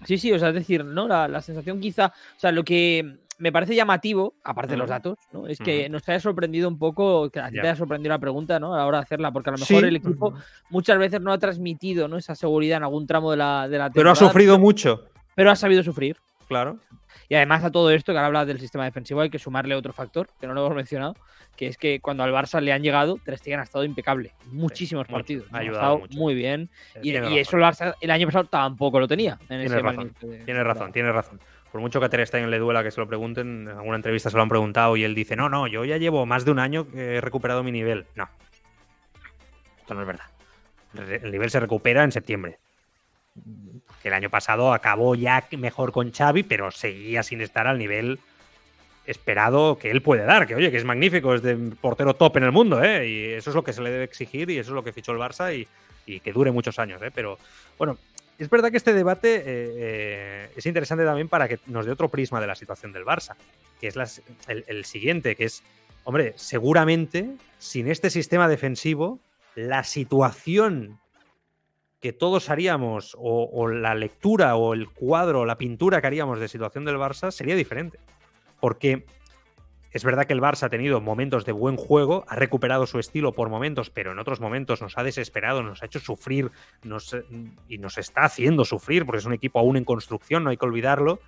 Sí, 0.05 0.17
sí, 0.17 0.33
o 0.33 0.39
sea, 0.39 0.49
es 0.49 0.55
decir, 0.55 0.83
¿no? 0.83 1.07
La, 1.07 1.27
la 1.29 1.41
sensación 1.41 1.79
quizá, 1.79 2.07
o 2.07 2.39
sea, 2.39 2.51
lo 2.51 2.63
que 2.63 3.17
me 3.43 3.51
parece 3.51 3.75
llamativo, 3.75 4.35
aparte 4.43 4.71
de 4.71 4.77
los 4.77 4.89
datos, 4.89 5.17
¿no? 5.33 5.47
Es 5.47 5.59
que 5.59 5.89
nos 5.89 6.07
haya 6.07 6.19
sorprendido 6.21 6.69
un 6.69 6.79
poco, 6.79 7.29
que 7.29 7.41
a 7.41 7.47
ti 7.49 7.55
te 7.55 7.59
haya 7.61 7.75
sorprendido 7.75 8.13
la 8.13 8.19
pregunta, 8.19 8.57
¿no? 8.57 8.73
A 8.73 8.77
la 8.77 8.85
hora 8.87 8.99
de 8.99 9.03
hacerla, 9.03 9.31
porque 9.33 9.49
a 9.49 9.51
lo 9.53 9.57
mejor 9.57 9.81
Sí. 9.81 9.85
el 9.85 9.95
equipo 9.97 10.33
muchas 10.69 10.97
veces 10.97 11.19
no 11.19 11.33
ha 11.33 11.37
transmitido, 11.37 12.07
¿no? 12.07 12.15
Esa 12.17 12.35
seguridad 12.35 12.77
en 12.77 12.83
algún 12.83 13.05
tramo 13.05 13.31
de 13.31 13.37
la, 13.37 13.67
de 13.67 13.77
la 13.77 13.89
Pero 13.89 14.09
ha 14.11 14.13
temporada, 14.13 14.31
sufrido 14.31 14.57
mucho, 14.59 15.03
pero 15.35 15.51
ha 15.51 15.55
sabido 15.57 15.83
sufrir. 15.83 16.15
claro. 16.47 16.79
Y 17.29 17.35
además 17.35 17.63
a 17.63 17.71
todo 17.71 17.89
esto 17.89 18.11
que 18.11 18.17
ahora 18.17 18.27
habla 18.27 18.45
del 18.45 18.59
sistema 18.59 18.85
defensivo 18.85 19.21
hay 19.21 19.29
que 19.29 19.39
sumarle 19.39 19.75
otro 19.75 19.93
factor 19.93 20.27
que 20.39 20.45
no 20.47 20.53
lo 20.53 20.65
hemos 20.65 20.75
mencionado, 20.75 21.15
que 21.55 21.67
es 21.67 21.77
que 21.77 21.99
cuando 21.99 22.23
al 22.23 22.31
Barça 22.31 22.59
le 22.61 22.73
han 22.73 22.81
llegado, 22.83 23.17
Ter 23.23 23.37
Stegen 23.37 23.59
ha 23.59 23.63
estado 23.63 23.85
impecable, 23.85 24.33
mucho, 24.51 25.03
partidos, 25.05 25.47
ha 25.51 25.57
ayudado 25.59 25.79
estado 25.83 25.99
mucho. 25.99 26.17
muy 26.17 26.33
bien 26.35 26.69
y, 27.01 27.15
eso 27.37 27.57
el 27.57 27.63
Barça 27.63 27.95
el 28.01 28.11
año 28.11 28.27
pasado 28.27 28.45
tampoco 28.45 28.99
lo 28.99 29.07
tenía. 29.07 29.37
En 29.41 29.47
Tienes 29.47 29.71
ese 29.71 29.79
razón, 29.81 30.13
Tienes 30.45 30.63
razón, 30.63 30.91
tienes 30.91 31.13
razón. 31.13 31.39
Por 31.73 31.81
mucho 31.81 31.99
que 31.99 32.05
a 32.05 32.09
Ter 32.09 32.47
le 32.47 32.59
duela 32.59 32.83
que 32.83 32.91
se 32.91 33.01
lo 33.01 33.07
pregunten, 33.07 33.63
en 33.63 33.67
alguna 33.67 33.95
entrevista 33.95 34.29
se 34.29 34.37
lo 34.37 34.43
han 34.43 34.47
preguntado 34.47 34.95
y 34.95 35.03
él 35.03 35.15
dice, 35.15 35.35
no, 35.35 35.49
no, 35.49 35.65
yo 35.65 35.83
ya 35.85 35.97
llevo 35.97 36.23
más 36.27 36.45
de 36.45 36.51
un 36.51 36.59
año 36.59 36.87
que 36.87 37.15
he 37.15 37.19
recuperado 37.19 37.63
mi 37.63 37.71
nivel. 37.71 38.05
No. 38.13 38.29
Esto 39.79 39.95
no 39.95 40.01
es 40.01 40.05
verdad. 40.05 40.25
El 41.23 41.31
nivel 41.31 41.49
se 41.49 41.59
recupera 41.59 42.03
en 42.03 42.11
septiembre. 42.11 42.59
que 44.03 44.09
el 44.09 44.13
año 44.13 44.29
pasado 44.29 44.71
acabó 44.71 45.15
ya 45.15 45.47
mejor 45.57 45.91
con 45.91 46.11
Xavi, 46.11 46.43
pero 46.43 46.69
seguía 46.69 47.23
sin 47.23 47.41
estar 47.41 47.65
al 47.65 47.79
nivel 47.79 48.19
esperado 49.07 49.79
que 49.79 49.89
él 49.89 50.03
puede 50.03 50.25
dar, 50.25 50.45
que 50.45 50.53
oye, 50.53 50.69
que 50.69 50.77
es 50.77 50.85
magnífico, 50.85 51.33
es 51.33 51.41
de 51.41 51.55
portero 51.81 52.13
top 52.13 52.37
en 52.37 52.43
el 52.43 52.51
mundo, 52.51 52.83
¿eh? 52.83 53.09
y 53.09 53.25
eso 53.31 53.49
es 53.49 53.55
lo 53.55 53.63
que 53.63 53.73
se 53.73 53.81
le 53.81 53.89
debe 53.89 54.03
exigir 54.03 54.47
y 54.51 54.59
eso 54.59 54.69
es 54.69 54.75
lo 54.75 54.83
que 54.83 54.93
fichó 54.93 55.11
el 55.11 55.17
Barça 55.17 55.57
y, 55.57 55.67
y 56.05 56.19
que 56.19 56.31
dure 56.31 56.51
muchos 56.51 56.77
años, 56.77 57.01
¿eh? 57.01 57.09
pero 57.13 57.39
bueno, 57.79 57.97
es 58.37 58.49
verdad 58.49 58.71
que 58.71 58.77
este 58.77 58.93
debate 58.93 59.35
eh, 59.35 59.43
eh, 59.45 60.49
es 60.55 60.65
interesante 60.65 61.05
también 61.05 61.29
para 61.29 61.47
que 61.47 61.59
nos 61.67 61.85
dé 61.85 61.91
otro 61.91 62.09
prisma 62.09 62.41
de 62.41 62.47
la 62.47 62.55
situación 62.55 62.91
del 62.91 63.05
Barça, 63.05 63.35
que 63.79 63.87
es 63.87 64.21
el 64.47 64.85
siguiente, 64.85 65.35
que 65.35 65.45
es, 65.45 65.63
hombre, 66.03 66.33
seguramente 66.35 67.35
sin 67.57 67.87
este 67.87 68.09
sistema 68.09 68.47
defensivo, 68.47 69.19
la 69.55 69.83
situación 69.83 70.99
que 72.01 72.11
todos 72.11 72.49
haríamos, 72.49 73.15
o, 73.17 73.49
o, 73.53 73.69
la 73.69 73.95
lectura, 73.95 74.57
o 74.57 74.73
el 74.73 74.89
cuadro, 74.89 75.41
o 75.41 75.45
la 75.45 75.57
pintura 75.57 76.01
que 76.01 76.07
haríamos 76.07 76.39
de 76.39 76.49
situación 76.49 76.83
del 76.83 76.97
Barça 76.97 77.31
sería 77.31 77.55
diferente. 77.55 77.97
Porque 78.59 79.05
es 79.93 80.03
verdad 80.03 80.25
que 80.25 80.33
el 80.33 80.41
Barça 80.41 80.63
ha 80.63 80.69
tenido 80.69 80.99
momentos 80.99 81.45
de 81.45 81.51
buen 81.51 81.77
juego, 81.77 82.25
ha 82.27 82.35
recuperado 82.35 82.87
su 82.87 82.97
estilo 82.97 83.31
por 83.31 83.49
momentos, 83.49 83.91
pero 83.91 84.11
en 84.11 84.19
otros 84.19 84.39
momentos 84.41 84.81
nos 84.81 84.97
ha 84.97 85.03
desesperado, 85.03 85.61
nos 85.61 85.83
ha 85.83 85.85
hecho 85.85 85.99
sufrir 85.99 86.51
y 87.67 87.77
nos 87.77 87.97
está 87.97 88.23
haciendo 88.23 88.65
sufrir, 88.65 89.05
porque 89.05 89.19
es 89.19 89.25
un 89.25 89.33
equipo 89.33 89.59
aún 89.59 89.77
en 89.77 89.85
construcción, 89.85 90.43
no 90.43 90.49
hay 90.49 90.57
que 90.57 90.65
olvidarlo. 90.65 91.19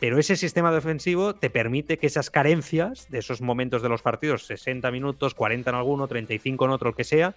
Pero 0.00 0.18
ese 0.18 0.36
sistema 0.36 0.72
defensivo 0.72 1.34
te 1.34 1.50
permite 1.50 1.98
que 1.98 2.06
esas 2.06 2.30
carencias 2.30 3.08
de 3.10 3.18
esos 3.18 3.40
momentos 3.40 3.80
de 3.80 3.88
los 3.88 4.02
partidos, 4.02 4.46
60 4.46 4.90
minutos, 4.90 5.34
40 5.34 5.70
en 5.70 5.76
alguno, 5.76 6.08
35 6.08 6.64
en 6.64 6.70
otro, 6.72 6.88
el 6.88 6.96
que 6.96 7.04
sea, 7.04 7.36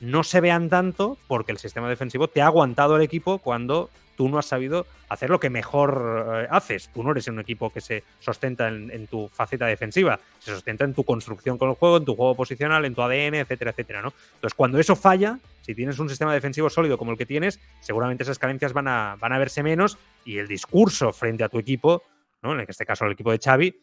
no 0.00 0.24
se 0.24 0.40
vean 0.40 0.68
tanto 0.68 1.18
porque 1.26 1.52
el 1.52 1.58
sistema 1.58 1.88
defensivo 1.88 2.28
te 2.28 2.42
ha 2.42 2.46
aguantado 2.46 2.96
el 2.96 3.02
equipo 3.02 3.38
cuando 3.38 3.90
tú 4.16 4.28
no 4.28 4.38
has 4.38 4.44
sabido 4.44 4.86
hacer 5.08 5.30
lo 5.30 5.40
que 5.40 5.48
mejor 5.48 6.26
eh, 6.42 6.46
haces. 6.50 6.90
Tú 6.92 7.02
no 7.02 7.12
eres 7.12 7.26
un 7.28 7.40
equipo 7.40 7.70
que 7.70 7.80
se 7.80 8.04
sustenta 8.18 8.68
en, 8.68 9.06
tu 9.06 9.28
faceta 9.28 9.64
defensiva, 9.64 10.20
se 10.38 10.52
sustenta 10.52 10.84
en 10.84 10.92
tu 10.92 11.04
construcción 11.04 11.56
con 11.56 11.70
el 11.70 11.74
juego, 11.74 11.96
en 11.96 12.04
tu 12.04 12.14
juego 12.14 12.34
posicional, 12.34 12.84
en 12.84 12.94
tu 12.94 13.00
ADN, 13.00 13.36
etcétera, 13.36 13.70
etcétera, 13.70 14.02
¿no? 14.02 14.12
Entonces, 14.34 14.54
cuando 14.54 14.78
eso 14.78 14.94
falla, 14.94 15.38
si 15.62 15.74
tienes 15.74 15.98
un 15.98 16.10
sistema 16.10 16.34
defensivo 16.34 16.68
sólido 16.68 16.98
como 16.98 17.12
el 17.12 17.16
que 17.16 17.24
tienes, 17.24 17.60
seguramente 17.80 18.24
esas 18.24 18.38
carencias 18.38 18.74
van 18.74 18.88
a, 18.88 19.16
van 19.18 19.32
a 19.32 19.38
verse 19.38 19.62
menos 19.62 19.96
y 20.26 20.36
el 20.36 20.48
discurso 20.48 21.14
frente 21.14 21.42
a 21.44 21.48
tu 21.48 21.58
equipo, 21.58 22.02
¿no? 22.42 22.52
En 22.52 22.60
este 22.68 22.84
caso 22.84 23.06
el 23.06 23.12
equipo 23.12 23.32
de 23.32 23.38
Xavi, 23.38 23.74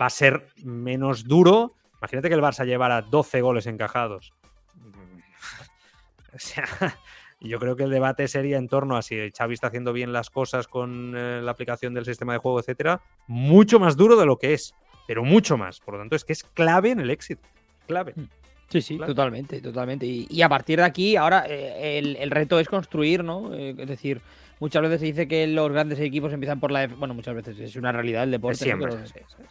va 0.00 0.06
a 0.06 0.10
ser 0.10 0.48
menos 0.64 1.22
duro. 1.22 1.74
Imagínate 2.00 2.28
que 2.28 2.34
el 2.34 2.42
Barça 2.42 2.64
llevara 2.64 3.02
12 3.02 3.40
goles 3.40 3.66
encajados. 3.66 4.32
O 6.34 6.38
sea, 6.38 6.98
yo 7.40 7.58
creo 7.58 7.74
que 7.74 7.84
el 7.84 7.90
debate 7.90 8.28
sería 8.28 8.58
en 8.58 8.68
torno 8.68 8.96
a 8.96 9.02
si 9.02 9.30
Xavi 9.30 9.54
está 9.54 9.68
haciendo 9.68 9.92
bien 9.92 10.12
las 10.12 10.30
cosas 10.30 10.68
con 10.68 11.14
eh, 11.16 11.40
la 11.42 11.50
aplicación 11.50 11.94
del 11.94 12.04
sistema 12.04 12.34
de 12.34 12.38
juego, 12.38 12.60
etcétera, 12.60 13.00
mucho 13.26 13.80
más 13.80 13.96
duro 13.96 14.16
de 14.16 14.26
lo 14.26 14.38
que 14.38 14.52
es, 14.52 14.74
pero 15.06 15.24
mucho 15.24 15.56
más. 15.56 15.80
Por 15.80 15.94
lo 15.94 16.00
tanto, 16.00 16.16
es 16.16 16.24
que 16.24 16.34
es 16.34 16.44
clave 16.44 16.90
en 16.90 17.00
el 17.00 17.10
éxito. 17.10 17.42
Clave. 17.86 18.14
Sí, 18.68 18.82
sí, 18.82 18.96
clave. 18.96 19.12
totalmente, 19.12 19.60
totalmente. 19.60 20.06
Y, 20.06 20.26
y, 20.30 20.42
a 20.42 20.48
partir 20.48 20.78
de 20.78 20.84
aquí, 20.84 21.16
ahora 21.16 21.44
eh, 21.48 21.98
el, 21.98 22.16
el, 22.16 22.30
reto 22.30 22.60
es 22.60 22.68
construir, 22.68 23.24
¿no? 23.24 23.52
Eh, 23.54 23.74
es 23.76 23.88
decir, 23.88 24.20
muchas 24.60 24.82
veces 24.82 25.00
se 25.00 25.06
dice 25.06 25.26
que 25.26 25.46
los 25.46 25.72
grandes 25.72 25.98
equipos 25.98 26.32
empiezan 26.32 26.60
por 26.60 26.70
la. 26.70 26.86
Bueno, 26.86 27.14
muchas 27.14 27.34
veces 27.34 27.58
es 27.58 27.74
una 27.74 27.90
realidad 27.90 28.24
el 28.24 28.30
deporte. 28.30 28.64
Siempre, 28.64 28.94
¿no? 28.94 29.06
sí, 29.06 29.14
sí. 29.14 29.42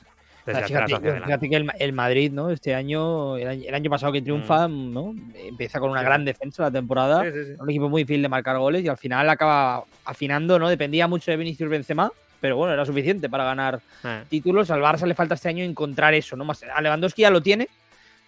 Fíjate, 0.53 1.21
fíjate, 1.21 1.49
que 1.49 1.55
el, 1.55 1.71
el, 1.79 1.93
Madrid, 1.93 2.31
¿no? 2.31 2.49
Este 2.49 2.73
año, 2.75 3.37
el 3.37 3.47
año, 3.47 3.63
el 3.67 3.75
año 3.75 3.89
pasado 3.89 4.11
que 4.11 4.21
triunfa, 4.21 4.67
mm. 4.67 4.93
¿no? 4.93 5.15
Empieza 5.35 5.79
con 5.79 5.91
una 5.91 5.99
sí. 5.99 6.05
gran 6.05 6.25
defensa 6.25 6.63
la 6.63 6.71
temporada. 6.71 7.23
Sí, 7.23 7.29
sí, 7.31 7.51
un 7.59 7.69
equipo 7.69 7.89
muy 7.89 8.03
difícil 8.03 8.21
de 8.21 8.29
marcar 8.29 8.57
goles 8.57 8.83
y 8.83 8.87
al 8.87 8.97
final 8.97 9.29
acaba 9.29 9.83
afinando, 10.05 10.59
¿no? 10.59 10.69
Dependía 10.69 11.07
mucho 11.07 11.31
de 11.31 11.37
Vinicius 11.37 11.69
Benzema, 11.69 12.11
pero 12.39 12.57
bueno, 12.57 12.73
era 12.73 12.85
suficiente 12.85 13.29
para 13.29 13.43
ganar 13.43 13.79
eh. 14.03 14.23
títulos. 14.29 14.71
Al 14.71 14.81
Barça 14.81 15.05
le 15.05 15.15
falta 15.15 15.35
este 15.35 15.49
año 15.49 15.63
encontrar 15.63 16.13
eso, 16.13 16.35
¿no? 16.35 16.45
Más, 16.45 16.63
a 16.63 16.81
Lewandowski 16.81 17.23
ya 17.23 17.29
lo 17.29 17.41
tiene, 17.41 17.67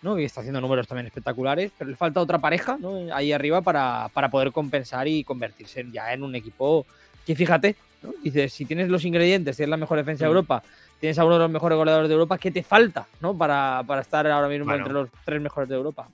¿no? 0.01 0.19
Y 0.19 0.25
está 0.25 0.41
haciendo 0.41 0.61
números 0.61 0.87
también 0.87 1.07
espectaculares, 1.07 1.71
pero 1.77 1.89
le 1.89 1.95
falta 1.95 2.19
otra 2.19 2.39
pareja, 2.39 2.77
¿no? 2.79 3.13
Ahí 3.13 3.31
arriba 3.31 3.61
para, 3.61 4.09
para 4.13 4.29
poder 4.29 4.51
compensar 4.51 5.07
y 5.07 5.23
convertirse 5.23 5.85
ya 5.91 6.13
en 6.13 6.23
un 6.23 6.35
equipo 6.35 6.85
que, 7.25 7.35
fíjate, 7.35 7.75
¿no? 8.01 8.13
Dice, 8.23 8.49
si 8.49 8.65
tienes 8.65 8.89
los 8.89 9.05
ingredientes, 9.05 9.57
tienes 9.57 9.69
la 9.69 9.77
mejor 9.77 9.97
defensa 9.97 10.25
de 10.25 10.29
Europa, 10.29 10.63
tienes 11.01 11.19
a 11.19 11.25
uno 11.25 11.33
de 11.33 11.39
los 11.39 11.49
mejores 11.49 11.75
goleadores 11.75 12.07
de 12.07 12.13
Europa, 12.13 12.37
¿qué 12.37 12.51
te 12.51 12.61
falta 12.61 13.07
¿no? 13.19 13.35
para, 13.35 13.83
para 13.87 14.01
estar 14.01 14.25
ahora 14.27 14.47
mismo 14.47 14.65
bueno, 14.65 14.77
entre 14.77 14.93
los 14.93 15.09
tres 15.25 15.41
mejores 15.41 15.67
de 15.67 15.75
Europa? 15.75 16.07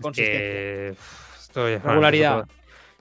Estoy... 1.40 1.78
Regularidad. 1.78 2.48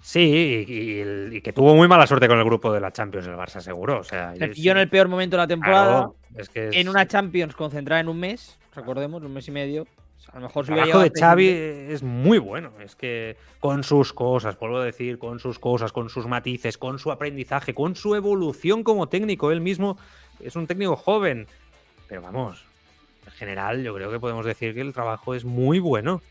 Sí, 0.02 0.20
y, 0.20 0.72
y, 0.72 1.36
y, 1.36 1.40
que 1.40 1.52
tuvo 1.52 1.74
muy 1.74 1.88
mala 1.88 2.06
suerte 2.06 2.28
con 2.28 2.38
el 2.38 2.44
grupo 2.44 2.72
de 2.72 2.80
la 2.80 2.92
Champions, 2.92 3.26
el 3.26 3.34
Barça, 3.34 3.60
seguro. 3.60 4.00
O 4.00 4.04
sea, 4.04 4.34
se 4.36 4.48
pilló 4.48 4.72
en 4.72 4.78
el 4.78 4.88
peor 4.88 5.08
momento 5.08 5.36
de 5.36 5.42
la 5.42 5.46
temporada, 5.46 5.96
claro, 5.96 6.16
es 6.36 6.48
que 6.48 6.68
es... 6.68 6.76
en 6.76 6.88
una 6.88 7.06
Champions 7.06 7.54
concentrada 7.54 8.00
en 8.00 8.08
un 8.08 8.18
mes, 8.18 8.58
recordemos, 8.74 9.22
un 9.22 9.32
mes 9.32 9.48
y 9.48 9.50
medio. 9.52 9.86
A 10.32 10.36
lo 10.36 10.46
mejor 10.46 10.64
el 10.68 10.74
trabajo 10.74 11.00
de 11.00 11.12
Xavi 11.14 11.48
es 11.48 12.02
muy 12.02 12.38
bueno. 12.38 12.72
Es 12.80 12.96
que 12.96 13.36
con 13.60 13.84
sus 13.84 14.12
cosas, 14.12 14.58
vuelvo 14.58 14.78
a 14.78 14.84
decir, 14.84 15.18
con 15.18 15.38
sus 15.38 15.58
cosas, 15.58 15.92
con 15.92 16.08
sus 16.08 16.26
matices, 16.26 16.78
con 16.78 16.98
su 16.98 17.10
aprendizaje, 17.10 17.74
con 17.74 17.94
su 17.94 18.14
evolución 18.14 18.82
como 18.82 19.08
técnico, 19.08 19.50
él 19.52 19.60
mismo 19.60 19.98
es 20.40 20.56
un 20.56 20.66
técnico 20.66 20.96
joven, 20.96 21.46
pero 22.08 22.22
vamos, 22.22 22.64
en 23.26 23.32
general 23.32 23.82
yo 23.82 23.94
creo 23.94 24.10
que 24.10 24.20
podemos 24.20 24.46
decir 24.46 24.74
que 24.74 24.80
el 24.80 24.92
trabajo 24.92 25.34
es 25.34 25.44
muy 25.44 25.78
bueno. 25.78 26.22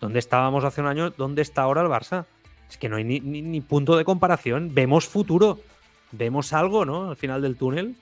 ¿Dónde 0.00 0.18
estábamos 0.18 0.64
hace 0.64 0.80
un 0.80 0.86
año? 0.86 1.10
¿Dónde 1.10 1.42
está 1.42 1.62
ahora 1.62 1.82
el 1.82 1.88
Barça? 1.88 2.24
Es 2.70 2.78
que 2.78 2.88
no 2.88 2.96
hay 2.96 3.04
ni, 3.04 3.60
punto 3.60 3.96
de 3.96 4.04
comparación. 4.04 4.74
Vemos 4.74 5.06
futuro. 5.06 5.58
Vemos 6.12 6.52
algo, 6.52 6.84
¿no? 6.84 7.10
Al 7.10 7.16
final 7.16 7.42
del 7.42 7.56
túnel. 7.56 7.96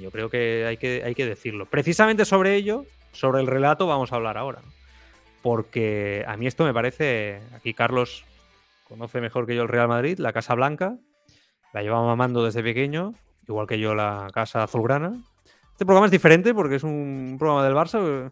Yo 0.00 0.10
creo 0.10 0.30
que 0.30 0.64
hay 0.66 0.76
que, 0.76 1.02
hay 1.04 1.14
que 1.14 1.26
decirlo. 1.26 1.66
Precisamente 1.66 2.24
sobre 2.24 2.54
ello, 2.54 2.86
sobre 3.12 3.40
el 3.40 3.46
relato, 3.46 3.86
vamos 3.86 4.12
a 4.12 4.16
hablar 4.16 4.38
ahora. 4.38 4.60
Porque 5.42 6.24
a 6.26 6.36
mí 6.36 6.46
esto 6.46 6.64
me 6.64 6.72
parece. 6.72 7.42
Aquí 7.54 7.74
Carlos 7.74 8.24
conoce 8.88 9.20
mejor 9.20 9.46
que 9.46 9.54
yo 9.54 9.62
el 9.62 9.68
Real 9.68 9.88
Madrid, 9.88 10.18
la 10.18 10.32
Casa 10.32 10.54
Blanca. 10.54 10.96
La 11.74 11.82
llevaba 11.82 12.06
mamando 12.06 12.44
desde 12.44 12.62
pequeño, 12.62 13.14
igual 13.48 13.66
que 13.66 13.78
yo 13.78 13.94
la 13.94 14.28
Casa 14.32 14.62
Azulgrana. 14.62 15.22
Este 15.82 15.86
programa 15.88 16.06
es 16.06 16.12
diferente 16.12 16.54
porque 16.54 16.76
es 16.76 16.84
un 16.84 17.34
programa 17.40 17.64
del 17.64 17.74
Barça. 17.74 18.30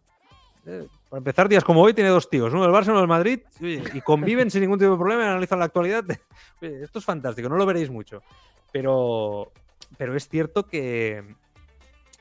Eh, 0.67 0.87
para 1.09 1.19
empezar, 1.19 1.49
días 1.49 1.65
como 1.65 1.83
hoy 1.83 1.93
tiene 1.93 2.11
dos 2.11 2.31
tíos, 2.31 2.53
uno 2.53 2.63
del 2.63 2.71
Barça 2.71 2.87
y 2.87 2.91
uno 2.91 3.01
del 3.01 3.09
Madrid, 3.09 3.41
y 3.61 4.01
conviven 4.03 4.53
sin 4.53 4.61
ningún 4.61 4.79
tipo 4.79 4.93
de 4.93 4.97
problema 4.97 5.25
y 5.25 5.27
analizan 5.27 5.59
la 5.59 5.65
actualidad. 5.65 6.05
Oye, 6.63 6.85
esto 6.85 7.01
es 7.01 7.05
fantástico, 7.05 7.49
no 7.49 7.57
lo 7.57 7.67
veréis 7.67 7.91
mucho. 7.91 8.23
Pero, 8.71 9.51
pero 9.99 10.15
es 10.15 10.29
cierto 10.29 10.69
que 10.69 11.25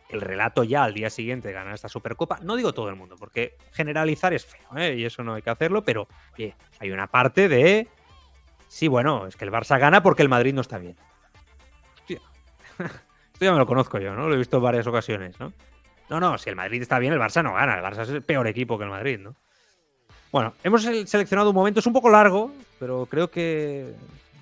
el 0.09 0.21
relato 0.21 0.63
ya 0.63 0.83
al 0.83 0.95
día 0.95 1.11
siguiente 1.11 1.49
de 1.49 1.53
ganar 1.53 1.75
esta 1.75 1.89
Supercopa, 1.89 2.39
no 2.41 2.55
digo 2.55 2.73
todo 2.73 2.89
el 2.89 2.95
mundo, 2.95 3.15
porque 3.15 3.55
generalizar 3.71 4.33
es 4.33 4.47
feo, 4.47 4.77
¿eh? 4.77 4.95
y 4.95 5.05
eso 5.05 5.21
no 5.21 5.35
hay 5.35 5.43
que 5.43 5.51
hacerlo, 5.51 5.83
pero 5.83 6.07
oye, 6.33 6.55
hay 6.79 6.89
una 6.89 7.05
parte 7.05 7.47
de. 7.47 7.87
Sí, 8.67 8.87
bueno, 8.87 9.27
es 9.27 9.35
que 9.35 9.45
el 9.45 9.51
Barça 9.51 9.79
gana 9.79 10.01
porque 10.01 10.23
el 10.23 10.29
Madrid 10.29 10.55
no 10.55 10.61
está 10.61 10.79
bien. 10.79 10.97
Hostia. 11.93 12.19
Esto 13.39 13.45
ya 13.45 13.53
me 13.53 13.57
lo 13.57 13.65
conozco 13.65 13.99
yo, 13.99 14.13
¿no? 14.13 14.27
Lo 14.27 14.35
he 14.35 14.37
visto 14.37 14.57
en 14.57 14.63
varias 14.63 14.85
ocasiones, 14.85 15.39
¿no? 15.39 15.53
No, 16.09 16.19
no, 16.19 16.37
si 16.37 16.49
el 16.49 16.57
Madrid 16.57 16.81
está 16.81 16.99
bien, 16.99 17.13
el 17.13 17.19
Barça 17.19 17.41
no 17.41 17.53
gana. 17.53 17.77
El 17.77 17.81
Barça 17.81 18.01
es 18.01 18.09
el 18.09 18.21
peor 18.21 18.45
equipo 18.47 18.77
que 18.77 18.83
el 18.83 18.89
Madrid, 18.89 19.17
¿no? 19.17 19.33
Bueno, 20.29 20.55
hemos 20.61 20.83
seleccionado 20.83 21.51
un 21.51 21.55
momento, 21.55 21.79
es 21.79 21.85
un 21.85 21.93
poco 21.93 22.09
largo, 22.09 22.51
pero 22.79 23.07
creo 23.09 23.31
que 23.31 23.93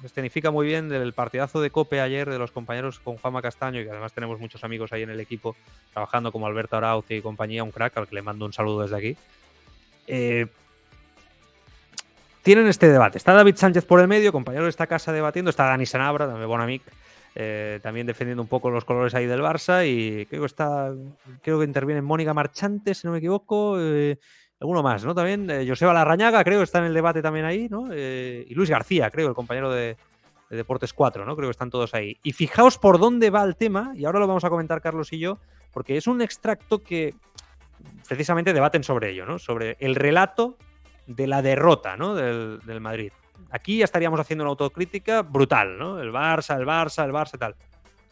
escenifica 0.04 0.50
muy 0.50 0.66
bien 0.66 0.90
del 0.90 1.14
partidazo 1.14 1.62
de 1.62 1.70
Cope 1.70 2.02
ayer 2.02 2.28
de 2.28 2.40
los 2.40 2.50
compañeros 2.50 2.98
con 2.98 3.18
Juanma 3.18 3.44
Castaño, 3.44 3.82
y 3.82 3.88
además 3.88 4.14
tenemos 4.14 4.40
muchos 4.40 4.64
amigos 4.64 4.92
ahí 4.92 5.04
en 5.04 5.12
el 5.12 5.20
equipo 5.20 5.56
trabajando 5.94 6.32
como 6.32 6.48
Alberto 6.48 6.76
Arauz 6.76 7.06
y 7.12 7.22
compañía, 7.22 7.64
un 7.64 7.70
crack 7.70 7.96
al 7.98 8.08
que 8.08 8.16
le 8.16 8.24
mando 8.24 8.48
un 8.48 8.54
saludo 8.54 8.82
desde 8.82 8.98
aquí. 8.98 9.18
Eh, 10.08 10.48
tienen 12.42 12.66
este 12.66 12.90
debate. 12.90 13.20
Está 13.20 13.34
David 13.34 13.58
Sánchez 13.58 13.86
por 13.86 14.00
el 14.00 14.08
medio, 14.08 14.32
compañero 14.32 14.64
de 14.64 14.72
esta 14.72 14.88
casa 14.88 15.12
debatiendo, 15.12 15.52
está 15.52 15.66
Dani 15.66 15.86
Sanabra, 15.86 16.26
también 16.26 16.48
Bonamic. 16.48 16.82
Eh, 17.40 17.80
también 17.84 18.08
defendiendo 18.08 18.42
un 18.42 18.48
poco 18.48 18.72
los 18.72 18.84
colores 18.84 19.14
ahí 19.14 19.28
del 19.28 19.44
Barça 19.44 19.88
y 19.88 20.26
creo 20.26 20.42
que 20.42 20.48
está 20.48 20.92
creo 21.44 21.60
que 21.60 21.66
interviene 21.66 22.02
Mónica 22.02 22.34
Marchante 22.34 22.96
si 22.96 23.06
no 23.06 23.14
me 23.14 23.20
equivoco 23.20 23.80
eh, 23.80 24.18
alguno 24.60 24.82
más 24.82 25.06
no 25.06 25.14
también 25.14 25.48
eh, 25.52 25.64
Joseba 25.68 25.94
Larrañaga 25.94 26.44
creo 26.44 26.58
que 26.58 26.64
está 26.64 26.80
en 26.80 26.86
el 26.86 26.96
debate 26.96 27.22
también 27.22 27.46
ahí 27.46 27.68
no 27.70 27.90
eh, 27.92 28.44
y 28.50 28.56
Luis 28.56 28.72
García 28.72 29.12
creo 29.12 29.28
el 29.28 29.36
compañero 29.36 29.72
de, 29.72 29.98
de, 30.50 30.58
Deportes 30.58 30.94
4 30.94 31.26
no 31.26 31.36
creo 31.36 31.50
que 31.50 31.52
están 31.52 31.70
todos 31.70 31.94
ahí. 31.94 32.18
Y 32.24 32.32
fijaos 32.32 32.80
por 32.80 32.98
dónde 32.98 33.30
va 33.30 33.44
el 33.44 33.56
tema 33.56 33.92
y 33.94 34.06
ahora 34.06 34.18
lo 34.18 34.26
vamos 34.26 34.44
a 34.44 34.50
comentar 34.50 34.82
Carlos 34.82 35.14
y 35.14 35.20
yo 35.20 35.38
porque 35.72 35.96
es 35.96 36.08
un 36.08 36.24
extracto 36.24 36.82
que 36.82 37.14
precisamente 38.08 38.52
debaten 38.52 38.84
sobre 38.84 39.12
ello 39.12 39.28
no 39.28 39.38
sobre 39.38 39.78
el 39.80 39.94
relato 39.94 40.58
de 41.06 41.28
la 41.28 41.44
derrota 41.44 41.98
no 41.98 42.16
del, 42.16 42.62
del 42.66 42.82
Madrid 42.82 43.12
aquí 43.52 43.78
ya 43.78 43.86
estaríamos 43.86 44.20
haciendo 44.20 44.44
una 44.44 44.52
autocrítica 44.52 45.22
brutal, 45.22 45.78
¿no? 45.78 46.00
El 46.00 46.12
Barça, 46.12 46.58
el 46.58 46.66
Barça, 46.66 47.06
el 47.06 47.12
Barça, 47.12 47.38
tal. 47.38 47.56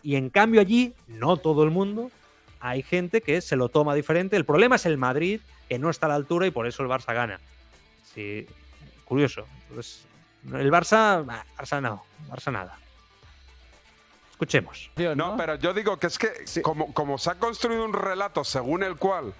Y 0.04 0.16
en 0.16 0.30
cambio 0.30 0.62
allí, 0.62 0.94
no 1.08 1.38
todo 1.38 1.64
el 1.64 1.72
mundo, 1.72 2.12
hay 2.60 2.84
gente 2.84 3.22
que 3.22 3.42
se 3.42 3.56
lo 3.56 3.70
toma 3.70 3.96
diferente. 3.96 4.36
El 4.36 4.46
problema 4.46 4.76
es 4.76 4.86
el 4.86 4.98
Madrid, 4.98 5.42
que 5.68 5.80
no 5.80 5.90
está 5.90 6.06
a 6.06 6.10
la 6.10 6.16
altura 6.16 6.48
y 6.48 6.52
por 6.52 6.68
eso 6.68 6.84
el 6.84 6.90
Barça 6.90 7.14
gana. 7.14 7.40
Sí, 8.14 8.48
curioso. 9.06 9.46
Pues, 9.74 10.06
el 10.54 10.72
Barça, 10.72 11.26
Barça 11.58 11.82
no, 11.82 12.04
Barça 12.30 12.52
nada. 12.52 12.78
Escuchemos. 14.32 14.92
No, 15.16 15.38
pero 15.38 15.56
yo 15.56 15.74
digo 15.74 15.98
que 15.98 16.08
es 16.08 16.20
que 16.20 16.62
como, 16.62 16.94
como 16.94 17.18
se 17.18 17.32
ha 17.32 17.36
construido 17.36 17.86
un 17.86 17.94
relato 17.94 18.44
según 18.44 18.84
el 18.84 18.98
cual 18.98 19.34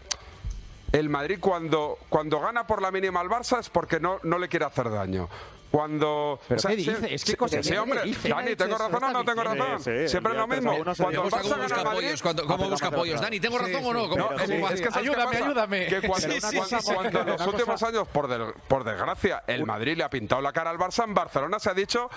el 0.94 1.10
Madrid 1.10 1.38
cuando, 1.42 1.98
cuando 2.08 2.40
gana 2.40 2.66
por 2.66 2.82
la 2.82 2.92
mínima 2.92 3.20
al 3.20 3.28
Barça 3.28 3.60
es 3.60 3.70
porque 3.70 4.00
no, 4.00 4.20
no 4.24 4.40
le 4.40 4.48
quiere 4.48 4.66
hacer 4.66 4.90
daño. 4.90 5.28
Cuando. 5.76 6.40
¿Pero 6.48 6.58
o 6.58 6.62
sea, 6.62 6.72
qué? 6.74 7.16
Es 7.16 7.26
que 7.26 7.36
cosa- 7.36 7.62
sí, 7.62 7.70
¿qué 7.70 7.80
hombre. 7.80 8.02
dice? 8.04 8.30
Dani, 8.30 8.56
¿tengo 8.56 8.78
razón 8.78 9.04
o 9.04 9.12
no 9.12 9.26
tengo 9.26 9.44
razón? 9.44 9.80
sí, 9.84 10.08
Siempre 10.08 10.32
es 10.32 10.38
lo 10.38 10.48
mismo. 10.48 10.72
Cuando 10.98 11.24
el 11.24 11.30
Barça. 11.32 12.22
Cuando- 12.22 12.46
¿Cómo 12.48 12.70
busca 12.70 12.88
apoyos? 12.88 13.20
Dani, 13.20 13.40
¿tengo 13.42 13.58
razón 13.58 13.82
o 13.84 13.94
no? 13.94 14.08
¿Cómo- 14.10 14.16
No, 14.30 14.32
es, 14.38 14.50
que 14.50 14.62
¿sabes 14.62 14.82
qué 14.82 15.00
Ayúdame, 15.00 15.38
ayúdame. 15.38 15.88
Que 15.88 16.02
cuando, 16.08 16.28
en 16.30 17.28
los 17.28 17.48
últimos 17.48 17.84
años, 17.84 18.08
por, 18.08 18.28
del- 18.30 18.54
por 18.70 18.86
desgracia, 18.86 19.44
el 19.48 19.66
Madrid 19.66 19.98
le 19.98 20.06
ha 20.06 20.10
pintado 20.10 20.42
la 20.42 20.54
cara 20.54 20.70
al 20.70 20.78
Barça, 20.78 21.04
en 21.04 21.14
Barcelona 21.14 21.60
se 21.60 21.70
ha 21.70 21.74
dicho 21.74 22.10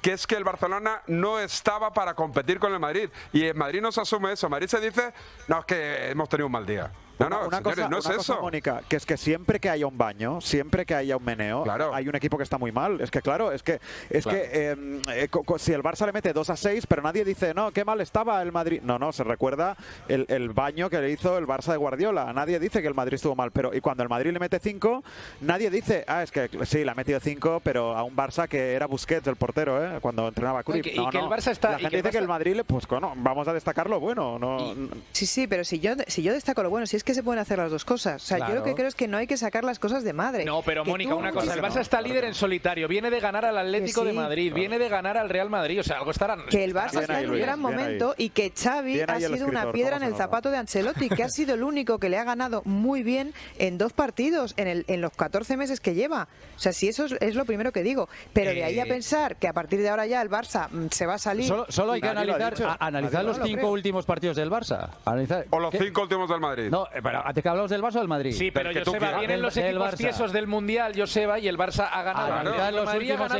que 0.00 0.12
es 0.14 0.26
que 0.26 0.34
el 0.36 0.44
Barcelona 0.44 1.02
no 1.06 1.38
estaba 1.38 1.92
para 1.92 2.14
competir 2.14 2.58
con 2.58 2.72
el 2.72 2.80
Madrid. 2.80 3.10
Y 3.34 3.44
en 3.46 3.58
Madrid 3.58 3.80
no 3.82 3.92
se 3.92 4.00
asume 4.00 4.32
eso. 4.32 4.48
Madrid 4.48 4.66
se 4.68 4.80
dice, 4.80 5.12
no, 5.48 5.60
es 5.60 5.64
que 5.66 6.10
hemos 6.10 6.28
tenido 6.30 6.46
un 6.46 6.52
mal 6.52 6.64
día. 6.66 6.90
No, 7.22 7.40
no, 7.40 7.46
una 7.48 7.56
señores, 7.58 7.76
cosa, 7.76 7.88
no 7.88 7.98
es 7.98 8.06
una 8.06 8.16
cosa, 8.16 8.32
eso. 8.34 8.42
Mónica, 8.42 8.82
que 8.88 8.96
es 8.96 9.06
que 9.06 9.16
siempre 9.16 9.60
que 9.60 9.70
haya 9.70 9.86
un 9.86 9.96
baño, 9.98 10.40
siempre 10.40 10.84
que 10.86 10.94
haya 10.94 11.16
un 11.16 11.24
meneo, 11.24 11.64
hay 11.92 12.08
un 12.08 12.14
equipo 12.14 12.36
que 12.36 12.42
está 12.44 12.58
muy 12.58 12.72
mal. 12.72 13.00
Es 13.00 13.10
que 13.10 13.22
claro, 13.22 13.52
es 13.52 13.62
que 13.62 13.80
es 14.10 14.24
Claro. 14.24 14.38
que 14.38 14.50
eh, 14.52 14.76
eh, 15.08 15.28
si 15.58 15.72
el 15.72 15.82
Barça 15.82 16.06
le 16.06 16.12
mete 16.12 16.32
2 16.32 16.50
a 16.50 16.56
6, 16.56 16.86
pero 16.86 17.02
nadie 17.02 17.24
dice, 17.24 17.54
no, 17.54 17.70
qué 17.72 17.84
mal 17.84 18.00
estaba 18.00 18.40
el 18.42 18.52
Madrid. 18.52 18.80
No, 18.82 18.98
no, 18.98 19.12
se 19.12 19.24
recuerda 19.24 19.76
el, 20.08 20.26
el 20.28 20.50
baño 20.50 20.88
que 20.90 21.00
le 21.00 21.10
hizo 21.10 21.38
el 21.38 21.46
Barça 21.46 21.72
de 21.72 21.76
Guardiola. 21.78 22.32
Nadie 22.32 22.58
dice 22.58 22.80
que 22.82 22.88
el 22.88 22.94
Madrid 22.94 23.14
estuvo 23.14 23.34
mal, 23.34 23.50
pero 23.50 23.74
y 23.74 23.80
cuando 23.80 24.02
el 24.02 24.08
Madrid 24.08 24.32
le 24.32 24.38
mete 24.38 24.58
5, 24.58 25.02
nadie 25.40 25.70
dice, 25.70 26.04
ah, 26.08 26.22
es 26.22 26.30
que 26.30 26.48
sí, 26.64 26.84
le 26.84 26.90
ha 26.90 26.94
metido 26.94 27.20
5, 27.20 27.60
pero 27.64 27.96
a 27.96 28.02
un 28.02 28.16
Barça 28.16 28.48
que 28.48 28.74
era 28.74 28.86
Busquets 28.86 29.26
el 29.26 29.36
portero, 29.36 29.84
¿eh? 29.84 29.98
cuando 30.00 30.28
entrenaba 30.28 30.62
Cruyff. 30.62 30.86
y 30.86 30.90
que- 30.90 30.94
y 30.94 30.98
No, 30.98 31.10
que 31.10 31.18
el 31.18 31.24
no. 31.24 31.30
Barça 31.30 31.50
está- 31.50 31.72
La 31.72 31.78
y 31.78 31.80
gente 31.82 31.90
que 31.90 31.96
el 31.96 32.02
dice 32.02 32.12
que 32.12 32.18
el 32.18 32.28
Madrid, 32.28 32.54
le- 32.56 32.64
pues 32.64 32.86
bueno, 32.86 33.12
vamos 33.16 33.46
a 33.48 33.52
destacar 33.52 33.88
lo 33.88 34.00
bueno. 34.00 34.38
No, 34.38 34.74
Sí, 35.12 35.26
sí, 35.26 35.46
pero 35.46 35.64
si 35.64 35.80
yo, 35.80 35.92
si 36.06 36.22
yo 36.22 36.32
destaco 36.32 36.62
lo 36.62 36.70
bueno, 36.70 36.86
si 36.86 36.96
es 36.96 37.04
que 37.04 37.11
se 37.14 37.22
pueden 37.22 37.40
hacer 37.40 37.58
las 37.58 37.70
dos 37.70 37.84
cosas. 37.84 38.22
O 38.22 38.26
sea, 38.26 38.48
yo 38.48 38.54
lo 38.54 38.62
que 38.64 38.74
creo 38.74 38.88
es 38.88 38.94
que 38.94 39.08
no 39.08 39.16
hay 39.18 39.26
que 39.26 39.36
sacar 39.36 39.64
las 39.64 39.78
cosas 39.78 40.04
de 40.04 40.12
madre. 40.12 40.44
No, 40.44 40.62
pero 40.62 40.84
Que 40.84 40.90
Mónica, 40.90 41.14
una 41.14 41.32
cosa, 41.32 41.54
el 41.54 41.60
Barça 41.62 41.80
está 41.80 42.00
líder 42.00 42.24
en 42.24 42.34
solitario, 42.34 42.88
viene 42.88 43.10
de 43.10 43.20
ganar 43.20 43.44
al 43.44 43.58
Atlético 43.58 44.04
de. 44.04 44.12
Madrid, 44.12 44.52
viene 44.52 44.78
de 44.78 44.88
ganar 44.88 45.16
al 45.16 45.28
Real 45.28 45.48
Madrid, 45.50 45.80
o 45.80 45.82
sea, 45.82 45.98
algo 45.98 46.10
estará... 46.10 46.36
que 46.48 46.64
el 46.64 46.74
Barça 46.74 47.00
está 47.00 47.20
en 47.20 47.30
un 47.30 47.38
gran 47.38 47.58
momento 47.60 48.14
y 48.18 48.28
que 48.30 48.52
Xavi 48.56 49.00
ha 49.00 49.18
sido 49.20 49.46
una 49.46 49.72
piedra 49.72 49.94
¿cómo 49.96 50.04
en 50.06 50.12
el 50.12 50.16
zapato 50.18 50.50
de 50.50 50.56
Ancelotti, 50.58 51.08
que 51.08 51.22
ha 51.22 51.28
sido 51.30 51.54
el 51.54 51.62
único 51.62 51.98
que 51.98 52.08
le 52.08 52.18
ha 52.18 52.24
ganado 52.24 52.62
muy 52.64 53.02
bien 53.02 53.32
en 53.58 53.78
dos 53.78 53.92
partidos 53.92 54.54
en, 54.56 54.68
el, 54.68 54.84
en 54.88 55.00
los 55.00 55.12
14 55.12 55.56
meses 55.56 55.80
que 55.80 55.94
lleva. 55.94 56.28
O 56.56 56.58
sea, 56.58 56.72
si 56.72 56.88
eso 56.88 57.06
es, 57.06 57.12
es 57.20 57.34
lo 57.34 57.44
primero 57.44 57.72
que 57.72 57.82
digo. 57.82 58.08
Pero 58.32 58.50
de 58.52 58.64
ahí 58.64 58.78
a 58.78 58.84
Eh, 58.84 58.86
pensar 58.88 59.36
que 59.36 59.48
a 59.48 59.52
partir 59.52 59.80
de 59.80 59.88
ahora 59.88 60.06
ya 60.06 60.20
el 60.22 60.28
Barça 60.30 60.68
mm, 60.70 60.88
se 60.90 61.06
va 61.06 61.14
a 61.14 61.18
salir. 61.18 61.46
Solo, 61.46 61.66
solo 61.68 61.92
hay 61.92 62.00
que 62.00 62.06
lo 62.06 62.12
analizar, 62.20 62.54
a- 62.64 62.76
analizar 62.86 63.24
los 63.24 63.38
lo 63.38 63.44
cinco 63.46 63.70
últimos 63.70 64.04
partidos 64.04 64.36
del 64.36 64.50
Barça. 64.50 64.90
Analizar- 65.04 65.46
O 65.50 65.58
los 65.60 65.70
¿qué? 65.70 65.78
cinco 65.78 66.02
últimos 66.02 66.28
del 66.28 66.40
Madrid. 66.40 66.68
No, 66.70 66.86
pero 67.02 67.22
¿te 67.34 67.42
que 67.42 67.48
hablamos 67.48 67.70
del 67.70 67.82
Barça 67.82 67.96
o 67.96 67.98
del 68.00 68.08
Madrid? 68.08 68.32
Sí, 68.32 68.50
pero 68.50 68.70
Joseba, 68.72 69.18
vienen 69.18 69.42
los 69.42 69.54
del 69.54 69.66
equipos 69.66 69.94
tiesos 69.96 70.32
del 70.32 70.46
Mundial, 70.46 70.92
Joseba, 70.96 71.38
y 71.38 71.48
el 71.48 71.58
Barça 71.58 71.88
ha 71.90 72.02
ganado. 72.02 72.68
El 72.68 72.76
los 72.76 72.88
ha 72.88 72.92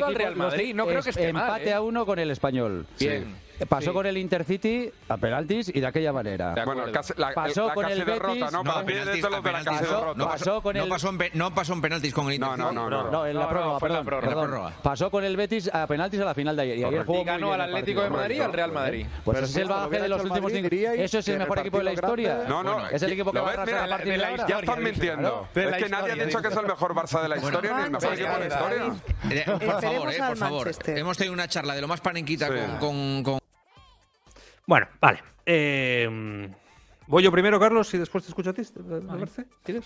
al 0.04 0.14
Real 0.14 0.34
los 0.34 0.38
Madrid, 0.38 0.74
no 0.74 0.86
creo 0.86 1.02
que 1.02 1.10
esté 1.10 1.32
mal. 1.32 1.44
Empate 1.44 1.70
¿eh? 1.70 1.74
a 1.74 1.80
uno 1.80 2.06
con 2.06 2.18
el 2.18 2.30
español. 2.30 2.86
Bien. 2.98 3.34
Pasó 3.68 3.90
Sí. 3.90 3.92
con 3.92 4.06
el 4.06 4.16
Intercity 4.16 4.90
a 5.08 5.16
penaltis 5.16 5.70
y 5.74 5.80
de 5.80 5.86
aquella 5.86 6.12
manera. 6.12 6.54
Bueno, 6.64 6.84
casi- 6.92 7.12
la, 7.16 7.32
pasó 7.32 7.68
la 7.68 7.74
con 7.74 7.84
el 7.86 8.04
Betis. 8.04 8.34
de 8.34 8.40
los 8.40 9.42
de 9.44 9.52
la 9.52 9.64
pasó, 9.64 10.14
pasó 10.16 10.62
con 10.62 10.76
no 10.76 10.82
el 10.84 10.88
pasó 10.88 11.08
en 11.10 11.18
no 11.34 11.54
pasó 11.54 11.72
en 11.74 11.80
penaltis 11.82 12.12
con 12.14 12.26
el 12.28 12.34
Inter. 12.34 12.50
No, 12.50 12.56
no, 12.56 12.72
no, 12.72 12.90
no. 12.90 13.10
No, 13.10 13.26
en 13.26 13.36
la 13.36 13.48
prórroga, 13.48 13.78
perdón, 13.78 14.06
perdón. 14.06 14.72
Pasó 14.82 15.10
con 15.10 15.24
el 15.24 15.36
Betis 15.36 15.70
a 15.72 15.86
penaltis 15.86 16.20
a 16.20 16.24
la 16.24 16.34
final 16.34 16.56
de 16.56 16.62
ayer. 16.62 16.78
Y 16.78 16.84
ayer 16.84 17.04
jugó 17.04 17.24
ganó 17.24 17.52
al 17.52 17.60
Atlético 17.60 18.02
de 18.02 18.10
Madrid 18.10 18.36
y 18.36 18.40
al 18.40 18.52
Real 18.52 18.72
Madrid. 18.72 19.06
Pues 19.24 19.38
ese 19.38 19.46
es 19.46 19.56
el 19.56 19.68
bagaje 19.68 20.00
de 20.02 20.08
los 20.08 20.24
últimos 20.24 20.52
cinco. 20.52 20.68
Eso 20.72 21.18
es 21.18 21.28
el 21.28 21.38
mejor 21.38 21.58
equipo 21.60 21.78
de 21.78 21.84
la 21.84 21.92
historia. 21.92 22.44
No, 22.48 22.62
no. 22.62 22.88
Es 22.88 23.02
el 23.02 23.12
equipo 23.12 23.32
que 23.32 23.38
¿Lo 23.38 23.44
va 23.44 23.50
a 23.50 23.52
ves? 23.52 23.60
arrasar 23.60 23.78
a 23.78 23.82
Mira, 23.84 23.96
partir 23.96 24.12
de 24.12 24.12
de 24.12 24.18
la 24.18 24.28
ahora. 24.28 24.46
Ya 24.48 24.58
están 24.58 24.82
mintiendo. 24.82 25.48
De 25.54 25.64
Es 25.68 25.76
que 25.76 25.88
nadie 25.88 26.04
ha 26.04 26.08
historia, 26.08 26.26
dicho 26.26 26.42
que 26.42 26.48
es 26.48 26.56
el 26.56 26.66
mejor 26.66 26.94
Barça 26.94 27.22
de 27.22 27.28
la 27.28 27.36
historia 27.36 27.74
ni 27.76 27.82
el 27.84 27.90
mejor 27.90 28.12
equipo 28.14 28.32
de 28.32 28.38
la 28.38 28.46
historia. 28.46 28.94
Eh, 29.30 29.44
por 29.46 29.80
favor, 29.82 30.12
eh, 30.12 30.18
por 30.26 30.36
favor. 30.36 30.70
Hemos 30.86 31.16
tenido 31.16 31.32
una 31.34 31.48
charla 31.48 31.74
de 31.74 31.80
lo 31.80 31.88
más 31.88 32.00
panenquita 32.00 32.48
con- 32.80 33.40
Bueno, 34.66 34.86
vale. 35.00 35.20
Eh, 35.46 36.48
Voy 37.08 37.22
yo 37.22 37.32
primero, 37.32 37.58
Carlos, 37.58 37.92
y 37.92 37.98
después 37.98 38.24
te 38.24 38.30
escucho 38.30 38.50
a 38.50 38.52
ti. 38.52 38.62
¿te. 38.62 38.72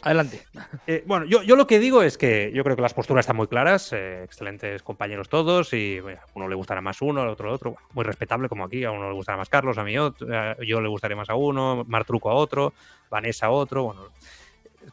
Adelante. 0.07 0.43
Eh, 0.87 1.03
bueno, 1.07 1.25
yo, 1.25 1.43
yo 1.43 1.57
lo 1.57 1.67
que 1.67 1.81
digo 1.81 2.03
es 2.03 2.17
que 2.19 2.53
yo 2.55 2.63
creo 2.63 2.77
que 2.77 2.83
las 2.83 2.95
posturas 2.95 3.25
están 3.25 3.37
muy 3.37 3.49
claras, 3.49 3.93
eh, 3.93 4.23
excelentes 4.23 4.83
compañeros 4.85 5.29
todos, 5.29 5.73
y 5.73 5.99
bueno, 5.99 6.21
a 6.21 6.27
uno 6.35 6.49
le 6.49 6.55
gustará 6.55 6.81
más 6.81 7.03
uno, 7.03 7.23
al 7.23 7.29
otro 7.29 7.53
otro, 7.53 7.73
bueno, 7.73 7.87
muy 7.95 8.05
respetable 8.05 8.49
como 8.49 8.65
aquí, 8.65 8.85
a 8.85 8.93
uno 8.93 9.09
le 9.09 9.15
gustará 9.15 9.37
más 9.39 9.49
Carlos, 9.49 9.79
a 9.79 9.83
mí 9.83 9.99
otro, 9.99 10.29
a- 10.33 10.57
yo 10.65 10.81
le 10.81 10.89
gustaré 10.89 11.17
más 11.17 11.29
a 11.31 11.35
uno, 11.35 11.85
Martruco 11.89 12.31
a 12.31 12.35
otro, 12.35 12.73
Vanessa 13.11 13.47
a 13.47 13.51
otro, 13.51 13.83
bueno, 13.85 14.03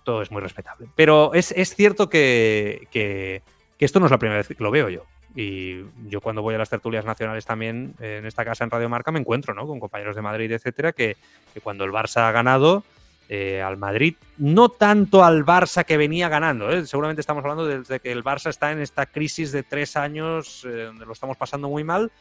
todo 0.03 0.23
es 0.23 0.31
muy 0.31 0.41
respetable. 0.41 0.87
Pero 0.95 1.33
es, 1.35 1.51
es 1.51 1.75
cierto 1.75 2.09
que, 2.09 2.87
que- 2.89 3.43
que 3.77 3.85
esto 3.85 3.99
no 3.99 4.05
es 4.07 4.11
la 4.11 4.17
primera 4.17 4.37
vez 4.39 4.47
que 4.47 4.55
lo 4.63 4.71
veo 4.71 4.89
yo. 4.89 5.05
Y 5.35 5.83
yo 6.07 6.21
cuando 6.21 6.41
voy 6.41 6.53
a 6.55 6.59
las 6.59 6.69
tertulias 6.69 7.05
nacionales 7.05 7.45
también, 7.45 7.95
eh, 7.99 8.17
en 8.19 8.25
esta 8.25 8.45
casa 8.45 8.63
en 8.63 8.69
Radio 8.69 8.89
Marca, 8.89 9.11
me 9.11 9.19
encuentro 9.19 9.53
¿no? 9.53 9.65
con 9.65 9.79
compañeros 9.79 10.15
de 10.15 10.21
Madrid, 10.21 10.51
etcétera, 10.51 10.93
que, 10.93 11.17
cuando 11.63 11.85
el 11.85 11.91
Barça 11.91 12.27
ha 12.27 12.31
ganado, 12.31 12.83
eh, 13.29 13.61
al 13.61 13.77
Madrid, 13.77 14.15
no 14.37 14.69
tanto 14.69 15.23
al 15.23 15.43
Barça 15.43 15.85
que 15.85 15.97
venía 15.97 16.29
ganando, 16.29 16.69
¿eh? 16.69 16.85
seguramente 16.85 17.21
estamos 17.21 17.43
hablando 17.43 17.65
desde 17.65 17.99
que 17.99 18.11
el 18.11 18.23
Barça 18.23 18.49
está 18.49 18.71
en 18.71 18.79
esta 18.79 19.05
crisis 19.07 19.51
de 19.51 19.63
tres 19.63 19.95
años 19.95 20.65
eh, 20.65 20.83
donde 20.83 21.05
lo 21.05 21.13
estamos 21.13 21.37
pasando 21.37 21.67
muy 21.67 21.83
mal. 21.83 22.11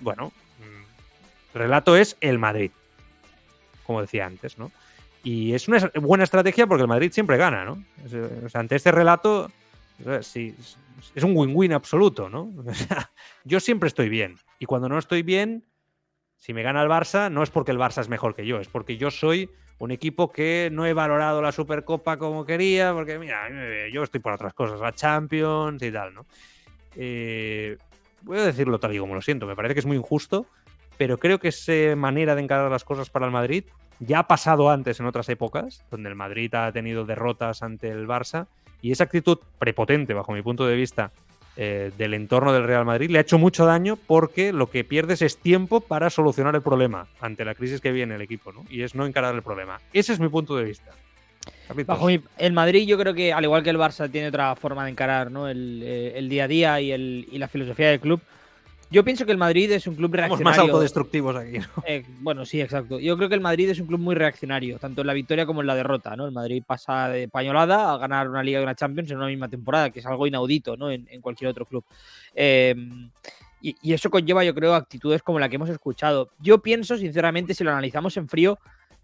bueno, 0.00 0.32
mm, 0.58 1.54
el 1.54 1.60
relato 1.60 1.96
es 1.96 2.16
el 2.20 2.40
Madrid, 2.40 2.72
como 3.86 4.00
decía 4.00 4.26
antes, 4.26 4.58
¿no? 4.58 4.72
Y 5.22 5.52
es 5.52 5.68
una 5.68 5.90
buena 5.96 6.24
estrategia 6.24 6.66
porque 6.66 6.82
el 6.82 6.88
Madrid 6.88 7.12
siempre 7.12 7.36
gana, 7.36 7.64
¿no? 7.64 7.84
O 8.04 8.48
sea, 8.48 8.60
ante 8.60 8.76
este 8.76 8.90
relato, 8.90 9.52
sí, 10.22 10.56
es- 11.14 11.24
un 11.24 11.36
win-win 11.36 11.72
absoluto, 11.72 12.28
¿no? 12.28 12.52
Yo 13.44 13.60
siempre 13.60 13.88
estoy 13.88 14.08
bien. 14.08 14.36
Y 14.58 14.66
cuando 14.66 14.88
no 14.88 14.98
estoy 14.98 15.22
bien, 15.22 15.64
si 16.36 16.54
me 16.54 16.62
gana 16.62 16.82
el 16.82 16.88
Barça, 16.88 17.30
no 17.30 17.42
es 17.42 17.50
porque 17.50 17.70
el 17.72 17.78
Barça 17.78 18.00
es 18.00 18.08
mejor 18.08 18.34
que 18.34 18.46
yo, 18.46 18.58
es 18.60 18.68
porque 18.68 18.96
yo 18.96 19.10
soy 19.10 19.50
un 19.78 19.90
equipo 19.90 20.30
que 20.32 20.68
no 20.72 20.86
he 20.86 20.92
valorado 20.94 21.42
la 21.42 21.52
Supercopa 21.52 22.16
como 22.18 22.44
quería, 22.46 22.92
porque 22.94 23.18
mira, 23.18 23.48
yo 23.92 24.02
estoy 24.02 24.20
por 24.20 24.32
otras 24.34 24.54
cosas, 24.54 24.80
la 24.80 24.92
Champions 24.92 25.82
y 25.82 25.90
tal, 25.92 26.14
¿no? 26.14 26.26
Eh, 26.96 27.76
voy 28.22 28.38
a 28.38 28.44
decirlo 28.44 28.78
tal 28.78 28.94
y 28.94 28.98
como 28.98 29.14
lo 29.14 29.22
siento, 29.22 29.46
me 29.46 29.56
parece 29.56 29.74
que 29.74 29.80
es 29.80 29.86
muy 29.86 29.96
injusto, 29.96 30.46
pero 30.98 31.18
creo 31.18 31.38
que 31.38 31.48
esa 31.48 31.96
manera 31.96 32.34
de 32.34 32.42
encarar 32.42 32.70
las 32.70 32.84
cosas 32.84 33.08
para 33.10 33.26
el 33.26 33.32
Madrid 33.32 33.64
ya 34.00 34.20
ha 34.20 34.26
pasado 34.28 34.70
antes 34.70 34.98
en 35.00 35.06
otras 35.06 35.28
épocas, 35.28 35.84
donde 35.90 36.08
el 36.08 36.14
Madrid 36.14 36.54
ha 36.54 36.72
tenido 36.72 37.04
derrotas 37.04 37.62
ante 37.62 37.88
el 37.88 38.06
Barça, 38.06 38.46
y 38.82 38.92
esa 38.92 39.04
actitud 39.04 39.38
prepotente, 39.58 40.14
bajo 40.14 40.32
mi 40.32 40.42
punto 40.42 40.66
de 40.66 40.76
vista, 40.76 41.10
eh, 41.56 41.90
del 41.98 42.14
entorno 42.14 42.52
del 42.52 42.64
Real 42.64 42.84
Madrid 42.84 43.10
le 43.10 43.18
ha 43.18 43.22
hecho 43.22 43.36
mucho 43.38 43.66
daño 43.66 43.96
porque 43.96 44.52
lo 44.52 44.70
que 44.70 44.84
pierdes 44.84 45.20
es 45.20 45.36
tiempo 45.36 45.80
para 45.80 46.08
solucionar 46.08 46.54
el 46.54 46.62
problema 46.62 47.06
ante 47.20 47.44
la 47.44 47.54
crisis 47.54 47.80
que 47.80 47.90
viene 47.92 48.14
el 48.14 48.22
equipo, 48.22 48.52
¿no? 48.52 48.64
Y 48.70 48.82
es 48.82 48.94
no 48.94 49.04
encarar 49.04 49.34
el 49.34 49.42
problema. 49.42 49.78
Ese 49.92 50.12
es 50.12 50.20
mi 50.20 50.28
punto 50.28 50.56
de 50.56 50.64
vista. 50.64 50.92
Bajo 51.86 52.06
mi- 52.06 52.20
el 52.38 52.52
Madrid 52.52 52.86
yo 52.86 52.98
creo 52.98 53.14
que, 53.14 53.32
al 53.32 53.44
igual 53.44 53.62
que 53.62 53.70
el 53.70 53.78
Barça, 53.78 54.10
tiene 54.10 54.28
otra 54.28 54.54
forma 54.56 54.84
de 54.84 54.90
encarar 54.90 55.30
¿no? 55.30 55.48
el, 55.48 55.80
eh, 55.84 56.12
el 56.16 56.28
día 56.28 56.44
a 56.44 56.48
día 56.48 56.80
y, 56.80 56.92
el, 56.92 57.28
y 57.30 57.38
la 57.38 57.48
filosofía 57.48 57.90
del 57.90 58.00
club. 58.00 58.20
Yo 58.90 59.04
pienso 59.04 59.24
que 59.24 59.32
el 59.32 59.38
Madrid 59.38 59.70
es 59.70 59.86
un 59.86 59.94
club 59.94 60.10
Somos 60.10 60.16
reaccionario. 60.28 60.44
más 60.44 60.58
autodestructivos 60.58 61.36
aquí, 61.36 61.58
¿no? 61.58 61.84
Eh, 61.86 62.04
bueno, 62.20 62.44
sí, 62.44 62.60
exacto. 62.60 62.98
Yo 62.98 63.16
creo 63.16 63.28
que 63.28 63.36
el 63.36 63.40
Madrid 63.40 63.70
es 63.70 63.78
un 63.78 63.86
club 63.86 64.00
muy 64.00 64.14
reaccionario, 64.16 64.78
tanto 64.78 65.02
en 65.02 65.06
la 65.06 65.12
victoria 65.12 65.46
como 65.46 65.60
en 65.60 65.68
la 65.68 65.76
derrota, 65.76 66.16
¿no? 66.16 66.26
El 66.26 66.32
Madrid 66.32 66.62
pasa 66.66 67.08
de 67.08 67.28
pañolada 67.28 67.92
a 67.92 67.98
ganar 67.98 68.28
una 68.28 68.42
Liga 68.42 68.58
y 68.58 68.62
una 68.64 68.74
Champions 68.74 69.10
en 69.10 69.18
una 69.18 69.26
misma 69.28 69.48
temporada, 69.48 69.90
que 69.90 70.00
es 70.00 70.06
algo 70.06 70.26
inaudito, 70.26 70.76
¿no? 70.76 70.90
En, 70.90 71.06
en 71.08 71.20
cualquier 71.20 71.50
otro 71.50 71.66
club. 71.66 71.84
Eh, 72.34 72.74
y, 73.62 73.76
y 73.82 73.92
eso 73.92 74.10
conlleva, 74.10 74.42
yo 74.42 74.54
creo, 74.54 74.74
actitudes 74.74 75.22
como 75.22 75.38
la 75.38 75.48
que 75.48 75.56
hemos 75.56 75.68
escuchado. 75.68 76.30
Yo 76.40 76.60
pienso, 76.60 76.96
sinceramente, 76.96 77.54
si 77.54 77.62
lo 77.62 77.70
analizamos 77.70 78.16
en 78.16 78.28
frío, 78.28 78.58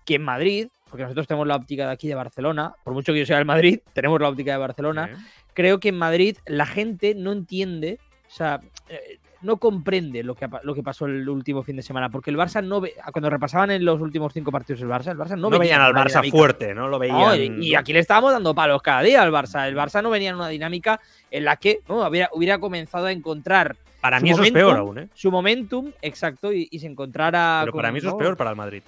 que 0.04 0.14
en 0.14 0.22
Madrid, 0.24 0.68
porque 0.88 1.02
nosotros 1.02 1.26
tenemos 1.26 1.46
la 1.46 1.56
óptica 1.56 1.86
de 1.86 1.92
aquí 1.92 2.08
de 2.08 2.14
Barcelona, 2.14 2.74
por 2.84 2.94
mucho 2.94 3.12
que 3.12 3.18
yo 3.20 3.26
sea 3.26 3.36
del 3.36 3.44
Madrid, 3.44 3.80
tenemos 3.92 4.20
la 4.20 4.28
óptica 4.28 4.52
de 4.52 4.58
Barcelona, 4.58 5.10
creo 5.52 5.78
que 5.78 5.90
en 5.90 5.98
Madrid 5.98 6.38
la 6.46 6.64
gente 6.66 7.14
no 7.14 7.32
entiende, 7.32 7.98
o 8.26 8.34
sea, 8.34 8.60
eh, 8.88 9.18
no 9.42 9.58
comprende 9.58 10.22
lo 10.22 10.34
que, 10.34 10.48
lo 10.62 10.74
que 10.74 10.82
pasó 10.82 11.06
el 11.06 11.28
último 11.28 11.62
fin 11.62 11.76
de 11.76 11.82
semana, 11.82 12.08
porque 12.08 12.30
el 12.30 12.36
Barça 12.36 12.64
no 12.64 12.80
ve, 12.80 12.94
cuando 13.12 13.28
repasaban 13.30 13.70
en 13.70 13.84
los 13.84 14.00
últimos 14.00 14.32
cinco 14.32 14.50
partidos 14.50 14.80
el 14.82 14.88
Barça, 14.88 15.10
el 15.12 15.18
Barça 15.18 15.36
no, 15.38 15.50
No, 15.50 15.58
veían 15.58 15.80
al 15.80 15.92
Barça 15.92 16.08
dinámica. 16.20 16.36
fuerte, 16.36 16.74
¿no? 16.74 16.88
Lo 16.88 16.98
veían. 16.98 17.18
No, 17.18 17.34
y, 17.34 17.68
y 17.68 17.74
aquí 17.74 17.92
le 17.92 17.98
estábamos 17.98 18.32
dando 18.32 18.54
palos 18.54 18.80
cada 18.82 19.02
día 19.02 19.22
al 19.22 19.30
Barça. 19.32 19.66
El 19.68 19.76
Barça 19.76 20.02
no 20.02 20.10
venía 20.10 20.30
en 20.30 20.36
una 20.36 20.48
dinámica 20.48 21.00
en 21.30 21.44
la 21.44 21.56
que 21.56 21.80
¿no? 21.88 22.06
hubiera, 22.08 22.30
hubiera 22.32 22.58
comenzado 22.58 23.06
a 23.06 23.12
encontrar. 23.12 23.76
Para 24.00 24.18
su 24.20 24.24
mí 24.24 24.30
eso 24.30 24.42
es 24.42 24.50
momentum- 24.50 24.54
peor 24.54 24.76
aún, 24.78 24.98
¿eh? 24.98 25.08
Su 25.14 25.30
momentum, 25.30 25.90
exacto, 26.02 26.52
y, 26.52 26.68
y 26.70 26.78
se 26.78 26.86
encontrara. 26.86 27.60
Pero 27.64 27.72
para 27.74 27.90
mí 27.92 27.98
eso 27.98 28.08
es 28.10 28.14
peor 28.14 28.36
para 28.36 28.50
el 28.50 28.56
Madrid. 28.56 28.82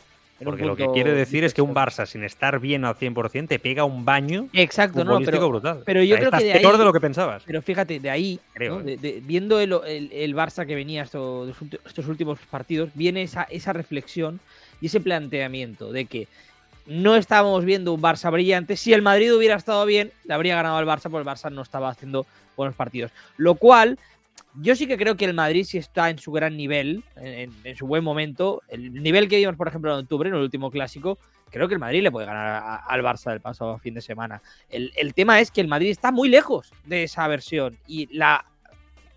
Porque 0.45 0.65
lo 0.65 0.77
que 0.77 0.87
quiere 0.93 1.13
decir 1.13 1.45
es 1.45 1.53
que 1.55 1.63
un. 1.63 1.75
Barça 1.75 2.07
sin 2.07 2.25
estar 2.25 2.59
bien 2.61 2.85
al 2.85 2.97
100% 2.97 3.47
te 3.49 3.59
pega 3.59 3.85
un 3.85 4.05
baño 4.05 4.49
Exacto, 4.53 5.05
no, 5.05 5.19
pero, 5.25 5.49
brutal. 5.49 5.83
pero 5.85 6.03
yo 6.03 6.15
O 6.17 6.19
sea, 6.19 6.29
creo 6.29 6.39
que 6.41 6.47
de 6.47 6.59
peor 6.61 6.73
ahí- 6.75 6.79
de 6.79 6.85
lo 6.85 6.93
que 6.93 7.01
pensabas. 7.01 7.43
Pero 7.47 7.63
fíjate, 7.63 8.01
de 8.01 8.11
ahí, 8.11 8.41
Creo, 8.55 8.75
¿no? 8.77 8.81
¿eh? 8.81 8.85
De- 8.85 8.97
de- 8.97 9.21
viendo 9.25 9.61
el, 9.61 9.73
el- 9.87 10.11
el 10.13 10.35
Barça 10.35 10.67
que 10.67 10.75
venía 10.75 11.03
estos, 11.03 11.55
estos 11.87 12.07
últimos 12.09 12.39
partidos, 12.51 12.91
viene 12.95 13.23
esa, 13.23 13.45
esa 13.45 13.73
reflexión 13.73 14.41
y 14.81 14.87
ese 14.87 15.01
planteamiento 15.01 15.93
de 15.93 16.07
que 16.07 16.27
no 16.87 17.17
estábamos 17.17 17.65
viendo 17.65 17.93
un 17.93 18.01
Barça 18.01 18.33
brillante. 18.33 18.77
Si 18.77 18.93
el 18.93 19.03
Madrid 19.03 19.33
hubiera 19.35 19.57
estado 19.57 19.85
bien, 19.87 20.11
le 20.25 20.35
habría 20.35 20.57
ganado 20.57 20.79
al 20.79 20.87
Barça, 20.87 21.11
porque 21.11 21.19
el 21.19 21.37
Barça 21.37 21.53
no 21.53 21.63
estaba 21.63 21.91
haciendo 21.91 22.27
buenos 22.57 22.75
partidos. 22.75 23.13
Lo 23.37 23.55
cual, 23.57 23.99
yo 24.55 24.75
sí 24.77 24.87
que 24.87 24.97
creo 24.97 25.17
que 25.17 25.25
el 25.25 25.35
Madrid 25.35 25.65
sí 25.65 25.79
está 25.79 26.11
en 26.11 26.19
su 26.19 26.33
gran 26.33 26.57
nivel, 26.57 27.05
en, 27.17 27.77
su 27.77 27.87
buen 27.87 28.03
momento. 28.05 28.63
El 28.69 28.93
nivel 28.93 29.29
que 29.29 29.37
vimos, 29.37 29.57
por 29.57 29.69
ejemplo, 29.69 29.93
en 29.93 30.05
octubre, 30.05 30.29
en 30.29 30.35
el 30.35 30.43
último 30.43 30.71
clásico, 30.71 31.19
creo 31.51 31.69
que 31.69 31.75
el 31.75 31.81
Madrid 31.81 32.03
le 32.03 32.11
puede 32.11 32.27
ganar 32.27 32.47
a- 32.47 32.77
al 32.77 33.03
Barça 33.03 33.31
del 33.31 33.41
pasado 33.41 33.79
fin 33.79 33.95
de 33.95 34.01
semana. 34.01 34.43
El, 34.69 34.93
el 34.97 35.15
tema 35.15 35.41
es 35.41 35.51
que 35.51 35.61
el 35.61 35.69
Madrid 35.69 35.91
está 35.91 36.11
muy 36.13 36.29
lejos 36.29 36.73
de 36.87 37.05
esa 37.05 37.27
versión 37.29 37.77
y 37.87 38.09
la 38.17 38.45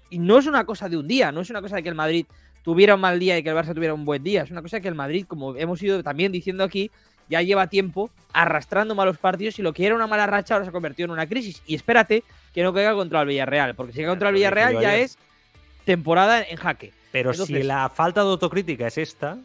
y 0.09 0.19
no 0.19 0.38
es 0.39 0.45
una 0.45 0.65
cosa 0.65 0.89
de 0.89 0.97
un 0.97 1.07
día, 1.07 1.32
no 1.32 1.39
es 1.41 1.49
una 1.49 1.61
cosa 1.61 1.78
de 1.78 1.84
que 1.84 1.89
el 1.89 1.95
Madrid 1.95 2.26
tuviera 2.63 2.95
un 2.95 3.01
mal 3.01 3.17
día 3.17 3.38
y 3.38 3.43
que 3.43 3.49
el 3.49 3.55
Barça 3.55 3.74
tuviera 3.74 3.93
un 3.93 4.05
buen 4.05 4.22
día, 4.22 4.43
es 4.43 4.51
una 4.51 4.61
cosa 4.61 4.82
que 4.82 4.88
el 4.89 4.93
Madrid, 4.95 5.26
como 5.26 5.55
hemos 5.55 5.82
ido 5.82 6.03
también 6.03 6.32
diciendo 6.32 6.63
aquí, 6.63 6.91
ya 7.32 7.41
lleva 7.41 7.67
tiempo 7.67 8.11
arrastrando 8.34 8.93
malos 8.93 9.17
partidos 9.17 9.57
y 9.57 9.61
lo 9.61 9.73
que 9.73 9.86
era 9.86 9.95
una 9.95 10.05
mala 10.05 10.27
racha 10.27 10.53
ahora 10.53 10.65
se 10.65 10.69
ha 10.69 10.73
convertido 10.73 11.05
en 11.05 11.11
una 11.11 11.27
crisis. 11.27 11.63
Y 11.65 11.75
espérate 11.75 12.23
que 12.53 12.61
no 12.61 12.73
caiga 12.73 12.93
contra 12.93 13.21
el 13.21 13.27
Villarreal, 13.27 13.73
porque 13.73 13.93
si 13.93 13.99
cae 13.99 14.07
contra 14.07 14.29
el 14.29 14.36
Villarreal 14.36 14.79
ya 14.79 14.95
es 14.97 15.17
temporada 15.86 16.43
en 16.43 16.57
jaque. 16.57 16.91
Pero 17.11 17.34
si 17.34 17.63
la 17.63 17.89
falta 17.89 18.21
de 18.23 18.29
autocrítica 18.29 18.88
es 18.88 18.97
esta, 18.97 19.38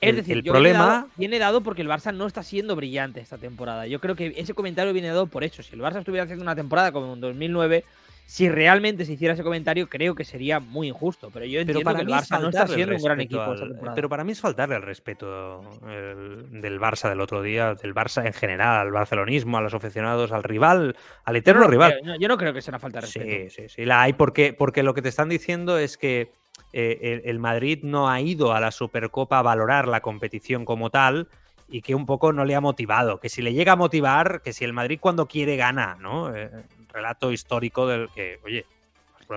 Es 0.00 0.16
decir, 0.16 0.38
el 0.38 0.42
yo 0.42 0.52
creo 0.52 0.62
que 0.62 0.70
problema 0.70 0.78
viene 0.78 0.94
dado, 0.94 1.10
viene 1.16 1.38
dado 1.38 1.60
porque 1.60 1.82
el 1.82 1.88
Barça 1.88 2.14
no 2.14 2.26
está 2.26 2.42
siendo 2.42 2.74
brillante 2.76 3.20
esta 3.20 3.38
temporada. 3.38 3.86
Yo 3.86 4.00
creo 4.00 4.16
que 4.16 4.32
ese 4.36 4.54
comentario 4.54 4.92
viene 4.92 5.08
dado 5.08 5.26
por 5.26 5.44
eso. 5.44 5.62
Si 5.62 5.74
el 5.74 5.80
Barça 5.80 5.98
estuviera 5.98 6.24
haciendo 6.24 6.42
una 6.42 6.56
temporada 6.56 6.90
como 6.92 7.12
en 7.12 7.20
2009, 7.20 7.84
si 8.30 8.48
realmente 8.48 9.04
se 9.04 9.14
hiciera 9.14 9.34
ese 9.34 9.42
comentario, 9.42 9.88
creo 9.88 10.14
que 10.14 10.22
sería 10.22 10.60
muy 10.60 10.86
injusto. 10.86 11.30
Pero 11.32 11.46
yo 11.46 11.58
Pero 11.58 11.62
entiendo 11.62 11.82
para 11.84 11.96
que 11.96 12.02
el 12.02 12.08
es 12.16 12.30
Barça 12.30 12.40
no 12.40 12.48
está 12.48 12.68
siendo 12.68 12.94
un 12.94 13.02
gran 13.02 13.20
equipo 13.20 13.42
al- 13.42 13.54
esta 13.54 13.66
temporada. 13.66 13.94
Pero 13.96 14.08
para 14.08 14.22
mí 14.22 14.30
es 14.30 14.40
faltarle 14.40 14.76
el 14.76 14.82
respeto 14.82 15.60
el- 15.88 16.60
del 16.60 16.78
Barça 16.78 17.08
del 17.08 17.20
otro 17.20 17.42
día, 17.42 17.74
del 17.74 17.92
Barça 17.92 18.24
en 18.24 18.32
general, 18.32 18.86
al 18.86 18.92
barcelonismo, 18.92 19.58
a 19.58 19.60
los 19.62 19.74
aficionados, 19.74 20.30
al 20.30 20.44
rival, 20.44 20.94
al 21.24 21.34
Yo 21.34 21.38
eterno 21.40 21.62
no 21.62 21.66
rival. 21.70 21.90
creo, 21.90 22.04
no, 22.04 22.20
yo 22.20 22.28
no 22.28 22.36
creo 22.36 22.52
que 22.54 22.62
sea 22.62 22.70
una 22.70 22.78
falta 22.78 22.98
de 23.00 23.06
respeto. 23.06 23.52
Sí, 23.52 23.62
sí, 23.62 23.68
sí, 23.68 23.84
la 23.84 24.00
hay 24.02 24.12
porque, 24.12 24.52
porque 24.52 24.84
lo 24.84 24.94
que 24.94 25.02
te 25.02 25.08
están 25.08 25.28
diciendo 25.28 25.76
es 25.76 25.98
que 25.98 26.30
eh, 26.72 26.98
el, 27.02 27.22
el 27.24 27.38
Madrid 27.40 27.80
no 27.82 28.08
ha 28.08 28.20
ido 28.20 28.52
a 28.52 28.60
la 28.60 28.70
Supercopa 28.70 29.40
a 29.40 29.42
valorar 29.42 29.88
la 29.88 30.02
competición 30.02 30.64
como 30.64 30.90
tal 30.90 31.26
y 31.68 31.82
que 31.82 31.96
un 31.96 32.06
poco 32.06 32.32
no 32.32 32.44
le 32.44 32.54
ha 32.54 32.60
motivado. 32.60 33.18
Que 33.18 33.28
si 33.28 33.42
le 33.42 33.54
llega 33.54 33.72
a 33.72 33.76
motivar, 33.76 34.40
que 34.42 34.52
si 34.52 34.64
el 34.64 34.72
Madrid 34.72 34.98
cuando 35.00 35.26
quiere 35.26 35.56
gana, 35.56 35.96
¿no? 36.00 36.32
Eh, 36.34 36.48
relato 36.92 37.32
histórico 37.32 37.86
del 37.86 38.08
que, 38.10 38.38
oye, 38.44 38.66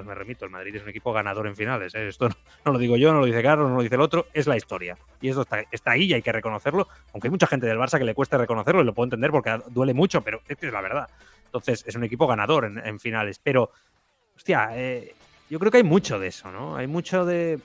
me 0.01 0.15
remito, 0.15 0.45
el 0.45 0.51
Madrid 0.51 0.75
es 0.75 0.81
un 0.81 0.89
equipo 0.89 1.13
ganador 1.13 1.45
en 1.45 1.55
finales. 1.55 1.93
¿eh? 1.93 2.07
Esto 2.07 2.27
no, 2.29 2.35
no 2.65 2.71
lo 2.73 2.79
digo 2.79 2.97
yo, 2.97 3.13
no 3.13 3.19
lo 3.19 3.25
dice 3.25 3.43
Carlos, 3.43 3.69
no 3.69 3.75
lo 3.75 3.81
dice 3.83 3.95
el 3.95 4.01
otro, 4.01 4.25
es 4.33 4.47
la 4.47 4.57
historia. 4.57 4.97
Y 5.21 5.29
eso 5.29 5.41
está, 5.43 5.63
está 5.71 5.91
ahí 5.91 6.05
y 6.05 6.13
hay 6.15 6.21
que 6.21 6.31
reconocerlo, 6.31 6.87
aunque 7.13 7.27
hay 7.27 7.31
mucha 7.31 7.45
gente 7.47 7.67
del 7.67 7.77
Barça 7.77 7.99
que 7.99 8.03
le 8.05 8.15
cuesta 8.15 8.37
reconocerlo 8.37 8.81
y 8.81 8.85
lo 8.85 8.93
puedo 8.93 9.05
entender 9.05 9.29
porque 9.29 9.61
duele 9.69 9.93
mucho, 9.93 10.21
pero 10.21 10.41
es 10.47 10.57
que 10.57 10.65
es 10.67 10.73
la 10.73 10.81
verdad. 10.81 11.07
Entonces, 11.45 11.83
es 11.85 11.95
un 11.95 12.03
equipo 12.03 12.25
ganador 12.25 12.65
en, 12.65 12.99
finales. 12.99 13.39
Pero, 13.43 13.69
hostia, 14.35 14.69
eh, 14.73 15.13
yo 15.49 15.59
creo 15.59 15.71
que 15.71 15.77
hay 15.77 15.83
mucho 15.83 16.17
de 16.17 16.27
eso, 16.27 16.51
¿no? 16.51 16.75
Hay 16.75 16.87
mucho 16.87 17.25
de, 17.25 17.59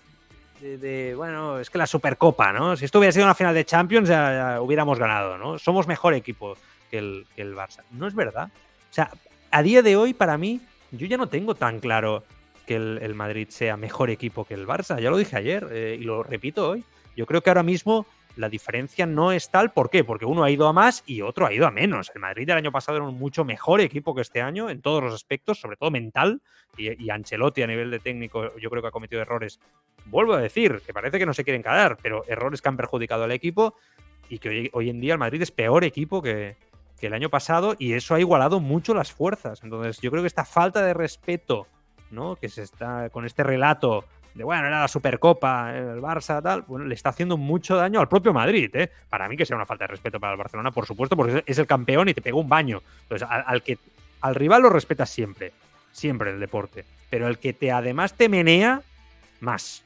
de- 0.60 1.14
bueno, 1.16 1.58
es 1.58 1.70
que 1.70 1.78
la 1.78 1.86
Supercopa, 1.86 2.52
¿no? 2.52 2.76
Si 2.76 2.84
esto 2.84 2.98
hubiera 2.98 3.12
sido 3.12 3.24
una 3.24 3.34
final 3.34 3.54
de 3.54 3.64
Champions, 3.64 4.06
ya, 4.10 4.32
ya 4.54 4.60
hubiéramos 4.60 4.98
ganado, 4.98 5.38
¿no? 5.38 5.58
Somos 5.58 5.86
mejor 5.86 6.12
equipo 6.12 6.58
que 6.90 6.98
el, 6.98 7.26
que 7.34 7.40
el 7.40 7.56
Barça. 7.56 7.80
No 7.92 8.06
es 8.06 8.14
verdad. 8.14 8.50
O 8.90 8.92
sea, 8.92 9.10
a 9.50 9.62
día 9.62 9.82
de 9.82 9.96
hoy, 9.96 10.14
para 10.14 10.38
mí, 10.38 10.60
yo 10.90 11.06
ya 11.06 11.16
no 11.16 11.28
tengo 11.28 11.54
tan 11.54 11.80
claro 11.80 12.24
que 12.66 12.76
el, 12.76 13.14
Madrid 13.14 13.48
sea 13.48 13.76
mejor 13.76 14.10
equipo 14.10 14.44
que 14.44 14.54
el 14.54 14.66
Barça. 14.66 15.00
Ya 15.00 15.10
lo 15.10 15.16
dije 15.16 15.36
ayer 15.36 15.66
eh, 15.70 15.96
y 15.98 16.04
lo 16.04 16.22
repito 16.22 16.68
hoy. 16.68 16.84
Yo 17.16 17.24
creo 17.26 17.40
que 17.40 17.50
ahora 17.50 17.62
mismo 17.62 18.06
la 18.36 18.48
diferencia 18.48 19.06
no 19.06 19.32
es 19.32 19.50
tal. 19.50 19.72
¿Por 19.72 19.88
qué? 19.90 20.04
Porque 20.04 20.26
uno 20.26 20.44
ha 20.44 20.50
ido 20.50 20.68
a 20.68 20.72
más 20.72 21.02
y 21.06 21.22
otro 21.22 21.46
ha 21.46 21.52
ido 21.52 21.66
a 21.66 21.70
menos. 21.70 22.12
El 22.14 22.20
Madrid 22.20 22.46
del 22.46 22.58
año 22.58 22.70
pasado 22.70 22.98
era 22.98 23.06
un 23.06 23.18
mucho 23.18 23.44
mejor 23.44 23.80
equipo 23.80 24.14
que 24.14 24.20
este 24.20 24.42
año 24.42 24.68
en 24.68 24.82
todos 24.82 25.02
los 25.02 25.14
aspectos, 25.14 25.58
sobre 25.58 25.76
todo 25.76 25.90
mental. 25.90 26.42
Y, 26.76 27.10
Ancelotti 27.10 27.62
a 27.62 27.66
nivel 27.66 27.90
de 27.90 27.98
técnico 27.98 28.56
yo 28.58 28.68
creo 28.70 28.82
que 28.82 28.88
ha 28.88 28.92
cometido 28.92 29.22
errores. 29.22 29.58
Vuelvo 30.04 30.34
a 30.34 30.40
decir, 30.40 30.82
que 30.86 30.92
parece 30.92 31.18
que 31.18 31.26
no 31.26 31.34
se 31.34 31.44
quieren 31.44 31.62
calar, 31.62 31.96
pero 32.02 32.24
errores 32.28 32.60
que 32.60 32.68
han 32.68 32.76
perjudicado 32.76 33.24
al 33.24 33.32
equipo 33.32 33.74
y 34.28 34.38
que 34.38 34.70
hoy 34.72 34.90
en 34.90 35.00
día 35.00 35.14
el 35.14 35.18
Madrid 35.18 35.40
es 35.40 35.50
peor 35.50 35.84
equipo 35.84 36.22
que, 36.22 36.56
que 36.98 37.06
el 37.08 37.14
año 37.14 37.28
pasado 37.30 37.74
y 37.78 37.92
eso 37.94 38.14
ha 38.14 38.20
igualado 38.20 38.60
mucho 38.60 38.94
las 38.94 39.12
fuerzas. 39.12 39.60
Entonces 39.62 40.00
yo 40.00 40.10
creo 40.10 40.22
que 40.22 40.26
esta 40.28 40.44
falta 40.44 40.82
de 40.82 40.94
respeto, 40.94 41.66
¿no? 42.10 42.36
Que 42.36 42.48
se 42.48 42.62
está 42.62 43.08
con 43.10 43.24
este 43.24 43.42
relato 43.42 44.04
de 44.34 44.44
bueno, 44.44 44.66
era 44.68 44.80
la 44.82 44.88
Supercopa, 44.88 45.76
el 45.76 46.00
Barça, 46.00 46.40
tal, 46.42 46.62
bueno, 46.62 46.84
le 46.86 46.94
está 46.94 47.08
haciendo 47.10 47.36
mucho 47.36 47.74
daño 47.76 47.98
al 47.98 48.08
propio 48.08 48.32
Madrid, 48.32 48.70
¿eh? 48.74 48.90
Para 49.08 49.28
mí 49.28 49.36
que 49.36 49.44
sea 49.44 49.56
una 49.56 49.66
falta 49.66 49.84
de 49.84 49.88
respeto 49.88 50.20
para 50.20 50.32
el 50.34 50.38
Barcelona, 50.38 50.70
por 50.70 50.86
supuesto, 50.86 51.16
porque 51.16 51.42
es 51.44 51.58
el 51.58 51.66
campeón 51.66 52.08
y 52.08 52.14
te 52.14 52.22
pegó 52.22 52.40
un 52.40 52.48
baño. 52.48 52.82
Entonces, 53.02 53.26
al, 53.28 53.42
al 53.46 53.62
que 53.62 53.78
al 54.20 54.34
rival 54.36 54.62
lo 54.62 54.70
respetas 54.70 55.10
siempre, 55.10 55.52
siempre 55.90 56.28
en 56.30 56.34
el 56.36 56.40
deporte, 56.40 56.84
pero 57.10 57.26
el 57.26 57.38
que 57.38 57.52
te 57.52 57.72
además 57.72 58.14
te 58.14 58.28
menea 58.28 58.82
más. 59.40 59.82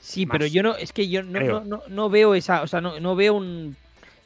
Sí, 0.00 0.26
Más. 0.26 0.32
pero 0.32 0.46
yo 0.46 0.62
no, 0.62 0.74
es 0.76 0.92
que 0.92 1.08
yo 1.08 1.22
no, 1.22 1.38
no, 1.40 1.60
no- 1.64 1.82
no 1.88 2.10
veo 2.10 2.34
esa, 2.34 2.62
o 2.62 2.66
sea, 2.66 2.80
no, 2.80 2.98
no 2.98 3.14
veo 3.14 3.34
un 3.34 3.76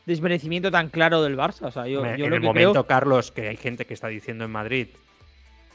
desmerecimiento 0.06 0.70
tan 0.70 0.88
claro 0.88 1.22
del 1.22 1.36
Barça. 1.36 1.66
O 1.66 1.70
sea, 1.70 1.86
yo, 1.86 2.04
en 2.04 2.18
lo 2.18 2.36
el 2.36 2.40
que 2.40 2.46
momento, 2.46 2.72
creo. 2.72 2.86
Carlos, 2.86 3.32
que 3.32 3.48
hay 3.48 3.56
gente 3.56 3.84
que 3.84 3.94
está 3.94 4.08
diciendo 4.08 4.44
en 4.44 4.50
Madrid 4.52 4.88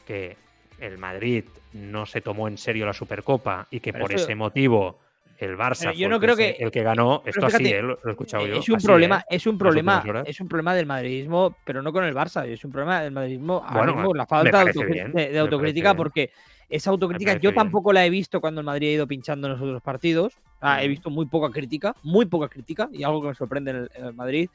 que 0.06 0.36
el 0.80 0.98
Madrid 0.98 1.44
no 1.74 2.06
se 2.06 2.20
tomó 2.20 2.48
en 2.48 2.58
serio 2.58 2.86
la 2.86 2.92
Supercopa 2.92 3.68
y 3.70 3.80
que 3.80 3.92
Pero 3.92 4.04
por 4.04 4.12
eso- 4.12 4.24
ese 4.24 4.34
motivo 4.34 4.98
el 5.38 5.56
Barça 5.56 5.92
yo 5.94 6.08
no 6.08 6.16
el, 6.16 6.20
creo 6.20 6.36
que- 6.36 6.56
el 6.58 6.70
que 6.70 6.82
ganó. 6.82 7.22
Esto 7.26 7.46
así, 7.46 7.66
¿eh? 7.66 7.82
lo, 7.82 7.98
he 8.06 8.10
escuchado 8.10 8.46
yo. 8.46 8.56
Es 8.56 8.68
un 8.68 8.76
así, 8.76 8.86
problema, 8.86 9.18
¿eh? 9.20 9.36
es 9.36 9.46
un 9.46 9.58
problema, 9.58 10.22
es 10.24 10.40
un 10.40 10.48
problema 10.48 10.74
del 10.74 10.86
madridismo, 10.86 11.56
pero 11.64 11.82
no 11.82 11.92
con 11.92 12.04
el 12.04 12.14
Barça, 12.14 12.46
es 12.46 12.64
un 12.64 12.70
problema 12.72 13.00
del 13.02 13.12
madridismo 13.12 13.54
ahora 13.64 13.72
Bueno, 13.78 13.94
mismo, 13.96 14.14
la 14.14 14.26
falta 14.26 14.64
bien, 14.64 15.12
de- 15.12 15.30
de 15.30 15.38
autocrítica, 15.38 15.94
porque 15.94 16.30
esa 16.68 16.90
autocrítica 16.90 17.34
yo 17.34 17.50
bien. 17.50 17.54
tampoco 17.54 17.92
la 17.92 18.06
he 18.06 18.10
visto 18.10 18.40
cuando 18.40 18.60
el 18.60 18.64
Madrid 18.64 18.88
ha 18.88 18.92
ido 18.92 19.06
pinchando 19.08 19.48
en 19.48 19.54
los 19.54 19.62
otros 19.62 19.82
partidos. 19.82 20.34
Ah, 20.64 20.82
he 20.82 20.86
visto 20.88 21.10
muy 21.10 21.26
poca 21.26 21.50
crítica, 21.52 21.94
muy 22.04 22.24
poca 22.26 22.48
crítica, 22.48 22.88
y 22.92 23.02
algo 23.02 23.20
que 23.20 23.28
me 23.28 23.34
sorprende 23.34 23.72
en 23.72 23.76
el, 23.78 23.90
en 23.94 24.04
el 24.06 24.14
Madrid. 24.14 24.48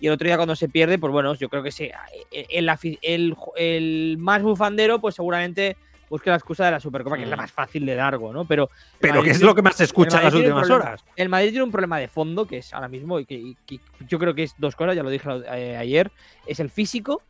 Y 0.00 0.06
el 0.06 0.14
otro 0.14 0.26
día 0.26 0.36
cuando 0.36 0.56
se 0.56 0.70
pierde, 0.70 0.98
pues 0.98 1.12
bueno, 1.12 1.34
yo 1.34 1.50
creo 1.50 1.62
que 1.62 1.70
sí, 1.70 1.90
el, 2.32 2.46
el, 2.48 2.68
afi- 2.70 2.98
el- 3.02 3.36
el 3.56 4.16
más 4.18 4.42
bufandero, 4.42 4.98
pues 5.00 5.14
seguramente 5.16 5.76
busque 6.08 6.30
la 6.30 6.36
excusa 6.36 6.64
de 6.64 6.70
la 6.70 6.80
Supercopa, 6.80 7.16
que 7.18 7.24
es 7.24 7.28
la 7.28 7.36
Mm. 7.36 7.40
más 7.40 7.52
fácil 7.52 7.84
de 7.84 7.94
largo, 7.94 8.32
¿no? 8.32 8.46
Pero, 8.46 8.64
el 8.64 8.98
Pero 9.00 9.22
que 9.22 9.30
es 9.30 9.42
lo 9.42 9.54
que 9.54 9.60
más 9.62 9.76
se 9.76 9.84
escucha 9.84 10.16
en 10.18 10.24
las 10.24 10.34
últimas 10.34 10.66
problema- 10.66 10.84
horas. 10.90 11.04
el 11.14 11.28
Madrid 11.28 11.50
tiene 11.50 11.64
un 11.64 11.70
problema 11.70 11.98
de 11.98 12.08
fondo 12.08 12.46
que 12.46 12.56
es 12.58 12.72
ahora 12.72 12.88
mismo 12.88 13.20
y 13.20 13.26
que, 13.26 13.34
y 13.34 13.54
que 13.66 13.78
yo 14.08 14.18
creo 14.18 14.34
que 14.34 14.44
es 14.44 14.54
dos 14.56 14.74
cosas, 14.74 14.96
ya 14.96 15.02
lo 15.02 15.10
dije 15.10 15.28
eh, 15.52 15.76
ayer, 15.76 16.10
es 16.46 16.58
el 16.58 16.70
físico 16.70 17.22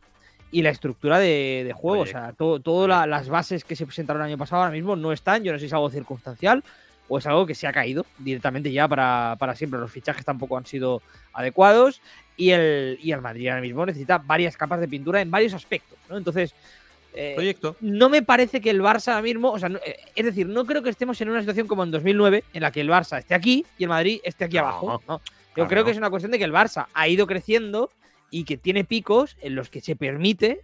y 0.51 0.61
la 0.63 0.69
estructura 0.69 1.19
de, 1.19 1.63
de 1.65 1.73
juego. 1.73 2.03
Oye, 2.03 2.11
o 2.11 2.13
sea, 2.13 2.33
todo 2.33 2.87
la- 2.87 3.05
las 3.05 3.27
bases 3.29 3.63
que 3.65 3.75
se 3.75 3.85
presentaron 3.85 4.21
el 4.23 4.29
año 4.29 4.37
pasado 4.37 4.61
ahora 4.63 4.73
mismo 4.73 4.95
no 4.95 5.11
están. 5.11 5.43
Yo 5.43 5.51
no 5.51 5.57
sé 5.59 5.63
si 5.63 5.65
es 5.67 5.73
algo 5.73 5.89
circunstancial 5.91 6.63
o 7.07 7.17
es 7.17 7.25
algo 7.27 7.45
que 7.45 7.55
se 7.55 7.67
ha 7.67 7.73
caído 7.73 8.05
directamente 8.17 8.71
ya 8.71 8.87
para, 8.87 9.35
para 9.39 9.55
siempre. 9.55 9.79
Los 9.79 9.91
fichajes 9.91 10.23
tampoco 10.25 10.57
han 10.57 10.65
sido 10.65 11.01
adecuados 11.33 12.01
y 12.37 12.51
el, 12.51 12.97
y 13.01 13.11
el 13.11 13.21
Madrid 13.21 13.47
ahora 13.49 13.61
mismo 13.61 13.85
necesita 13.85 14.17
varias 14.17 14.55
capas 14.57 14.79
de 14.79 14.87
pintura 14.87 15.21
en 15.21 15.29
varios 15.29 15.53
aspectos. 15.53 15.97
¿no? 16.09 16.17
Entonces, 16.17 16.53
eh, 17.13 17.33
Proyecto. 17.35 17.75
no 17.81 18.07
me 18.09 18.21
parece 18.21 18.61
que 18.61 18.69
el 18.69 18.81
Barça 18.81 19.09
ahora 19.09 19.21
mismo, 19.23 19.51
o 19.51 19.59
sea, 19.59 19.67
no- 19.67 19.79
eh, 19.85 19.97
es 20.15 20.25
decir, 20.25 20.47
no 20.47 20.65
creo 20.65 20.81
que 20.81 20.89
estemos 20.89 21.19
en 21.19 21.29
una 21.29 21.41
situación 21.41 21.67
como 21.67 21.83
en 21.83 21.91
2009 21.91 22.45
en 22.53 22.61
la 22.61 22.71
que 22.71 22.79
el 22.79 22.89
Barça 22.89 23.17
esté 23.19 23.35
aquí 23.35 23.65
y 23.77 23.83
el 23.83 23.89
Madrid 23.89 24.21
esté 24.23 24.45
aquí 24.45 24.55
No, 24.55 24.61
abajo. 24.63 25.03
¿no? 25.07 25.21
Yo 25.57 25.67
creo 25.67 25.83
que 25.83 25.91
es 25.91 25.97
una 25.97 26.09
cuestión 26.09 26.31
de 26.31 26.37
que 26.37 26.45
el 26.45 26.53
Barça 26.53 26.87
ha 26.93 27.07
ido 27.09 27.27
creciendo 27.27 27.91
y 28.29 28.45
que 28.45 28.55
tiene 28.55 28.85
picos 28.85 29.35
en 29.41 29.55
los 29.55 29.69
que 29.69 29.81
se 29.81 29.97
permite 29.97 30.61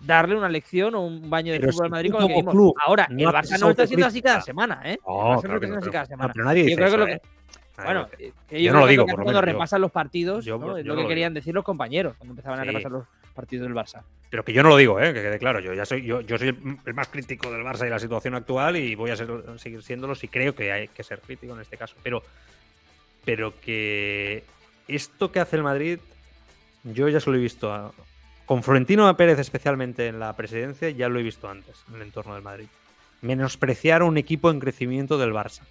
darle 0.00 0.36
una 0.36 0.48
lección 0.48 0.94
o 0.94 1.00
un 1.06 1.28
baño 1.30 1.52
de 1.52 1.60
Pero 1.60 1.72
fútbol 1.72 1.84
al 1.86 1.90
Madrid 1.90 2.10
como 2.12 2.28
como 2.32 2.50
club 2.50 2.74
Ahora, 2.84 3.06
no 3.10 3.28
el 3.30 3.34
Barça 3.34 3.58
no 3.58 3.70
está 3.70 3.84
haciendo 3.84 4.06
así 4.06 4.20
cada 4.22 4.40
semana, 4.42 4.80
¿eh? 4.84 4.98
No, 5.06 5.40
claro 5.40 5.60
que 5.60 5.66
no, 5.66 5.78
así 5.78 5.90
cada 5.90 6.06
semana. 6.06 6.32
pero 6.32 6.44
nadie 6.44 6.68
Yo 6.70 6.76
creo 6.76 6.90
que 6.90 6.96
lo 6.98 7.06
que- 7.06 7.12
¿eh? 7.12 7.20
Bueno, 7.84 8.08
eh, 8.18 8.32
Yo 8.52 8.58
yo 8.58 8.72
no 8.72 8.80
lo 8.80 8.86
digo, 8.86 9.02
por 9.04 9.10
lo 9.18 9.24
cuando 9.24 9.32
menos, 9.40 9.46
yo- 9.48 9.52
repasan 9.52 9.80
los 9.82 9.90
partidos, 9.92 10.44
yo- 10.46 10.56
¿no? 10.58 10.78
es 10.78 10.86
lo 10.86 10.96
que 10.96 11.02
lo 11.02 11.08
querían 11.08 11.34
decir 11.34 11.52
los 11.54 11.62
compañeros 11.64 12.14
cuando 12.16 12.32
empezaban 12.32 12.58
a 12.60 12.64
repasar 12.64 12.90
los 12.90 13.04
partidos 13.34 13.66
del 13.68 13.76
Barça. 13.76 14.02
Pero 14.30 14.42
que 14.46 14.54
yo 14.54 14.62
no 14.62 14.70
lo 14.70 14.76
digo, 14.78 14.98
¿eh? 14.98 15.12
que 15.12 15.20
quede 15.20 15.38
claro. 15.38 15.60
Yo 15.60 15.74
ya 15.74 15.84
soy, 15.84 16.02
yo, 16.02 16.22
yo 16.22 16.38
soy 16.38 16.48
el, 16.48 16.56
el 16.86 16.94
más 16.94 17.08
crítico 17.08 17.50
del 17.50 17.62
Barça 17.62 17.86
y 17.86 17.90
la 17.90 17.98
situación 17.98 18.34
actual 18.34 18.78
y 18.78 18.94
voy 18.94 19.10
a 19.10 19.16
ser- 19.16 19.28
seguir 19.58 19.82
siéndolo 19.82 20.14
si 20.14 20.28
creo 20.28 20.54
que 20.54 20.72
hay 20.72 20.88
que 20.88 21.02
ser 21.04 21.20
crítico 21.20 21.54
en 21.54 21.60
este 21.60 21.76
caso. 21.76 21.94
Pero, 22.02 22.22
pero 23.26 23.52
que 23.60 24.42
esto 24.88 25.30
que 25.30 25.40
hace 25.40 25.56
el 25.56 25.62
Madrid, 25.62 25.98
yo 26.84 27.10
ya 27.10 27.20
se 27.20 27.28
lo 27.30 27.36
he 27.36 27.40
visto 27.40 27.70
a- 27.74 27.92
con 28.46 28.62
Florentino 28.62 29.14
Pérez 29.16 29.38
especialmente 29.38 30.06
en 30.06 30.20
la 30.20 30.34
presidencia, 30.34 30.88
ya 30.90 31.08
lo 31.08 31.18
he 31.18 31.22
visto 31.22 31.48
antes 31.48 31.84
en 31.88 31.96
el 31.96 32.02
entorno 32.02 32.34
del 32.34 32.42
Madrid. 32.42 32.68
Menospreciar 33.20 34.02
un 34.02 34.16
equipo 34.16 34.50
en 34.50 34.60
crecimiento 34.60 35.18
del 35.18 35.32
Barça. 35.32 35.62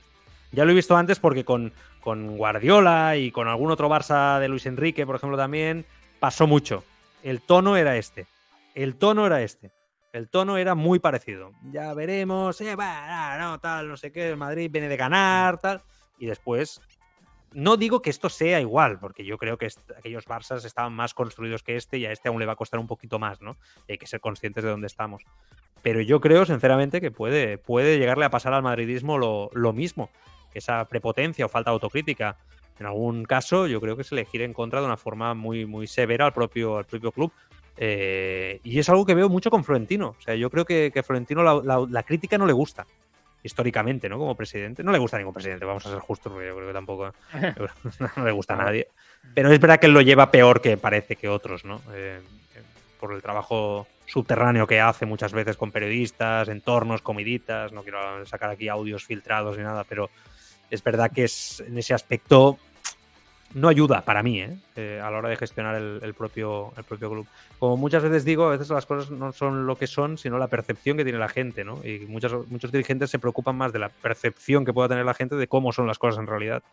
Ya 0.52 0.66
lo 0.66 0.72
he 0.72 0.76
visto 0.76 0.96
antes 0.96 1.20
porque 1.20 1.46
con, 1.46 1.74
con 2.02 2.38
Guardiola 2.38 3.18
y 3.18 3.32
con 3.32 3.48
algún 3.48 3.72
otro 3.72 3.90
Barça 3.90 4.40
de 4.40 4.50
Luis 4.50 4.66
Enrique, 4.66 5.06
por 5.06 5.16
ejemplo, 5.16 5.38
también 5.38 5.86
pasó 6.20 6.48
mucho. 6.48 6.84
El 7.24 7.42
tono 7.42 7.78
era 7.78 7.98
este. 7.98 8.28
El 8.74 8.96
tono 8.96 9.26
era 9.26 9.42
este. 9.42 9.72
El 10.12 10.30
tono 10.30 10.58
era 10.58 10.76
muy 10.76 11.00
parecido. 11.00 11.52
Ya 11.72 11.94
veremos, 11.94 12.60
eh, 12.62 12.76
va, 12.76 13.38
no, 13.38 13.60
tal, 13.60 13.88
no 13.88 13.98
sé 13.98 14.12
qué, 14.12 14.30
el 14.30 14.38
Madrid 14.38 14.70
viene 14.72 14.88
de 14.88 14.98
ganar, 14.98 15.58
tal. 15.60 15.82
Y 16.20 16.26
después, 16.26 16.82
no 17.56 17.78
digo 17.78 18.02
que 18.02 18.10
esto 18.10 18.30
sea 18.30 18.60
igual, 18.62 19.00
porque 19.00 19.26
yo 19.26 19.38
creo 19.38 19.58
que 19.58 19.68
aquellos 19.98 20.26
Barças 20.26 20.66
estaban 20.66 20.94
más 20.94 21.14
construidos 21.14 21.64
que 21.64 21.76
este 21.76 21.98
y 21.98 22.06
a 22.06 22.12
este 22.12 22.28
aún 22.30 22.40
le 22.40 22.46
va 22.46 22.54
a 22.54 22.58
costar 22.58 22.80
un 22.80 22.88
poquito 22.88 23.18
más, 23.18 23.42
¿no? 23.42 23.58
Hay 23.90 23.98
que 23.98 24.06
ser 24.08 24.20
conscientes 24.20 24.64
de 24.64 24.70
dónde 24.70 24.88
estamos. 24.88 25.24
Pero 25.82 26.02
yo 26.02 26.20
creo, 26.20 26.46
sinceramente, 26.46 27.02
que 27.02 27.12
puede, 27.12 27.58
puede 27.58 27.98
llegarle 27.98 28.26
a 28.26 28.30
pasar 28.30 28.54
al 28.54 28.64
madridismo 28.64 29.18
lo, 29.18 29.50
lo 29.54 29.72
mismo. 29.74 30.10
Esa 30.54 30.86
prepotencia 30.86 31.46
o 31.46 31.50
falta 31.50 31.70
de 31.72 31.76
autocrítica, 31.76 32.38
en 32.80 32.86
algún 32.88 33.24
caso, 33.24 33.68
yo 33.68 33.80
creo 33.80 33.96
que 33.96 34.04
se 34.04 34.16
le 34.16 34.26
gira 34.26 34.46
en 34.46 34.54
contra 34.54 34.80
de 34.82 34.86
una 34.88 34.98
forma 34.98 35.34
muy, 35.34 35.66
muy 35.66 35.88
severa 35.88 36.26
al 36.26 36.34
propio, 36.34 36.78
al 36.78 36.86
propio 36.86 37.12
club. 37.12 37.32
Eh, 37.78 38.60
y 38.64 38.80
es 38.80 38.90
algo 38.90 39.06
que 39.06 39.14
veo 39.16 39.30
mucho 39.30 39.50
con 39.50 39.64
Florentino. 39.64 40.16
O 40.18 40.22
sea, 40.22 40.36
yo 40.36 40.50
creo 40.50 40.66
que, 40.66 40.92
Florentino 41.06 41.44
la- 41.44 41.86
la 41.90 42.04
crítica 42.04 42.38
no 42.38 42.46
le 42.46 42.54
gusta. 42.54 42.86
Históricamente, 43.46 44.10
¿no? 44.10 44.18
Como 44.18 44.36
presidente. 44.36 44.84
No 44.84 44.92
le 44.92 44.98
gusta 44.98 45.18
a 45.18 45.20
ningún 45.20 45.34
presidente, 45.34 45.66
vamos 45.66 45.86
a 45.86 45.92
ser 45.92 46.00
justos, 46.00 46.34
porque 46.34 46.48
yo 46.48 46.56
creo 46.56 46.68
que 46.68 46.74
tampoco 46.74 47.14
no 48.18 48.26
le 48.26 48.32
gusta 48.32 48.56
a 48.56 48.58
nadie. 48.58 48.88
Pero 49.36 49.52
es 49.52 49.60
verdad 49.60 49.80
que 49.80 49.86
él 49.86 49.94
lo 49.94 50.02
lleva 50.02 50.32
peor 50.32 50.62
que 50.62 50.78
parece 50.78 51.16
que 51.16 51.30
otros, 51.30 51.64
¿no? 51.64 51.76
Eh, 51.94 52.20
eh, 52.56 52.62
por 53.00 53.14
el 53.14 53.22
trabajo 53.22 53.86
subterráneo 54.08 54.66
que 54.66 54.82
hace 54.82 55.06
muchas 55.06 55.32
veces 55.32 55.58
con 55.58 55.72
periodistas, 55.72 56.48
entornos, 56.48 57.04
comiditas. 57.04 57.72
No 57.72 57.84
quiero 57.84 58.26
sacar 58.26 58.50
aquí 58.50 58.68
audios 58.68 59.06
filtrados 59.06 59.58
ni 59.58 59.64
nada, 59.64 59.84
pero 59.84 60.10
es 60.72 60.84
verdad 60.84 61.12
que 61.12 61.26
es 61.26 61.60
en 61.60 61.78
ese 61.78 61.94
aspecto 61.94 62.58
no 63.54 63.70
ayuda 63.70 64.02
para 64.02 64.22
mí 64.22 64.42
¿eh? 64.42 64.58
Eh, 64.76 65.00
a 65.02 65.10
la 65.10 65.18
hora 65.20 65.30
de 65.30 65.38
gestionar 65.38 65.76
el, 65.76 66.00
el 66.02 66.14
propio, 66.14 66.74
el 66.78 66.84
propio 66.84 67.10
club. 67.10 67.28
Como 67.60 67.78
muchas 67.78 68.04
veces 68.04 68.26
digo, 68.26 68.46
a 68.48 68.50
veces 68.52 68.70
las 68.70 68.86
cosas 68.86 69.12
no 69.12 69.32
son 69.32 69.66
lo 69.66 69.78
que 69.78 69.88
son, 69.88 70.18
sino 70.18 70.38
la 70.38 70.48
percepción 70.48 70.98
que 70.98 71.04
tiene 71.04 71.20
la 71.20 71.30
gente, 71.30 71.64
¿no? 71.64 71.80
Y 71.86 72.00
muchos, 72.08 72.50
muchos 72.50 72.72
dirigentes 72.72 73.10
se 73.10 73.20
preocupan 73.20 73.56
más 73.56 73.72
de 73.72 73.80
la 73.80 73.90
percepción 73.90 74.66
que 74.66 74.74
pueda 74.74 74.90
tener 74.90 75.06
la 75.06 75.14
gente 75.14 75.36
de 75.36 75.48
cómo 75.48 75.72
son 75.72 75.88
las 75.88 75.98
cosas 76.00 76.20
en 76.20 76.28
realidad. 76.28 76.64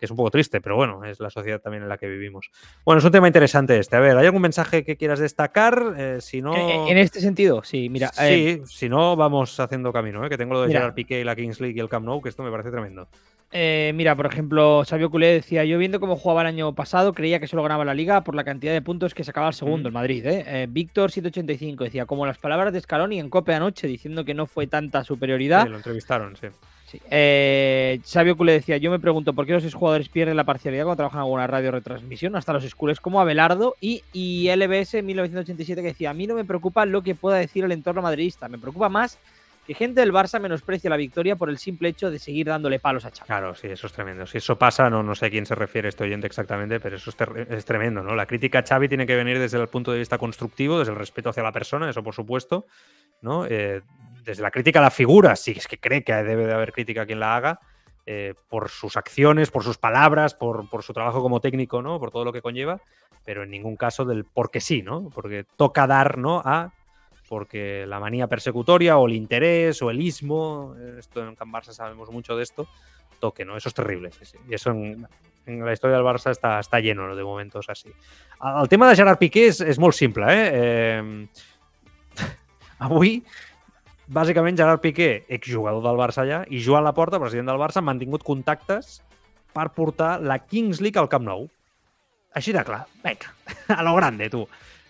Que 0.00 0.06
es 0.06 0.10
un 0.10 0.16
poco 0.16 0.32
triste, 0.32 0.60
pero 0.60 0.74
bueno, 0.74 1.04
es 1.04 1.20
la 1.20 1.30
sociedad 1.30 1.60
también 1.60 1.84
en 1.84 1.88
la 1.88 1.96
que 1.98 2.08
vivimos. 2.08 2.50
Bueno, 2.84 2.98
es 2.98 3.04
un 3.04 3.12
tema 3.12 3.28
interesante 3.28 3.78
este. 3.78 3.94
A 3.94 4.00
ver, 4.00 4.16
¿hay 4.16 4.26
algún 4.26 4.42
mensaje 4.42 4.84
que 4.84 4.96
quieras 4.96 5.20
destacar? 5.20 5.94
Eh, 5.96 6.18
si 6.20 6.42
no. 6.42 6.52
En, 6.56 6.88
en 6.88 6.98
este 6.98 7.20
sentido, 7.20 7.62
sí, 7.62 7.88
mira. 7.88 8.10
eh, 8.18 8.60
Sí, 8.64 8.76
si 8.78 8.88
no, 8.88 9.14
vamos 9.14 9.60
haciendo 9.60 9.92
camino, 9.92 10.26
¿eh? 10.26 10.28
que 10.28 10.36
tengo 10.36 10.54
lo 10.54 10.62
de 10.62 10.66
Mira. 10.68 10.80
Gerard 10.80 10.94
Piqué 10.94 11.20
y 11.20 11.24
la 11.24 11.36
Kings 11.36 11.60
League 11.60 11.76
y 11.76 11.80
el 11.80 11.88
Camp 11.88 12.06
Nou, 12.06 12.20
que 12.20 12.28
esto 12.28 12.42
me 12.42 12.50
parece 12.50 12.72
tremendo. 12.72 13.06
Eh, 13.52 13.92
mira, 13.94 14.16
por 14.16 14.26
ejemplo, 14.26 14.84
Sabio 14.84 15.10
Culé 15.10 15.28
decía, 15.28 15.64
yo 15.64 15.78
viendo 15.78 16.00
cómo 16.00 16.16
jugaba 16.16 16.40
el 16.40 16.48
año 16.48 16.74
pasado, 16.74 17.12
creía 17.12 17.38
que 17.38 17.46
solo 17.46 17.62
ganaba 17.62 17.84
la 17.84 17.94
liga 17.94 18.24
por 18.24 18.34
la 18.34 18.42
cantidad 18.42 18.72
de 18.72 18.82
puntos 18.82 19.14
que 19.14 19.22
sacaba 19.22 19.48
el 19.48 19.54
segundo, 19.54 19.84
Mm. 19.88 19.90
el 19.90 19.92
Madrid. 19.92 20.26
¿eh? 20.26 20.44
Eh, 20.46 20.66
Víctor 20.68 21.12
785 21.12 21.84
decía, 21.84 22.04
como 22.04 22.26
las 22.26 22.38
palabras 22.38 22.72
de 22.72 22.80
Scaloni 22.80 23.20
en 23.20 23.30
Cope 23.30 23.54
anoche, 23.54 23.86
diciendo 23.86 24.24
que 24.24 24.34
no 24.34 24.46
fue 24.46 24.66
tanta 24.66 25.04
superioridad. 25.04 25.64
Sí, 25.64 25.68
lo 25.70 25.76
entrevistaron, 25.76 26.36
sí. 26.36 26.48
Sí. 26.86 27.00
Eh, 27.10 28.00
Sabio 28.04 28.36
Culé 28.36 28.52
decía, 28.52 28.76
yo 28.76 28.90
me 28.90 28.98
pregunto 28.98 29.32
por 29.32 29.46
qué 29.46 29.52
los 29.52 29.72
jugadores 29.74 30.08
pierden 30.08 30.36
la 30.36 30.44
parcialidad 30.44 30.84
cuando 30.84 30.96
trabajan 30.96 31.18
en 31.20 31.22
alguna 31.24 31.46
radio 31.46 31.70
retransmisión, 31.70 32.34
hasta 32.36 32.52
los 32.52 32.64
schools 32.64 33.00
como 33.00 33.20
Abelardo 33.20 33.74
y, 33.80 34.02
y 34.12 34.48
LBS 34.54 35.02
1987 35.02 35.80
que 35.80 35.88
decía, 35.88 36.10
a 36.10 36.14
mí 36.14 36.26
no 36.26 36.34
me 36.34 36.44
preocupa 36.44 36.86
lo 36.86 37.02
que 37.02 37.14
pueda 37.14 37.36
decir 37.38 37.64
el 37.64 37.72
entorno 37.72 38.02
madridista, 38.02 38.48
me 38.48 38.58
preocupa 38.58 38.88
más 38.88 39.18
que 39.66 39.74
gente 39.74 40.00
del 40.00 40.12
Barça 40.12 40.40
menosprecie 40.40 40.90
la 40.90 40.96
victoria 40.96 41.36
por 41.36 41.48
el 41.48 41.58
simple 41.58 41.88
hecho 41.88 42.10
de 42.10 42.18
seguir 42.18 42.46
dándole 42.46 42.78
palos 42.78 43.04
a 43.04 43.10
Xavi. 43.10 43.26
Claro, 43.26 43.54
sí, 43.54 43.68
eso 43.68 43.86
es 43.86 43.92
tremendo. 43.92 44.26
Si 44.26 44.38
eso 44.38 44.58
pasa, 44.58 44.90
no, 44.90 45.02
no 45.02 45.14
sé 45.14 45.26
a 45.26 45.30
quién 45.30 45.46
se 45.46 45.54
refiere 45.54 45.88
este 45.88 46.04
oyente 46.04 46.26
exactamente, 46.26 46.80
pero 46.80 46.96
eso 46.96 47.10
es, 47.10 47.64
tremendo, 47.64 48.02
¿no? 48.02 48.14
La 48.14 48.26
crítica 48.26 48.58
a 48.58 48.62
Xavi 48.62 48.88
tiene 48.88 49.06
que 49.06 49.16
venir 49.16 49.38
desde 49.38 49.60
el 49.60 49.68
punto 49.68 49.92
de 49.92 49.98
vista 49.98 50.18
constructivo, 50.18 50.78
desde 50.78 50.92
el 50.92 50.98
respeto 50.98 51.30
hacia 51.30 51.42
la 51.42 51.52
persona, 51.52 51.88
eso 51.88 52.02
por 52.02 52.14
supuesto, 52.14 52.66
¿no? 53.22 53.46
Eh, 53.46 53.80
desde 54.22 54.42
la 54.42 54.50
crítica 54.50 54.80
a 54.80 54.82
la 54.82 54.90
figura, 54.90 55.36
si 55.36 55.52
es 55.52 55.66
que 55.66 55.78
cree 55.78 56.04
que 56.04 56.12
debe 56.12 56.46
de 56.46 56.52
haber 56.52 56.72
crítica 56.72 57.02
a 57.02 57.06
quien 57.06 57.20
la 57.20 57.36
haga, 57.36 57.60
eh, 58.06 58.34
por 58.48 58.68
sus 58.68 58.98
acciones, 58.98 59.50
por 59.50 59.64
sus 59.64 59.78
palabras, 59.78 60.34
por, 60.34 60.68
por 60.68 60.82
su 60.82 60.92
trabajo 60.92 61.22
como 61.22 61.40
técnico, 61.40 61.80
¿no? 61.80 61.98
Por 61.98 62.10
todo 62.10 62.24
lo 62.24 62.32
que 62.34 62.42
conlleva, 62.42 62.80
pero 63.24 63.44
en 63.44 63.50
ningún 63.50 63.76
caso 63.76 64.04
del 64.04 64.24
porque 64.24 64.60
sí, 64.60 64.82
¿no? 64.82 65.08
Porque 65.08 65.46
toca 65.56 65.86
dar, 65.86 66.18
¿no? 66.18 66.42
A 66.44 66.74
porque 67.28 67.86
la 67.86 68.00
manía 68.00 68.26
persecutoria 68.26 68.98
o 68.98 69.06
el 69.06 69.14
interés 69.14 69.80
o 69.82 69.90
el 69.90 70.00
ismo, 70.00 70.74
eh, 70.78 70.96
esto 70.98 71.26
en 71.26 71.34
Can 71.34 71.52
Barça 71.52 71.72
sabemos 71.72 72.10
mucho 72.10 72.36
de 72.36 72.42
esto, 72.42 72.68
toque, 73.18 73.44
¿no? 73.44 73.56
Eso 73.56 73.68
es 73.68 73.74
terrible, 73.74 74.10
sí, 74.12 74.24
sí. 74.24 74.38
Y 74.48 74.54
eso 74.54 74.70
en, 74.70 75.06
en 75.46 75.64
la 75.64 75.72
historia 75.72 75.96
del 75.96 76.04
Barça 76.04 76.32
està, 76.32 76.58
està 76.60 76.80
lleno 76.80 77.08
no, 77.08 77.16
de 77.16 77.24
momentos 77.24 77.68
así. 77.68 77.92
El, 78.40 78.68
tema 78.68 78.88
de 78.88 78.96
Gerard 78.96 79.20
Piqué 79.20 79.48
és, 79.48 79.60
és 79.60 79.80
molt 79.80 79.96
simple, 79.96 80.28
eh? 80.28 80.46
eh 80.54 82.24
avui, 82.84 83.16
bàsicament, 84.06 84.58
Gerard 84.58 84.82
Piqué, 84.82 85.24
exjugador 85.32 85.82
del 85.84 85.98
Barça 85.98 86.26
ja, 86.28 86.44
i 86.50 86.60
Joan 86.62 86.84
Laporta, 86.84 87.20
president 87.22 87.48
del 87.50 87.60
Barça, 87.60 87.80
han 87.80 87.88
mantingut 87.88 88.26
contactes 88.26 89.00
per 89.54 89.70
portar 89.74 90.18
la 90.20 90.40
Kings 90.44 90.82
League 90.84 91.00
al 91.00 91.08
Camp 91.08 91.24
Nou. 91.26 91.48
Així 92.34 92.52
de 92.52 92.64
clar. 92.66 92.82
Vinga, 93.04 93.32
a 93.78 93.82
lo 93.86 93.94
grande, 93.96 94.28
tu. 94.30 94.42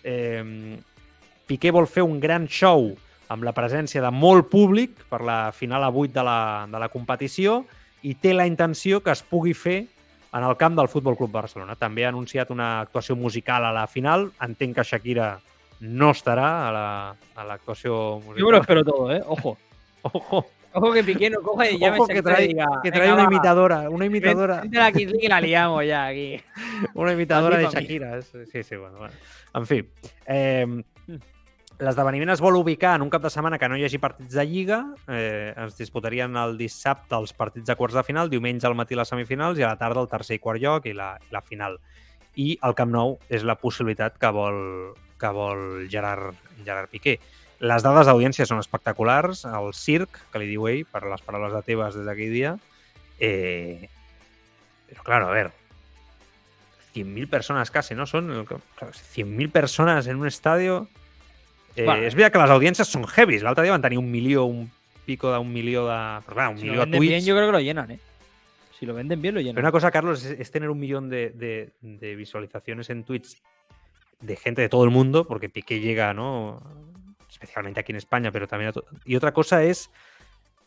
Eh, 0.03 0.77
Piqué 1.45 1.71
vol 1.71 1.87
fer 1.87 2.03
un 2.03 2.19
gran 2.19 2.47
show 2.47 2.91
amb 3.29 3.43
la 3.45 3.53
presència 3.57 4.01
de 4.01 4.11
molt 4.13 4.49
públic 4.51 4.91
per 5.09 5.21
la 5.25 5.51
final 5.53 5.83
a 5.83 5.89
8 5.89 6.13
de 6.13 6.23
la, 6.25 6.39
de 6.71 6.79
la 6.79 6.89
competició 6.93 7.63
i 8.05 8.13
té 8.21 8.33
la 8.33 8.45
intenció 8.45 9.01
que 9.01 9.11
es 9.13 9.23
pugui 9.25 9.53
fer 9.57 9.85
en 10.35 10.43
el 10.43 10.57
camp 10.57 10.75
del 10.77 10.89
Futbol 10.91 11.15
Club 11.17 11.31
Barcelona. 11.31 11.75
També 11.79 12.05
ha 12.05 12.09
anunciat 12.09 12.49
una 12.51 12.81
actuació 12.81 13.15
musical 13.15 13.65
a 13.65 13.71
la 13.73 13.87
final. 13.87 14.27
Entenc 14.45 14.75
que 14.75 14.83
Shakira 14.83 15.39
no 15.79 16.11
estarà 16.11 16.67
a 16.67 16.71
la- 16.71 17.15
a 17.35 17.43
l'actuació 17.45 18.19
la, 18.19 18.25
musical. 18.25 18.37
Yo 18.39 18.45
me 18.45 18.51
lo 18.51 18.61
espero 18.61 18.83
todo, 18.83 19.11
¿eh? 19.11 19.21
Ojo. 19.25 19.57
Ojo. 20.03 20.45
Ojo 20.77 20.91
que 20.91 21.03
Piqué 21.05 21.29
no 21.29 21.39
coja 21.41 21.69
y 21.71 21.79
llame 21.79 21.97
Ojo 21.99 22.07
que 22.07 22.21
trae, 22.21 22.53
que 22.83 22.91
trae 22.91 23.13
una 23.13 23.23
imitadora, 23.23 23.89
una 23.89 24.05
imitadora. 24.11 24.59
Vente 24.61 24.77
a 24.77 24.81
la 24.81 24.91
Kings 24.91 25.11
League 25.13 25.25
y 25.25 25.29
la 25.29 25.39
liamos 25.39 25.85
ya 25.85 26.07
aquí. 26.07 26.41
Una 26.93 27.13
imitadora 27.13 27.57
de. 27.57 27.67
Shakira. 27.69 28.21
Sí, 28.21 28.61
sí, 28.61 28.75
bueno. 28.75 28.97
bueno. 28.97 29.13
En 29.53 29.65
fi, 29.65 29.85
eh, 30.27 30.83
l'esdeveniment 31.79 32.29
es 32.31 32.39
vol 32.41 32.55
ubicar 32.55 32.93
en 32.95 33.03
un 33.03 33.09
cap 33.11 33.21
de 33.25 33.29
setmana 33.33 33.57
que 33.59 33.67
no 33.67 33.75
hi 33.77 33.83
hagi 33.83 33.97
partits 33.99 34.33
de 34.37 34.45
Lliga. 34.47 34.79
Eh, 35.11 35.53
es 35.65 35.77
disputarien 35.77 36.35
el 36.39 36.57
dissabte 36.57 37.17
els 37.17 37.33
partits 37.35 37.67
de 37.67 37.75
quarts 37.75 37.95
de 37.97 38.03
final, 38.07 38.29
diumenge 38.31 38.67
al 38.67 38.75
matí 38.79 38.95
les 38.95 39.09
semifinals 39.11 39.59
i 39.59 39.65
a 39.65 39.73
la 39.73 39.79
tarda 39.79 40.01
el 40.03 40.07
tercer 40.11 40.37
i 40.37 40.43
quart 40.43 40.61
lloc 40.63 40.85
i 40.87 40.93
la, 40.95 41.15
i 41.19 41.33
la 41.35 41.41
final. 41.43 41.79
I 42.35 42.57
el 42.63 42.75
Camp 42.75 42.91
Nou 42.91 43.17
és 43.31 43.43
la 43.47 43.55
possibilitat 43.59 44.17
que 44.19 44.31
vol, 44.35 44.93
que 45.19 45.31
vol 45.35 45.85
Gerard, 45.91 46.35
Gerard 46.63 46.91
Piqué. 46.91 47.17
Les 47.63 47.83
dades 47.83 48.07
d'audiència 48.07 48.45
són 48.47 48.59
espectaculars. 48.59 49.45
El 49.47 49.71
circ, 49.73 50.19
que 50.31 50.39
li 50.43 50.49
diu 50.51 50.67
ell, 50.67 50.83
per 50.91 51.05
les 51.07 51.23
paraules 51.23 51.53
de 51.55 51.61
Tebas 51.63 51.95
des 51.95 52.07
d'aquell 52.07 52.33
dia, 52.35 52.55
eh, 53.19 53.87
però 54.91 55.03
claro, 55.07 55.29
a 55.29 55.31
ver, 55.31 55.51
100.000 56.93 57.27
personas 57.29 57.71
casi, 57.71 57.95
¿no? 57.95 58.05
Son 58.05 58.29
el- 58.31 58.45
claro, 58.45 58.93
100.000 58.93 59.49
personas 59.51 60.07
en 60.07 60.17
un 60.17 60.27
estadio. 60.27 60.87
Eh, 61.75 61.83
Bueno. 61.83 62.03
És 62.03 62.15
veritat 62.15 62.33
que 62.33 62.39
les 62.39 62.49
audiències 62.51 62.87
són 62.87 63.05
heavies. 63.05 63.43
L'altre 63.43 63.63
dia 63.63 63.71
van 63.73 63.81
tenir 63.81 63.97
un 63.99 64.09
milió, 64.09 64.45
un 64.45 64.69
pico 65.05 65.31
d'un 65.31 65.51
milió 65.51 65.85
de... 65.87 65.97
Però 66.25 66.33
clar, 66.33 66.49
un 66.49 66.57
Si 66.57 66.63
milió 66.63 66.79
de 66.79 66.85
venden 66.85 67.01
bien, 67.01 67.11
tweets. 67.11 67.25
yo 67.25 67.35
creo 67.35 67.47
que 67.47 67.51
lo 67.51 67.59
llenan, 67.59 67.91
¿eh? 67.91 67.99
Si 68.79 68.85
lo 68.85 68.93
venden 68.93 69.21
bien, 69.21 69.33
lo 69.35 69.39
Pero 69.39 69.47
llenan. 69.49 69.63
una 69.63 69.71
cosa, 69.71 69.91
Carlos, 69.91 70.23
es, 70.25 70.39
es 70.39 70.51
tener 70.51 70.69
un 70.69 70.79
millón 70.79 71.09
de, 71.09 71.29
de- 71.31 71.71
de 71.81 72.15
visualizaciones 72.15 72.89
en 72.89 73.03
Twitch 73.03 73.41
de 74.21 74.35
gente 74.35 74.61
de 74.61 74.69
todo 74.69 74.83
el 74.83 74.89
mundo, 74.89 75.27
porque 75.27 75.49
Piqué 75.49 75.79
llega, 75.79 76.13
¿no? 76.13 76.61
Especialmente 77.29 77.79
aquí 77.81 77.91
en 77.91 77.97
España, 77.97 78.31
pero 78.31 78.47
también 78.47 78.69
a 78.69 78.73
to- 78.73 78.85
Y 79.05 79.15
otra 79.15 79.33
cosa 79.33 79.63
es 79.63 79.89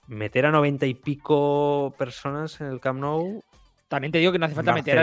meter 0.07 0.47
a 0.47 0.51
noventa 0.51 0.87
y 0.87 0.95
pico 0.95 1.95
personas 1.99 2.61
en 2.61 2.69
el 2.69 2.81
Camp 2.81 3.01
Nou. 3.01 3.43
También 3.89 4.13
te 4.13 4.19
digo 4.19 4.33
que 4.33 4.39
no 4.39 4.45
hace 4.47 4.55
falta 4.55 4.73
meter 4.75 5.03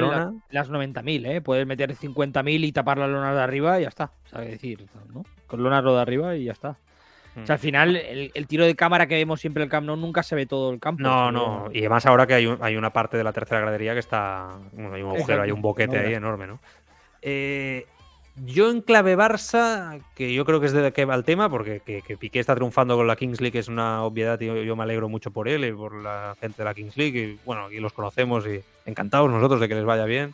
las 0.49 0.69
90.000, 0.69 1.25
¿eh? 1.25 1.41
Puedes 1.41 1.65
meter 1.65 1.95
50.000 1.95 2.63
y 2.65 2.71
tapar 2.71 2.97
las 2.99 3.09
lonas 3.09 3.35
de 3.35 3.41
arriba 3.41 3.79
y 3.79 3.83
ya 3.83 3.89
está. 3.89 4.11
¿Sabes 4.29 4.51
decir? 4.51 4.85
¿no? 5.13 5.25
Con 5.47 5.63
lonas 5.63 5.83
lo 5.83 5.95
de 5.95 6.01
arriba 6.01 6.35
y 6.35 6.45
ya 6.45 6.51
está. 6.51 6.77
O 7.41 7.45
sea, 7.45 7.55
al 7.55 7.59
final, 7.59 7.97
el, 7.97 8.31
el 8.33 8.47
tiro 8.47 8.63
de 8.63 8.75
cámara 8.75 9.07
que 9.07 9.15
vemos 9.15 9.41
siempre 9.41 9.61
en 9.61 9.65
el 9.65 9.69
Camp 9.69 9.85
Nou 9.87 9.97
nunca 9.97 10.23
se 10.23 10.35
ve 10.35 10.45
todo 10.45 10.71
el 10.71 10.79
campo. 10.79 11.03
No, 11.03 11.31
no. 11.33 11.67
Y 11.73 11.79
además 11.79 12.05
ahora 12.05 12.25
que 12.25 12.33
hay, 12.35 12.45
un- 12.45 12.59
hay 12.61 12.77
una 12.77 12.91
parte 12.93 13.17
de 13.17 13.25
la 13.25 13.33
tercera 13.33 13.59
gradería 13.59 13.91
que 13.93 13.99
está... 13.99 14.55
bueno, 14.71 14.93
hay 14.93 15.01
un 15.01 15.09
agujero, 15.09 15.21
Exacto, 15.23 15.41
hay 15.43 15.51
un 15.51 15.61
boquete 15.61 15.95
enorme. 15.95 16.07
ahí 16.07 16.13
enorme, 16.13 16.47
¿no? 16.47 16.59
Eh, 17.21 17.87
yo 18.37 18.69
en 18.69 18.81
clave 18.81 19.17
Barça, 19.17 20.01
que 20.13 20.33
yo 20.33 20.43
creo 20.43 20.59
que 20.59 20.65
es 20.65 20.73
de 20.73 20.91
que 20.91 21.05
va 21.05 21.15
el 21.15 21.23
tema, 21.23 21.49
porque 21.49 21.79
que, 21.79 22.01
que 22.01 22.17
Piqué 22.17 22.39
está 22.39 22.53
triunfando 22.55 22.97
con 22.97 23.07
la 23.07 23.15
Kings 23.15 23.39
League 23.39 23.57
es 23.57 23.67
una 23.67 24.03
obviedad 24.03 24.39
y 24.41 24.65
yo, 24.65 24.75
me 24.75 24.83
alegro 24.83 25.07
mucho 25.07 25.31
por 25.31 25.47
él 25.47 25.63
y 25.63 25.71
por 25.71 25.93
la 25.95 26.35
gente 26.41 26.57
de 26.57 26.65
la 26.65 26.73
Kings 26.73 26.97
League. 26.97 27.17
Y 27.17 27.39
bueno, 27.45 27.65
aquí 27.65 27.79
los 27.79 27.93
conocemos 27.93 28.45
y 28.45 28.61
encantados 28.85 29.29
nosotros 29.31 29.61
de 29.61 29.69
que 29.69 29.75
les 29.75 29.85
vaya 29.85 30.05
bien. 30.05 30.33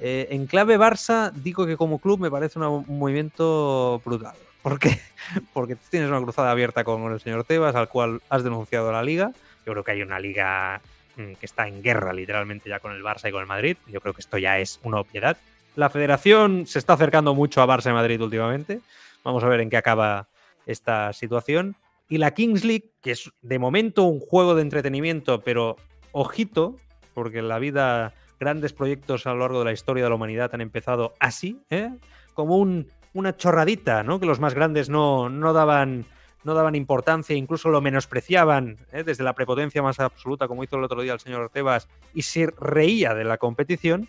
Eh, 0.00 0.28
en 0.30 0.46
clave 0.46 0.78
Barça, 0.78 1.30
digo 1.32 1.66
que 1.66 1.76
como 1.76 1.98
club 1.98 2.20
me 2.20 2.30
parece 2.30 2.58
un 2.58 2.86
movimiento 2.88 4.00
brutal. 4.02 4.34
¿Por 4.62 4.78
qué? 4.78 4.98
Porque 5.52 5.76
tienes 5.90 6.08
una 6.08 6.22
cruzada 6.22 6.50
abierta 6.50 6.84
con 6.84 7.12
el 7.12 7.20
señor 7.20 7.44
Tebas, 7.44 7.74
al 7.74 7.88
cual 7.88 8.22
has 8.30 8.42
denunciado 8.42 8.92
la 8.92 9.02
liga. 9.02 9.32
Yo 9.66 9.72
creo 9.72 9.84
que 9.84 9.92
hay 9.92 10.02
una 10.02 10.18
liga 10.18 10.80
mm, 11.16 11.34
que 11.34 11.46
está 11.46 11.68
en 11.68 11.82
guerra 11.82 12.14
literalmente 12.14 12.70
ya 12.70 12.80
con 12.80 12.92
el 12.92 13.02
Barça 13.02 13.28
y 13.28 13.32
con 13.32 13.42
el 13.42 13.46
Madrid. 13.46 13.76
Yo 13.88 14.00
creo 14.00 14.14
que 14.14 14.22
esto 14.22 14.38
ya 14.38 14.58
es 14.58 14.80
una 14.82 15.00
obviedad. 15.00 15.36
La 15.80 15.88
federación 15.88 16.66
se 16.66 16.78
está 16.78 16.92
acercando 16.92 17.34
mucho 17.34 17.62
a 17.62 17.66
Barça 17.66 17.88
y 17.88 17.94
Madrid 17.94 18.20
últimamente. 18.20 18.82
Vamos 19.24 19.42
a 19.42 19.48
ver 19.48 19.60
en 19.60 19.70
qué 19.70 19.78
acaba 19.78 20.28
esta 20.66 21.14
situación. 21.14 21.74
Y 22.06 22.18
la 22.18 22.32
Kings 22.32 22.66
League, 22.66 22.90
que 23.00 23.12
es 23.12 23.30
de 23.40 23.58
momento 23.58 24.02
un 24.02 24.20
juego 24.20 24.54
de 24.54 24.60
entretenimiento, 24.60 25.40
pero 25.40 25.76
ojito, 26.12 26.76
porque 27.14 27.38
en 27.38 27.48
la 27.48 27.58
vida 27.58 28.12
grandes 28.38 28.74
proyectos 28.74 29.26
a 29.26 29.32
lo 29.32 29.38
largo 29.38 29.60
de 29.60 29.64
la 29.64 29.72
historia 29.72 30.04
de 30.04 30.10
la 30.10 30.16
humanidad 30.16 30.50
han 30.52 30.60
empezado 30.60 31.14
así, 31.18 31.62
¿eh? 31.70 31.88
como 32.34 32.58
un, 32.58 32.88
una 33.14 33.38
chorradita, 33.38 34.02
¿no? 34.02 34.20
que 34.20 34.26
los 34.26 34.38
más 34.38 34.52
grandes 34.52 34.90
no, 34.90 35.30
no 35.30 35.54
daban 35.54 36.04
no 36.44 36.52
daban 36.52 36.74
importancia, 36.74 37.34
incluso 37.34 37.70
lo 37.70 37.80
menospreciaban 37.80 38.76
¿eh? 38.92 39.02
desde 39.02 39.24
la 39.24 39.34
prepotencia 39.34 39.82
más 39.82 39.98
absoluta, 39.98 40.46
como 40.46 40.62
hizo 40.62 40.76
el 40.76 40.84
otro 40.84 41.00
día 41.00 41.14
el 41.14 41.20
señor 41.20 41.48
Tebas, 41.48 41.88
y 42.12 42.20
se 42.20 42.48
reía 42.58 43.14
de 43.14 43.24
la 43.24 43.38
competición. 43.38 44.08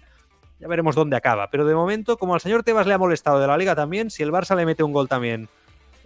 Ya 0.62 0.68
veremos 0.68 0.96
dónde 0.96 1.16
acaba. 1.18 1.50
Pero 1.50 1.66
de 1.66 1.74
momento, 1.76 2.18
como 2.18 2.36
al 2.36 2.40
señor 2.42 2.64
Tebas 2.64 2.86
le 2.88 2.94
ha 2.94 2.98
molestado 2.98 3.40
de 3.40 3.48
la 3.48 3.58
liga 3.58 3.76
también, 3.76 4.12
si 4.12 4.22
el 4.24 4.32
Barça 4.32 4.56
le 4.56 4.66
mete 4.66 4.84
un 4.84 4.94
gol 4.94 5.08
también, 5.10 5.50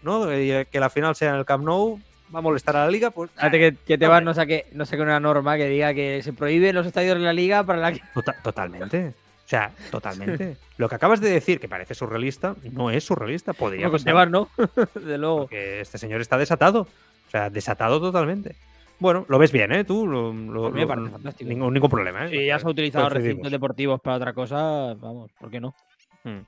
¿no? 0.02 0.34
Y 0.34 0.66
que 0.72 0.80
la 0.80 0.90
final 0.90 1.16
sea 1.16 1.32
en 1.32 1.36
el 1.36 1.46
Camp 1.46 1.66
Nou, 1.66 2.00
va 2.34 2.40
a 2.40 2.42
molestar 2.42 2.76
a 2.78 2.86
la 2.86 2.92
liga. 2.92 3.12
Pues, 3.12 3.30
Fíjate 3.32 3.60
que, 3.60 3.76
que 3.86 3.98
Tebas 3.98 4.24
no 4.24 4.34
saque, 4.34 4.66
no 4.72 4.86
saque 4.86 5.02
una 5.02 5.20
norma 5.20 5.58
que 5.58 5.68
diga 5.68 5.94
que 5.94 6.22
se 6.24 6.32
prohíben 6.32 6.74
los 6.74 6.88
estadios 6.88 7.18
de 7.18 7.24
la 7.26 7.34
liga 7.34 7.64
para 7.64 7.80
la 7.80 7.92
que. 7.92 8.02
Tota- 8.14 8.36
totalmente. 8.42 9.14
O 9.46 9.48
sea, 9.48 9.72
totalmente. 9.92 10.58
Lo 10.78 10.90
que 10.90 10.96
acabas 10.96 11.22
de 11.22 11.30
decir, 11.30 11.60
que 11.60 11.68
parece 11.70 11.94
surrealista, 11.94 12.56
no 12.72 12.90
es 12.90 13.04
surrealista. 13.04 13.54
Podría 13.54 13.86
No, 13.86 13.92
con. 13.92 14.04
Tebas 14.04 14.30
no. 14.30 14.50
De 14.96 15.18
luego. 15.18 15.42
Porque 15.42 15.82
este 15.82 15.98
señor 15.98 16.22
está 16.22 16.38
desatado. 16.38 16.88
O 17.28 17.30
sea, 17.30 17.50
desatado 17.50 18.00
totalmente. 18.00 18.56
Bueno, 19.00 19.26
lo 19.28 19.38
ves 19.38 19.52
bien, 19.52 19.72
¿eh? 19.74 19.84
Tú, 19.84 20.08
lo, 20.08 20.32
lo- 20.34 20.72
fantástico. 20.88 21.50
Ningún, 21.50 21.74
ningún 21.74 21.90
problema, 21.90 22.26
¿eh? 22.26 22.30
Si 22.30 22.46
ya 22.46 22.60
se 22.60 22.66
ha 22.66 22.70
utilizado 22.70 23.06
Coincidimos. 23.06 23.28
recintos 23.28 23.52
deportivos 23.52 24.02
para 24.02 24.18
otra 24.18 24.34
cosa, 24.34 24.94
vamos, 24.96 25.32
¿por 25.40 25.50
qué 25.52 25.60
no? 25.60 25.76
Mm. 26.24 26.40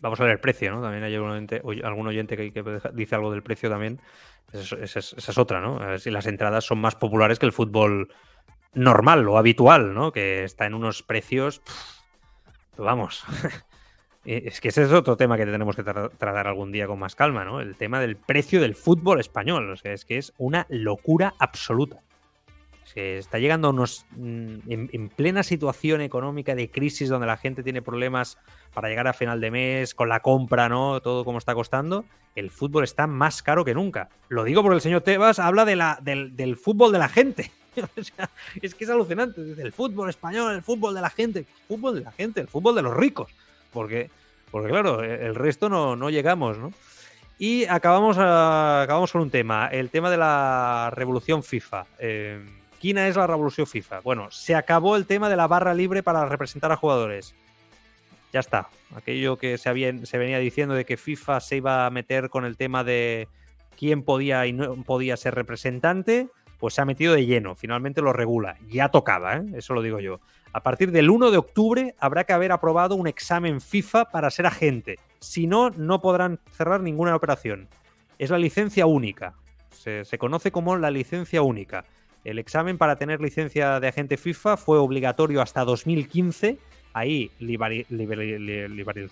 Vamos 0.00 0.20
a 0.20 0.24
ver 0.24 0.32
el 0.32 0.40
precio, 0.40 0.70
¿no? 0.72 0.80
También 0.82 1.02
hay 1.04 1.14
algún 1.14 1.30
oyente, 1.30 1.60
oy- 1.64 1.80
algún 1.82 2.06
oyente 2.06 2.36
que, 2.36 2.52
dice 2.94 3.14
algo 3.14 3.30
del 3.30 3.42
precio 3.42 3.68
también. 3.68 4.00
Esa 4.52 4.60
es, 4.62 4.72
esa 4.82 4.98
es- 5.00 5.12
esa 5.14 5.32
es 5.32 5.38
otra, 5.38 5.60
¿no? 5.60 5.78
A 5.80 5.86
ver 5.86 6.00
si 6.00 6.10
las 6.10 6.26
entradas 6.26 6.64
son 6.64 6.78
más 6.80 6.94
populares 6.94 7.38
que 7.38 7.46
el 7.46 7.52
fútbol 7.52 8.12
normal 8.74 9.26
o 9.28 9.38
habitual, 9.38 9.92
¿no? 9.94 10.12
Que 10.12 10.44
está 10.44 10.66
en 10.66 10.74
unos 10.74 11.02
precios. 11.02 11.60
pff, 11.60 12.78
vamos. 12.78 13.24
Eh, 14.24 14.42
Es 14.46 14.60
que 14.60 14.68
ese 14.68 14.82
es 14.84 14.92
otro 14.92 15.16
tema 15.16 15.36
que 15.36 15.44
tenemos 15.44 15.74
que 15.76 15.84
tra- 15.84 16.10
tratar 16.16 16.46
algún 16.46 16.70
día 16.72 16.86
con 16.86 16.98
más 16.98 17.14
calma, 17.14 17.44
¿no? 17.44 17.60
El 17.60 17.74
tema 17.76 18.00
del 18.00 18.16
precio 18.16 18.60
del 18.60 18.74
fútbol 18.74 19.20
español. 19.20 19.70
O 19.70 19.76
sea, 19.76 19.92
es 19.92 20.04
que 20.04 20.18
es 20.18 20.32
una 20.38 20.66
locura 20.68 21.34
absoluta. 21.38 21.98
Se 22.84 23.16
está 23.18 23.38
llegando 23.38 23.68
a 23.68 23.70
unos. 23.70 24.04
mm, 24.12 24.58
En, 24.68 24.90
en 24.92 25.08
plena 25.08 25.42
situación 25.42 26.00
económica 26.02 26.54
de 26.54 26.70
crisis 26.70 27.08
donde 27.08 27.26
la 27.26 27.36
gente 27.36 27.62
tiene 27.62 27.80
problemas 27.82 28.38
para 28.74 28.88
llegar 28.88 29.06
a 29.08 29.12
final 29.12 29.40
de 29.40 29.50
mes, 29.50 29.94
con 29.94 30.08
la 30.08 30.20
compra, 30.20 30.68
¿no? 30.68 31.00
Todo 31.00 31.24
como 31.24 31.38
está 31.38 31.54
costando. 31.54 32.04
El 32.34 32.50
fútbol 32.50 32.84
está 32.84 33.06
más 33.06 33.42
caro 33.42 33.64
que 33.64 33.74
nunca. 33.74 34.08
Lo 34.28 34.44
digo 34.44 34.62
porque 34.62 34.76
el 34.76 34.80
señor 34.80 35.02
Tebas 35.02 35.38
habla 35.38 35.64
de 35.64 35.76
la, 35.76 35.98
del, 36.02 36.34
del 36.36 36.56
fútbol 36.56 36.92
de 36.92 36.98
la 36.98 37.08
gente. 37.08 37.50
O 37.98 38.02
sea, 38.04 38.28
es 38.60 38.74
que 38.74 38.84
es 38.84 38.90
alucinante. 38.90 39.40
El 39.40 39.72
fútbol 39.72 40.10
español, 40.10 40.54
el 40.54 40.60
fútbol 40.62 40.94
de 40.94 41.00
la 41.00 41.08
gente. 41.08 41.38
El 41.40 41.46
fútbol 41.68 41.94
de 41.94 42.00
la 42.02 42.12
gente, 42.12 42.40
el 42.42 42.48
fútbol 42.48 42.74
de 42.74 42.82
los 42.82 42.94
ricos. 42.94 43.32
Porque, 43.72 44.10
porque 44.50 44.68
claro, 44.68 45.02
e, 45.02 45.26
el 45.26 45.34
resto 45.34 45.68
no, 45.68 45.96
no 45.96 46.10
llegamos, 46.10 46.58
¿no? 46.58 46.72
Y 47.38 47.64
acabamos, 47.64 48.18
acabamos 48.18 49.10
con 49.10 49.22
un 49.22 49.30
tema, 49.30 49.66
el 49.66 49.90
tema 49.90 50.10
de 50.10 50.16
la 50.16 50.92
revolución 50.94 51.42
FIFA. 51.42 51.86
Eh, 51.98 52.40
¿Quién 52.80 52.98
es 52.98 53.16
la 53.16 53.26
revolución 53.26 53.66
FIFA? 53.66 54.00
Bueno, 54.00 54.30
se 54.30 54.54
acabó 54.54 54.96
el 54.96 55.06
tema 55.06 55.28
de 55.28 55.36
la 55.36 55.46
barra 55.46 55.74
libre 55.74 56.02
para 56.02 56.24
representar 56.26 56.70
a 56.70 56.76
jugadores. 56.76 57.34
Ya 58.32 58.40
está. 58.40 58.68
Aquello 58.94 59.38
que 59.38 59.58
se, 59.58 59.68
había, 59.68 60.06
se 60.06 60.18
venía 60.18 60.38
diciendo 60.38 60.74
de 60.74 60.84
que 60.84 60.96
FIFA 60.96 61.40
se 61.40 61.56
iba 61.56 61.86
a 61.86 61.90
meter 61.90 62.28
con 62.28 62.44
el 62.44 62.56
tema 62.56 62.84
de 62.84 63.28
quién 63.76 64.02
podía 64.02 64.46
y 64.46 64.52
no 64.52 64.76
podía 64.82 65.16
ser 65.16 65.34
representante, 65.34 66.28
pues 66.58 66.74
se 66.74 66.82
ha 66.82 66.84
metido 66.84 67.14
de 67.14 67.26
lleno. 67.26 67.56
Finalmente 67.56 68.02
lo 68.02 68.12
regula. 68.12 68.56
Ya 68.68 68.88
tocaba, 68.88 69.36
¿eh? 69.36 69.44
eso 69.56 69.74
lo 69.74 69.82
digo 69.82 70.00
yo. 70.00 70.20
A 70.52 70.62
partir 70.62 70.92
del 70.92 71.08
1 71.10 71.30
de 71.30 71.38
octubre 71.38 71.94
habrá 71.98 72.24
que 72.24 72.32
haber 72.32 72.52
aprobado 72.52 72.94
un 72.94 73.06
examen 73.06 73.60
FIFA 73.60 74.06
para 74.10 74.30
ser 74.30 74.46
agente. 74.46 74.98
Si 75.20 75.46
no, 75.46 75.70
no 75.70 76.00
podrán 76.02 76.40
cerrar 76.50 76.80
ninguna 76.82 77.16
operación. 77.16 77.68
Es 78.18 78.30
la 78.30 78.38
licencia 78.38 78.86
única. 78.86 79.34
Se, 79.70 80.04
conoce 80.18 80.52
como 80.52 80.76
la 80.76 80.90
licencia 80.90 81.42
única. 81.42 81.84
El 82.24 82.38
examen 82.38 82.78
para 82.78 82.96
tener 82.96 83.20
licencia 83.20 83.80
de 83.80 83.88
agente 83.88 84.16
FIFA 84.16 84.56
fue 84.56 84.78
obligatorio 84.78 85.40
hasta 85.40 85.64
2015. 85.64 86.58
Ahí 86.92 87.30
liberi- 87.40 87.86
liberi- 87.88 88.38
li- 88.38 88.68
liberi- 88.84 89.10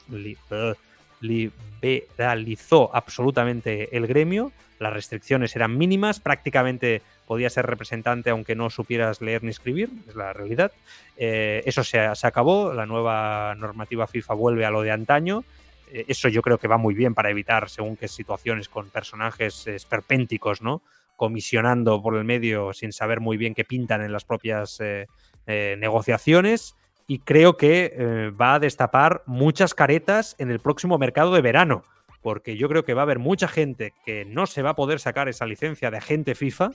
li- 1.22 1.50
liberalizó 1.70 2.94
absolutamente 2.94 3.96
el 3.96 4.06
gremio. 4.06 4.52
Las 4.78 4.92
restricciones 4.92 5.56
eran 5.56 5.76
mínimas. 5.76 6.20
Prácticamente 6.20 7.02
podías 7.30 7.52
ser 7.52 7.64
representante 7.64 8.30
aunque 8.30 8.56
no 8.56 8.70
supieras 8.70 9.20
leer 9.20 9.44
ni 9.44 9.50
escribir. 9.50 9.88
Es 10.08 10.16
la 10.16 10.32
realidad. 10.32 10.72
Eh, 11.16 11.62
eso 11.64 11.84
se, 11.84 12.12
se 12.16 12.26
acabó. 12.26 12.74
La 12.74 12.86
nueva 12.86 13.54
normativa 13.54 14.08
FIFA 14.08 14.34
vuelve 14.34 14.66
a 14.66 14.72
lo 14.72 14.82
de 14.82 14.90
antaño. 14.90 15.44
Eh, 15.92 16.06
eso 16.08 16.26
yo 16.26 16.42
creo 16.42 16.58
que 16.58 16.66
va 16.66 16.76
muy 16.76 16.92
bien 16.92 17.14
para 17.14 17.30
evitar 17.30 17.70
según 17.70 17.96
qué 17.96 18.08
situaciones 18.08 18.68
con 18.68 18.90
personajes 18.90 19.68
esperpénticos, 19.68 20.60
¿no? 20.60 20.82
Comisionando 21.14 22.02
por 22.02 22.16
el 22.16 22.24
medio 22.24 22.72
sin 22.72 22.90
saber 22.90 23.20
muy 23.20 23.36
bien 23.36 23.54
qué 23.54 23.64
pintan 23.64 24.02
en 24.02 24.12
las 24.12 24.24
propias 24.24 24.80
eh, 24.80 25.06
negociaciones. 25.46 26.74
Y 27.06 27.20
creo 27.20 27.56
que 27.56 28.32
va 28.40 28.54
a 28.54 28.58
destapar 28.58 29.22
muchas 29.26 29.72
caretas 29.72 30.34
en 30.40 30.50
el 30.50 30.58
próximo 30.58 30.98
mercado 30.98 31.32
de 31.32 31.42
verano. 31.42 31.84
Porque 32.22 32.56
yo 32.56 32.68
creo 32.68 32.84
que 32.84 32.94
va 32.94 33.02
a 33.02 33.04
haber 33.04 33.20
mucha 33.20 33.46
gente 33.46 33.94
que 34.04 34.24
no 34.24 34.46
se 34.46 34.62
va 34.62 34.70
a 34.70 34.74
poder 34.74 34.98
sacar 34.98 35.28
esa 35.28 35.46
licencia 35.46 35.92
de 35.92 35.98
agente 35.98 36.34
FIFA. 36.34 36.72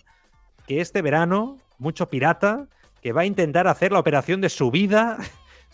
Que 0.67 0.81
este 0.81 1.01
verano, 1.01 1.59
mucho 1.77 2.09
pirata, 2.09 2.67
que 3.01 3.13
va 3.13 3.21
a 3.21 3.25
intentar 3.25 3.67
hacer 3.67 3.91
la 3.91 3.99
operación 3.99 4.41
de 4.41 4.49
su 4.49 4.71
vida 4.71 5.17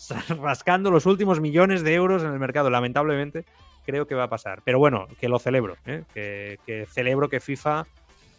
rascando 0.42 0.92
los 0.92 1.06
últimos 1.06 1.40
millones 1.40 1.84
de 1.84 1.94
euros 1.94 2.24
en 2.24 2.34
el 2.34 2.40
mercado. 2.40 2.70
Lamentablemente, 2.70 3.46
creo 3.86 4.08
que 4.08 4.16
va 4.16 4.24
a 4.24 4.30
pasar. 4.30 4.62
Pero 4.64 4.80
bueno, 4.80 5.08
que 5.20 5.30
lo 5.30 5.40
celebro. 5.40 5.78
¿eh? 5.86 6.04
Que, 6.14 6.86
celebro 6.90 7.30
que 7.30 7.40
FIFA 7.40 7.86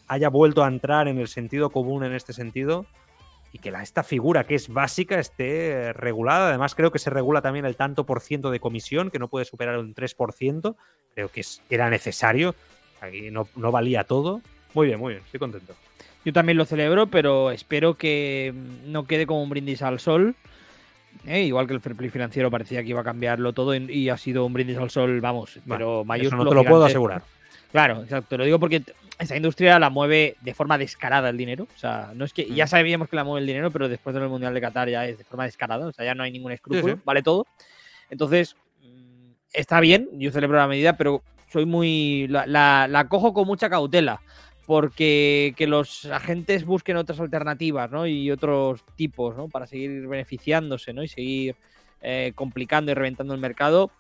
haya 0.09 0.29
vuelto 0.29 0.63
a 0.65 0.69
entrar 0.69 1.09
en 1.09 1.19
el 1.19 1.29
sentido 1.29 1.71
común 1.71 2.05
en 2.05 2.13
este 2.13 2.33
sentido 2.33 2.87
y 3.53 3.59
que 3.59 3.73
esta 3.83 4.03
figura 4.03 4.45
que 4.45 4.55
es 4.55 4.69
básica 4.69 5.19
esté 5.19 5.93
regulada. 5.93 6.49
Además, 6.49 6.75
creo 6.75 6.91
que 6.91 6.99
se 6.99 7.11
regula 7.11 7.43
también 7.43 7.65
el 7.65 7.77
tanto 7.77 8.05
por 8.05 8.21
ciento 8.21 8.51
de 8.51 8.61
comisión, 8.61 9.11
que 9.11 9.19
no 9.19 9.29
puede 9.29 9.45
superar 9.45 9.79
un 9.79 9.95
3%. 9.95 10.77
Creo 11.15 11.29
que 11.29 11.43
era 11.69 11.91
necesario. 11.91 12.55
Aquí 13.01 13.31
no, 13.31 13.49
no 13.57 13.71
valía 13.71 14.05
todo. 14.05 14.41
Muy 14.75 14.87
bien, 14.87 14.99
muy 14.99 15.15
bien. 15.15 15.25
Estoy 15.25 15.41
contento. 15.41 15.75
Yo 16.25 16.33
también 16.33 16.57
lo 16.59 16.65
celebro, 16.65 17.07
pero 17.09 17.51
espero 17.51 17.95
que 17.95 18.53
mm, 18.55 18.93
no 18.93 19.05
quede 19.07 19.27
como 19.27 19.43
un 19.43 19.51
brindis 19.51 19.83
al 19.83 19.99
sol. 20.01 20.35
¿eh? 21.27 21.43
Igual 21.43 21.67
que 21.67 21.75
el 21.75 21.81
fair 21.81 21.97
play 21.97 22.11
financiero 22.11 22.51
parecía 22.51 22.83
que 22.83 22.89
iba 22.89 23.01
a 23.01 23.05
cambiarlo 23.05 23.53
todo 23.53 23.75
y- 23.75 23.91
y 23.93 24.09
ha 24.09 24.17
sido 24.17 24.45
un 24.47 24.53
brindis 24.53 24.79
al 24.79 24.91
sol, 24.91 25.21
vamos, 25.21 25.59
pero 25.69 26.01
Eso 26.01 26.05
mayúsculo. 26.05 26.45
no 26.45 26.51
te 26.51 26.57
lo 26.57 26.65
puedo 26.65 26.85
asegurar. 26.85 27.23
Claro, 27.73 28.03
exacto. 28.03 28.37
Lo 28.37 28.45
digo 28.45 28.59
porque 28.59 28.83
esta 29.19 29.37
industria 29.37 29.79
la 29.79 29.89
mueve 29.91 30.37
de 30.43 30.53
forma 30.55 30.77
descarada 30.79 31.29
el 31.31 31.37
dinero. 31.37 31.67
O 31.75 31.79
sea, 31.79 32.11
no 32.15 32.25
es 32.25 32.33
que 32.33 32.47
Mm. 32.47 32.55
ya 32.55 32.67
sabíamos 32.67 33.09
que 33.09 33.17
la 33.17 33.25
mueve 33.25 33.41
el 33.41 33.47
dinero, 33.47 33.71
pero 33.71 33.89
después 33.89 34.15
del 34.15 34.29
Mundial 34.29 34.53
de 34.55 34.61
Qatar 34.61 34.89
ya 34.91 35.07
es 35.07 35.17
de 35.19 35.25
forma 35.25 35.45
descarada. 35.45 35.87
O 35.87 35.93
sea, 35.93 36.05
ya 36.05 36.15
no 36.15 36.23
hay 36.23 36.31
ningún 36.33 36.53
escrúpulo, 36.53 36.95
sí. 36.97 37.01
vale 37.05 37.23
todo. 37.23 37.47
Entonces, 38.11 38.57
mm, 38.83 39.31
está 39.55 39.81
bien, 39.81 40.09
yo 40.13 40.31
celebro 40.31 40.59
la 40.59 40.69
medida, 40.69 40.97
pero 40.97 41.23
soy 41.51 41.65
muy. 41.67 42.27
La, 42.29 42.47
la, 42.47 42.87
la 42.89 43.09
cojo 43.09 43.33
con 43.33 43.47
mucha 43.47 43.71
cautela. 43.71 44.21
Porque 44.67 45.55
que 45.57 45.67
los 45.67 46.07
agentes 46.07 46.65
busquen 46.65 46.97
otras 46.97 47.19
alternativas, 47.21 47.91
¿no? 47.91 48.07
Y 48.07 48.31
otros 48.31 48.85
tipos, 48.97 49.37
¿no? 49.37 49.49
Para 49.49 49.67
seguir 49.67 50.07
beneficiándose, 50.07 50.93
¿no? 50.93 51.03
Y 51.03 51.09
seguir 51.09 51.57
eh, 52.01 52.33
complicando 52.35 52.91
y 52.91 52.95
reventando 52.95 53.35
el 53.35 53.41
mercado, 53.41 53.91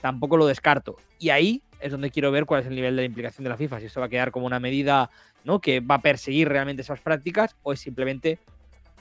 tampoco 0.00 0.36
lo 0.36 0.46
descarto. 0.46 0.96
Y 1.18 1.30
ahí 1.30 1.62
es 1.80 1.92
donde 1.92 2.10
quiero 2.10 2.30
ver 2.30 2.46
cuál 2.46 2.60
es 2.60 2.66
el 2.66 2.74
nivel 2.74 2.94
de 2.96 3.02
la 3.02 3.06
implicación 3.06 3.44
de 3.44 3.50
la 3.50 3.56
FIFA. 3.56 3.80
Si 3.80 3.86
esto 3.86 4.00
va 4.00 4.06
a 4.06 4.08
quedar 4.08 4.30
como 4.30 4.46
una 4.46 4.60
medida 4.60 5.10
¿no? 5.44 5.60
que 5.60 5.80
va 5.80 5.96
a 5.96 6.02
perseguir 6.02 6.48
realmente 6.48 6.82
esas 6.82 7.00
prácticas 7.00 7.56
o 7.62 7.72
es 7.72 7.80
simplemente 7.80 8.38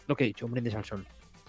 lo 0.07 0.15
que 0.15 0.23
he 0.23 0.27
dicho, 0.27 0.45
un 0.45 0.51
brindis 0.51 0.75
al 0.75 0.85
sol. 0.85 1.05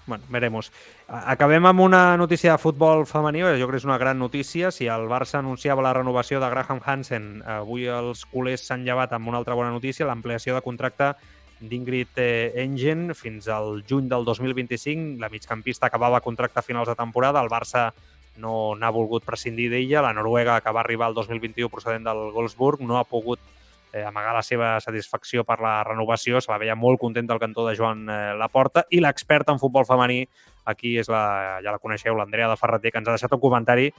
Bueno, 0.06 0.24
veremos. 0.28 0.72
Acabem 1.06 1.66
amb 1.66 1.80
una 1.80 2.16
notícia 2.16 2.52
de 2.52 2.58
futbol 2.58 3.04
femení, 3.06 3.44
jo 3.44 3.68
crec 3.68 3.70
que 3.70 3.82
és 3.82 3.86
una 3.86 3.98
gran 3.98 4.18
notícia. 4.18 4.72
Si 4.74 4.88
el 4.90 5.06
Barça 5.06 5.38
anunciava 5.38 5.84
la 5.84 5.92
renovació 5.94 6.40
de 6.42 6.48
Graham 6.50 6.80
Hansen, 6.84 7.28
avui 7.46 7.86
els 7.86 8.24
culers 8.26 8.66
s'han 8.66 8.82
llevat 8.82 9.12
amb 9.12 9.30
una 9.30 9.38
altra 9.38 9.54
bona 9.54 9.70
notícia, 9.70 10.06
l'ampliació 10.06 10.56
de 10.56 10.64
contracte 10.64 11.12
d'Ingrid 11.62 12.18
eh, 12.18 12.52
Engen 12.64 13.12
fins 13.14 13.46
al 13.46 13.84
juny 13.86 14.08
del 14.10 14.24
2025. 14.26 15.20
La 15.22 15.30
migcampista 15.30 15.86
acabava 15.86 16.20
contracte 16.20 16.58
a 16.58 16.66
finals 16.66 16.90
de 16.90 16.98
temporada, 16.98 17.40
el 17.40 17.52
Barça 17.52 17.92
no 18.42 18.74
n'ha 18.74 18.90
volgut 18.90 19.24
prescindir 19.24 19.68
d'ella, 19.70 20.02
la 20.02 20.14
Noruega 20.16 20.60
que 20.64 20.72
va 20.72 20.80
arribar 20.80 21.10
el 21.10 21.14
2021 21.14 21.68
procedent 21.70 22.08
del 22.08 22.30
Wolfsburg 22.32 22.80
no 22.80 22.98
ha 22.98 23.04
pogut 23.04 23.38
eh, 23.92 24.04
amagar 24.04 24.34
la 24.34 24.42
seva 24.42 24.74
satisfacció 24.80 25.44
per 25.44 25.60
la 25.60 25.82
renovació. 25.84 26.40
Se 26.40 26.50
la 26.52 26.58
veia 26.58 26.76
molt 26.76 27.00
contenta 27.00 27.36
al 27.36 27.40
cantó 27.42 27.66
de 27.68 27.76
Joan 27.76 28.08
eh, 28.08 28.34
Laporta 28.38 28.86
i 28.90 29.02
l'experta 29.04 29.52
en 29.52 29.60
futbol 29.62 29.86
femení, 29.88 30.24
aquí 30.64 30.96
és 30.98 31.10
la, 31.12 31.60
ja 31.64 31.74
la 31.74 31.82
coneixeu, 31.82 32.16
l'Andrea 32.16 32.50
de 32.50 32.58
Ferreter, 32.58 32.92
que 32.92 33.02
ens 33.02 33.08
ha 33.08 33.16
deixat 33.16 33.36
un 33.36 33.42
comentari 33.42 33.90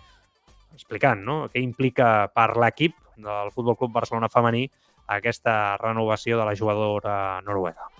explicant 0.73 1.21
no? 1.21 1.43
què 1.53 1.61
implica 1.61 2.27
per 2.33 2.53
l'equip 2.57 2.97
del 3.17 3.51
Futbol 3.53 3.77
Club 3.77 3.93
Barcelona 3.93 4.31
femení 4.31 4.65
aquesta 5.13 5.77
renovació 5.77 6.39
de 6.39 6.47
la 6.47 6.55
jugadora 6.57 7.41
noruega. 7.45 7.91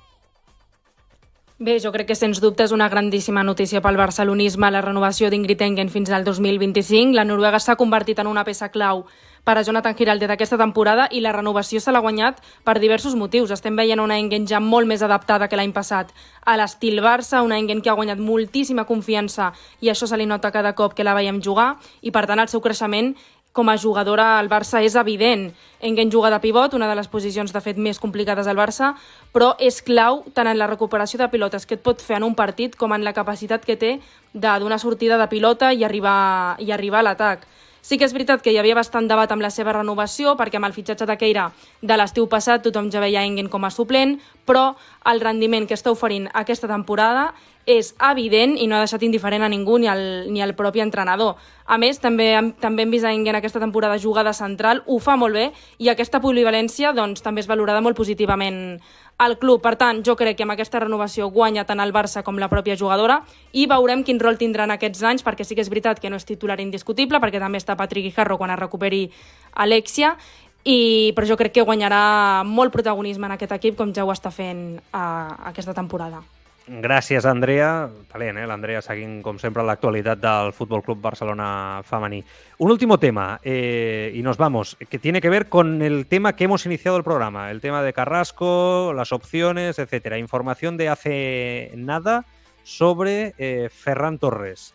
Bé, 1.63 1.77
jo 1.79 1.93
crec 1.93 2.09
que 2.09 2.15
sens 2.17 2.41
dubte 2.41 2.65
és 2.65 2.73
una 2.75 2.89
grandíssima 2.89 3.43
notícia 3.45 3.79
pel 3.79 3.95
barcelonisme 3.99 4.71
la 4.73 4.81
renovació 4.81 5.29
d'Ingrid 5.29 5.61
Engen 5.61 5.91
fins 5.93 6.09
al 6.09 6.25
2025. 6.25 7.13
La 7.15 7.23
Noruega 7.23 7.61
s'ha 7.61 7.77
convertit 7.79 8.19
en 8.19 8.27
una 8.27 8.43
peça 8.43 8.71
clau 8.73 9.05
per 9.43 9.57
a 9.57 9.63
Jonathan 9.63 9.95
Giralde 9.97 10.27
d'aquesta 10.27 10.57
temporada 10.57 11.09
i 11.11 11.19
la 11.21 11.33
renovació 11.35 11.81
se 11.83 11.91
l'ha 11.91 12.01
guanyat 12.03 12.39
per 12.63 12.79
diversos 12.79 13.15
motius. 13.19 13.51
Estem 13.51 13.75
veient 13.75 13.99
una 13.99 14.17
Engen 14.17 14.47
ja 14.47 14.61
molt 14.63 14.87
més 14.87 15.03
adaptada 15.03 15.49
que 15.49 15.59
l'any 15.59 15.73
passat 15.75 16.13
a 16.45 16.55
l'estil 16.57 17.01
Barça, 17.03 17.43
una 17.43 17.59
Engen 17.59 17.81
que 17.81 17.91
ha 17.91 17.99
guanyat 17.99 18.23
moltíssima 18.23 18.87
confiança 18.87 19.51
i 19.81 19.91
això 19.91 20.07
se 20.07 20.17
li 20.17 20.25
nota 20.25 20.51
cada 20.51 20.73
cop 20.73 20.95
que 20.95 21.03
la 21.03 21.15
veiem 21.17 21.41
jugar 21.43 21.75
i 22.01 22.11
per 22.11 22.25
tant 22.27 22.39
el 22.39 22.51
seu 22.51 22.63
creixement 22.63 23.13
com 23.53 23.69
a 23.69 23.77
jugadora 23.77 24.39
al 24.39 24.49
Barça 24.49 24.81
és 24.81 24.95
evident. 24.97 25.51
Engen 25.79 26.09
juga 26.09 26.31
de 26.33 26.39
pivot, 26.41 26.73
una 26.73 26.87
de 26.89 26.95
les 26.97 27.07
posicions 27.07 27.53
de 27.53 27.61
fet 27.61 27.77
més 27.77 27.99
complicades 28.01 28.47
al 28.49 28.57
Barça, 28.57 28.95
però 29.31 29.53
és 29.61 29.83
clau 29.85 30.23
tant 30.33 30.49
en 30.49 30.57
la 30.57 30.67
recuperació 30.67 31.21
de 31.21 31.29
pilotes 31.29 31.67
que 31.69 31.77
et 31.77 31.83
pot 31.85 32.01
fer 32.01 32.17
en 32.17 32.25
un 32.25 32.33
partit 32.33 32.75
com 32.75 32.91
en 32.97 33.05
la 33.05 33.13
capacitat 33.13 33.63
que 33.63 33.77
té 33.77 33.99
de 34.33 34.53
donar 34.59 34.79
sortida 34.81 35.19
de 35.21 35.29
pilota 35.29 35.69
i 35.71 35.85
arribar, 35.85 36.57
i 36.57 36.73
arribar 36.73 37.03
a 37.03 37.09
l'atac. 37.11 37.45
Sí 37.83 37.97
que 37.99 38.07
és 38.07 38.13
veritat 38.15 38.39
que 38.39 38.53
hi 38.53 38.57
havia 38.61 38.77
bastant 38.77 39.09
debat 39.11 39.31
amb 39.35 39.43
la 39.43 39.49
seva 39.51 39.73
renovació, 39.75 40.37
perquè 40.39 40.55
amb 40.55 40.69
el 40.69 40.75
fitxatge 40.75 41.03
de 41.09 41.17
Keira 41.19 41.49
de 41.83 41.97
l'estiu 41.99 42.29
passat 42.31 42.63
tothom 42.63 42.87
ja 42.87 43.01
veia 43.03 43.25
Engen 43.27 43.49
com 43.51 43.67
a 43.67 43.71
suplent, 43.75 44.15
però 44.47 44.69
el 45.11 45.19
rendiment 45.19 45.67
que 45.67 45.75
està 45.75 45.91
oferint 45.91 46.29
aquesta 46.31 46.69
temporada 46.71 47.33
és 47.67 47.93
evident 48.11 48.55
i 48.55 48.67
no 48.67 48.77
ha 48.77 48.83
deixat 48.85 49.03
indiferent 49.03 49.43
a 49.43 49.49
ningú 49.51 49.75
ni 49.79 49.91
al, 49.91 50.31
ni 50.31 50.41
al 50.43 50.55
propi 50.55 50.79
entrenador. 50.79 51.35
A 51.67 51.77
més, 51.79 51.99
també, 51.99 52.29
també 52.63 52.83
hem 52.83 52.91
vist 52.91 53.07
a 53.07 53.11
Engen 53.11 53.35
aquesta 53.35 53.59
temporada 53.59 53.99
jugar 53.99 54.23
de 54.23 54.33
central, 54.35 54.83
ho 54.87 54.99
fa 55.03 55.17
molt 55.19 55.35
bé 55.35 55.49
i 55.79 55.91
aquesta 55.91 56.23
polivalència 56.23 56.95
doncs, 56.95 57.23
també 57.23 57.43
és 57.43 57.51
valorada 57.51 57.83
molt 57.83 57.99
positivament 57.99 58.79
al 59.17 59.37
club. 59.39 59.61
Per 59.61 59.75
tant, 59.79 60.01
jo 60.05 60.15
crec 60.19 60.37
que 60.37 60.45
amb 60.47 60.55
aquesta 60.55 60.81
renovació 60.83 61.29
guanya 61.31 61.65
tant 61.65 61.79
el 61.83 61.93
Barça 61.93 62.23
com 62.23 62.39
la 62.41 62.49
pròpia 62.51 62.77
jugadora 62.79 63.21
i 63.51 63.65
veurem 63.69 64.03
quin 64.03 64.19
rol 64.19 64.37
tindran 64.37 64.71
aquests 64.73 65.03
anys, 65.03 65.25
perquè 65.25 65.45
sí 65.45 65.55
que 65.55 65.63
és 65.63 65.71
veritat 65.71 65.99
que 65.99 66.09
no 66.09 66.19
és 66.19 66.25
titular 66.25 66.59
indiscutible, 66.61 67.21
perquè 67.23 67.39
també 67.39 67.61
està 67.61 67.77
Patrick 67.79 68.09
Guijarro 68.09 68.37
quan 68.37 68.51
es 68.51 68.59
recuperi 68.59 69.05
Alexia, 69.53 70.15
i, 70.63 71.11
però 71.15 71.27
jo 71.27 71.37
crec 71.39 71.57
que 71.57 71.67
guanyarà 71.67 72.43
molt 72.47 72.71
protagonisme 72.71 73.27
en 73.27 73.35
aquest 73.35 73.51
equip 73.51 73.75
com 73.79 73.91
ja 73.95 74.05
ho 74.05 74.13
està 74.13 74.31
fent 74.31 74.79
uh, 74.79 75.49
aquesta 75.51 75.75
temporada. 75.75 76.23
Gràcies, 76.65 77.25
Andrea. 77.25 77.89
Talent, 78.07 78.37
eh? 78.39 78.45
L'Andrea 78.47 78.79
seguint, 78.81 79.17
com 79.21 79.35
sempre, 79.39 79.65
l'actualitat 79.67 80.21
del 80.23 80.53
Fútbol 80.55 80.81
Club 80.81 81.01
Barcelona 81.03 81.81
femení. 81.83 82.21
Un 82.59 82.71
último 82.71 82.97
tema, 82.99 83.39
eh, 83.43 84.13
y 84.15 84.21
nos 84.23 84.37
vamos, 84.37 84.77
que 84.89 84.97
tiene 84.97 85.19
que 85.19 85.29
ver 85.29 85.49
con 85.49 85.81
el 85.81 86.07
tema 86.07 86.37
que 86.37 86.45
hemos 86.45 86.65
iniciado 86.65 86.95
el 86.95 87.03
programa, 87.03 87.51
el 87.51 87.59
tema 87.59 87.83
de 87.83 87.91
Carrasco, 87.91 88.93
las 88.95 89.11
opciones, 89.11 89.77
etcétera. 89.77 90.17
Información 90.17 90.77
de 90.77 90.87
hace 90.87 91.71
nada 91.75 92.23
sobre 92.63 93.33
eh, 93.37 93.67
Ferran 93.69 94.17
Torres. 94.17 94.73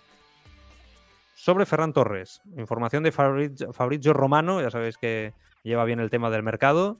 Sobre 1.34 1.64
Ferran 1.64 1.94
Torres. 1.94 2.42
Información 2.58 3.02
de 3.02 3.12
Fabrizio 3.12 4.12
Romano, 4.12 4.60
ya 4.60 4.70
sabéis 4.70 4.98
que 4.98 5.32
lleva 5.62 5.86
bien 5.86 6.00
el 6.00 6.10
tema 6.10 6.28
del 6.28 6.42
mercado 6.42 6.98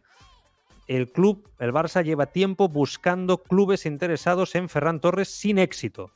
el 0.88 1.12
club, 1.12 1.48
el 1.58 1.72
Barça, 1.72 2.02
lleva 2.02 2.26
tiempo 2.26 2.68
buscando 2.68 3.38
clubes 3.42 3.86
interesados 3.86 4.54
en 4.54 4.68
Ferran 4.68 5.00
Torres 5.00 5.28
sin 5.28 5.58
éxito. 5.58 6.12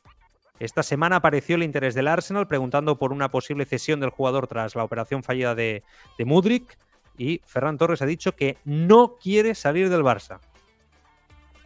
Esta 0.59 0.83
semana 0.83 1.17
apareció 1.17 1.55
el 1.55 1.63
interés 1.63 1.93
del 1.93 2.07
Arsenal 2.07 2.47
preguntando 2.47 2.97
por 2.97 3.11
una 3.11 3.29
posible 3.29 3.65
cesión 3.65 3.99
del 3.99 4.09
jugador 4.09 4.47
tras 4.47 4.75
la 4.75 4.83
operación 4.83 5.23
fallida 5.23 5.55
de, 5.55 5.83
de 6.17 6.25
Mudrik 6.25 6.77
y 7.17 7.41
Ferran 7.45 7.77
Torres 7.77 8.01
ha 8.01 8.05
dicho 8.05 8.35
que 8.35 8.57
no 8.65 9.15
quiere 9.15 9.55
salir 9.55 9.89
del 9.89 10.01
Barça. 10.01 10.39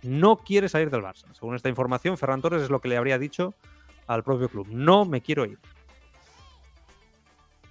No 0.04 0.38
quiere 0.38 0.70
salir 0.70 0.90
del 0.90 1.02
Barça. 1.02 1.26
Según 1.34 1.56
esta 1.56 1.70
información, 1.70 2.18
Ferran 2.18 2.42
Torres 2.42 2.64
es 2.64 2.70
lo 2.70 2.82
que 2.82 2.90
le 2.90 2.98
habría 2.98 3.18
dicho 3.18 3.54
al 4.06 4.24
propio 4.24 4.50
club. 4.50 4.68
No 4.70 5.06
me 5.06 5.22
quiero 5.22 5.46
ir. 5.46 5.60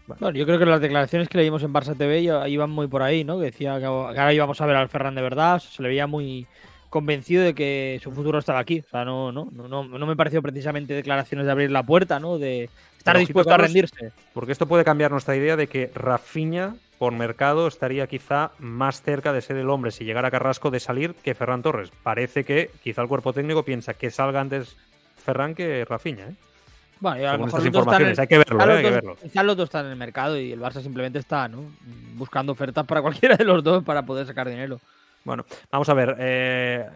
Bueno, 0.06 0.30
yo 0.30 0.46
creo 0.46 0.58
que 0.58 0.66
las 0.66 0.80
declaraciones 0.80 1.28
que 1.28 1.38
leímos 1.38 1.62
en 1.62 1.72
Barça 1.72 1.96
TV 1.96 2.48
iban 2.48 2.70
muy 2.70 2.86
por 2.86 3.02
ahí, 3.02 3.24
¿no? 3.24 3.38
Que 3.38 3.46
decía 3.46 3.78
que 3.78 3.86
ahora 3.86 4.32
íbamos 4.32 4.60
a 4.60 4.66
ver 4.66 4.76
al 4.76 4.88
Ferran 4.88 5.14
de 5.14 5.22
verdad, 5.22 5.60
se 5.60 5.82
le 5.82 5.88
veía 5.88 6.06
muy 6.06 6.46
convencido 6.88 7.42
de 7.42 7.54
que 7.54 8.00
su 8.02 8.12
futuro 8.12 8.38
estaba 8.38 8.58
aquí. 8.58 8.84
O 8.86 8.90
sea, 8.90 9.04
no, 9.04 9.32
no, 9.32 9.50
no, 9.52 9.84
no 9.84 10.06
me 10.06 10.16
pareció 10.16 10.40
precisamente 10.42 10.94
declaraciones 10.94 11.46
de 11.46 11.52
abrir 11.52 11.70
la 11.70 11.82
puerta, 11.82 12.20
¿no? 12.20 12.38
De 12.38 12.70
estar 12.96 13.14
Pero, 13.14 13.18
dispuesto 13.18 13.50
Carlos, 13.50 13.64
a 13.64 13.66
rendirse. 13.66 14.12
Porque 14.32 14.52
esto 14.52 14.66
puede 14.66 14.84
cambiar 14.84 15.10
nuestra 15.10 15.36
idea 15.36 15.56
de 15.56 15.66
que 15.66 15.90
Rafinha, 15.94 16.76
por 16.98 17.12
mercado, 17.12 17.66
estaría 17.66 18.06
quizá 18.06 18.52
más 18.58 19.02
cerca 19.02 19.32
de 19.32 19.42
ser 19.42 19.56
el 19.56 19.68
hombre, 19.68 19.90
si 19.90 20.04
llegara 20.04 20.30
Carrasco, 20.30 20.70
de 20.70 20.80
salir 20.80 21.14
que 21.14 21.34
Ferran 21.34 21.62
Torres. 21.62 21.90
Parece 22.02 22.44
que 22.44 22.70
quizá 22.82 23.02
el 23.02 23.08
cuerpo 23.08 23.32
técnico 23.32 23.64
piensa 23.64 23.94
que 23.94 24.10
salga 24.10 24.40
antes 24.40 24.76
Ferran 25.16 25.54
que 25.54 25.84
Rafinha, 25.84 26.28
¿eh? 26.28 26.34
Bueno, 26.98 27.20
y 27.20 27.24
a 27.24 27.36
lo 27.36 27.44
mejor 27.44 27.66
estas 27.66 27.86
están 27.86 28.20
hay 28.20 28.26
que 28.26 28.38
verlo, 28.38 28.62
¿eh? 28.62 28.66
los 28.66 28.76
que 28.76 28.82
dos- 28.82 28.92
verlo. 28.92 29.16
quizá 29.22 29.42
los 29.42 29.56
dos 29.56 29.64
están 29.64 29.84
en 29.86 29.92
el 29.92 29.98
mercado 29.98 30.38
y 30.40 30.52
el 30.52 30.60
Barça 30.60 30.80
simplemente 30.82 31.18
está, 31.18 31.46
¿no? 31.48 31.64
Buscando 32.14 32.52
ofertas 32.52 32.86
para 32.86 33.02
cualquiera 33.02 33.36
de 33.36 33.44
los 33.44 33.62
dos 33.62 33.84
para 33.84 34.02
poder 34.06 34.26
sacar 34.26 34.48
dinero. 34.48 34.80
Bueno, 35.24 35.44
vamos 35.72 35.88
a 35.88 35.94
ver, 35.94 36.14
eh, 36.20 36.86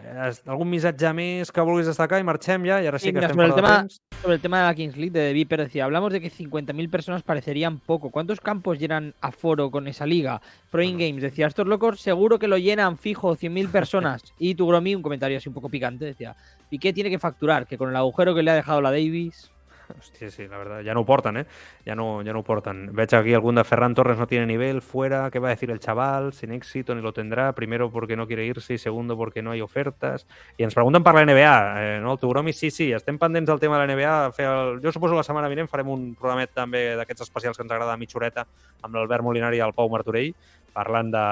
algun 0.47 0.69
missatge 0.71 1.09
més 1.11 1.49
que 1.51 1.63
vulguis 1.67 1.89
destacar 1.89 2.15
i 2.21 2.23
marxem 2.23 2.63
ja, 2.63 2.77
i 2.79 2.87
ara 2.87 2.95
sí, 2.97 3.09
Sí, 3.09 3.11
que 3.11 3.19
estem 3.19 3.35
sobre, 3.35 3.47
el 3.49 3.55
tema, 3.57 3.73
temps. 3.81 3.97
sobre 4.21 4.35
el 4.35 4.39
tema 4.41 4.61
de 4.61 4.67
la 4.67 4.73
Kings 4.73 4.95
League 4.95 5.11
de 5.11 5.33
Viper 5.33 5.59
decía, 5.59 5.83
hablamos 5.83 6.13
de 6.13 6.21
que 6.21 6.31
50.000 6.31 6.89
personas 6.89 7.23
parecerían 7.23 7.79
poco. 7.79 8.09
¿Cuántos 8.09 8.39
campos 8.39 8.79
llenan 8.79 9.13
a 9.19 9.33
foro 9.33 9.69
con 9.69 9.85
esa 9.89 10.05
liga? 10.05 10.41
Pro 10.69 10.81
In 10.81 10.97
Games 10.97 11.21
decía, 11.21 11.45
estos 11.45 11.67
locos 11.67 11.99
seguro 11.99 12.39
que 12.39 12.47
lo 12.47 12.57
llenan 12.57 12.97
fijo 12.97 13.35
100.000 13.35 13.69
personas. 13.69 14.23
y 14.39 14.55
tu 14.55 14.65
Gromi, 14.65 14.95
un 14.95 15.01
comentario 15.01 15.37
así 15.37 15.49
un 15.49 15.55
poco 15.55 15.67
picante, 15.67 16.05
decía, 16.05 16.33
Piqué 16.69 16.93
tiene 16.93 17.09
que 17.09 17.19
facturar, 17.19 17.67
que 17.67 17.77
con 17.77 17.89
el 17.89 17.95
agujero 17.97 18.33
que 18.33 18.43
le 18.43 18.51
ha 18.51 18.55
dejado 18.55 18.79
la 18.79 18.91
Davis... 18.91 19.50
Hòstia, 19.97 20.31
sí, 20.31 20.47
la 20.47 20.57
verdad, 20.57 20.81
ya 20.81 20.93
no 20.93 21.01
ho 21.01 21.05
porten, 21.05 21.37
¿eh? 21.37 21.45
Ya 21.85 21.95
no, 21.95 22.21
ya 22.21 22.33
no 22.33 22.39
ho 22.39 22.43
porten. 22.43 22.93
Veig 22.93 23.13
aquí 23.15 23.33
algún 23.33 23.55
de 23.55 23.63
Ferran 23.63 23.95
Torres 23.95 24.17
no 24.17 24.27
tiene 24.27 24.45
nivel, 24.45 24.81
fuera, 24.81 25.29
¿qué 25.31 25.39
va 25.39 25.49
a 25.49 25.51
decir 25.51 25.71
el 25.71 25.79
chaval? 25.79 26.33
Sin 26.33 26.51
éxito, 26.51 26.95
ni 26.95 27.01
lo 27.01 27.13
tendrá. 27.13 27.53
Primero 27.53 27.91
porque 27.91 28.15
no 28.15 28.27
quiere 28.27 28.45
irse 28.45 28.73
y 28.73 28.77
segundo 28.77 29.17
porque 29.17 29.41
no 29.41 29.51
hay 29.51 29.61
ofertes. 29.61 30.27
I 30.57 30.63
ens 30.63 30.73
pregunten 30.73 31.03
per 31.03 31.15
la 31.15 31.25
NBA, 31.25 31.97
eh, 31.97 31.99
no? 32.01 32.13
El 32.13 32.19
Tugromi, 32.19 32.53
sí, 32.53 32.71
sí, 32.71 32.91
estem 32.91 33.17
pendents 33.19 33.49
del 33.49 33.59
tema 33.59 33.79
de 33.79 33.87
la 33.87 33.93
NBA. 33.93 34.31
Fer 34.33 34.47
el... 34.47 34.81
Jo 34.81 34.91
suposo 34.91 35.15
la 35.15 35.23
setmana 35.23 35.49
vinent 35.51 35.69
farem 35.69 35.89
un 35.91 36.11
programet 36.15 36.53
també 36.55 36.95
d'aquests 36.99 37.27
especials 37.27 37.57
que 37.57 37.65
ens 37.65 37.71
agrada 37.71 37.93
a 37.93 37.99
mitja 37.99 38.19
horeta 38.19 38.47
amb 38.81 38.95
l'Albert 38.95 39.23
Molinari 39.23 39.61
i 39.61 39.65
el 39.65 39.75
Pau 39.77 39.89
Martorell 39.89 40.33
parlant 40.71 41.11
de, 41.11 41.25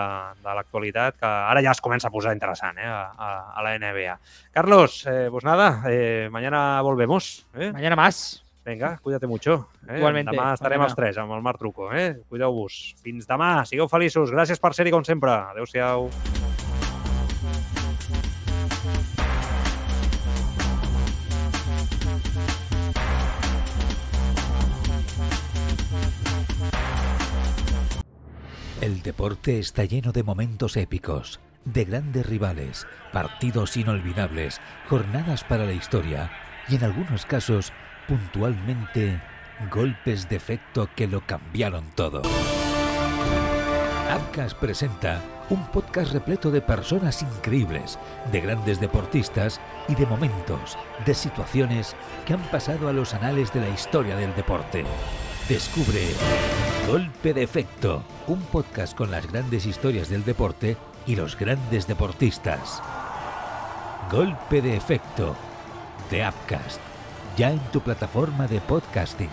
de 0.44 0.56
l'actualitat, 0.58 1.18
que 1.20 1.30
ara 1.30 1.64
ja 1.64 1.74
es 1.76 1.82
comença 1.84 2.10
a 2.10 2.14
posar 2.14 2.36
interessant 2.36 2.78
eh, 2.80 2.90
a, 2.90 3.32
a 3.56 3.66
la 3.66 3.78
NBA. 3.80 4.20
Carlos, 4.52 5.06
eh, 5.08 5.28
pues 5.32 5.44
nada, 5.44 5.84
eh, 5.88 6.30
mañana 6.32 6.82
volvemos. 6.82 7.48
¿eh? 7.56 7.72
Mañana 7.72 7.96
más. 7.96 8.49
Vinga, 8.66 8.98
cuídate 9.02 9.28
mucho. 9.28 9.70
Eh? 9.88 9.98
Igualmente, 9.98 10.36
Demà 10.36 10.52
estarem 10.54 10.84
els 10.86 10.96
tres 10.98 11.18
amb 11.18 11.34
el 11.34 11.42
Marc 11.42 11.60
Truco. 11.62 11.90
Eh? 11.96 12.20
Cuideu-vos. 12.30 12.80
Fins 13.02 13.28
demà. 13.30 13.64
Sigueu 13.66 13.90
feliços. 13.90 14.34
Gràcies 14.36 14.62
per 14.62 14.74
ser-hi 14.78 14.94
com 14.94 15.06
sempre. 15.08 15.32
Adéu-siau. 15.56 16.10
El 28.82 29.02
deporte 29.04 29.60
está 29.60 29.84
lleno 29.84 30.14
de 30.14 30.24
momentos 30.24 30.78
épicos, 30.78 31.42
de 31.66 31.84
grandes 31.84 32.26
rivales, 32.26 32.88
partidos 33.12 33.76
inolvidables, 33.76 34.62
jornadas 34.88 35.44
para 35.44 35.66
la 35.66 35.74
historia 35.74 36.32
y 36.70 36.76
en 36.76 36.86
algunos 36.86 37.26
casos, 37.26 37.74
puntualmente, 38.10 39.22
golpes 39.70 40.28
de 40.28 40.36
efecto 40.36 40.90
que 40.96 41.08
lo 41.08 41.22
cambiaron 41.22 41.86
todo. 41.94 42.24
Abcas 44.10 44.56
presenta 44.56 45.22
un 45.52 45.64
podcast 45.68 46.12
repleto 46.12 46.50
de 46.50 46.62
personas 46.62 47.22
increíbles, 47.22 48.00
de 48.32 48.42
grandes 48.42 48.80
deportistas 48.80 49.62
y 49.88 49.94
de 49.94 50.08
momentos, 50.08 50.76
de 51.06 51.14
situaciones 51.14 51.96
que 52.26 52.34
han 52.34 52.42
pasado 52.50 52.90
a 52.90 52.94
los 52.94 53.14
anales 53.14 53.54
de 53.54 53.62
la 53.62 53.70
historia 53.70 54.16
del 54.16 54.36
deporte. 54.36 54.86
Descubre 55.48 56.02
Golpe 56.88 57.36
de 57.36 57.44
Efecto, 57.44 58.04
un 58.26 58.42
podcast 58.42 58.98
con 58.98 59.12
las 59.12 59.32
grandes 59.32 59.68
historias 59.68 60.10
del 60.10 60.26
deporte 60.26 60.78
y 61.06 61.16
los 61.16 61.38
grandes 61.38 61.86
deportistas. 61.86 62.82
Golpe 64.12 64.64
de 64.64 64.76
Efecto, 64.76 65.36
de 66.10 66.28
Upcast, 66.28 66.82
ya 67.40 67.52
en 67.52 67.60
tu 67.72 67.80
plataforma 67.80 68.48
de 68.48 68.60
podcasting. 68.60 69.30